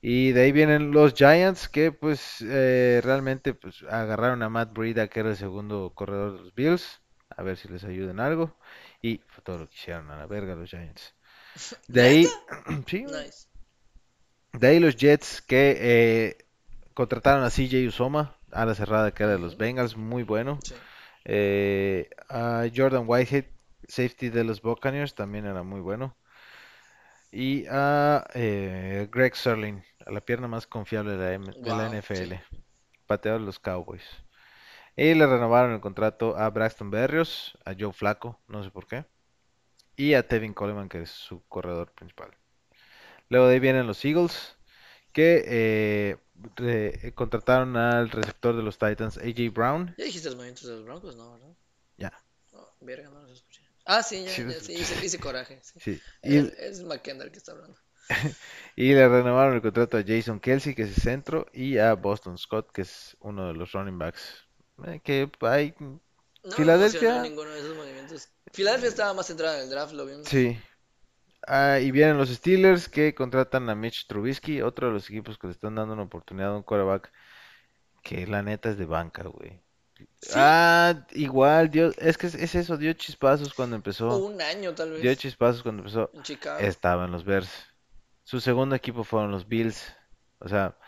Y 0.00 0.30
de 0.30 0.42
ahí 0.42 0.52
vienen 0.52 0.92
los 0.92 1.14
Giants 1.14 1.68
que 1.68 1.90
pues 1.90 2.42
eh, 2.42 3.00
realmente 3.02 3.54
pues 3.54 3.82
agarraron 3.90 4.44
a 4.44 4.48
Matt 4.48 4.72
Breida 4.72 5.08
que 5.08 5.18
era 5.18 5.30
el 5.30 5.36
segundo 5.36 5.90
corredor 5.96 6.34
de 6.36 6.44
los 6.44 6.54
Bills. 6.54 7.00
A 7.36 7.42
ver 7.42 7.56
si 7.56 7.66
les 7.66 7.82
ayuda 7.82 8.12
en 8.12 8.20
algo. 8.20 8.56
Y 9.02 9.20
fue 9.26 9.42
todo 9.42 9.58
lo 9.58 9.68
que 9.68 9.74
hicieron 9.74 10.12
a 10.12 10.16
la 10.16 10.26
verga 10.26 10.54
los 10.54 10.70
Giants. 10.70 11.16
De 11.88 12.02
ahí, 12.02 12.28
sí. 12.86 13.02
Nice. 13.02 13.48
de 14.52 14.66
ahí 14.68 14.78
los 14.78 14.94
Jets 14.94 15.42
que 15.42 15.76
eh, 15.76 16.46
contrataron 16.94 17.42
a 17.42 17.50
CJ 17.50 17.88
Usoma, 17.88 18.38
a 18.52 18.64
la 18.64 18.76
cerrada 18.76 19.12
que 19.12 19.24
era 19.24 19.32
de 19.32 19.40
los. 19.40 19.56
Bengals, 19.56 19.96
muy 19.96 20.22
bueno. 20.22 20.60
Sí. 20.62 20.76
Eh, 21.28 22.08
a 22.28 22.66
Jordan 22.72 23.04
Whitehead, 23.08 23.46
safety 23.88 24.28
de 24.30 24.44
los 24.44 24.62
Buccaneers, 24.62 25.14
también 25.14 25.46
era 25.46 25.62
muy 25.62 25.80
bueno. 25.80 26.16
Y 27.30 27.66
a 27.68 28.26
eh, 28.34 29.08
Greg 29.10 29.36
Serling, 29.36 29.82
a 30.06 30.10
la 30.10 30.20
pierna 30.20 30.48
más 30.48 30.66
confiable 30.66 31.12
de 31.16 31.18
la, 31.26 31.32
M- 31.34 31.54
de 31.60 31.74
la 31.74 31.86
NFL, 31.86 32.40
sí. 33.08 33.38
los 33.40 33.58
Cowboys. 33.58 34.04
Y 34.96 35.14
le 35.14 35.26
renovaron 35.26 35.72
el 35.72 35.80
contrato 35.80 36.36
a 36.36 36.50
Braxton 36.50 36.90
Berrios, 36.90 37.58
a 37.64 37.74
Joe 37.78 37.92
Flacco, 37.92 38.40
no 38.48 38.64
sé 38.64 38.70
por 38.70 38.86
qué, 38.86 39.06
y 39.96 40.14
a 40.14 40.26
Tevin 40.28 40.54
Coleman, 40.54 40.88
que 40.88 41.02
es 41.02 41.10
su 41.10 41.44
corredor 41.48 41.92
principal. 41.92 42.30
Luego 43.28 43.48
de 43.48 43.54
ahí 43.54 43.60
vienen 43.60 43.86
los 43.86 44.04
Eagles, 44.04 44.56
que 45.12 45.44
eh, 45.46 46.16
re- 46.56 47.12
contrataron 47.14 47.76
al 47.76 48.10
receptor 48.10 48.56
de 48.56 48.62
los 48.62 48.78
Titans, 48.78 49.18
AJ 49.18 49.50
Brown. 49.52 49.94
¿Ya 49.98 50.04
dijiste 50.04 50.28
los 50.28 50.36
movimientos 50.36 50.64
de 50.68 50.74
los 50.76 50.84
Broncos? 50.84 51.16
No, 51.16 51.32
¿verdad? 51.32 51.54
Ya. 51.98 52.10
No, 52.52 52.74
verga, 52.80 53.08
no 53.10 53.22
los 53.22 53.30
escuché. 53.32 53.62
Ah, 53.86 54.02
sí, 54.02 54.24
ya, 54.24 54.42
ya, 54.44 54.60
sí, 54.60 54.74
hice, 54.74 54.96
hice 55.04 55.18
coraje. 55.20 55.60
sí. 55.62 55.80
Sí. 55.80 56.02
Y, 56.22 56.36
Es, 56.36 56.52
es 56.58 56.82
McKendall 56.84 57.30
que 57.30 57.38
está 57.38 57.52
hablando. 57.52 57.78
y 58.76 58.94
le 58.94 59.08
renovaron 59.08 59.54
el 59.54 59.62
contrato 59.62 59.96
a 59.98 60.04
Jason 60.06 60.40
Kelsey, 60.40 60.74
que 60.74 60.82
es 60.82 60.88
el 60.90 60.96
centro, 61.02 61.46
y 61.52 61.78
a 61.78 61.94
Boston 61.94 62.38
Scott, 62.38 62.70
que 62.72 62.82
es 62.82 63.16
uno 63.20 63.48
de 63.48 63.54
los 63.54 63.72
running 63.72 63.98
backs. 63.98 64.46
Eh, 64.86 65.00
que 65.02 65.30
hay, 65.40 65.74
No 66.44 66.56
Filadelfia. 66.56 67.22
ninguno 67.22 67.50
de 67.50 67.60
esos 67.60 67.76
movimientos. 67.76 68.28
Filadelfia 68.52 68.88
estaba 68.88 69.14
más 69.14 69.26
centrada 69.26 69.58
en 69.58 69.64
el 69.64 69.70
draft, 69.70 69.92
lo 69.92 70.06
vimos. 70.06 70.28
sí. 70.28 70.58
Ah, 71.48 71.78
y 71.80 71.90
vienen 71.92 72.18
los 72.18 72.28
Steelers 72.30 72.88
que 72.88 73.14
contratan 73.14 73.68
a 73.70 73.74
Mitch 73.76 74.06
Trubisky, 74.08 74.62
otro 74.62 74.88
de 74.88 74.94
los 74.94 75.08
equipos 75.10 75.38
que 75.38 75.46
le 75.48 75.52
están 75.52 75.76
dando 75.76 75.94
una 75.94 76.02
oportunidad 76.04 76.50
a 76.52 76.56
un 76.56 76.62
quarterback 76.64 77.12
Que 78.02 78.26
la 78.26 78.42
neta 78.42 78.70
es 78.70 78.78
de 78.78 78.86
banca, 78.86 79.24
güey. 79.24 79.62
Sí, 80.20 80.32
Ah, 80.34 81.06
igual, 81.12 81.70
dio, 81.70 81.92
es 81.98 82.18
que 82.18 82.26
es, 82.26 82.34
es 82.34 82.54
eso, 82.54 82.76
dio 82.76 82.92
chispazos 82.94 83.54
cuando 83.54 83.76
empezó. 83.76 84.24
un 84.26 84.40
año 84.40 84.74
tal 84.74 84.92
Dio 85.00 85.10
vez 85.10 85.18
chispazos 85.18 85.62
cuando 85.62 85.82
empezó. 85.82 86.10
en 86.12 86.22
Chicago. 86.22 86.58
Estaba 86.58 87.04
en 87.06 87.12
los 87.12 87.24
Bears. 87.24 87.50
Su 88.24 88.40
segundo 88.40 88.74
equipo 88.74 89.04
fueron 89.04 89.30
los 89.30 89.48
Bills. 89.48 89.94
O 90.40 90.48
sea, 90.48 90.78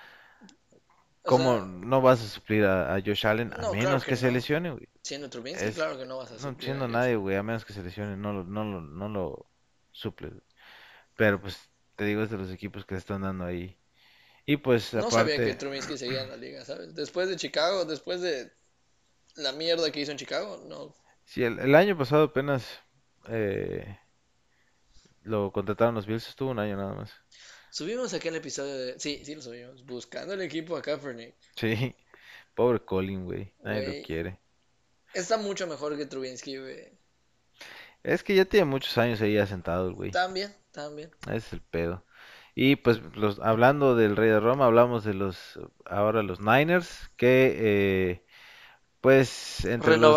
O 1.22 1.30
¿cómo 1.30 1.52
sea, 1.52 1.62
no 1.62 2.00
vas 2.00 2.20
a 2.22 2.28
suplir 2.28 2.64
a, 2.64 2.94
a 2.94 3.00
Josh 3.00 3.26
Allen? 3.26 3.52
A 3.54 3.62
no, 3.62 3.76
claro 3.76 3.76
menos 3.76 4.04
que 4.04 4.16
se 4.16 4.26
no. 4.26 4.32
lesione, 4.32 4.70
güey. 4.72 4.88
Siendo 5.02 5.28
Trubinsky, 5.30 5.70
Es, 5.70 5.74
claro 5.74 5.98
que 5.98 6.06
no 6.06 6.18
vas 6.18 6.32
a 6.32 6.38
no 6.38 6.38
suplir 6.38 6.74
a 6.74 6.78
siendo 6.78 6.88
nadie, 6.88 7.16
güey, 7.16 7.36
a 7.36 7.42
menos 7.42 7.64
que 7.64 7.72
se 7.72 7.82
lesione, 7.82 8.16
no 8.16 8.32
lo, 8.32 8.44
no 8.44 8.64
lo, 8.64 8.80
no 8.80 9.08
lo 9.08 9.50
suples. 9.92 10.32
güey. 10.32 10.44
Pero 11.16 11.40
pues, 11.40 11.58
te 11.96 12.04
digo, 12.04 12.22
es 12.22 12.30
de 12.30 12.38
los 12.38 12.50
equipos 12.50 12.84
que 12.86 12.96
están 12.96 13.22
dando 13.22 13.44
ahí. 13.44 13.78
Y 14.46 14.58
pues, 14.58 14.94
No 14.94 15.10
sabía 15.10 15.40
que 15.42 15.42
aparte, 15.44 15.54
Trubinsky 15.54 15.98
seguía 15.98 16.22
en 16.22 16.30
la 16.30 16.36
liga, 16.36 16.64
¿sabes? 16.64 16.94
Después 16.94 17.28
de 17.28 17.36
Chicago, 17.36 17.84
después 17.84 18.20
de 18.20 18.52
la 19.38 19.52
mierda 19.52 19.90
que 19.90 20.00
hizo 20.00 20.12
en 20.12 20.18
Chicago, 20.18 20.62
no. 20.68 20.94
si 21.24 21.42
el, 21.42 21.58
el 21.58 21.74
año 21.74 21.96
pasado 21.96 22.24
apenas 22.24 22.64
eh, 23.28 23.98
lo 25.22 25.52
contrataron 25.52 25.94
los 25.94 26.06
Bills, 26.06 26.28
estuvo 26.28 26.50
un 26.50 26.58
año 26.58 26.76
nada 26.76 26.94
más. 26.94 27.12
Subimos 27.70 28.14
aquel 28.14 28.34
episodio 28.36 28.74
de... 28.76 28.98
Sí, 28.98 29.22
sí 29.24 29.34
lo 29.34 29.42
subimos. 29.42 29.84
Buscando 29.84 30.34
el 30.34 30.40
equipo 30.40 30.76
a 30.76 30.82
Kaepernick. 30.82 31.34
Sí, 31.54 31.94
pobre 32.54 32.80
Colin, 32.80 33.24
güey, 33.24 33.52
nadie 33.62 33.98
lo 34.00 34.06
quiere. 34.06 34.38
está 35.14 35.36
mucho 35.36 35.66
mejor 35.66 35.96
que 35.96 36.06
Trubinsky, 36.06 36.58
güey. 36.58 36.98
Es 38.02 38.22
que 38.22 38.34
ya 38.34 38.44
tiene 38.44 38.64
muchos 38.64 38.96
años 38.96 39.20
ahí 39.20 39.36
asentado 39.36 39.88
el 39.88 39.94
güey. 39.94 40.10
También, 40.10 40.54
también. 40.72 41.10
Ese 41.26 41.36
es 41.36 41.52
el 41.52 41.60
pedo. 41.60 42.04
Y 42.54 42.76
pues 42.76 43.00
los, 43.14 43.38
hablando 43.40 43.94
del 43.94 44.16
Rey 44.16 44.30
de 44.30 44.40
Roma, 44.40 44.66
hablamos 44.66 45.04
de 45.04 45.14
los 45.14 45.60
ahora 45.84 46.22
los 46.22 46.40
Niners, 46.40 47.10
que 47.16 47.56
eh, 47.56 48.24
pues 49.00 49.64
entre 49.64 49.96
los 49.96 50.16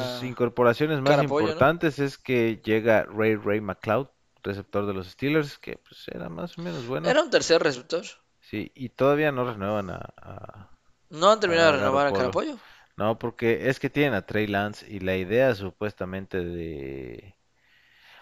sus 0.00 0.24
incorporaciones 0.24 1.00
más 1.00 1.16
Carapollo, 1.16 1.46
¿no? 1.46 1.52
importantes 1.52 1.98
es 1.98 2.18
que 2.18 2.60
llega 2.64 3.04
Ray 3.04 3.36
Ray 3.36 3.60
McLeod, 3.60 4.08
receptor 4.42 4.86
de 4.86 4.94
los 4.94 5.08
Steelers, 5.08 5.58
que 5.58 5.76
pues 5.76 6.06
era 6.08 6.28
más 6.28 6.56
o 6.58 6.62
menos 6.62 6.86
bueno. 6.86 7.08
Era 7.08 7.22
un 7.22 7.30
tercer 7.30 7.62
receptor. 7.62 8.04
Sí, 8.40 8.72
y 8.74 8.90
todavía 8.90 9.32
no 9.32 9.44
renuevan 9.44 9.90
a, 9.90 10.14
a, 10.16 10.70
No 11.10 11.30
han 11.30 11.40
terminado 11.40 11.68
a 11.68 11.72
de 11.72 11.78
renovar 11.78 12.06
a. 12.08 12.12
Carapollo. 12.12 12.58
No, 12.96 13.18
porque 13.18 13.68
es 13.68 13.80
que 13.80 13.88
tienen 13.88 14.14
a 14.14 14.26
Trey 14.26 14.46
Lance 14.46 14.86
y 14.88 15.00
la 15.00 15.16
idea 15.16 15.54
supuestamente 15.54 16.44
de... 16.44 17.34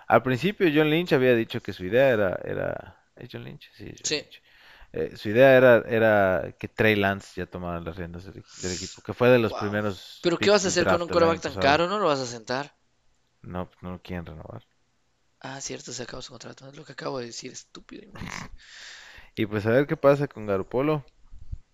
Al 0.06 0.22
principio 0.22 0.70
John 0.72 0.88
Lynch 0.88 1.12
había 1.12 1.34
dicho 1.34 1.60
que 1.60 1.72
su 1.72 1.84
idea 1.84 2.10
era... 2.10 2.38
era... 2.44 2.96
¿Es 3.16 3.28
John 3.32 3.42
Lynch? 3.42 3.70
Sí, 3.74 3.86
John 3.86 4.04
Sí. 4.04 4.14
Lynch. 4.16 4.42
Eh, 4.92 5.16
su 5.16 5.28
idea 5.30 5.56
era, 5.56 5.78
era 5.88 6.52
que 6.58 6.68
Trey 6.68 6.96
Lance 6.96 7.40
ya 7.40 7.46
tomara 7.46 7.80
las 7.80 7.96
riendas 7.96 8.24
del, 8.24 8.44
del 8.56 8.72
equipo, 8.72 9.02
que 9.02 9.14
fue 9.14 9.28
de 9.28 9.38
los 9.38 9.52
Wow. 9.52 9.54
primeros 9.54 10.20
Pero 10.20 10.38
¿qué 10.38 10.50
vas 10.50 10.64
a 10.64 10.68
hacer 10.68 10.86
con 10.86 11.02
un 11.02 11.08
coreback 11.08 11.40
tan 11.40 11.56
caro? 11.58 11.88
¿No 11.88 11.98
lo 11.98 12.06
vas 12.06 12.20
a 12.20 12.26
sentar? 12.26 12.64
No, 13.42 13.68
no 13.82 13.90
lo 13.90 14.00
quieren 14.00 14.26
renovar. 14.26 14.62
Ah, 15.40 15.60
cierto, 15.60 15.92
se 15.92 16.02
acabó 16.04 16.22
su 16.22 16.30
contrato. 16.32 16.68
Es 16.68 16.76
lo 16.76 16.84
que 16.84 16.92
acabo 16.92 17.18
de 17.18 17.26
decir, 17.26 17.50
estúpido. 17.52 18.12
Y 19.36 19.46
pues 19.46 19.64
a 19.66 19.70
ver 19.70 19.86
qué 19.86 19.96
pasa 19.96 20.28
con 20.28 20.44
Garoppolo. 20.46 21.04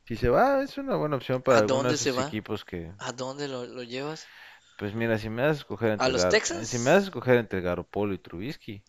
Si 0.07 0.16
se 0.16 0.28
va, 0.31 0.62
es 0.62 0.78
una 0.78 0.97
buena 0.97 1.16
opción 1.16 1.43
para 1.43 1.59
¿A 1.59 1.62
alguno 1.62 1.89
de 1.89 1.93
dónde 1.93 1.97
se 1.97 2.11
esos 2.11 2.19
va? 2.19 2.27
equipos 2.27 2.65
que... 2.65 2.93
¿A 2.99 3.12
dónde 3.12 3.49
lo, 3.49 3.66
lo 3.66 3.82
llevas? 3.82 4.28
Pues 4.77 4.95
mira, 4.95 5.19
si 5.19 5.28
me 5.31 5.43
das 5.43 5.57
a 5.57 5.61
escoger 5.62 5.91
¿A 5.99 6.07
entre 6.07 6.12
los 6.12 6.23
Gar- 6.23 6.28
Texans? 6.28 6.70
si 6.70 6.78
me 6.78 6.91
das 6.93 7.03
a 7.03 7.07
escoger 7.07 7.36
entre 7.39 7.61
Garoppolo 7.61 8.15
y 8.15 8.19
Trubisky, 8.19 8.85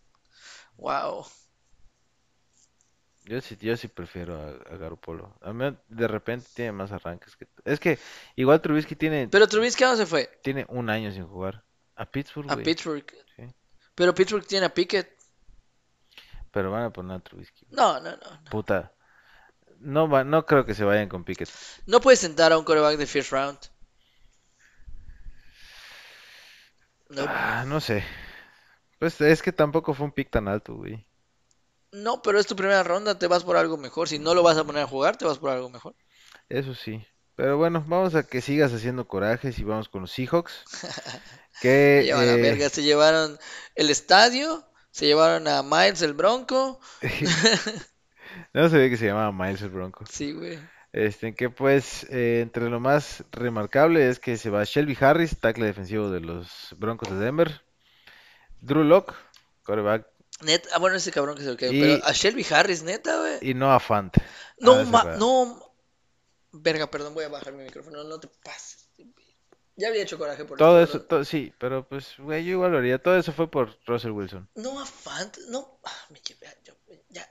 Wow. 0.77 1.27
Yo 3.25 3.41
sí, 3.41 3.57
yo 3.59 3.75
sí 3.75 3.87
prefiero 3.87 4.35
a, 4.39 4.49
a 4.73 4.77
Garoppolo. 4.77 5.35
A 5.41 5.51
mí 5.51 5.75
de 5.89 6.07
repente 6.07 6.47
tiene 6.53 6.71
más 6.71 6.91
arranques 6.91 7.35
que... 7.35 7.47
Es 7.63 7.79
que 7.79 7.97
igual 8.35 8.61
Trubisky 8.61 8.95
tiene, 8.95 9.27
Pero 9.27 9.47
Trubisky, 9.47 9.83
¿a 9.83 9.87
dónde 9.87 10.03
se 10.03 10.09
fue? 10.09 10.29
tiene 10.43 10.65
un 10.69 10.89
año 10.91 11.11
sin 11.11 11.25
jugar. 11.27 11.63
A 11.95 12.05
Pittsburgh, 12.05 12.51
A. 12.51 12.57
Pittsburgh. 12.57 13.05
Sí. 13.35 13.43
Pero 13.95 14.13
Pittsburgh 14.13 14.45
tiene 14.45 14.67
a 14.67 14.73
Pickett. 14.73 15.11
Pero 16.51 16.69
van 16.71 16.83
a 16.83 16.89
poner 16.93 17.17
a 17.17 17.19
Trubisky. 17.19 17.65
No, 17.71 17.99
no, 17.99 18.11
no. 18.11 18.17
no. 18.17 18.49
Puta. 18.51 18.91
No, 19.79 20.07
va, 20.07 20.23
no 20.23 20.45
creo 20.45 20.65
que 20.65 20.73
se 20.75 20.83
vayan 20.83 21.09
con 21.09 21.23
Pickett. 21.23 21.49
No 21.87 21.99
puedes 22.01 22.19
sentar 22.19 22.51
a 22.51 22.57
un 22.57 22.63
coreback 22.63 22.97
de 22.97 23.07
first 23.07 23.31
round. 23.31 23.57
No, 27.09 27.25
Ah, 27.27 27.65
no 27.67 27.79
sé. 27.79 28.03
Pues 28.99 29.19
es 29.21 29.41
que 29.41 29.51
tampoco 29.51 29.93
fue 29.93 30.05
un 30.05 30.11
pick 30.11 30.29
tan 30.29 30.47
alto, 30.47 30.75
güey. 30.75 31.05
No, 31.95 32.21
pero 32.21 32.39
es 32.39 32.47
tu 32.47 32.55
primera 32.55 32.83
ronda, 32.83 33.17
te 33.17 33.27
vas 33.27 33.43
por 33.43 33.57
algo 33.57 33.77
mejor. 33.77 34.07
Si 34.07 34.19
no 34.19 34.33
lo 34.33 34.43
vas 34.43 34.57
a 34.57 34.63
poner 34.63 34.83
a 34.83 34.87
jugar, 34.87 35.17
te 35.17 35.25
vas 35.25 35.39
por 35.39 35.49
algo 35.49 35.69
mejor. 35.69 35.95
Eso 36.49 36.75
sí. 36.75 37.05
Pero 37.35 37.57
bueno, 37.57 37.83
vamos 37.87 38.15
a 38.15 38.23
que 38.23 38.41
sigas 38.41 38.73
haciendo 38.73 39.07
corajes 39.07 39.59
y 39.59 39.63
vamos 39.63 39.89
con 39.89 40.01
los 40.01 40.11
Seahawks. 40.11 40.63
Que 41.61 41.99
Se 42.01 42.07
llevan 42.07 42.27
a 42.27 42.33
eh, 42.33 42.41
verga, 42.41 42.67
se 42.67 42.83
llevaron 42.83 43.39
el 43.75 43.89
estadio, 43.89 44.67
se 44.91 45.05
llevaron 45.05 45.47
a 45.47 45.63
Miles 45.63 46.01
el 46.01 46.13
Bronco. 46.13 46.81
no 48.53 48.67
sabía 48.67 48.89
que 48.89 48.97
se 48.97 49.05
llamaba 49.05 49.31
Miles 49.31 49.61
el 49.61 49.69
Bronco. 49.69 50.03
Sí, 50.09 50.33
güey. 50.33 50.59
Este, 50.91 51.33
que 51.33 51.49
pues 51.49 52.05
eh, 52.09 52.41
entre 52.41 52.69
lo 52.69 52.81
más 52.81 53.23
remarcable 53.31 54.09
es 54.09 54.19
que 54.19 54.35
se 54.35 54.49
va 54.49 54.65
Shelby 54.65 54.97
Harris, 54.99 55.39
tackle 55.39 55.65
defensivo 55.65 56.09
de 56.09 56.19
los 56.19 56.75
Broncos 56.77 57.09
de 57.09 57.23
Denver. 57.23 57.61
Drew 58.59 58.83
Lock, 58.83 59.13
quarterback. 59.63 60.07
Neta, 60.43 60.69
ah, 60.73 60.79
bueno, 60.79 60.97
ese 60.97 61.11
cabrón 61.11 61.35
que 61.37 61.43
se 61.43 61.49
lo 61.49 61.57
quedó. 61.57 61.71
Y- 61.71 61.81
Pero 61.81 62.05
a 62.05 62.11
Shelby 62.11 62.45
Harris, 62.49 62.83
neta, 62.83 63.17
güey. 63.19 63.37
Y. 63.41 63.53
No, 63.53 64.73
a 64.73 64.75
la 64.77 64.83
ma- 64.85 65.01
cerrada. 65.01 65.17
no. 65.17 65.61
Verga, 66.51 66.89
perdón, 66.89 67.13
voy 67.13 67.25
a 67.25 67.29
bajar 67.29 67.53
mi 67.53 67.63
micrófono. 67.63 68.03
No 68.03 68.19
te 68.19 68.27
pases. 68.43 68.89
Ya 69.77 69.89
había 69.89 70.03
hecho 70.03 70.17
coraje 70.17 70.45
por 70.45 70.57
Todo 70.57 70.81
eso, 70.81 71.01
to- 71.01 71.25
sí, 71.25 71.53
pero 71.59 71.85
pues, 71.85 72.13
güey, 72.17 72.45
yo 72.45 72.51
igual 72.53 72.71
lo 72.71 72.77
haría. 72.77 72.97
Todo 73.01 73.17
eso 73.17 73.33
fue 73.33 73.51
por 73.51 73.77
Russell 73.85 74.11
Wilson. 74.11 74.49
No 74.55 74.79
a 74.79 74.85
Fant, 74.85 75.37
no. 75.49 75.79
Ah, 75.83 75.91
me 76.11 76.19
llevé 76.21 76.47
a- 76.47 76.55
yo- 76.63 76.73
ya. 77.09 77.29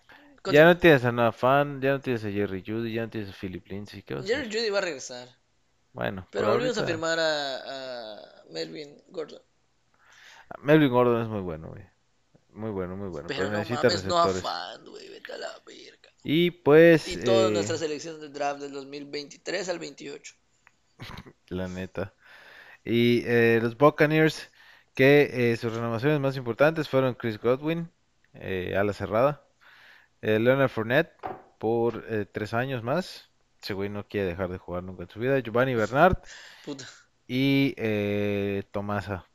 Ya 0.52 0.64
no 0.64 0.76
tienes 0.76 1.02
a 1.06 1.12
Noah 1.12 1.32
Fant, 1.32 1.82
ya 1.82 1.92
no 1.92 2.00
tienes 2.02 2.22
a 2.22 2.30
Jerry 2.30 2.62
Judy, 2.66 2.92
ya 2.92 3.02
no 3.02 3.08
tienes 3.10 3.30
a 3.30 3.32
Philip 3.32 3.66
Lindsay. 3.66 4.02
¿Qué 4.02 4.14
vas 4.14 4.24
a 4.24 4.28
Jerry? 4.28 4.46
Judy 4.48 4.68
va 4.68 4.76
a 4.78 4.82
regresar. 4.82 5.26
Bueno, 5.94 6.28
Pero 6.30 6.48
volvimos 6.48 6.76
a 6.76 6.84
firmar 6.84 7.18
a, 7.18 7.56
a 8.16 8.44
Melvin 8.50 9.02
Gordon. 9.08 9.40
Melvin 10.60 10.90
Gordon 10.90 11.22
es 11.22 11.28
muy 11.28 11.40
bueno, 11.40 11.68
güey. 11.68 11.82
Muy 12.54 12.70
bueno, 12.70 12.96
muy 12.96 13.08
bueno. 13.08 13.26
Pero 13.28 13.40
Pero 13.40 13.50
no 13.50 13.58
necesita 13.58 13.88
mames, 13.88 14.04
no 14.04 14.18
a. 14.18 14.28
Fant, 14.32 14.86
güey. 14.86 15.08
Vete 15.08 15.32
a 15.32 15.38
la 15.38 15.48
verga. 15.66 16.10
Y 16.22 16.50
pues, 16.50 17.08
Y 17.08 17.18
toda 17.18 17.48
eh, 17.48 17.52
nuestra 17.52 17.76
selección 17.76 18.20
de 18.20 18.28
draft 18.30 18.60
del 18.60 18.72
2023 18.72 19.68
al 19.68 19.78
28. 19.78 20.34
la 21.48 21.68
neta. 21.68 22.14
Y 22.84 23.22
eh, 23.26 23.60
los 23.62 23.76
Buccaneers, 23.76 24.50
que 24.94 25.52
eh, 25.52 25.56
sus 25.56 25.72
renovaciones 25.72 26.20
más 26.20 26.36
importantes 26.36 26.88
fueron 26.88 27.14
Chris 27.14 27.38
Godwin, 27.38 27.90
eh, 28.34 28.74
ala 28.76 28.92
cerrada, 28.92 29.46
Leonard 30.20 30.70
Fournette 30.70 31.12
por 31.58 32.02
tres 32.32 32.54
años 32.54 32.82
más. 32.82 33.28
Ese 33.62 33.74
güey 33.74 33.90
no 33.90 34.08
quiere 34.08 34.28
dejar 34.28 34.50
de 34.50 34.56
jugar 34.56 34.82
nunca 34.82 35.02
en 35.02 35.10
su 35.10 35.18
vida. 35.18 35.38
Giovanni 35.40 35.74
Bernard 35.74 36.16
Puta. 36.64 36.86
y 37.28 37.74
Tomasa. 38.70 39.26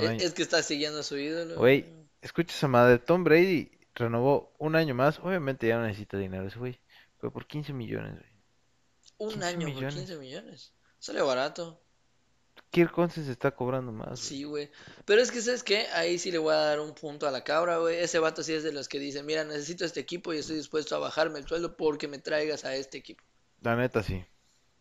Es 0.00 0.32
que 0.32 0.42
está 0.42 0.62
siguiendo 0.62 1.00
a 1.00 1.02
su 1.02 1.18
ídolo. 1.18 1.56
Güey, 1.56 1.84
escucha 2.24 2.54
esa 2.54 2.68
madre. 2.68 2.98
Tom 2.98 3.22
Brady 3.22 3.70
renovó 3.94 4.52
un 4.58 4.74
año 4.74 4.94
más. 4.94 5.18
Obviamente 5.20 5.68
ya 5.68 5.78
no 5.78 5.86
necesita 5.86 6.18
dinero 6.18 6.46
ese 6.46 6.58
güey. 6.58 6.80
Fue 7.18 7.30
por 7.30 7.46
15 7.46 7.72
millones, 7.72 8.14
güey. 8.14 8.30
Un 9.18 9.30
15 9.30 9.46
año 9.46 9.58
por 9.58 9.66
millones. 9.66 9.94
15 9.94 10.16
millones. 10.16 10.72
Sale 10.98 11.22
barato. 11.22 11.80
Kirk 12.70 12.90
Cousins 12.90 13.28
está 13.28 13.52
cobrando 13.52 13.92
más, 13.92 14.08
güey. 14.08 14.16
Sí, 14.16 14.44
güey. 14.44 14.70
Pero 15.04 15.22
es 15.22 15.30
que, 15.30 15.40
¿sabes 15.40 15.62
qué? 15.62 15.86
Ahí 15.94 16.18
sí 16.18 16.32
le 16.32 16.38
voy 16.38 16.54
a 16.54 16.58
dar 16.58 16.80
un 16.80 16.94
punto 16.94 17.28
a 17.28 17.30
la 17.30 17.44
cabra, 17.44 17.78
güey. 17.78 17.98
Ese 17.98 18.18
vato 18.18 18.42
sí 18.42 18.52
es 18.52 18.64
de 18.64 18.72
los 18.72 18.88
que 18.88 18.98
dice, 18.98 19.22
mira, 19.22 19.44
necesito 19.44 19.84
este 19.84 20.00
equipo 20.00 20.32
y 20.32 20.38
estoy 20.38 20.56
dispuesto 20.56 20.96
a 20.96 20.98
bajarme 20.98 21.38
el 21.38 21.46
sueldo 21.46 21.76
porque 21.76 22.08
me 22.08 22.18
traigas 22.18 22.64
a 22.64 22.74
este 22.74 22.98
equipo. 22.98 23.22
La 23.60 23.76
neta 23.76 24.02
sí. 24.02 24.24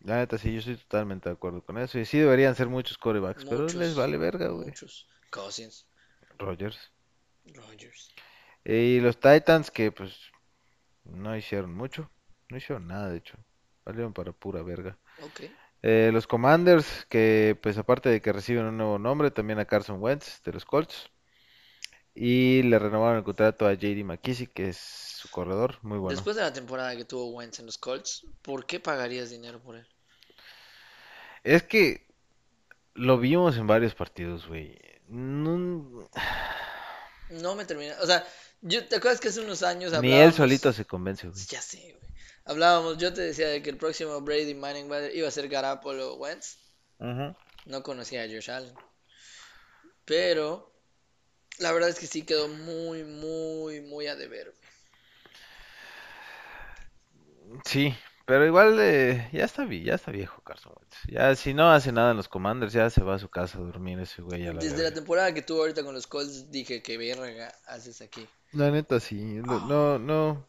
La 0.02 0.18
neta 0.18 0.38
sí, 0.38 0.52
yo 0.52 0.60
estoy 0.60 0.78
totalmente 0.78 1.30
de 1.30 1.34
acuerdo 1.34 1.64
con 1.64 1.78
eso. 1.78 2.00
Y 2.00 2.06
sí 2.06 2.18
deberían 2.18 2.56
ser 2.56 2.68
muchos 2.68 2.98
corebacks, 2.98 3.46
pero 3.46 3.68
les 3.68 3.96
vale 3.96 4.18
verga, 4.18 4.48
güey. 4.48 4.68
Muchos. 4.68 5.08
Cousins, 5.30 5.88
Rogers. 6.38 6.93
Rogers. 7.46 8.14
Y 8.66 9.00
los 9.00 9.20
Titans 9.20 9.72
que 9.72 9.92
pues 9.92 10.16
no 11.04 11.36
hicieron 11.36 11.74
mucho. 11.74 12.10
No 12.50 12.58
hicieron 12.58 12.88
nada, 12.88 13.10
de 13.10 13.18
hecho. 13.18 13.38
Valieron 13.86 14.14
para 14.14 14.32
pura 14.32 14.62
verga. 14.62 14.98
Eh, 15.82 16.12
los 16.14 16.28
Commanders 16.28 17.06
que 17.10 17.58
pues 17.62 17.78
aparte 17.78 18.10
de 18.10 18.22
que 18.22 18.32
reciben 18.32 18.66
un 18.66 18.78
nuevo 18.78 18.98
nombre, 19.00 19.32
también 19.32 19.60
a 19.60 19.66
Carson 19.66 20.02
Wentz 20.02 20.42
de 20.44 20.54
los 20.54 20.66
Colts. 20.66 21.10
Y 22.16 22.62
le 22.64 22.78
renovaron 22.78 23.18
el 23.18 23.24
contrato 23.24 23.66
a 23.68 23.74
JD 23.74 24.04
McKissick, 24.04 24.54
que 24.54 24.70
es 24.70 24.78
su 24.78 25.30
corredor, 25.32 25.80
muy 25.82 25.98
bueno. 25.98 26.16
Después 26.16 26.36
de 26.36 26.44
la 26.44 26.54
temporada 26.54 26.96
que 26.96 27.06
tuvo 27.06 27.32
Wentz 27.32 27.60
en 27.60 27.66
los 27.66 27.78
Colts, 27.80 28.28
¿por 28.44 28.66
qué 28.68 28.80
pagarías 28.80 29.32
dinero 29.32 29.60
por 29.60 29.76
él? 29.76 29.88
Es 31.44 31.64
que 31.64 32.06
lo 32.94 33.18
vimos 33.18 33.58
en 33.58 33.66
varios 33.68 33.96
partidos, 33.96 34.48
güey. 34.48 34.80
No- 35.08 36.08
No 37.42 37.56
me 37.56 37.66
termina. 37.66 37.96
O 38.02 38.06
sea, 38.06 38.26
yo, 38.62 38.86
¿te 38.86 38.98
acuerdas 38.98 39.20
que 39.20 39.30
hace 39.30 39.42
unos 39.42 39.64
años 39.64 39.92
Ni 39.92 39.98
él 39.98 40.14
hablábamos? 40.14 40.36
solito 40.36 40.74
se 40.74 40.86
convence, 40.86 41.28
güey. 41.28 41.46
Ya 41.50 41.62
sé, 41.62 41.80
güey. 41.80 42.14
Hablábamos, 42.46 42.98
yo 42.98 43.14
te 43.14 43.22
decía 43.22 43.48
de 43.48 43.62
que 43.62 43.70
el 43.70 43.78
próximo 43.78 44.20
Brady 44.22 44.54
Manning 44.54 44.90
iba 45.14 45.28
a 45.28 45.32
ser 45.32 45.48
Garapolo 45.48 46.16
Wentz. 46.16 46.58
Ujú. 47.00 47.36
No 47.66 47.84
conocía 47.84 48.24
a 48.24 48.28
Josh 48.28 48.52
Allen. 48.52 48.74
Pero 50.06 50.74
la 51.60 51.72
verdad 51.72 51.90
es 51.90 52.00
que 52.00 52.08
sí 52.08 52.24
quedó 52.24 52.50
muy, 52.50 53.04
muy, 53.04 53.82
muy 53.82 54.08
a 54.08 54.16
deber. 54.16 54.54
Sí, 57.66 57.96
pero 58.26 58.46
igual 58.46 58.78
eh, 58.80 59.30
ya 59.34 59.46
está, 59.46 59.66
ya 59.66 59.96
está 59.96 60.12
viejo 60.12 60.42
Carson 60.44 60.74
Wentz. 60.78 60.98
Ya 61.08 61.36
si 61.36 61.54
no 61.54 61.72
hace 61.72 61.92
nada 61.92 62.12
en 62.12 62.18
los 62.18 62.30
Commanders, 62.30 62.74
ya 62.74 62.90
se 62.90 63.04
va 63.04 63.16
a 63.16 63.20
su 63.20 63.30
casa 63.30 63.58
a 63.58 63.62
dormir 63.62 64.00
ese 64.00 64.22
güey 64.22 64.48
a 64.48 64.54
la 64.54 64.62
Desde 64.62 64.84
la 64.84 64.94
temporada 64.94 65.34
que 65.34 65.42
tuvo 65.42 65.62
ahorita 65.62 65.84
con 65.84 65.94
los 65.94 66.08
Colts 66.08 66.50
dije 66.52 66.82
que 66.82 66.98
verga 66.98 67.54
haces 67.68 68.02
aquí. 68.02 68.28
La 68.54 68.72
neta 68.72 69.00
sí, 69.00 69.16
no, 69.16 69.66
no, 69.68 70.00
no, 70.00 70.48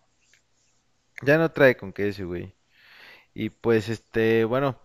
ya 1.23 1.39
no 1.39 1.51
trae 1.51 1.77
con 1.77 1.93
qué 1.93 2.09
ese 2.09 2.25
güey. 2.25 2.55
Y 3.35 3.51
pues 3.51 3.89
este, 3.89 4.45
bueno, 4.45 4.81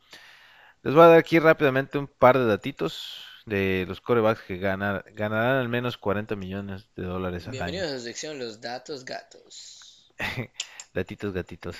les 0.81 0.93
voy 0.93 1.03
a 1.03 1.07
dar 1.07 1.19
aquí 1.19 1.37
rápidamente 1.39 1.97
un 1.97 2.07
par 2.07 2.37
de 2.37 2.45
datitos 2.45 3.25
de 3.45 3.85
los 3.87 4.01
corebacks 4.01 4.41
que 4.41 4.57
ganar, 4.57 5.05
ganarán 5.13 5.57
al 5.57 5.69
menos 5.69 5.97
40 5.97 6.35
millones 6.35 6.87
de 6.95 7.03
dólares 7.03 7.45
al 7.47 7.51
Bienvenidos 7.51 7.87
año. 7.87 7.95
a 7.95 7.99
su 7.99 8.05
sección 8.05 8.39
Los 8.39 8.61
Datos 8.61 9.05
Gatos. 9.05 10.11
Datitos, 10.93 11.33
gatitos. 11.33 11.75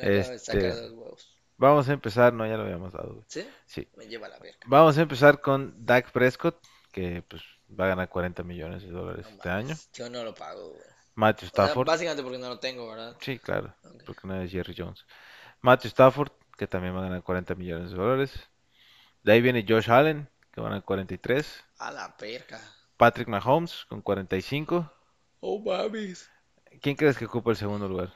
Acabo 0.00 0.28
de 0.28 0.34
Este, 0.36 0.68
dos 0.72 0.90
huevos. 0.92 1.36
vamos 1.56 1.88
a 1.88 1.92
empezar, 1.92 2.32
no, 2.32 2.46
ya 2.46 2.56
lo 2.56 2.64
habíamos 2.64 2.92
dado. 2.92 3.24
¿Sí? 3.28 3.46
Sí, 3.66 3.88
Me 3.96 4.06
lleva 4.06 4.28
la 4.28 4.38
verga. 4.38 4.60
vamos 4.66 4.96
a 4.98 5.02
empezar 5.02 5.40
con 5.40 5.74
Dak 5.84 6.10
Prescott, 6.12 6.58
que 6.92 7.22
pues 7.28 7.42
va 7.78 7.84
a 7.86 7.88
ganar 7.88 8.08
40 8.08 8.42
millones 8.42 8.82
de 8.82 8.90
dólares 8.90 9.26
No 9.26 9.30
este 9.30 9.48
año. 9.48 9.76
Yo 9.92 10.10
no 10.10 10.24
lo 10.24 10.34
pago, 10.34 10.70
güey. 10.70 10.82
Matthew 11.14 11.48
O 11.48 11.50
sea, 11.56 11.64
Stafford, 11.64 11.86
básicamente 11.86 12.22
porque 12.22 12.38
no 12.38 12.48
lo 12.48 12.58
tengo, 12.58 12.88
¿verdad? 12.88 13.16
sí, 13.20 13.38
claro, 13.38 13.74
Ok. 13.84 14.02
porque 14.06 14.26
no 14.26 14.40
es 14.40 14.50
Jerry 14.50 14.74
Jones. 14.76 15.04
Matthew 15.60 15.88
Stafford, 15.88 16.32
que 16.56 16.66
también 16.66 16.94
va 16.94 17.00
a 17.00 17.04
ganar 17.04 17.22
40 17.22 17.54
millones 17.54 17.90
de 17.90 17.96
dólares. 17.96 18.32
De 19.22 19.32
ahí 19.32 19.40
viene 19.40 19.64
Josh 19.68 19.90
Allen, 19.90 20.28
que 20.52 20.60
va 20.60 20.68
a 20.68 20.70
ganar 20.70 20.84
43. 20.84 21.64
A 21.78 21.90
la 21.90 22.16
verga. 22.20 22.60
Patrick 22.96 23.28
Mahomes, 23.28 23.84
con 23.88 24.02
45. 24.02 24.92
Oh, 25.40 25.58
mames. 25.60 26.28
¿Quién 26.80 26.96
crees 26.96 27.18
que 27.18 27.26
ocupa 27.26 27.50
el 27.50 27.56
segundo 27.56 27.88
lugar? 27.88 28.12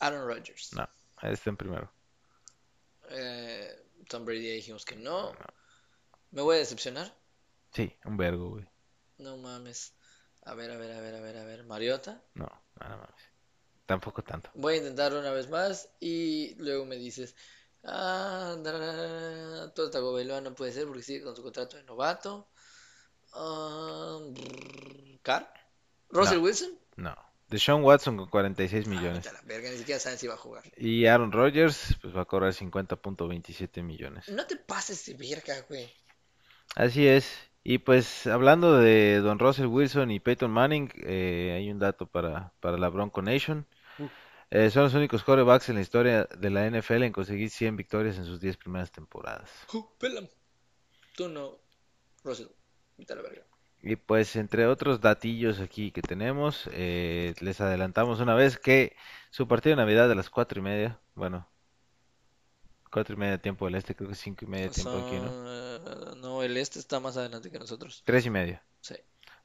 Aaron 0.00 0.26
Rodgers. 0.26 0.72
No, 0.74 0.88
está 1.32 1.50
en 1.50 1.56
primero. 1.56 1.90
Eh, 3.10 3.86
Tom 4.08 4.24
Brady 4.24 4.50
dijimos 4.56 4.84
que 4.84 4.96
no. 4.96 5.32
¿Me 6.30 6.42
voy 6.42 6.56
a 6.56 6.58
decepcionar? 6.58 7.14
Sí, 7.72 7.96
un 8.04 8.16
vergo, 8.16 8.50
güey. 8.50 8.66
No 9.18 9.36
mames. 9.36 9.94
A 10.42 10.54
ver, 10.54 10.70
a 10.70 10.76
ver, 10.76 10.92
a 10.92 11.00
ver, 11.00 11.14
a 11.14 11.20
ver, 11.20 11.36
a 11.38 11.44
ver. 11.44 11.64
Mariota. 11.64 12.22
No, 12.34 12.48
nada 12.80 12.96
más. 12.96 13.14
Tampoco 13.86 14.22
tanto. 14.22 14.50
Voy 14.54 14.74
a 14.74 14.76
intentarlo 14.78 15.20
una 15.20 15.30
vez 15.30 15.48
más 15.48 15.90
y 16.00 16.54
luego 16.56 16.86
me 16.86 16.96
dices, 16.96 17.34
ah, 17.84 18.56
todo 19.74 19.90
Tagovailoa 19.90 20.40
no 20.40 20.54
puede 20.54 20.72
ser 20.72 20.86
porque 20.86 21.02
sigue 21.02 21.22
con 21.22 21.36
su 21.36 21.42
contrato 21.42 21.76
de 21.76 21.84
novato. 21.84 22.48
Ah, 23.34 24.18
brr, 24.22 25.20
¿Carr? 25.22 25.52
¿Russell 26.10 26.38
No. 26.38 26.44
Wilson? 26.44 26.78
No. 26.96 27.16
Deshaun 27.48 27.82
Watson 27.84 28.16
con 28.16 28.28
46 28.28 28.86
Ah, 28.86 28.90
millones. 28.90 29.16
vete 29.24 29.28
a 29.28 29.32
la 29.32 29.42
verga, 29.42 29.70
ni 29.70 29.76
siquiera 29.76 30.00
saben 30.00 30.18
si 30.18 30.26
va 30.26 30.34
a 30.34 30.38
jugar. 30.38 30.64
Y 30.76 31.06
Aaron 31.06 31.30
Rodgers, 31.32 31.96
pues 32.00 32.16
va 32.16 32.22
a 32.22 32.24
cobrar 32.24 32.52
50.27 32.52 33.82
millones. 33.82 34.28
No 34.28 34.46
te 34.46 34.56
pases 34.56 35.04
de 35.06 35.14
verga, 35.14 35.54
güey. 35.68 35.92
Así 36.74 37.06
es. 37.06 37.30
Y 37.62 37.78
pues 37.78 38.26
hablando 38.26 38.76
de 38.78 39.20
Don 39.20 39.38
Russell 39.38 39.66
Wilson 39.66 40.10
y 40.10 40.20
Peyton 40.20 40.50
Manning, 40.50 40.90
eh, 41.04 41.54
hay 41.56 41.70
un 41.70 41.78
dato 41.78 42.06
para, 42.06 42.52
para 42.60 42.76
la 42.76 42.88
Bronco 42.88 43.22
Nation. 43.22 43.66
Uh. 43.98 44.08
Eh, 44.50 44.70
son 44.70 44.84
los 44.84 44.94
únicos 44.94 45.22
quarterbacks 45.24 45.68
en 45.70 45.76
la 45.76 45.80
historia 45.80 46.24
de 46.24 46.50
la 46.50 46.66
NFL 46.68 47.02
en 47.04 47.12
conseguir 47.12 47.50
100 47.50 47.76
victorias 47.76 48.18
en 48.18 48.24
sus 48.24 48.40
10 48.40 48.56
primeras 48.58 48.92
temporadas. 48.92 49.50
Uh. 49.72 49.82
Tú 51.16 51.28
no, 51.28 51.58
Russell. 52.22 52.48
La 52.98 53.14
verga. 53.16 53.46
Y 53.84 53.96
pues 53.96 54.34
entre 54.36 54.66
otros 54.66 55.00
datillos 55.00 55.60
aquí 55.60 55.92
que 55.92 56.02
tenemos, 56.02 56.68
eh, 56.72 57.34
les 57.40 57.60
adelantamos 57.60 58.18
una 58.20 58.34
vez 58.34 58.58
que 58.58 58.96
su 59.30 59.46
partido 59.46 59.76
de 59.76 59.82
Navidad 59.82 60.08
de 60.08 60.14
las 60.16 60.30
cuatro 60.30 60.58
y 60.60 60.62
media, 60.62 60.98
bueno, 61.14 61.46
cuatro 62.90 63.14
y 63.14 63.18
media 63.18 63.38
tiempo 63.38 63.66
del 63.66 63.74
este, 63.74 63.94
creo 63.94 64.08
que 64.08 64.14
cinco 64.14 64.44
y 64.44 64.48
media 64.48 64.70
tiempo 64.70 64.90
aquí, 64.96 65.16
¿no? 65.16 65.30
Son- 65.30 66.20
no, 66.20 66.42
el 66.42 66.56
este 66.56 66.78
está 66.78 67.00
más 67.00 67.16
adelante 67.16 67.50
que 67.50 67.58
nosotros. 67.58 68.02
Tres 68.06 68.24
y 68.26 68.30
media. 68.30 68.62
Sí. 68.80 68.94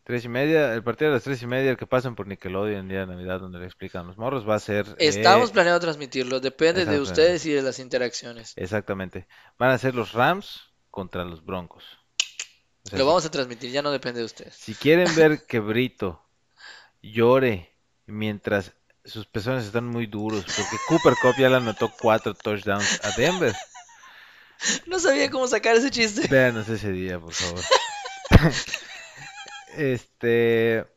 Tres 0.03 0.26
y 0.26 0.30
media, 0.30 0.74
el 0.74 0.84
partido 0.84 1.11
de 1.11 1.18
las 1.18 1.24
tres 1.24 1.41
y 1.44 1.48
media, 1.48 1.72
el 1.72 1.78
que 1.78 1.86
pasan 1.86 2.16
por 2.16 2.26
Nickelodeon 2.28 2.82
el 2.84 2.88
día 2.90 2.99
de 3.02 3.07
Navidad, 3.07 3.40
donde 3.40 3.60
le 3.60 3.66
explican 3.66 4.07
los 4.07 4.18
morros, 4.18 4.48
va 4.48 4.56
a 4.56 4.60
ser... 4.60 4.86
eh, 4.88 4.95
Estamos 4.99 5.52
planeando 5.52 5.80
transmitirlo, 5.80 6.40
depende 6.40 6.86
de 6.86 6.99
ustedes 6.99 7.45
y 7.45 7.52
de 7.52 7.61
las 7.61 7.80
interacciones. 7.80 8.53
Exactamente. 8.56 9.28
Van 9.57 9.72
a 9.72 9.78
ser 9.78 9.94
los 9.95 10.14
Rams 10.14 10.61
contra 10.90 11.26
los 11.26 11.44
Broncos. 11.45 11.86
O 12.90 12.91
sea, 12.91 12.99
Lo 12.99 13.06
vamos 13.06 13.24
a 13.24 13.30
transmitir, 13.30 13.70
ya 13.70 13.84
no 13.84 13.91
depende 13.91 14.20
de 14.20 14.26
ustedes. 14.26 14.56
Si 14.56 14.74
quieren 14.74 15.14
ver 15.16 15.44
que 15.48 15.60
Brito 15.60 16.26
llore 17.03 17.72
mientras 18.07 18.74
sus 19.06 19.28
pezones 19.28 19.66
están 19.66 19.86
muy 19.86 20.07
duros, 20.07 20.44
porque 20.44 20.76
Cooper 20.88 21.14
Cup 21.22 21.36
ya 21.38 21.49
le 21.49 21.57
anotó 21.57 21.91
cuatro 22.02 22.34
touchdowns 22.34 22.99
a 23.06 23.11
Denver. 23.16 23.56
No 24.88 24.99
sabía 24.99 25.30
cómo 25.30 25.48
sacar 25.48 25.76
ese 25.76 25.91
chiste. 25.91 26.28
Véanos 26.28 26.68
ese 26.68 26.91
día, 26.91 27.20
por 27.20 27.34
favor. 27.34 27.64
Este. 29.78 30.88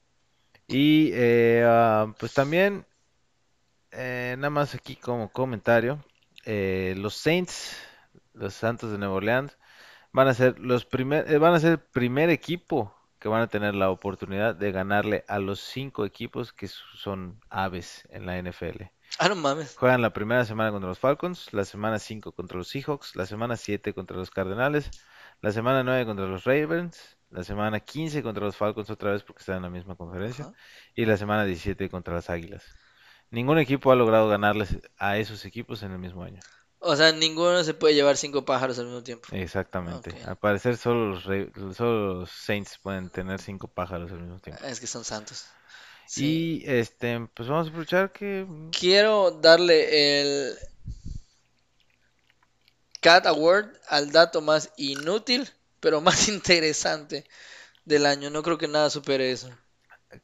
Y 0.67 1.11
eh, 1.13 1.63
ah, 1.67 2.15
pues 2.19 2.33
también, 2.33 2.87
eh, 3.91 4.35
nada 4.39 4.49
más 4.49 4.75
aquí 4.75 4.97
como 4.97 5.31
comentario, 5.31 6.03
eh, 6.47 6.95
los 6.97 7.15
Saints, 7.15 7.77
los 8.33 8.55
Santos 8.55 8.91
de 8.91 8.97
Nueva 8.97 9.15
Orleans, 9.15 9.59
van 10.13 10.29
a 10.29 10.35
ser 10.35 10.59
los 10.59 10.85
primer, 10.85 11.31
eh, 11.31 11.39
van 11.39 11.55
a 11.55 11.61
ser 11.61 11.73
el 11.73 11.79
primer 11.81 12.31
equipo 12.31 12.95
que 13.19 13.29
van 13.29 13.43
a 13.43 13.47
tener 13.47 13.75
la 13.75 13.91
oportunidad 13.91 14.55
de 14.55 14.73
ganarle 14.73 15.25
a 15.29 15.39
los 15.39 15.61
cinco 15.61 16.05
equipos 16.05 16.53
que 16.53 16.69
son 16.69 17.41
aves 17.51 18.07
en 18.11 18.27
la 18.27 18.37
NFL. 18.37 18.91
Ah, 19.19 19.29
no 19.29 19.37
mames. 19.37 19.77
Juegan 19.77 20.03
la 20.03 20.13
primera 20.13 20.45
semana 20.45 20.71
contra 20.71 20.89
los 20.89 20.99
Falcons, 20.99 21.53
la 21.53 21.65
semana 21.65 21.99
5 21.99 22.33
contra 22.33 22.57
los 22.57 22.69
Seahawks, 22.69 23.15
la 23.15 23.27
semana 23.27 23.57
7 23.57 23.93
contra 23.93 24.17
los 24.17 24.31
Cardenales, 24.31 24.91
la 25.43 25.53
semana 25.53 25.85
9 25.85 26.07
contra 26.07 26.27
los 26.27 26.45
Ravens, 26.45 27.19
la 27.31 27.45
semana 27.45 27.81
15 27.81 28.23
contra 28.23 28.45
los 28.45 28.57
Falcons 28.57 28.91
otra 28.91 29.13
vez 29.13 29.23
porque 29.23 29.41
están 29.41 29.57
en 29.57 29.63
la 29.63 29.71
misma 29.71 29.97
conferencia 29.97 30.53
y 30.95 31.05
la 31.05 31.17
semana 31.17 31.45
17 31.45 31.91
contra 31.91 32.15
las 32.15 32.31
Águilas. 32.31 32.65
Ningún 33.31 33.59
equipo 33.59 33.93
ha 33.93 33.97
logrado 33.97 34.29
ganarles 34.29 34.79
a 34.99 35.19
esos 35.19 35.45
equipos 35.45 35.83
en 35.83 35.93
el 35.93 35.99
mismo 35.99 36.25
año. 36.25 36.41
O 36.85 36.97
sea, 36.97 37.13
ninguno 37.13 37.63
se 37.63 37.75
puede 37.75 37.95
llevar 37.95 38.17
cinco 38.17 38.45
pájaros 38.45 38.79
al 38.79 38.87
mismo 38.87 39.03
tiempo. 39.03 39.29
Exactamente. 39.31 40.15
Al 40.25 40.37
parecer 40.37 40.77
solo 40.77 41.11
los, 41.11 41.25
Ra- 41.25 41.75
solo 41.75 42.15
los 42.21 42.31
Saints 42.31 42.79
pueden 42.83 43.09
tener 43.09 43.41
cinco 43.41 43.69
pájaros 43.69 44.11
al 44.11 44.21
mismo 44.21 44.41
tiempo. 44.41 44.65
Es 44.65 44.81
que 44.81 44.87
son 44.89 45.05
santos. 45.05 45.47
Sí. 46.07 46.63
Y 46.65 46.71
este, 46.71 47.29
pues 47.35 47.49
vamos 47.49 47.67
a 47.67 47.71
aprovechar 47.71 48.13
que 48.13 48.47
Quiero 48.79 49.31
darle 49.31 50.21
el 50.51 50.57
Cat 53.01 53.27
Award 53.27 53.67
al 53.89 54.13
dato 54.13 54.41
más 54.41 54.73
inútil, 54.77 55.49
pero 55.81 56.01
más 56.01 56.29
interesante 56.29 57.25
del 57.85 58.07
año. 58.07 58.31
No 58.31 58.43
creo 58.43 58.59
que 58.59 58.69
nada 58.69 58.91
supere 58.91 59.31
eso. 59.33 59.51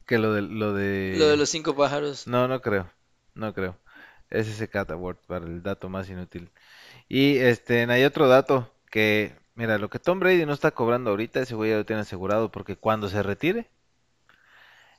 que 0.05 0.17
lo 0.17 0.33
de 0.33 0.41
lo 0.41 0.73
de 0.73 1.15
Lo 1.17 1.27
de 1.27 1.37
los 1.37 1.49
cinco 1.49 1.75
pájaros. 1.75 2.27
No, 2.27 2.47
no 2.47 2.61
creo, 2.61 2.91
no 3.33 3.53
creo. 3.53 3.77
Es 4.29 4.47
ese 4.47 4.67
Cat 4.67 4.91
Award 4.91 5.17
para 5.27 5.45
el 5.45 5.63
dato 5.63 5.89
más 5.89 6.09
inútil. 6.09 6.51
Y 7.07 7.37
este, 7.37 7.83
hay 7.85 8.03
otro 8.03 8.27
dato 8.27 8.71
que, 8.91 9.35
mira, 9.55 9.77
lo 9.77 9.89
que 9.89 9.99
Tom 9.99 10.19
Brady 10.19 10.45
no 10.45 10.53
está 10.53 10.71
cobrando 10.71 11.09
ahorita, 11.09 11.39
ese 11.41 11.55
güey 11.55 11.71
ya 11.71 11.77
lo 11.77 11.85
tiene 11.85 12.03
asegurado 12.03 12.51
porque 12.51 12.75
cuando 12.75 13.09
se 13.09 13.23
retire, 13.23 13.69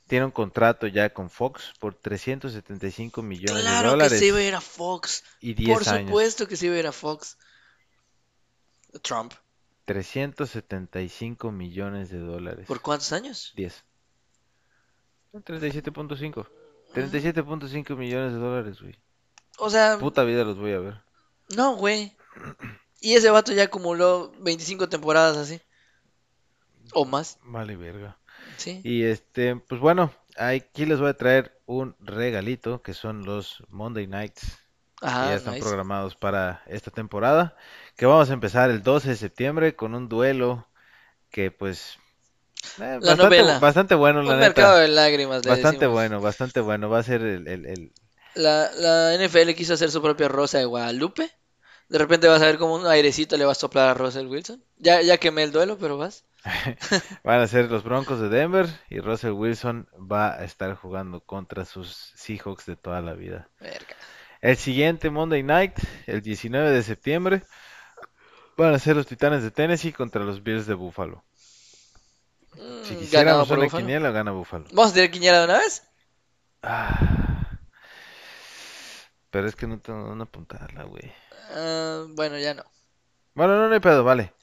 tiene 0.07 0.25
un 0.25 0.31
contrato 0.31 0.87
ya 0.87 1.13
con 1.13 1.29
Fox 1.29 1.73
por 1.79 1.95
375 1.95 3.21
millones 3.21 3.55
de 3.55 3.61
Claro 3.61 3.83
que 3.83 3.89
dólares 3.91 4.19
se 4.19 4.25
iba 4.25 4.39
a 4.39 4.43
ir 4.43 4.55
a 4.55 4.61
Fox. 4.61 5.23
y 5.39 5.53
10 5.53 5.69
Por 5.79 5.89
años. 5.89 6.07
supuesto 6.09 6.47
que 6.47 6.57
se 6.57 6.65
iba 6.65 6.75
a 6.75 6.79
ir 6.79 6.87
a 6.87 6.91
Fox. 6.91 7.37
Trump. 9.01 9.31
375 9.85 11.51
millones 11.51 12.09
de 12.09 12.19
dólares. 12.19 12.67
¿Por 12.67 12.81
cuántos 12.81 13.13
años? 13.13 13.53
10. 13.55 13.83
37.5. 15.33 16.47
37.5 16.93 17.95
millones 17.95 18.33
de 18.33 18.39
dólares, 18.39 18.81
güey. 18.81 18.99
O 19.65 19.69
sea, 19.69 19.97
Puta 19.99 20.23
vida 20.25 20.43
los 20.43 20.57
voy 20.59 20.73
a 20.73 20.79
ver. 20.79 21.01
no, 21.55 21.75
güey. 21.75 22.17
Y 23.01 23.15
ese 23.15 23.29
vato 23.31 23.53
ya 23.53 23.63
acumuló 23.65 24.31
25 24.39 24.89
temporadas 24.89 25.37
así. 25.37 25.61
O 26.93 27.03
más, 27.05 27.37
Vale, 27.43 27.75
verga. 27.75 28.17
sí. 28.57 28.83
Y 28.83 29.03
este, 29.03 29.55
pues 29.57 29.81
bueno, 29.81 30.11
aquí 30.37 30.85
les 30.85 30.99
voy 30.99 31.09
a 31.09 31.17
traer 31.17 31.59
un 31.67 31.95
regalito 31.99 32.81
que 32.81 32.93
son 32.93 33.25
los 33.25 33.63
Monday 33.69 34.07
Nights 34.07 34.59
que 35.15 35.27
Ajá, 35.27 35.29
ya 35.29 35.35
están 35.35 35.55
nice. 35.55 35.65
programados 35.65 36.15
para 36.15 36.63
esta 36.67 36.91
temporada. 36.91 37.55
Que 37.97 38.05
vamos 38.07 38.29
a 38.29 38.33
empezar 38.33 38.69
el 38.71 38.83
12 38.83 39.09
de 39.09 39.15
septiembre 39.17 39.75
con 39.75 39.95
un 39.95 40.09
duelo 40.09 40.67
que 41.31 41.51
pues 41.51 41.97
eh, 42.79 42.99
bastante, 43.01 43.25
novela. 43.29 43.59
bastante 43.59 43.95
bueno, 43.95 44.23
la 44.23 44.33
Un 44.33 44.39
neta. 44.39 44.47
mercado 44.47 44.77
de 44.77 44.87
lágrimas, 44.89 45.45
le 45.45 45.51
Bastante 45.51 45.61
decimos. 45.77 45.93
bueno, 45.93 46.21
bastante 46.21 46.61
bueno. 46.61 46.89
Va 46.89 46.99
a 46.99 47.03
ser 47.03 47.21
el, 47.23 47.47
el- 47.47 47.65
el- 47.67 47.93
La, 48.35 48.71
la 48.75 49.13
NFL 49.15 49.53
quiso 49.55 49.73
hacer 49.73 49.91
su 49.91 50.01
propia 50.01 50.27
Rosa 50.27 50.57
de 50.59 50.65
Guadalupe. 50.65 51.29
De 51.89 51.97
repente 51.97 52.27
vas 52.27 52.41
a 52.41 52.45
ver 52.45 52.57
como 52.57 52.75
un 52.75 52.87
airecito 52.87 53.37
le 53.37 53.45
va 53.45 53.51
a 53.53 53.55
soplar 53.55 53.89
a 53.89 53.93
Russell 53.93 54.27
Wilson. 54.27 54.63
Ya, 54.77 55.01
ya 55.01 55.17
quemé 55.17 55.43
el 55.43 55.51
duelo, 55.51 55.77
pero 55.77 55.97
vas. 55.97 56.25
Van 57.23 57.39
a 57.41 57.47
ser 57.47 57.69
los 57.69 57.83
Broncos 57.83 58.19
de 58.19 58.29
Denver 58.29 58.67
y 58.89 58.99
Russell 58.99 59.31
Wilson 59.31 59.87
va 59.95 60.33
a 60.33 60.43
estar 60.43 60.75
jugando 60.75 61.21
contra 61.21 61.65
sus 61.65 62.13
Seahawks 62.15 62.65
de 62.65 62.75
toda 62.75 63.01
la 63.01 63.13
vida. 63.13 63.47
Verga. 63.59 63.95
El 64.41 64.57
siguiente 64.57 65.09
Monday 65.09 65.43
Night, 65.43 65.77
el 66.07 66.21
19 66.21 66.71
de 66.71 66.83
septiembre, 66.83 67.43
van 68.57 68.73
a 68.73 68.79
ser 68.79 68.95
los 68.95 69.07
Titanes 69.07 69.43
de 69.43 69.51
Tennessee 69.51 69.91
contra 69.91 70.23
los 70.23 70.41
Bills 70.41 70.65
de 70.65 70.73
Buffalo. 70.73 71.23
Si 72.81 72.95
Mm, 72.95 73.09
ganado 73.11 73.45
quisiéramos 73.45 73.49
una 73.51 73.63
Buffalo. 73.63 73.83
quiniela, 73.83 74.11
gana 74.11 74.31
Buffalo. 74.31 74.65
¿Vamos 74.73 74.91
a 74.91 74.93
tener 74.95 75.11
quiniela 75.11 75.39
de 75.39 75.45
una 75.45 75.57
vez? 75.59 75.83
Ah, 76.63 77.20
pero 79.31 79.47
es 79.47 79.55
que 79.55 79.65
no 79.65 79.79
tengo 79.79 80.03
dónde 80.03 80.25
apuntarla, 80.25 80.83
güey. 80.83 81.11
Ah, 81.55 82.05
bueno, 82.09 82.37
ya 82.37 82.53
no. 82.53 82.63
Bueno, 83.33 83.57
no, 83.57 83.67
no 83.67 83.73
hay 83.73 83.79
pedo, 83.79 84.03
vale. 84.03 84.33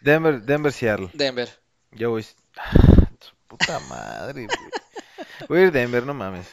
Denver, 0.00 0.42
Denver, 0.42 0.72
Seattle. 0.72 1.10
Denver. 1.14 1.48
Yo 1.92 2.10
voy. 2.10 2.26
Puta 3.46 3.78
madre, 3.88 4.46
güey. 4.46 4.70
Voy 5.48 5.58
a 5.60 5.62
ir 5.62 5.72
Denver, 5.72 6.04
no 6.04 6.12
mames. 6.12 6.48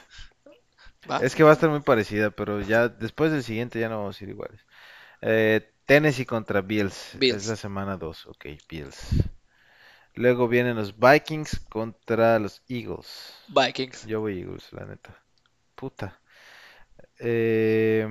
¿Va? 1.10 1.18
Es 1.18 1.36
que 1.36 1.44
va 1.44 1.50
a 1.50 1.54
estar 1.54 1.70
muy 1.70 1.82
parecida, 1.82 2.30
pero 2.30 2.62
ya 2.62 2.88
después 2.88 3.32
del 3.32 3.44
siguiente 3.44 3.80
ya 3.80 3.90
no 3.90 3.98
vamos 3.98 4.22
a 4.22 4.24
ir 4.24 4.30
iguales. 4.30 4.62
Eh, 5.22 5.74
Tennessee 5.86 6.26
contra 6.26 6.62
Bills. 6.62 7.12
Bills. 7.18 7.44
Es 7.44 7.48
la 7.48 7.56
semana 7.56 7.98
2. 7.98 8.28
Ok, 8.28 8.46
Bills. 8.70 9.24
Luego 10.16 10.48
vienen 10.48 10.76
los 10.76 10.98
Vikings 10.98 11.60
contra 11.70 12.38
los 12.38 12.62
Eagles. 12.70 13.34
Vikings. 13.48 14.06
Yo 14.06 14.22
voy 14.22 14.40
Eagles, 14.42 14.72
la 14.72 14.86
neta. 14.86 15.18
Puta. 15.76 16.20
Eh, 17.20 18.08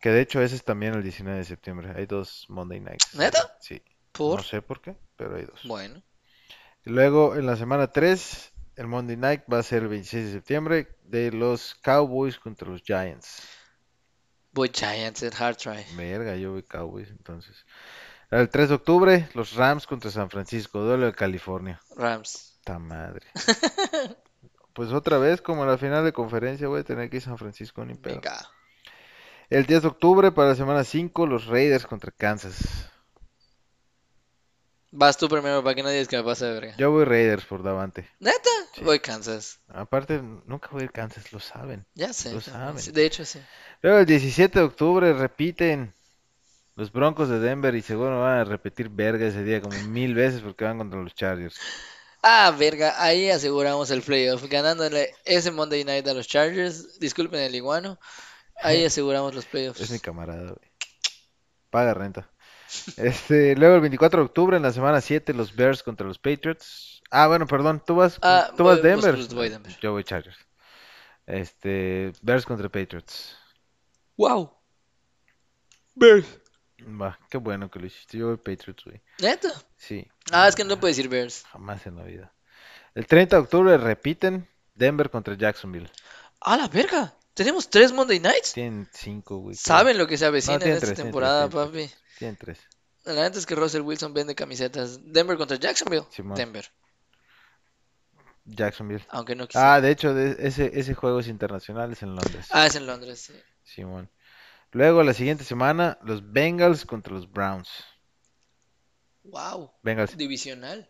que 0.00 0.10
de 0.10 0.20
hecho 0.20 0.40
ese 0.40 0.56
es 0.56 0.64
también 0.64 0.94
el 0.94 1.02
19 1.02 1.38
de 1.38 1.44
septiembre. 1.44 1.92
Hay 1.96 2.06
dos 2.06 2.46
Monday 2.48 2.80
Nights. 2.80 3.14
¿Neta? 3.14 3.56
Sí. 3.60 3.82
¿Por? 4.12 4.38
No 4.38 4.44
sé 4.44 4.62
por 4.62 4.80
qué, 4.80 4.96
pero 5.16 5.36
hay 5.36 5.44
dos. 5.44 5.62
Bueno. 5.64 6.02
Y 6.84 6.90
Luego 6.90 7.36
en 7.36 7.46
la 7.46 7.56
semana 7.56 7.90
3, 7.90 8.52
el 8.76 8.86
Monday 8.86 9.16
Night 9.16 9.42
va 9.52 9.58
a 9.58 9.62
ser 9.62 9.82
el 9.82 9.88
26 9.88 10.26
de 10.26 10.32
septiembre 10.32 10.96
de 11.02 11.32
los 11.32 11.74
Cowboys 11.76 12.38
contra 12.38 12.68
los 12.68 12.82
Giants. 12.82 13.42
Voy 14.52 14.70
Giants 14.72 15.22
en 15.22 15.32
hard 15.38 15.56
try. 15.56 15.84
Verga, 15.96 16.36
yo 16.36 16.52
voy 16.52 16.62
Cowboys 16.62 17.10
entonces. 17.10 17.64
El 18.30 18.48
3 18.50 18.68
de 18.68 18.74
octubre, 18.74 19.28
los 19.34 19.54
Rams 19.54 19.86
contra 19.86 20.10
San 20.10 20.30
Francisco, 20.30 20.80
duelo 20.80 21.06
de 21.06 21.14
California. 21.14 21.80
Rams. 21.96 22.58
Ta 22.62 22.78
madre. 22.78 23.26
Pues 24.78 24.92
otra 24.92 25.18
vez, 25.18 25.42
como 25.42 25.64
en 25.64 25.70
la 25.70 25.76
final 25.76 26.04
de 26.04 26.12
conferencia, 26.12 26.68
voy 26.68 26.82
a 26.82 26.84
tener 26.84 27.10
que 27.10 27.16
ir 27.16 27.22
a 27.24 27.24
San 27.24 27.36
Francisco 27.36 27.84
ni 27.84 27.94
pedo. 27.94 28.14
Venga. 28.14 28.48
El 29.50 29.66
10 29.66 29.82
de 29.82 29.88
octubre, 29.88 30.30
para 30.30 30.50
la 30.50 30.54
semana 30.54 30.84
5, 30.84 31.26
los 31.26 31.46
Raiders 31.46 31.84
contra 31.84 32.12
Kansas. 32.12 32.88
Vas 34.92 35.16
tú 35.16 35.28
primero 35.28 35.64
para 35.64 35.74
que 35.74 35.82
nadie 35.82 35.98
diga 35.98 36.10
que 36.10 36.16
me 36.18 36.22
pase 36.22 36.46
de 36.46 36.52
verga. 36.52 36.76
Yo 36.76 36.92
voy 36.92 37.04
Raiders 37.06 37.44
por 37.44 37.64
Davante. 37.64 38.08
¿Neta? 38.20 38.50
Sí. 38.72 38.84
Voy 38.84 39.00
Kansas. 39.00 39.58
Aparte, 39.66 40.22
nunca 40.46 40.68
voy 40.70 40.82
a 40.82 40.84
ir 40.84 40.92
Kansas, 40.92 41.32
lo 41.32 41.40
saben. 41.40 41.84
Ya 41.94 42.12
sé. 42.12 42.32
Lo 42.32 42.40
saben. 42.40 42.76
De 42.92 43.04
hecho, 43.04 43.24
sí. 43.24 43.40
Luego 43.82 43.98
el 43.98 44.06
17 44.06 44.60
de 44.60 44.64
octubre 44.64 45.12
repiten 45.12 45.92
los 46.76 46.92
Broncos 46.92 47.28
de 47.28 47.40
Denver 47.40 47.74
y 47.74 47.82
seguro 47.82 48.20
van 48.20 48.38
a 48.38 48.44
repetir 48.44 48.90
verga 48.90 49.26
ese 49.26 49.42
día 49.42 49.60
como 49.60 49.76
mil 49.88 50.14
veces 50.14 50.40
porque 50.40 50.62
van 50.62 50.78
contra 50.78 51.02
los 51.02 51.16
Chargers. 51.16 51.58
Ah, 52.22 52.54
verga, 52.58 52.94
ahí 53.02 53.30
aseguramos 53.30 53.90
el 53.90 54.02
playoff, 54.02 54.44
ganándole 54.48 55.14
ese 55.24 55.50
Monday 55.50 55.84
Night 55.84 56.06
a 56.08 56.14
los 56.14 56.26
Chargers. 56.26 56.98
Disculpen 56.98 57.40
el 57.40 57.54
iguano. 57.54 57.98
Ahí 58.62 58.84
aseguramos 58.84 59.34
los 59.34 59.44
Es 59.44 59.52
mi 59.54 59.60
playoffs. 59.72 60.00
camarada, 60.02 60.42
güey. 60.52 60.70
Paga 61.70 61.94
renta. 61.94 62.30
Este, 62.96 63.54
luego 63.56 63.76
el 63.76 63.80
24 63.80 64.20
de 64.20 64.26
octubre 64.26 64.56
en 64.56 64.62
la 64.62 64.72
semana 64.72 65.00
7 65.00 65.32
los 65.32 65.54
Bears 65.54 65.82
contra 65.82 66.06
los 66.06 66.18
Patriots. 66.18 67.02
Ah, 67.10 67.26
bueno, 67.28 67.46
perdón, 67.46 67.82
tú 67.86 67.94
vas 67.96 68.18
Ah, 68.20 68.50
tú 68.56 68.64
vas 68.64 68.80
voy- 68.80 68.88
Denver. 68.90 69.14
pues, 69.14 69.32
voy 69.32 69.48
Denver. 69.48 69.76
Yo 69.80 69.92
voy 69.92 70.04
Chargers. 70.04 70.36
Este, 71.26 72.12
Bears 72.22 72.44
contra 72.44 72.68
Patriots. 72.68 73.36
¡Wow! 74.16 74.52
Bears. 75.94 76.26
Va, 76.80 77.18
qué 77.28 77.38
bueno 77.38 77.70
que 77.70 77.78
lo 77.80 77.86
hiciste. 77.86 78.18
Yo 78.18 78.28
voy 78.28 78.36
Patriots, 78.36 78.84
güey. 78.84 79.00
¿Neta? 79.18 79.50
Sí, 79.76 80.06
Ah, 80.30 80.46
es 80.48 80.54
que 80.54 80.64
no 80.64 80.78
puedes 80.78 80.96
decir 80.96 81.10
Bears. 81.10 81.44
jamás 81.50 81.86
en 81.86 81.96
la 81.96 82.04
vida. 82.04 82.32
El 82.94 83.06
30 83.06 83.36
de 83.36 83.42
octubre 83.42 83.76
repiten 83.78 84.48
Denver 84.74 85.10
contra 85.10 85.34
Jacksonville. 85.34 85.90
¡Ah, 86.40 86.56
la 86.56 86.68
verga! 86.68 87.14
¿Tenemos 87.34 87.68
tres 87.70 87.92
Monday 87.92 88.20
Nights? 88.20 88.52
Tienen 88.52 88.88
cinco, 88.92 89.38
güey. 89.38 89.56
¿Saben 89.56 89.96
lo 89.98 90.06
que 90.06 90.16
se 90.16 90.26
avecina 90.26 90.58
No, 90.58 90.64
en 90.66 90.72
esta 90.72 90.86
tres, 90.86 90.94
tienen 90.96 91.12
temporada, 91.12 91.48
tres, 91.48 91.54
papi? 91.54 91.90
Tienen 92.18 92.36
tres. 92.36 92.58
La 93.04 93.14
neta 93.22 93.38
es 93.38 93.46
que 93.46 93.54
Russell 93.54 93.82
Wilson 93.82 94.12
vende 94.12 94.34
camisetas. 94.34 95.00
Denver 95.12 95.36
contra 95.36 95.56
Jacksonville. 95.56 96.04
Simón. 96.10 96.36
Denver. 96.36 96.68
Jacksonville. 98.44 99.04
Aunque 99.10 99.34
no 99.36 99.46
quisiera. 99.46 99.74
Ah, 99.74 99.80
de 99.80 99.90
hecho, 99.90 100.14
de- 100.14 100.36
ese, 100.46 100.70
ese 100.78 100.94
juego 100.94 101.20
es 101.20 101.28
internacional, 101.28 101.92
es 101.92 102.02
en 102.02 102.10
Londres. 102.16 102.46
Ah, 102.50 102.66
es 102.66 102.74
en 102.76 102.86
Londres, 102.86 103.20
sí. 103.20 103.34
Simón. 103.64 104.08
Luego, 104.72 105.02
la 105.02 105.12
siguiente 105.14 105.44
semana, 105.44 105.98
los 106.02 106.32
Bengals 106.32 106.86
contra 106.86 107.12
los 107.14 107.30
Browns. 107.30 107.68
¡Wow! 109.24 109.70
Bengals, 109.82 110.16
Divisional. 110.16 110.86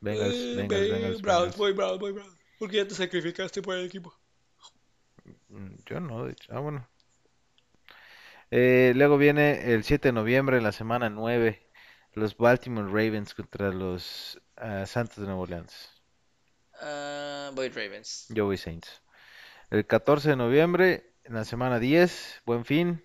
Bengals, 0.00 0.34
Eh, 0.34 0.56
Bengals, 0.56 1.20
Browns, 1.20 1.56
voy 1.56 1.72
Browns, 1.72 1.98
voy 2.00 2.12
Browns. 2.12 2.36
Porque 2.58 2.76
ya 2.76 2.88
te 2.88 2.94
sacrificaste 2.94 3.60
por 3.62 3.76
el 3.76 3.86
equipo. 3.86 4.14
Mm, 5.48 5.76
Yo 5.86 6.00
no, 6.00 6.24
de 6.24 6.32
hecho. 6.32 6.52
Ah, 6.54 6.60
bueno. 6.60 6.86
Eh, 8.50 8.92
luego 8.96 9.18
viene 9.18 9.72
el 9.72 9.84
7 9.84 10.08
de 10.08 10.12
noviembre, 10.12 10.56
en 10.58 10.64
la 10.64 10.72
semana 10.72 11.10
9, 11.10 11.70
los 12.12 12.36
Baltimore 12.36 12.86
Ravens 12.88 13.34
contra 13.34 13.70
los 13.72 14.40
ah, 14.56 14.84
Santos 14.86 15.16
de 15.18 15.24
Nueva 15.26 15.40
Orleans. 15.42 15.90
Ah, 16.80 17.50
voy 17.54 17.68
Ravens. 17.68 18.26
Yo 18.28 18.44
voy 18.46 18.56
Saints. 18.56 19.02
El 19.70 19.86
14 19.86 20.30
de 20.30 20.36
noviembre, 20.36 21.14
en 21.26 21.34
la 21.34 21.44
semana 21.44 21.78
10, 21.78 22.42
Buen 22.46 22.64
Fin. 22.64 23.04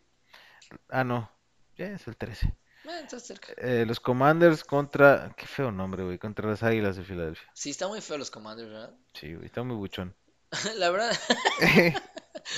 Ah, 0.90 1.04
no, 1.04 1.32
ya 1.76 1.88
es 1.88 2.08
el 2.08 2.16
13. 2.16 2.56
Ah, 2.88 3.00
estás 3.00 3.24
cerca. 3.26 3.54
Eh, 3.58 3.86
los 3.86 4.00
Commanders 4.00 4.64
contra, 4.64 5.34
qué 5.38 5.46
feo 5.46 5.72
nombre, 5.72 6.04
güey, 6.04 6.18
contra 6.18 6.50
las 6.50 6.64
Águilas 6.64 6.96
de 6.96 7.04
Filadelfia. 7.04 7.50
Sí, 7.54 7.72
está 7.72 7.88
muy 7.88 8.02
feo 8.02 8.18
los 8.18 8.32
Commanders, 8.32 8.70
¿verdad? 8.70 8.96
Sí, 9.14 9.34
güey, 9.34 9.46
está 9.46 9.64
muy 9.64 9.76
buchón. 9.76 10.16
La 10.78 10.90
verdad. 10.90 11.18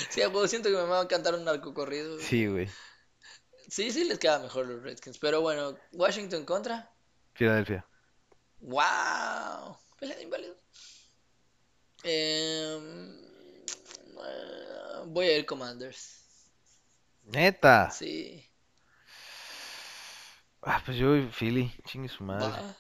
Sí, 0.10 0.22
huevo, 0.22 0.48
siento 0.48 0.70
que 0.70 0.76
me 0.76 0.84
va 0.84 1.02
a 1.02 1.08
cantar 1.08 1.34
un 1.34 1.44
narco 1.44 1.74
corrido. 1.74 2.18
Sí, 2.20 2.48
güey, 2.48 2.70
Sí, 3.68 3.92
sí 3.92 4.06
les 4.06 4.18
queda 4.20 4.40
mejor 4.40 4.68
los 4.68 4.82
Redskins. 4.82 5.18
Pero 5.18 5.42
bueno, 5.42 5.78
Washington 5.92 6.46
contra. 6.46 6.90
Filadelfia. 7.34 7.86
¡Wow! 8.60 9.78
Pelea 10.00 10.16
de 10.16 10.24
inválidos. 10.24 10.58
Eh, 12.04 13.23
voy 15.08 15.26
a 15.28 15.38
ir 15.38 15.46
Commanders. 15.46 16.22
Neta. 17.26 17.90
Sí. 17.92 18.46
Ah, 20.62 20.82
pues 20.86 20.98
yo 20.98 21.10
voy 21.10 21.30
Philly, 21.38 21.72
chingue 21.86 22.10
su 22.10 22.24
madre. 22.24 22.48
Va. 22.48 22.76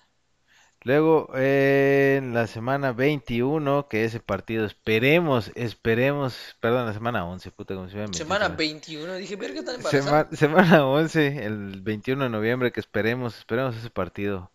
Luego, 0.85 1.29
eh, 1.35 2.15
en 2.17 2.33
la 2.33 2.45
semana 2.45 2.91
21, 2.91 3.87
que 3.87 4.03
ese 4.03 4.19
partido, 4.19 4.65
esperemos, 4.65 5.49
esperemos, 5.55 6.57
perdón, 6.59 6.85
la 6.87 6.93
semana 6.93 7.25
11, 7.25 7.51
puta, 7.51 7.73
como 7.73 7.87
se 7.89 7.97
llama. 7.97 8.13
Semana 8.13 8.49
21. 8.49 9.13
Dije, 9.15 9.37
verga, 9.37 9.63
tan 9.63 9.75
embarazada. 9.75 10.27
Sema- 10.29 10.35
semana 10.37 10.85
11, 10.85 11.45
el 11.45 11.81
21 11.81 12.25
de 12.25 12.29
noviembre, 12.29 12.73
que 12.73 12.81
esperemos, 12.81 13.37
esperemos 13.37 13.77
ese 13.77 13.89
partido, 13.89 14.51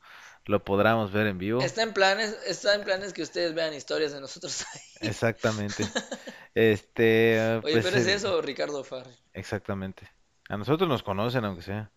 lo 0.49 0.65
podamos 0.65 1.13
ver 1.13 1.27
en 1.27 1.37
vivo. 1.37 1.61
Está 1.61 1.83
en 1.83 1.93
planes, 1.93 2.35
está 2.47 2.75
en 2.75 2.83
planes 2.83 3.13
que 3.13 3.21
ustedes 3.21 3.55
vean 3.55 3.75
historias 3.75 4.13
de 4.13 4.21
nosotros 4.21 4.65
ahí. 4.75 5.09
Exactamente. 5.09 5.85
Este, 6.55 7.61
Oye, 7.63 7.75
pues, 7.75 7.85
pero 7.85 7.99
es 7.99 8.07
eh, 8.09 8.15
eso, 8.15 8.43
Ricardo 8.43 8.83
Farre. 8.83 9.13
Exactamente. 9.33 10.11
A 10.49 10.57
nosotros 10.57 10.89
nos 10.89 11.05
conocen, 11.05 11.45
aunque 11.45 11.63
sea. 11.63 11.93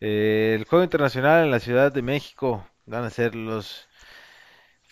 Eh, 0.00 0.56
el 0.58 0.64
juego 0.64 0.82
internacional 0.82 1.44
en 1.44 1.52
la 1.52 1.60
Ciudad 1.60 1.92
de 1.92 2.02
México 2.02 2.66
van 2.84 3.04
a 3.04 3.10
ser 3.10 3.36
los 3.36 3.86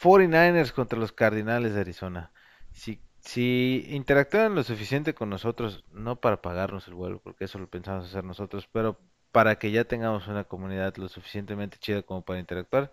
49ers 0.01 0.71
contra 0.71 0.97
los 0.97 1.11
Cardinales 1.11 1.75
de 1.75 1.81
Arizona. 1.81 2.31
Si, 2.71 3.03
si 3.19 3.85
interactúan 3.89 4.55
lo 4.55 4.63
suficiente 4.63 5.13
con 5.13 5.29
nosotros, 5.29 5.85
no 5.91 6.21
para 6.21 6.41
pagarnos 6.41 6.87
el 6.87 6.95
vuelo, 6.95 7.21
porque 7.21 7.47
eso 7.47 7.59
lo 7.59 7.69
pensamos 7.69 8.07
hacer 8.07 8.23
nosotros, 8.23 8.69
pero 8.71 9.01
para 9.32 9.59
que 9.59 9.70
ya 9.73 9.85
tengamos 9.85 10.28
una 10.28 10.44
comunidad 10.44 10.97
lo 10.97 11.09
suficientemente 11.09 11.78
chida 11.78 12.02
como 12.02 12.24
para 12.24 12.40
interactuar, 12.40 12.93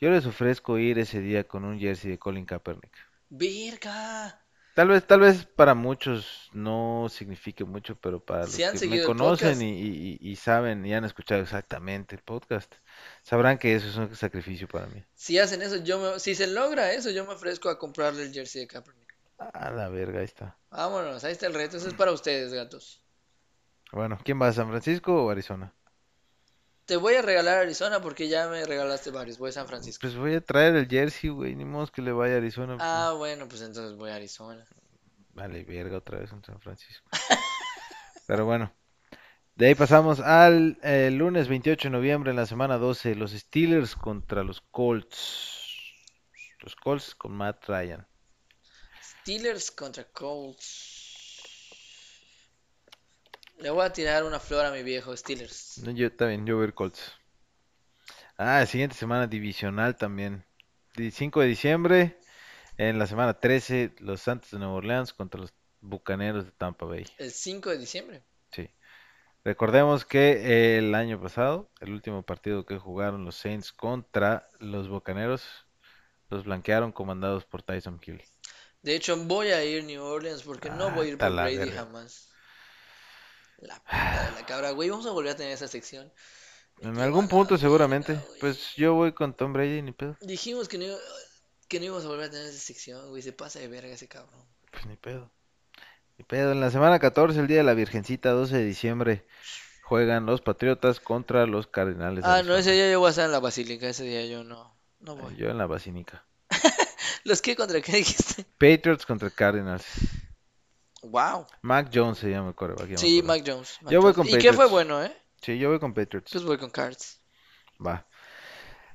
yo 0.00 0.10
les 0.10 0.26
ofrezco 0.26 0.78
ir 0.78 0.98
ese 0.98 1.20
día 1.20 1.46
con 1.48 1.64
un 1.64 1.78
jersey 1.80 2.10
de 2.12 2.18
Colin 2.18 2.46
Kaepernick. 2.46 2.92
¡Verga! 3.30 4.38
Tal 4.74 4.88
vez, 4.88 5.04
tal 5.06 5.20
vez 5.20 5.44
para 5.44 5.74
muchos 5.74 6.48
no 6.52 7.08
signifique 7.10 7.64
mucho, 7.64 7.96
pero 8.00 8.24
para 8.24 8.46
los 8.46 8.64
que 8.70 8.80
me 8.80 9.00
conocen 9.00 9.60
y, 9.60 9.72
y- 9.72 10.18
y- 10.20 10.30
y 10.30 10.36
saben 10.36 10.86
y 10.86 10.94
han 10.94 11.04
escuchado 11.04 11.42
exactamente 11.42 12.14
el 12.14 12.22
podcast, 12.22 12.72
sabrán 13.22 13.58
que 13.58 13.74
eso 13.74 13.88
es 13.88 13.96
un 13.96 14.14
sacrificio 14.14 14.68
para 14.68 14.86
mí. 14.86 15.02
Si 15.16 15.38
hacen 15.38 15.60
eso, 15.62 15.76
yo 15.76 15.98
me, 15.98 16.20
si 16.20 16.34
se 16.34 16.46
logra 16.46 16.92
eso, 16.92 17.10
yo 17.10 17.26
me 17.26 17.34
ofrezco 17.34 17.68
a 17.68 17.78
comprarle 17.78 18.22
el 18.22 18.32
jersey 18.32 18.62
de 18.62 18.68
Kaepernick. 18.68 19.14
A 19.38 19.70
la 19.70 19.88
verga, 19.88 20.20
ahí 20.20 20.24
está. 20.24 20.56
Vámonos, 20.70 21.24
ahí 21.24 21.32
está 21.32 21.46
el 21.46 21.54
reto. 21.54 21.76
Eso 21.76 21.88
es 21.88 21.94
para 21.94 22.12
ustedes, 22.12 22.52
gatos. 22.52 23.02
Bueno, 23.92 24.18
¿quién 24.24 24.40
va? 24.40 24.52
¿San 24.52 24.68
Francisco 24.68 25.24
o 25.24 25.30
Arizona? 25.30 25.72
Te 26.84 26.96
voy 26.96 27.14
a 27.14 27.22
regalar 27.22 27.58
Arizona 27.58 28.00
porque 28.00 28.28
ya 28.28 28.48
me 28.48 28.64
regalaste 28.64 29.10
varios. 29.10 29.38
Voy 29.38 29.50
a 29.50 29.52
San 29.52 29.66
Francisco. 29.66 30.00
Pues 30.00 30.16
voy 30.16 30.34
a 30.34 30.40
traer 30.40 30.74
el 30.74 30.88
jersey, 30.88 31.28
güey. 31.30 31.54
Ni 31.54 31.64
modo 31.66 31.86
que 31.88 32.00
le 32.00 32.12
vaya 32.12 32.34
a 32.34 32.38
Arizona. 32.38 32.76
pues. 32.76 32.80
Ah, 32.82 33.12
bueno, 33.16 33.46
pues 33.46 33.60
entonces 33.60 33.96
voy 33.96 34.10
a 34.10 34.14
Arizona. 34.14 34.66
Vale, 35.34 35.64
verga, 35.64 35.98
otra 35.98 36.18
vez 36.18 36.32
en 36.32 36.42
San 36.42 36.58
Francisco. 36.60 37.08
Pero 38.26 38.46
bueno. 38.46 38.72
De 39.54 39.66
ahí 39.66 39.74
pasamos 39.74 40.20
al 40.20 40.78
eh, 40.82 41.10
lunes 41.10 41.48
28 41.48 41.88
de 41.88 41.92
noviembre 41.92 42.30
en 42.30 42.36
la 42.36 42.46
semana 42.46 42.78
12. 42.78 43.16
Los 43.16 43.32
Steelers 43.32 43.94
contra 43.94 44.42
los 44.42 44.62
Colts. 44.70 45.64
Los 46.60 46.74
Colts 46.74 47.14
con 47.14 47.32
Matt 47.32 47.64
Ryan. 47.66 48.06
Steelers 49.02 49.70
contra 49.72 50.04
Colts. 50.04 51.07
Le 53.60 53.70
voy 53.70 53.84
a 53.84 53.92
tirar 53.92 54.24
una 54.24 54.38
flor 54.38 54.66
a 54.66 54.70
mi 54.70 54.82
viejo 54.82 55.16
Steelers. 55.16 55.78
No, 55.78 55.90
Yo 55.90 56.12
también, 56.14 56.46
yo 56.46 56.56
voy 56.56 56.68
a 56.68 56.72
Colts. 56.72 57.12
Ah, 58.36 58.64
siguiente 58.66 58.94
semana 58.96 59.26
divisional 59.26 59.96
también. 59.96 60.44
5 60.96 61.40
de 61.40 61.46
diciembre, 61.46 62.18
en 62.76 62.98
la 62.98 63.06
semana 63.06 63.34
13, 63.38 63.94
los 64.00 64.20
Santos 64.22 64.50
de 64.50 64.58
Nueva 64.58 64.74
Orleans 64.74 65.12
contra 65.12 65.40
los 65.40 65.52
Bucaneros 65.80 66.44
de 66.44 66.50
Tampa 66.52 66.86
Bay. 66.86 67.06
El 67.18 67.30
5 67.30 67.70
de 67.70 67.78
diciembre. 67.78 68.22
Sí. 68.52 68.68
Recordemos 69.44 70.04
que 70.04 70.78
el 70.78 70.94
año 70.94 71.20
pasado, 71.20 71.70
el 71.80 71.92
último 71.92 72.22
partido 72.22 72.66
que 72.66 72.78
jugaron 72.78 73.24
los 73.24 73.36
Saints 73.36 73.72
contra 73.72 74.48
los 74.58 74.88
Bucaneros, 74.88 75.44
los 76.30 76.44
blanquearon 76.44 76.92
comandados 76.92 77.44
por 77.44 77.62
Tyson 77.62 78.00
Hill. 78.04 78.22
De 78.82 78.94
hecho, 78.96 79.16
voy 79.16 79.48
a 79.48 79.64
ir 79.64 79.82
a 79.82 79.86
New 79.86 80.02
Orleans 80.02 80.42
porque 80.42 80.70
no 80.70 80.88
Ah, 80.88 80.94
voy 80.94 81.06
a 81.06 81.10
ir 81.10 81.18
por 81.18 81.32
Brady 81.32 81.56
verga. 81.56 81.72
jamás. 81.84 82.28
La 83.58 83.74
de 84.30 84.40
la 84.40 84.46
cabra, 84.46 84.70
güey. 84.70 84.88
Vamos 84.90 85.06
a 85.06 85.10
volver 85.10 85.32
a 85.32 85.36
tener 85.36 85.52
esa 85.52 85.68
sección. 85.68 86.12
En 86.80 86.94
Qué 86.94 87.00
algún 87.02 87.26
punto 87.28 87.58
seguramente. 87.58 88.14
güey. 88.14 88.40
Pues 88.40 88.74
yo 88.76 88.94
voy 88.94 89.12
con 89.12 89.34
Tom 89.34 89.52
Brady, 89.52 89.82
ni 89.82 89.92
pedo. 89.92 90.16
Dijimos 90.20 90.68
que 90.68 90.78
no, 90.78 90.84
iba- 90.84 90.98
que 91.66 91.80
no 91.80 91.86
íbamos 91.86 92.04
a 92.04 92.08
volver 92.08 92.26
a 92.26 92.30
tener 92.30 92.46
esa 92.46 92.58
sección, 92.58 93.08
güey. 93.10 93.20
Se 93.22 93.32
pasa 93.32 93.58
de 93.58 93.68
verga 93.68 93.88
ese 93.92 94.06
cabrón. 94.08 94.44
Pues 94.70 94.86
ni 94.86 94.96
pedo. 94.96 95.30
Ni 96.18 96.24
pedo. 96.24 96.52
En 96.52 96.60
la 96.60 96.70
semana 96.70 96.98
14, 97.00 97.40
el 97.40 97.46
día 97.48 97.58
de 97.58 97.64
la 97.64 97.74
Virgencita, 97.74 98.30
12 98.30 98.56
de 98.56 98.64
diciembre, 98.64 99.26
juegan 99.82 100.24
los 100.26 100.40
Patriotas 100.40 101.00
contra 101.00 101.46
los 101.46 101.66
Cardenales 101.66 102.22
de 102.24 102.30
Ah, 102.30 102.42
no, 102.44 102.56
ese 102.56 102.72
día 102.72 102.90
yo 102.92 103.00
voy 103.00 103.08
a 103.08 103.10
estar 103.10 103.24
en 103.26 103.32
la 103.32 103.40
basílica. 103.40 103.88
Ese 103.88 104.04
día 104.04 104.24
yo 104.26 104.44
no. 104.44 104.76
No 105.00 105.16
voy. 105.16 105.36
Yo 105.36 105.48
en 105.48 105.58
la 105.58 105.66
Basílica. 105.66 106.24
¿Los 107.24 107.40
qué 107.42 107.54
contra 107.54 107.80
qué 107.80 107.92
dijiste? 107.92 108.44
Patriots 108.58 109.06
contra 109.06 109.30
Cardinals. 109.30 109.84
Wow. 111.02 111.46
Mac 111.62 111.90
Jones 111.92 112.18
se 112.18 112.30
llama 112.30 112.54
el 112.58 112.88
me 112.88 112.96
Sí. 112.98 113.22
Mac 113.22 113.42
Jones. 113.46 113.78
Mac 113.82 113.92
Yo 113.92 114.00
voy 114.00 114.12
Jones. 114.12 114.16
con 114.16 114.26
Y 114.26 114.30
qué 114.42 114.52
fue 114.52 114.66
Patriots. 114.66 114.70
bueno, 114.70 115.04
¿eh? 115.04 115.16
Sí, 115.40 115.58
yo 115.58 115.68
voy 115.68 115.78
con 115.78 115.94
Patriots. 115.94 116.32
Pues 116.32 116.44
voy 116.44 116.58
con 116.58 116.70
Cards. 116.70 117.20
Va. 117.84 118.06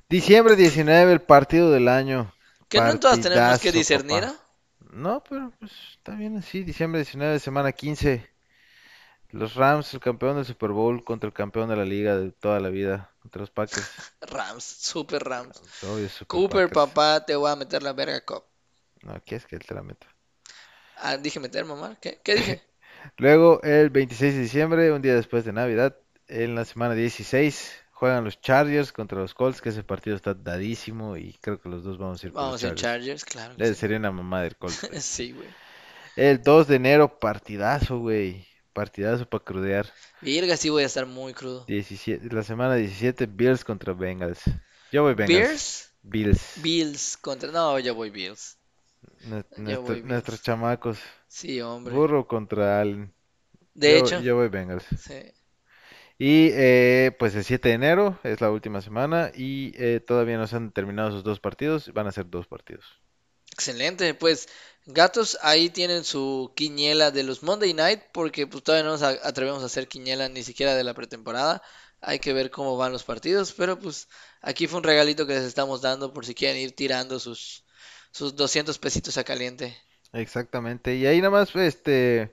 Diciembre 0.08 0.56
19, 0.56 1.12
el 1.12 1.22
partido 1.22 1.70
del 1.70 1.88
año. 1.88 2.32
Que 2.68 2.80
no 2.80 2.90
en 2.90 3.00
todas 3.00 3.20
tenemos 3.20 3.58
que 3.60 3.72
discernir, 3.72 4.20
papá. 4.22 4.36
¿ah? 4.38 4.86
No, 4.92 5.24
pero 5.28 5.52
pues 5.58 5.72
está 5.92 6.14
bien 6.14 6.36
así. 6.36 6.62
Diciembre 6.62 7.00
19, 7.00 7.38
semana 7.38 7.72
15. 7.72 8.30
Los 9.30 9.54
Rams, 9.54 9.92
el 9.94 10.00
campeón 10.00 10.36
del 10.36 10.44
Super 10.44 10.70
Bowl, 10.70 11.02
contra 11.02 11.26
el 11.26 11.32
campeón 11.34 11.68
de 11.68 11.76
la 11.76 11.84
liga 11.84 12.16
de 12.16 12.30
toda 12.30 12.60
la 12.60 12.68
vida, 12.68 13.10
contra 13.20 13.40
los 13.40 13.50
Packers. 13.50 13.90
Rams, 14.20 14.62
super 14.62 15.24
Rams. 15.24 15.60
Obvio, 15.82 16.08
Super 16.08 16.26
Cooper, 16.28 16.68
Packers. 16.68 16.94
papá, 16.94 17.24
te 17.26 17.34
voy 17.34 17.50
a 17.50 17.56
meter 17.56 17.82
la 17.82 17.92
verga 17.92 18.24
cop. 18.24 18.46
No, 19.02 19.20
¿quieres 19.24 19.46
que 19.46 19.56
él 19.56 19.64
te 19.66 19.74
la 19.74 19.82
meta? 19.82 20.06
Ah, 20.96 21.16
dije 21.16 21.40
meter, 21.40 21.64
mamá. 21.64 21.96
¿Qué, 22.00 22.20
¿Qué 22.22 22.34
dije? 22.34 22.62
Luego, 23.18 23.62
el 23.62 23.90
26 23.90 24.34
de 24.34 24.40
diciembre, 24.40 24.92
un 24.92 25.02
día 25.02 25.14
después 25.14 25.44
de 25.44 25.52
Navidad, 25.52 25.96
en 26.28 26.54
la 26.54 26.64
semana 26.64 26.94
16, 26.94 27.72
juegan 27.92 28.24
los 28.24 28.40
Chargers 28.40 28.92
contra 28.92 29.18
los 29.18 29.34
Colts, 29.34 29.60
que 29.60 29.68
ese 29.70 29.82
partido 29.82 30.16
está 30.16 30.34
dadísimo 30.34 31.16
y 31.16 31.34
creo 31.40 31.60
que 31.60 31.68
los 31.68 31.84
dos 31.84 31.98
vamos 31.98 32.22
a 32.22 32.26
ir 32.26 32.32
por 32.32 32.42
los 32.42 32.46
Vamos 32.48 32.62
en 32.62 32.74
Chargers. 32.74 32.82
Chargers, 32.82 33.24
claro. 33.24 33.54
Eh, 33.58 33.68
sí. 33.68 33.74
Sería 33.74 33.98
una 33.98 34.10
mamá 34.10 34.42
del 34.42 34.56
Colts. 34.56 34.88
Sí, 35.00 35.32
güey. 35.32 35.48
El 36.16 36.42
2 36.42 36.68
de 36.68 36.76
enero, 36.76 37.18
partidazo, 37.18 37.98
güey. 37.98 38.46
Partidazo 38.72 39.28
para 39.28 39.44
crudear. 39.44 39.92
Virga, 40.20 40.56
sí 40.56 40.68
voy 40.68 40.82
a 40.82 40.86
estar 40.86 41.06
muy 41.06 41.32
crudo. 41.32 41.64
17, 41.66 42.28
la 42.34 42.42
semana 42.42 42.74
17, 42.74 43.26
Bills 43.26 43.64
contra 43.64 43.92
Bengals. 43.92 44.42
Yo 44.92 45.02
voy 45.02 45.14
Bengals. 45.14 45.38
Bears, 45.38 45.90
Bills. 46.02 46.52
Bills 46.56 47.16
contra. 47.16 47.50
No, 47.50 47.78
yo 47.78 47.94
voy 47.94 48.10
Bills. 48.10 48.58
Nuestro- 49.26 49.96
nuestros 50.04 50.42
chamacos. 50.42 50.98
Sí, 51.28 51.60
hombre. 51.60 51.94
Burro 51.94 52.26
contra 52.26 52.80
Allen. 52.80 53.12
De 53.74 53.98
Yo- 53.98 54.06
hecho, 54.06 54.20
Yo 54.20 54.36
voy 54.36 54.48
Bengals. 54.48 54.84
sí. 54.98 55.14
Y 56.16 56.50
eh, 56.52 57.14
pues 57.18 57.34
el 57.34 57.42
7 57.44 57.70
de 57.70 57.74
enero 57.74 58.20
es 58.22 58.40
la 58.40 58.50
última 58.50 58.80
semana 58.80 59.32
y 59.34 59.72
eh, 59.76 59.98
todavía 60.00 60.38
no 60.38 60.46
se 60.46 60.54
han 60.56 60.70
terminado 60.70 61.08
esos 61.08 61.24
dos 61.24 61.40
partidos. 61.40 61.92
Van 61.92 62.06
a 62.06 62.12
ser 62.12 62.30
dos 62.30 62.46
partidos. 62.46 62.84
Excelente, 63.52 64.14
pues 64.14 64.48
gatos, 64.86 65.38
ahí 65.42 65.70
tienen 65.70 66.04
su 66.04 66.52
quiniela 66.56 67.10
de 67.10 67.22
los 67.24 67.42
Monday 67.42 67.72
Night, 67.74 68.00
porque 68.12 68.46
pues 68.46 68.62
todavía 68.64 68.84
no 68.84 68.92
nos 68.92 69.02
atrevemos 69.02 69.62
a 69.62 69.66
hacer 69.66 69.88
quiniela 69.88 70.28
ni 70.28 70.42
siquiera 70.42 70.74
de 70.74 70.84
la 70.84 70.94
pretemporada. 70.94 71.62
Hay 72.00 72.18
que 72.18 72.32
ver 72.32 72.50
cómo 72.50 72.76
van 72.76 72.92
los 72.92 73.02
partidos, 73.04 73.52
pero 73.52 73.78
pues 73.78 74.08
aquí 74.40 74.66
fue 74.66 74.78
un 74.78 74.84
regalito 74.84 75.26
que 75.26 75.34
les 75.34 75.44
estamos 75.44 75.80
dando 75.82 76.12
por 76.12 76.26
si 76.26 76.34
quieren 76.34 76.58
ir 76.60 76.74
tirando 76.76 77.18
sus, 77.18 77.63
sus 78.14 78.36
200 78.36 78.78
pesitos 78.78 79.18
a 79.18 79.24
caliente. 79.24 79.76
Exactamente. 80.12 80.94
Y 80.94 81.04
ahí 81.06 81.18
nada 81.18 81.30
más, 81.30 81.54
este, 81.56 82.32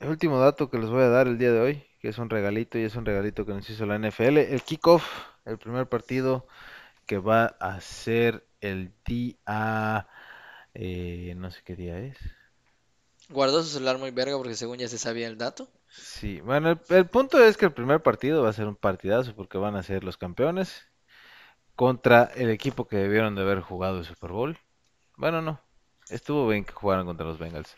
el 0.00 0.08
último 0.08 0.38
dato 0.38 0.70
que 0.70 0.78
les 0.78 0.88
voy 0.88 1.02
a 1.02 1.08
dar 1.08 1.26
el 1.26 1.36
día 1.36 1.52
de 1.52 1.60
hoy, 1.60 1.84
que 2.00 2.08
es 2.08 2.16
un 2.16 2.30
regalito 2.30 2.78
y 2.78 2.84
es 2.84 2.96
un 2.96 3.04
regalito 3.04 3.44
que 3.44 3.52
nos 3.52 3.68
hizo 3.68 3.84
la 3.84 3.96
NFL. 3.96 4.38
El 4.38 4.62
kickoff, 4.62 5.04
el 5.44 5.58
primer 5.58 5.86
partido 5.86 6.46
que 7.04 7.18
va 7.18 7.44
a 7.60 7.78
ser 7.82 8.46
el 8.62 8.94
día, 9.04 10.08
eh, 10.72 11.34
no 11.36 11.50
sé 11.50 11.60
qué 11.62 11.76
día 11.76 11.98
es. 11.98 12.16
Guardó 13.28 13.62
su 13.62 13.68
celular 13.68 13.98
muy 13.98 14.12
verga 14.12 14.38
porque 14.38 14.54
según 14.54 14.78
ya 14.78 14.88
se 14.88 14.96
sabía 14.96 15.28
el 15.28 15.36
dato. 15.36 15.68
Sí, 15.88 16.40
bueno, 16.40 16.70
el, 16.70 16.80
el 16.88 17.06
punto 17.06 17.44
es 17.44 17.58
que 17.58 17.66
el 17.66 17.72
primer 17.74 18.02
partido 18.02 18.42
va 18.42 18.48
a 18.48 18.54
ser 18.54 18.66
un 18.66 18.76
partidazo 18.76 19.36
porque 19.36 19.58
van 19.58 19.76
a 19.76 19.82
ser 19.82 20.04
los 20.04 20.16
campeones 20.16 20.86
contra 21.76 22.24
el 22.36 22.50
equipo 22.50 22.86
que 22.86 22.96
debieron 22.96 23.34
de 23.34 23.42
haber 23.42 23.60
jugado 23.60 23.98
el 23.98 24.04
Super 24.04 24.30
Bowl. 24.30 24.58
Bueno, 25.16 25.42
no, 25.42 25.60
estuvo 26.08 26.46
bien 26.48 26.64
que 26.64 26.72
jugaran 26.72 27.06
contra 27.06 27.26
los 27.26 27.38
Bengals, 27.38 27.76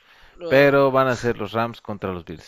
pero 0.50 0.90
van 0.90 1.08
a 1.08 1.16
ser 1.16 1.36
los 1.38 1.52
Rams 1.52 1.80
contra 1.80 2.12
los 2.12 2.24
Bills. 2.24 2.46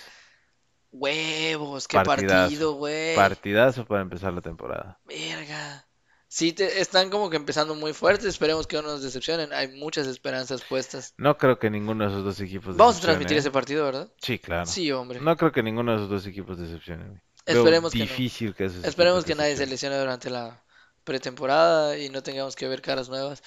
Huevos, 0.90 1.86
qué 1.86 1.96
Partidazo, 2.00 2.34
partido, 2.42 2.72
güey. 2.72 3.14
Partidazo 3.14 3.84
para 3.84 4.00
empezar 4.02 4.32
la 4.32 4.40
temporada. 4.40 4.98
Verga. 5.04 5.84
Sí, 6.28 6.52
te- 6.52 6.80
están 6.80 7.08
como 7.10 7.30
que 7.30 7.36
empezando 7.36 7.74
muy 7.74 7.92
fuertes. 7.92 8.26
Esperemos 8.26 8.66
que 8.66 8.76
no 8.76 8.82
nos 8.82 9.02
decepcionen. 9.02 9.52
Hay 9.52 9.68
muchas 9.68 10.06
esperanzas 10.06 10.62
puestas. 10.62 11.14
No 11.16 11.36
creo 11.38 11.58
que 11.58 11.70
ninguno 11.70 12.04
de 12.04 12.10
esos 12.10 12.24
dos 12.24 12.40
equipos 12.40 12.76
Vamos 12.76 12.98
a 12.98 13.00
transmitir 13.00 13.36
¿eh? 13.36 13.40
ese 13.40 13.50
partido, 13.50 13.84
¿verdad? 13.84 14.12
Sí, 14.20 14.38
claro. 14.38 14.66
Sí, 14.66 14.90
hombre. 14.92 15.20
No 15.20 15.36
creo 15.36 15.52
que 15.52 15.62
ninguno 15.62 15.92
de 15.92 15.98
esos 15.98 16.10
dos 16.10 16.26
equipos 16.26 16.58
decepcione. 16.58 17.22
Esperemos 17.46 17.94
no. 17.94 18.00
difícil 18.00 18.54
que 18.54 18.66
esos 18.66 18.84
Esperemos 18.84 19.24
que 19.24 19.34
nadie 19.34 19.56
se 19.56 19.66
lesione 19.66 19.98
durante 19.98 20.28
la 20.28 20.62
pretemporada 21.08 21.96
y 21.96 22.10
no 22.10 22.22
tengamos 22.22 22.54
que 22.54 22.68
ver 22.68 22.82
caras 22.82 23.08
nuevas. 23.08 23.42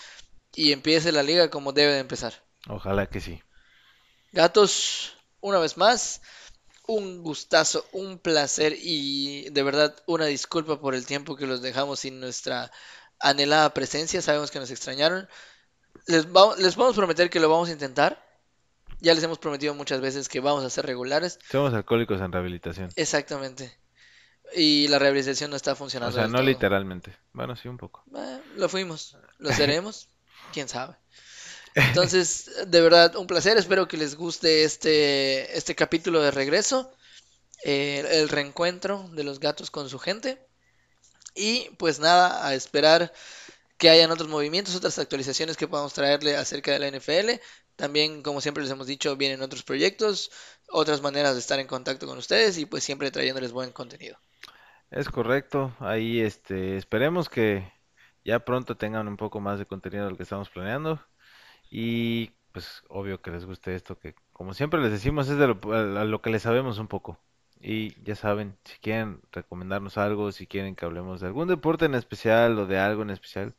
Y 0.56 0.72
empiece 0.72 1.12
la 1.12 1.22
liga 1.22 1.52
como 1.52 1.74
debe 1.74 1.94
de 1.94 2.00
empezar. 2.00 2.34
Ojalá 2.68 3.06
que 3.06 3.22
sí. 3.22 3.42
Gatos, 4.32 5.16
una 5.42 5.60
vez 5.60 5.78
más, 5.78 6.22
un 6.88 7.22
gustazo, 7.22 7.86
un 7.92 8.18
placer 8.18 8.76
y 8.82 9.50
de 9.52 9.64
verdad 9.64 9.96
una 10.08 10.26
disculpa 10.26 10.82
por 10.82 10.96
el 10.96 11.06
tiempo 11.06 11.36
que 11.36 11.46
los 11.46 11.62
dejamos 11.62 12.00
sin 12.00 12.20
nuestra 12.20 12.72
anhelada 13.20 13.74
presencia. 13.76 14.24
Sabemos 14.24 14.50
que 14.50 14.60
nos 14.60 14.72
extrañaron. 14.72 15.30
Les, 16.08 16.32
vamos, 16.32 16.58
les 16.58 16.74
podemos 16.74 16.96
prometer 16.96 17.30
que 17.30 17.40
lo 17.40 17.48
vamos 17.48 17.70
a 17.70 17.74
intentar. 17.74 18.26
Ya 19.00 19.14
les 19.14 19.24
hemos 19.24 19.38
prometido 19.38 19.76
muchas 19.76 20.02
veces 20.02 20.28
que 20.28 20.40
vamos 20.40 20.64
a 20.64 20.70
ser 20.72 20.88
regulares. 20.88 21.38
Somos 21.52 21.74
alcohólicos 21.76 22.20
en 22.22 22.32
rehabilitación. 22.32 22.90
Exactamente. 22.96 23.81
Y 24.54 24.88
la 24.90 25.00
rehabilitación 25.00 25.50
no 25.52 25.56
está 25.58 25.76
O 25.76 25.76
funcionando 25.76 26.12
sea, 26.12 26.24
del 26.24 26.32
no 26.32 26.42
todo. 26.42 26.44
literalmente. 26.44 27.16
Bueno, 27.34 27.56
sí, 27.56 27.68
un 27.68 27.78
poco. 27.78 28.08
Eh, 28.16 28.42
lo 28.56 28.70
fuimos, 28.70 29.18
lo 29.38 29.52
seremos, 29.54 30.10
quién 30.52 30.68
sabe. 30.70 30.96
Entonces, 31.76 32.52
de 32.68 32.82
verdad, 32.82 33.16
un 33.16 33.28
placer. 33.28 33.58
Espero 33.58 33.88
que 33.88 33.98
les 33.98 34.16
guste 34.16 34.64
este, 34.64 35.58
este 35.58 35.76
capítulo 35.76 36.22
de 36.22 36.32
regreso, 36.32 36.92
eh, 37.64 38.06
el 38.22 38.30
reencuentro 38.30 39.10
de 39.14 39.24
los 39.24 39.40
gatos 39.40 39.72
con 39.72 39.90
su 39.90 40.00
gente. 40.00 40.48
Y 41.36 41.70
pues 41.78 42.00
nada, 42.00 42.46
a 42.48 42.54
esperar 42.56 43.14
que 43.78 43.90
hayan 43.90 44.12
otros 44.12 44.30
movimientos, 44.30 44.76
otras 44.76 45.00
actualizaciones 45.00 45.58
que 45.58 45.68
podamos 45.68 45.94
traerle 45.94 46.36
acerca 46.38 46.72
de 46.72 46.80
la 46.80 46.88
NFL. 46.90 47.42
También, 47.76 48.24
como 48.24 48.42
siempre 48.42 48.64
les 48.64 48.72
hemos 48.72 48.88
dicho, 48.88 49.16
vienen 49.18 49.42
otros 49.42 49.64
proyectos, 49.64 50.32
otras 50.70 51.02
maneras 51.02 51.34
de 51.36 51.40
estar 51.42 51.60
en 51.60 51.68
contacto 51.68 52.08
con 52.08 52.18
ustedes 52.18 52.58
y 52.58 52.66
pues 52.66 52.84
siempre 52.84 53.12
trayéndoles 53.12 53.52
buen 53.54 53.72
contenido. 53.72 54.20
Es 54.92 55.10
correcto. 55.10 55.74
Ahí, 55.80 56.20
este, 56.22 56.78
esperemos 56.78 57.30
que 57.30 57.72
ya 58.26 58.40
pronto 58.46 58.78
tengan 58.78 59.08
un 59.08 59.18
poco 59.18 59.40
más 59.40 59.58
de 59.60 59.66
contenido 59.66 60.06
del 60.06 60.18
que 60.18 60.24
estamos 60.24 60.50
planeando. 60.50 61.02
Y 61.72 62.32
pues 62.54 62.84
obvio 62.90 63.22
que 63.22 63.32
les 63.32 63.46
guste 63.46 63.76
esto, 63.76 64.00
que 64.00 64.16
como 64.34 64.54
siempre 64.54 64.82
les 64.82 64.92
decimos 64.92 65.30
es 65.30 65.38
de 65.38 65.48
lo, 65.48 65.60
a 65.74 66.06
lo 66.06 66.22
que 66.22 66.32
les 66.32 66.44
sabemos 66.44 66.80
un 66.80 66.88
poco. 66.90 67.20
Y 67.62 68.02
ya 68.04 68.16
saben, 68.16 68.58
si 68.66 68.80
quieren 68.80 69.22
recomendarnos 69.32 69.98
algo, 69.98 70.32
si 70.34 70.48
quieren 70.48 70.76
que 70.76 70.86
hablemos 70.86 71.22
de 71.22 71.28
algún 71.28 71.48
deporte 71.50 71.86
en 71.86 71.96
especial 71.96 72.60
o 72.60 72.68
de 72.68 72.80
algo 72.80 73.04
en 73.04 73.12
especial, 73.12 73.56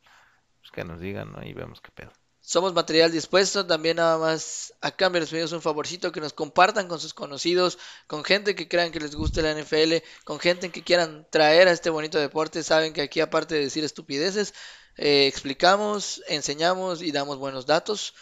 pues 0.61 0.71
que 0.71 0.85
nos 0.85 0.99
digan, 1.01 1.33
¿no? 1.33 1.43
Y 1.45 1.53
vemos 1.53 1.81
qué 1.81 1.91
pedo. 1.91 2.11
Somos 2.45 2.73
material 2.73 3.09
dispuesto, 3.09 3.65
también 3.65 3.95
nada 3.95 4.17
más 4.17 4.73
a 4.81 4.91
cambio 4.91 5.21
les 5.21 5.29
pedimos 5.29 5.53
un 5.53 5.61
favorcito 5.61 6.11
que 6.11 6.19
nos 6.19 6.33
compartan 6.33 6.89
con 6.89 6.99
sus 6.99 7.13
conocidos, 7.13 7.79
con 8.05 8.25
gente 8.25 8.53
que 8.53 8.67
crean 8.67 8.91
que 8.91 8.99
les 8.99 9.15
guste 9.15 9.41
la 9.41 9.51
NFL, 9.51 10.03
con 10.25 10.39
gente 10.41 10.69
que 10.69 10.83
quieran 10.83 11.25
traer 11.29 11.69
a 11.69 11.71
este 11.71 11.89
bonito 11.89 12.19
deporte. 12.19 12.61
Saben 12.61 12.91
que 12.91 13.01
aquí 13.01 13.21
aparte 13.21 13.55
de 13.55 13.61
decir 13.61 13.85
estupideces, 13.85 14.53
eh, 14.97 15.25
explicamos, 15.27 16.21
enseñamos 16.27 17.01
y 17.01 17.13
damos 17.13 17.37
buenos 17.37 17.65
datos. 17.65 18.13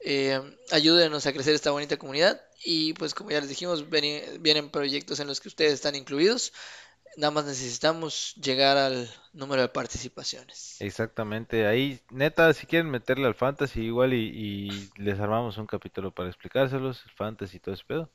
Eh, 0.00 0.38
ayúdenos 0.70 1.24
a 1.24 1.32
crecer 1.32 1.54
esta 1.54 1.70
bonita 1.70 1.96
comunidad 1.96 2.38
y 2.62 2.92
pues 2.94 3.14
como 3.14 3.30
ya 3.30 3.40
les 3.40 3.48
dijimos, 3.48 3.88
vienen 3.88 4.70
proyectos 4.70 5.20
en 5.20 5.26
los 5.26 5.40
que 5.40 5.48
ustedes 5.48 5.72
están 5.72 5.94
incluidos. 5.94 6.52
Nada 7.16 7.32
más 7.32 7.44
necesitamos 7.44 8.34
llegar 8.36 8.76
al 8.76 9.10
número 9.32 9.62
de 9.62 9.68
participaciones. 9.68 10.80
Exactamente, 10.80 11.66
ahí 11.66 12.00
neta, 12.10 12.52
si 12.54 12.66
quieren 12.66 12.90
meterle 12.90 13.26
al 13.26 13.34
fantasy 13.34 13.82
igual 13.82 14.14
y, 14.14 14.90
les 14.96 15.18
armamos 15.18 15.58
un 15.58 15.66
capítulo 15.66 16.12
para 16.12 16.28
explicárselos, 16.28 17.04
el 17.04 17.12
fantasy 17.12 17.56
y 17.56 17.60
todo 17.60 17.74
ese 17.74 17.84
pedo, 17.84 18.10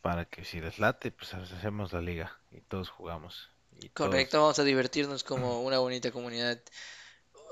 para 0.00 0.24
que 0.24 0.44
si 0.44 0.60
les 0.60 0.78
late, 0.78 1.10
pues 1.10 1.34
hacemos 1.34 1.92
la 1.92 2.00
liga 2.00 2.38
y 2.50 2.60
todos 2.62 2.88
jugamos. 2.88 3.50
Y 3.80 3.90
Correcto, 3.90 4.40
vamos 4.40 4.58
a 4.58 4.64
divertirnos 4.64 5.22
como 5.22 5.62
una 5.62 5.78
bonita 5.78 6.10
comunidad. 6.10 6.58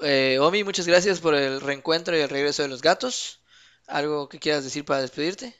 Eh, 0.02 0.38
Omi, 0.40 0.64
muchas 0.64 0.86
gracias 0.86 1.20
por 1.20 1.34
el 1.34 1.60
reencuentro 1.60 2.16
y 2.16 2.20
el 2.20 2.28
regreso 2.28 2.62
de 2.62 2.68
los 2.68 2.82
gatos. 2.82 3.40
¿Algo 3.86 4.28
que 4.28 4.38
quieras 4.38 4.64
decir 4.64 4.84
para 4.84 5.00
despedirte? 5.00 5.54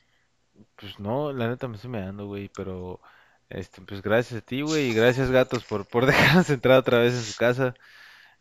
Pues 0.74 0.98
no, 0.98 1.32
la 1.32 1.48
neta 1.48 1.68
me 1.68 1.77
estoy 1.77 1.90
meando, 1.90 2.27
güey, 2.27 2.48
pero 2.48 3.01
este, 3.48 3.81
pues 3.82 4.02
gracias 4.02 4.43
a 4.43 4.44
ti, 4.44 4.62
güey, 4.62 4.90
y 4.90 4.94
gracias 4.94 5.31
gatos 5.31 5.64
por, 5.64 5.86
por 5.86 6.06
dejarnos 6.06 6.51
entrar 6.51 6.78
otra 6.78 6.98
vez 6.98 7.14
en 7.14 7.23
su 7.23 7.36
casa. 7.36 7.74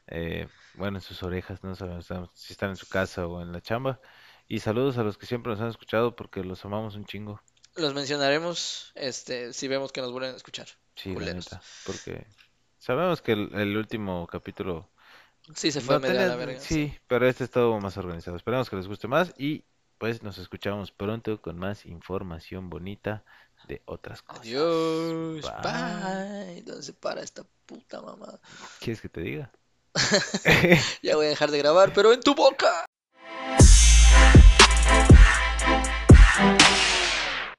Eh, 0.08 0.48
bueno, 0.74 0.98
en 0.98 1.02
sus 1.02 1.24
orejas, 1.24 1.64
no 1.64 1.76
sabemos 1.76 2.32
si 2.34 2.54
están 2.54 2.72
en 2.72 2.76
su 2.76 2.88
casa 2.88 3.28
o 3.28 3.42
en 3.42 3.52
la 3.52 3.62
chamba. 3.62 4.00
Y 4.48 4.60
saludos 4.60 4.98
a 4.98 5.04
los 5.04 5.18
que 5.18 5.26
siempre 5.26 5.52
nos 5.52 5.62
han 5.62 5.70
escuchado 5.70 6.16
porque 6.16 6.44
los 6.44 6.64
amamos 6.66 6.96
un 6.96 7.06
chingo. 7.06 7.42
Los 7.76 7.94
mencionaremos 7.94 8.92
este, 8.96 9.54
si 9.54 9.68
vemos 9.68 9.92
que 9.92 10.02
nos 10.02 10.12
vuelven 10.12 10.34
a 10.34 10.38
escuchar. 10.38 10.68
Sí, 10.96 11.14
la 11.14 11.34
neta, 11.34 11.62
porque 11.86 12.26
sabemos 12.80 13.22
que 13.22 13.34
el, 13.34 13.76
último 13.76 14.28
capítulo... 14.28 14.90
Sí, 15.54 15.72
se 15.72 15.82
fue 15.82 15.96
a 15.96 16.00
media 16.00 16.28
la 16.28 16.36
verga. 16.36 16.60
Sí, 16.60 16.98
pero 17.08 17.28
este 17.28 17.44
es 17.44 17.52
todo 17.52 17.78
más 17.80 17.98
organizado. 17.98 18.38
Esperamos 18.38 18.70
que 18.70 18.78
les 18.78 18.88
guste 18.88 19.08
más 19.08 19.34
y 19.38 19.66
pues 19.98 20.24
nos 20.24 20.38
escuchamos 20.38 20.92
pronto 20.92 21.42
con 21.42 21.58
más 21.58 21.86
información 21.86 22.70
bonita 22.70 23.24
de 23.68 23.82
otras 23.86 24.22
cosas. 24.22 24.42
Adiós. 24.42 25.42
Bye. 25.64 26.62
¿Dónde 26.64 26.84
se 26.84 26.94
para 26.94 27.22
esta 27.22 27.44
puta 27.66 28.02
mamada? 28.02 28.40
¿Quieres 28.80 29.02
que 29.02 29.10
te 29.10 29.22
diga? 29.22 29.52
ya 31.02 31.16
voy 31.16 31.26
a 31.26 31.30
dejar 31.30 31.52
de 31.52 31.58
grabar, 31.58 31.94
pero 31.94 32.14
en 32.14 32.22
tu 32.22 32.36
boca. 32.36 32.85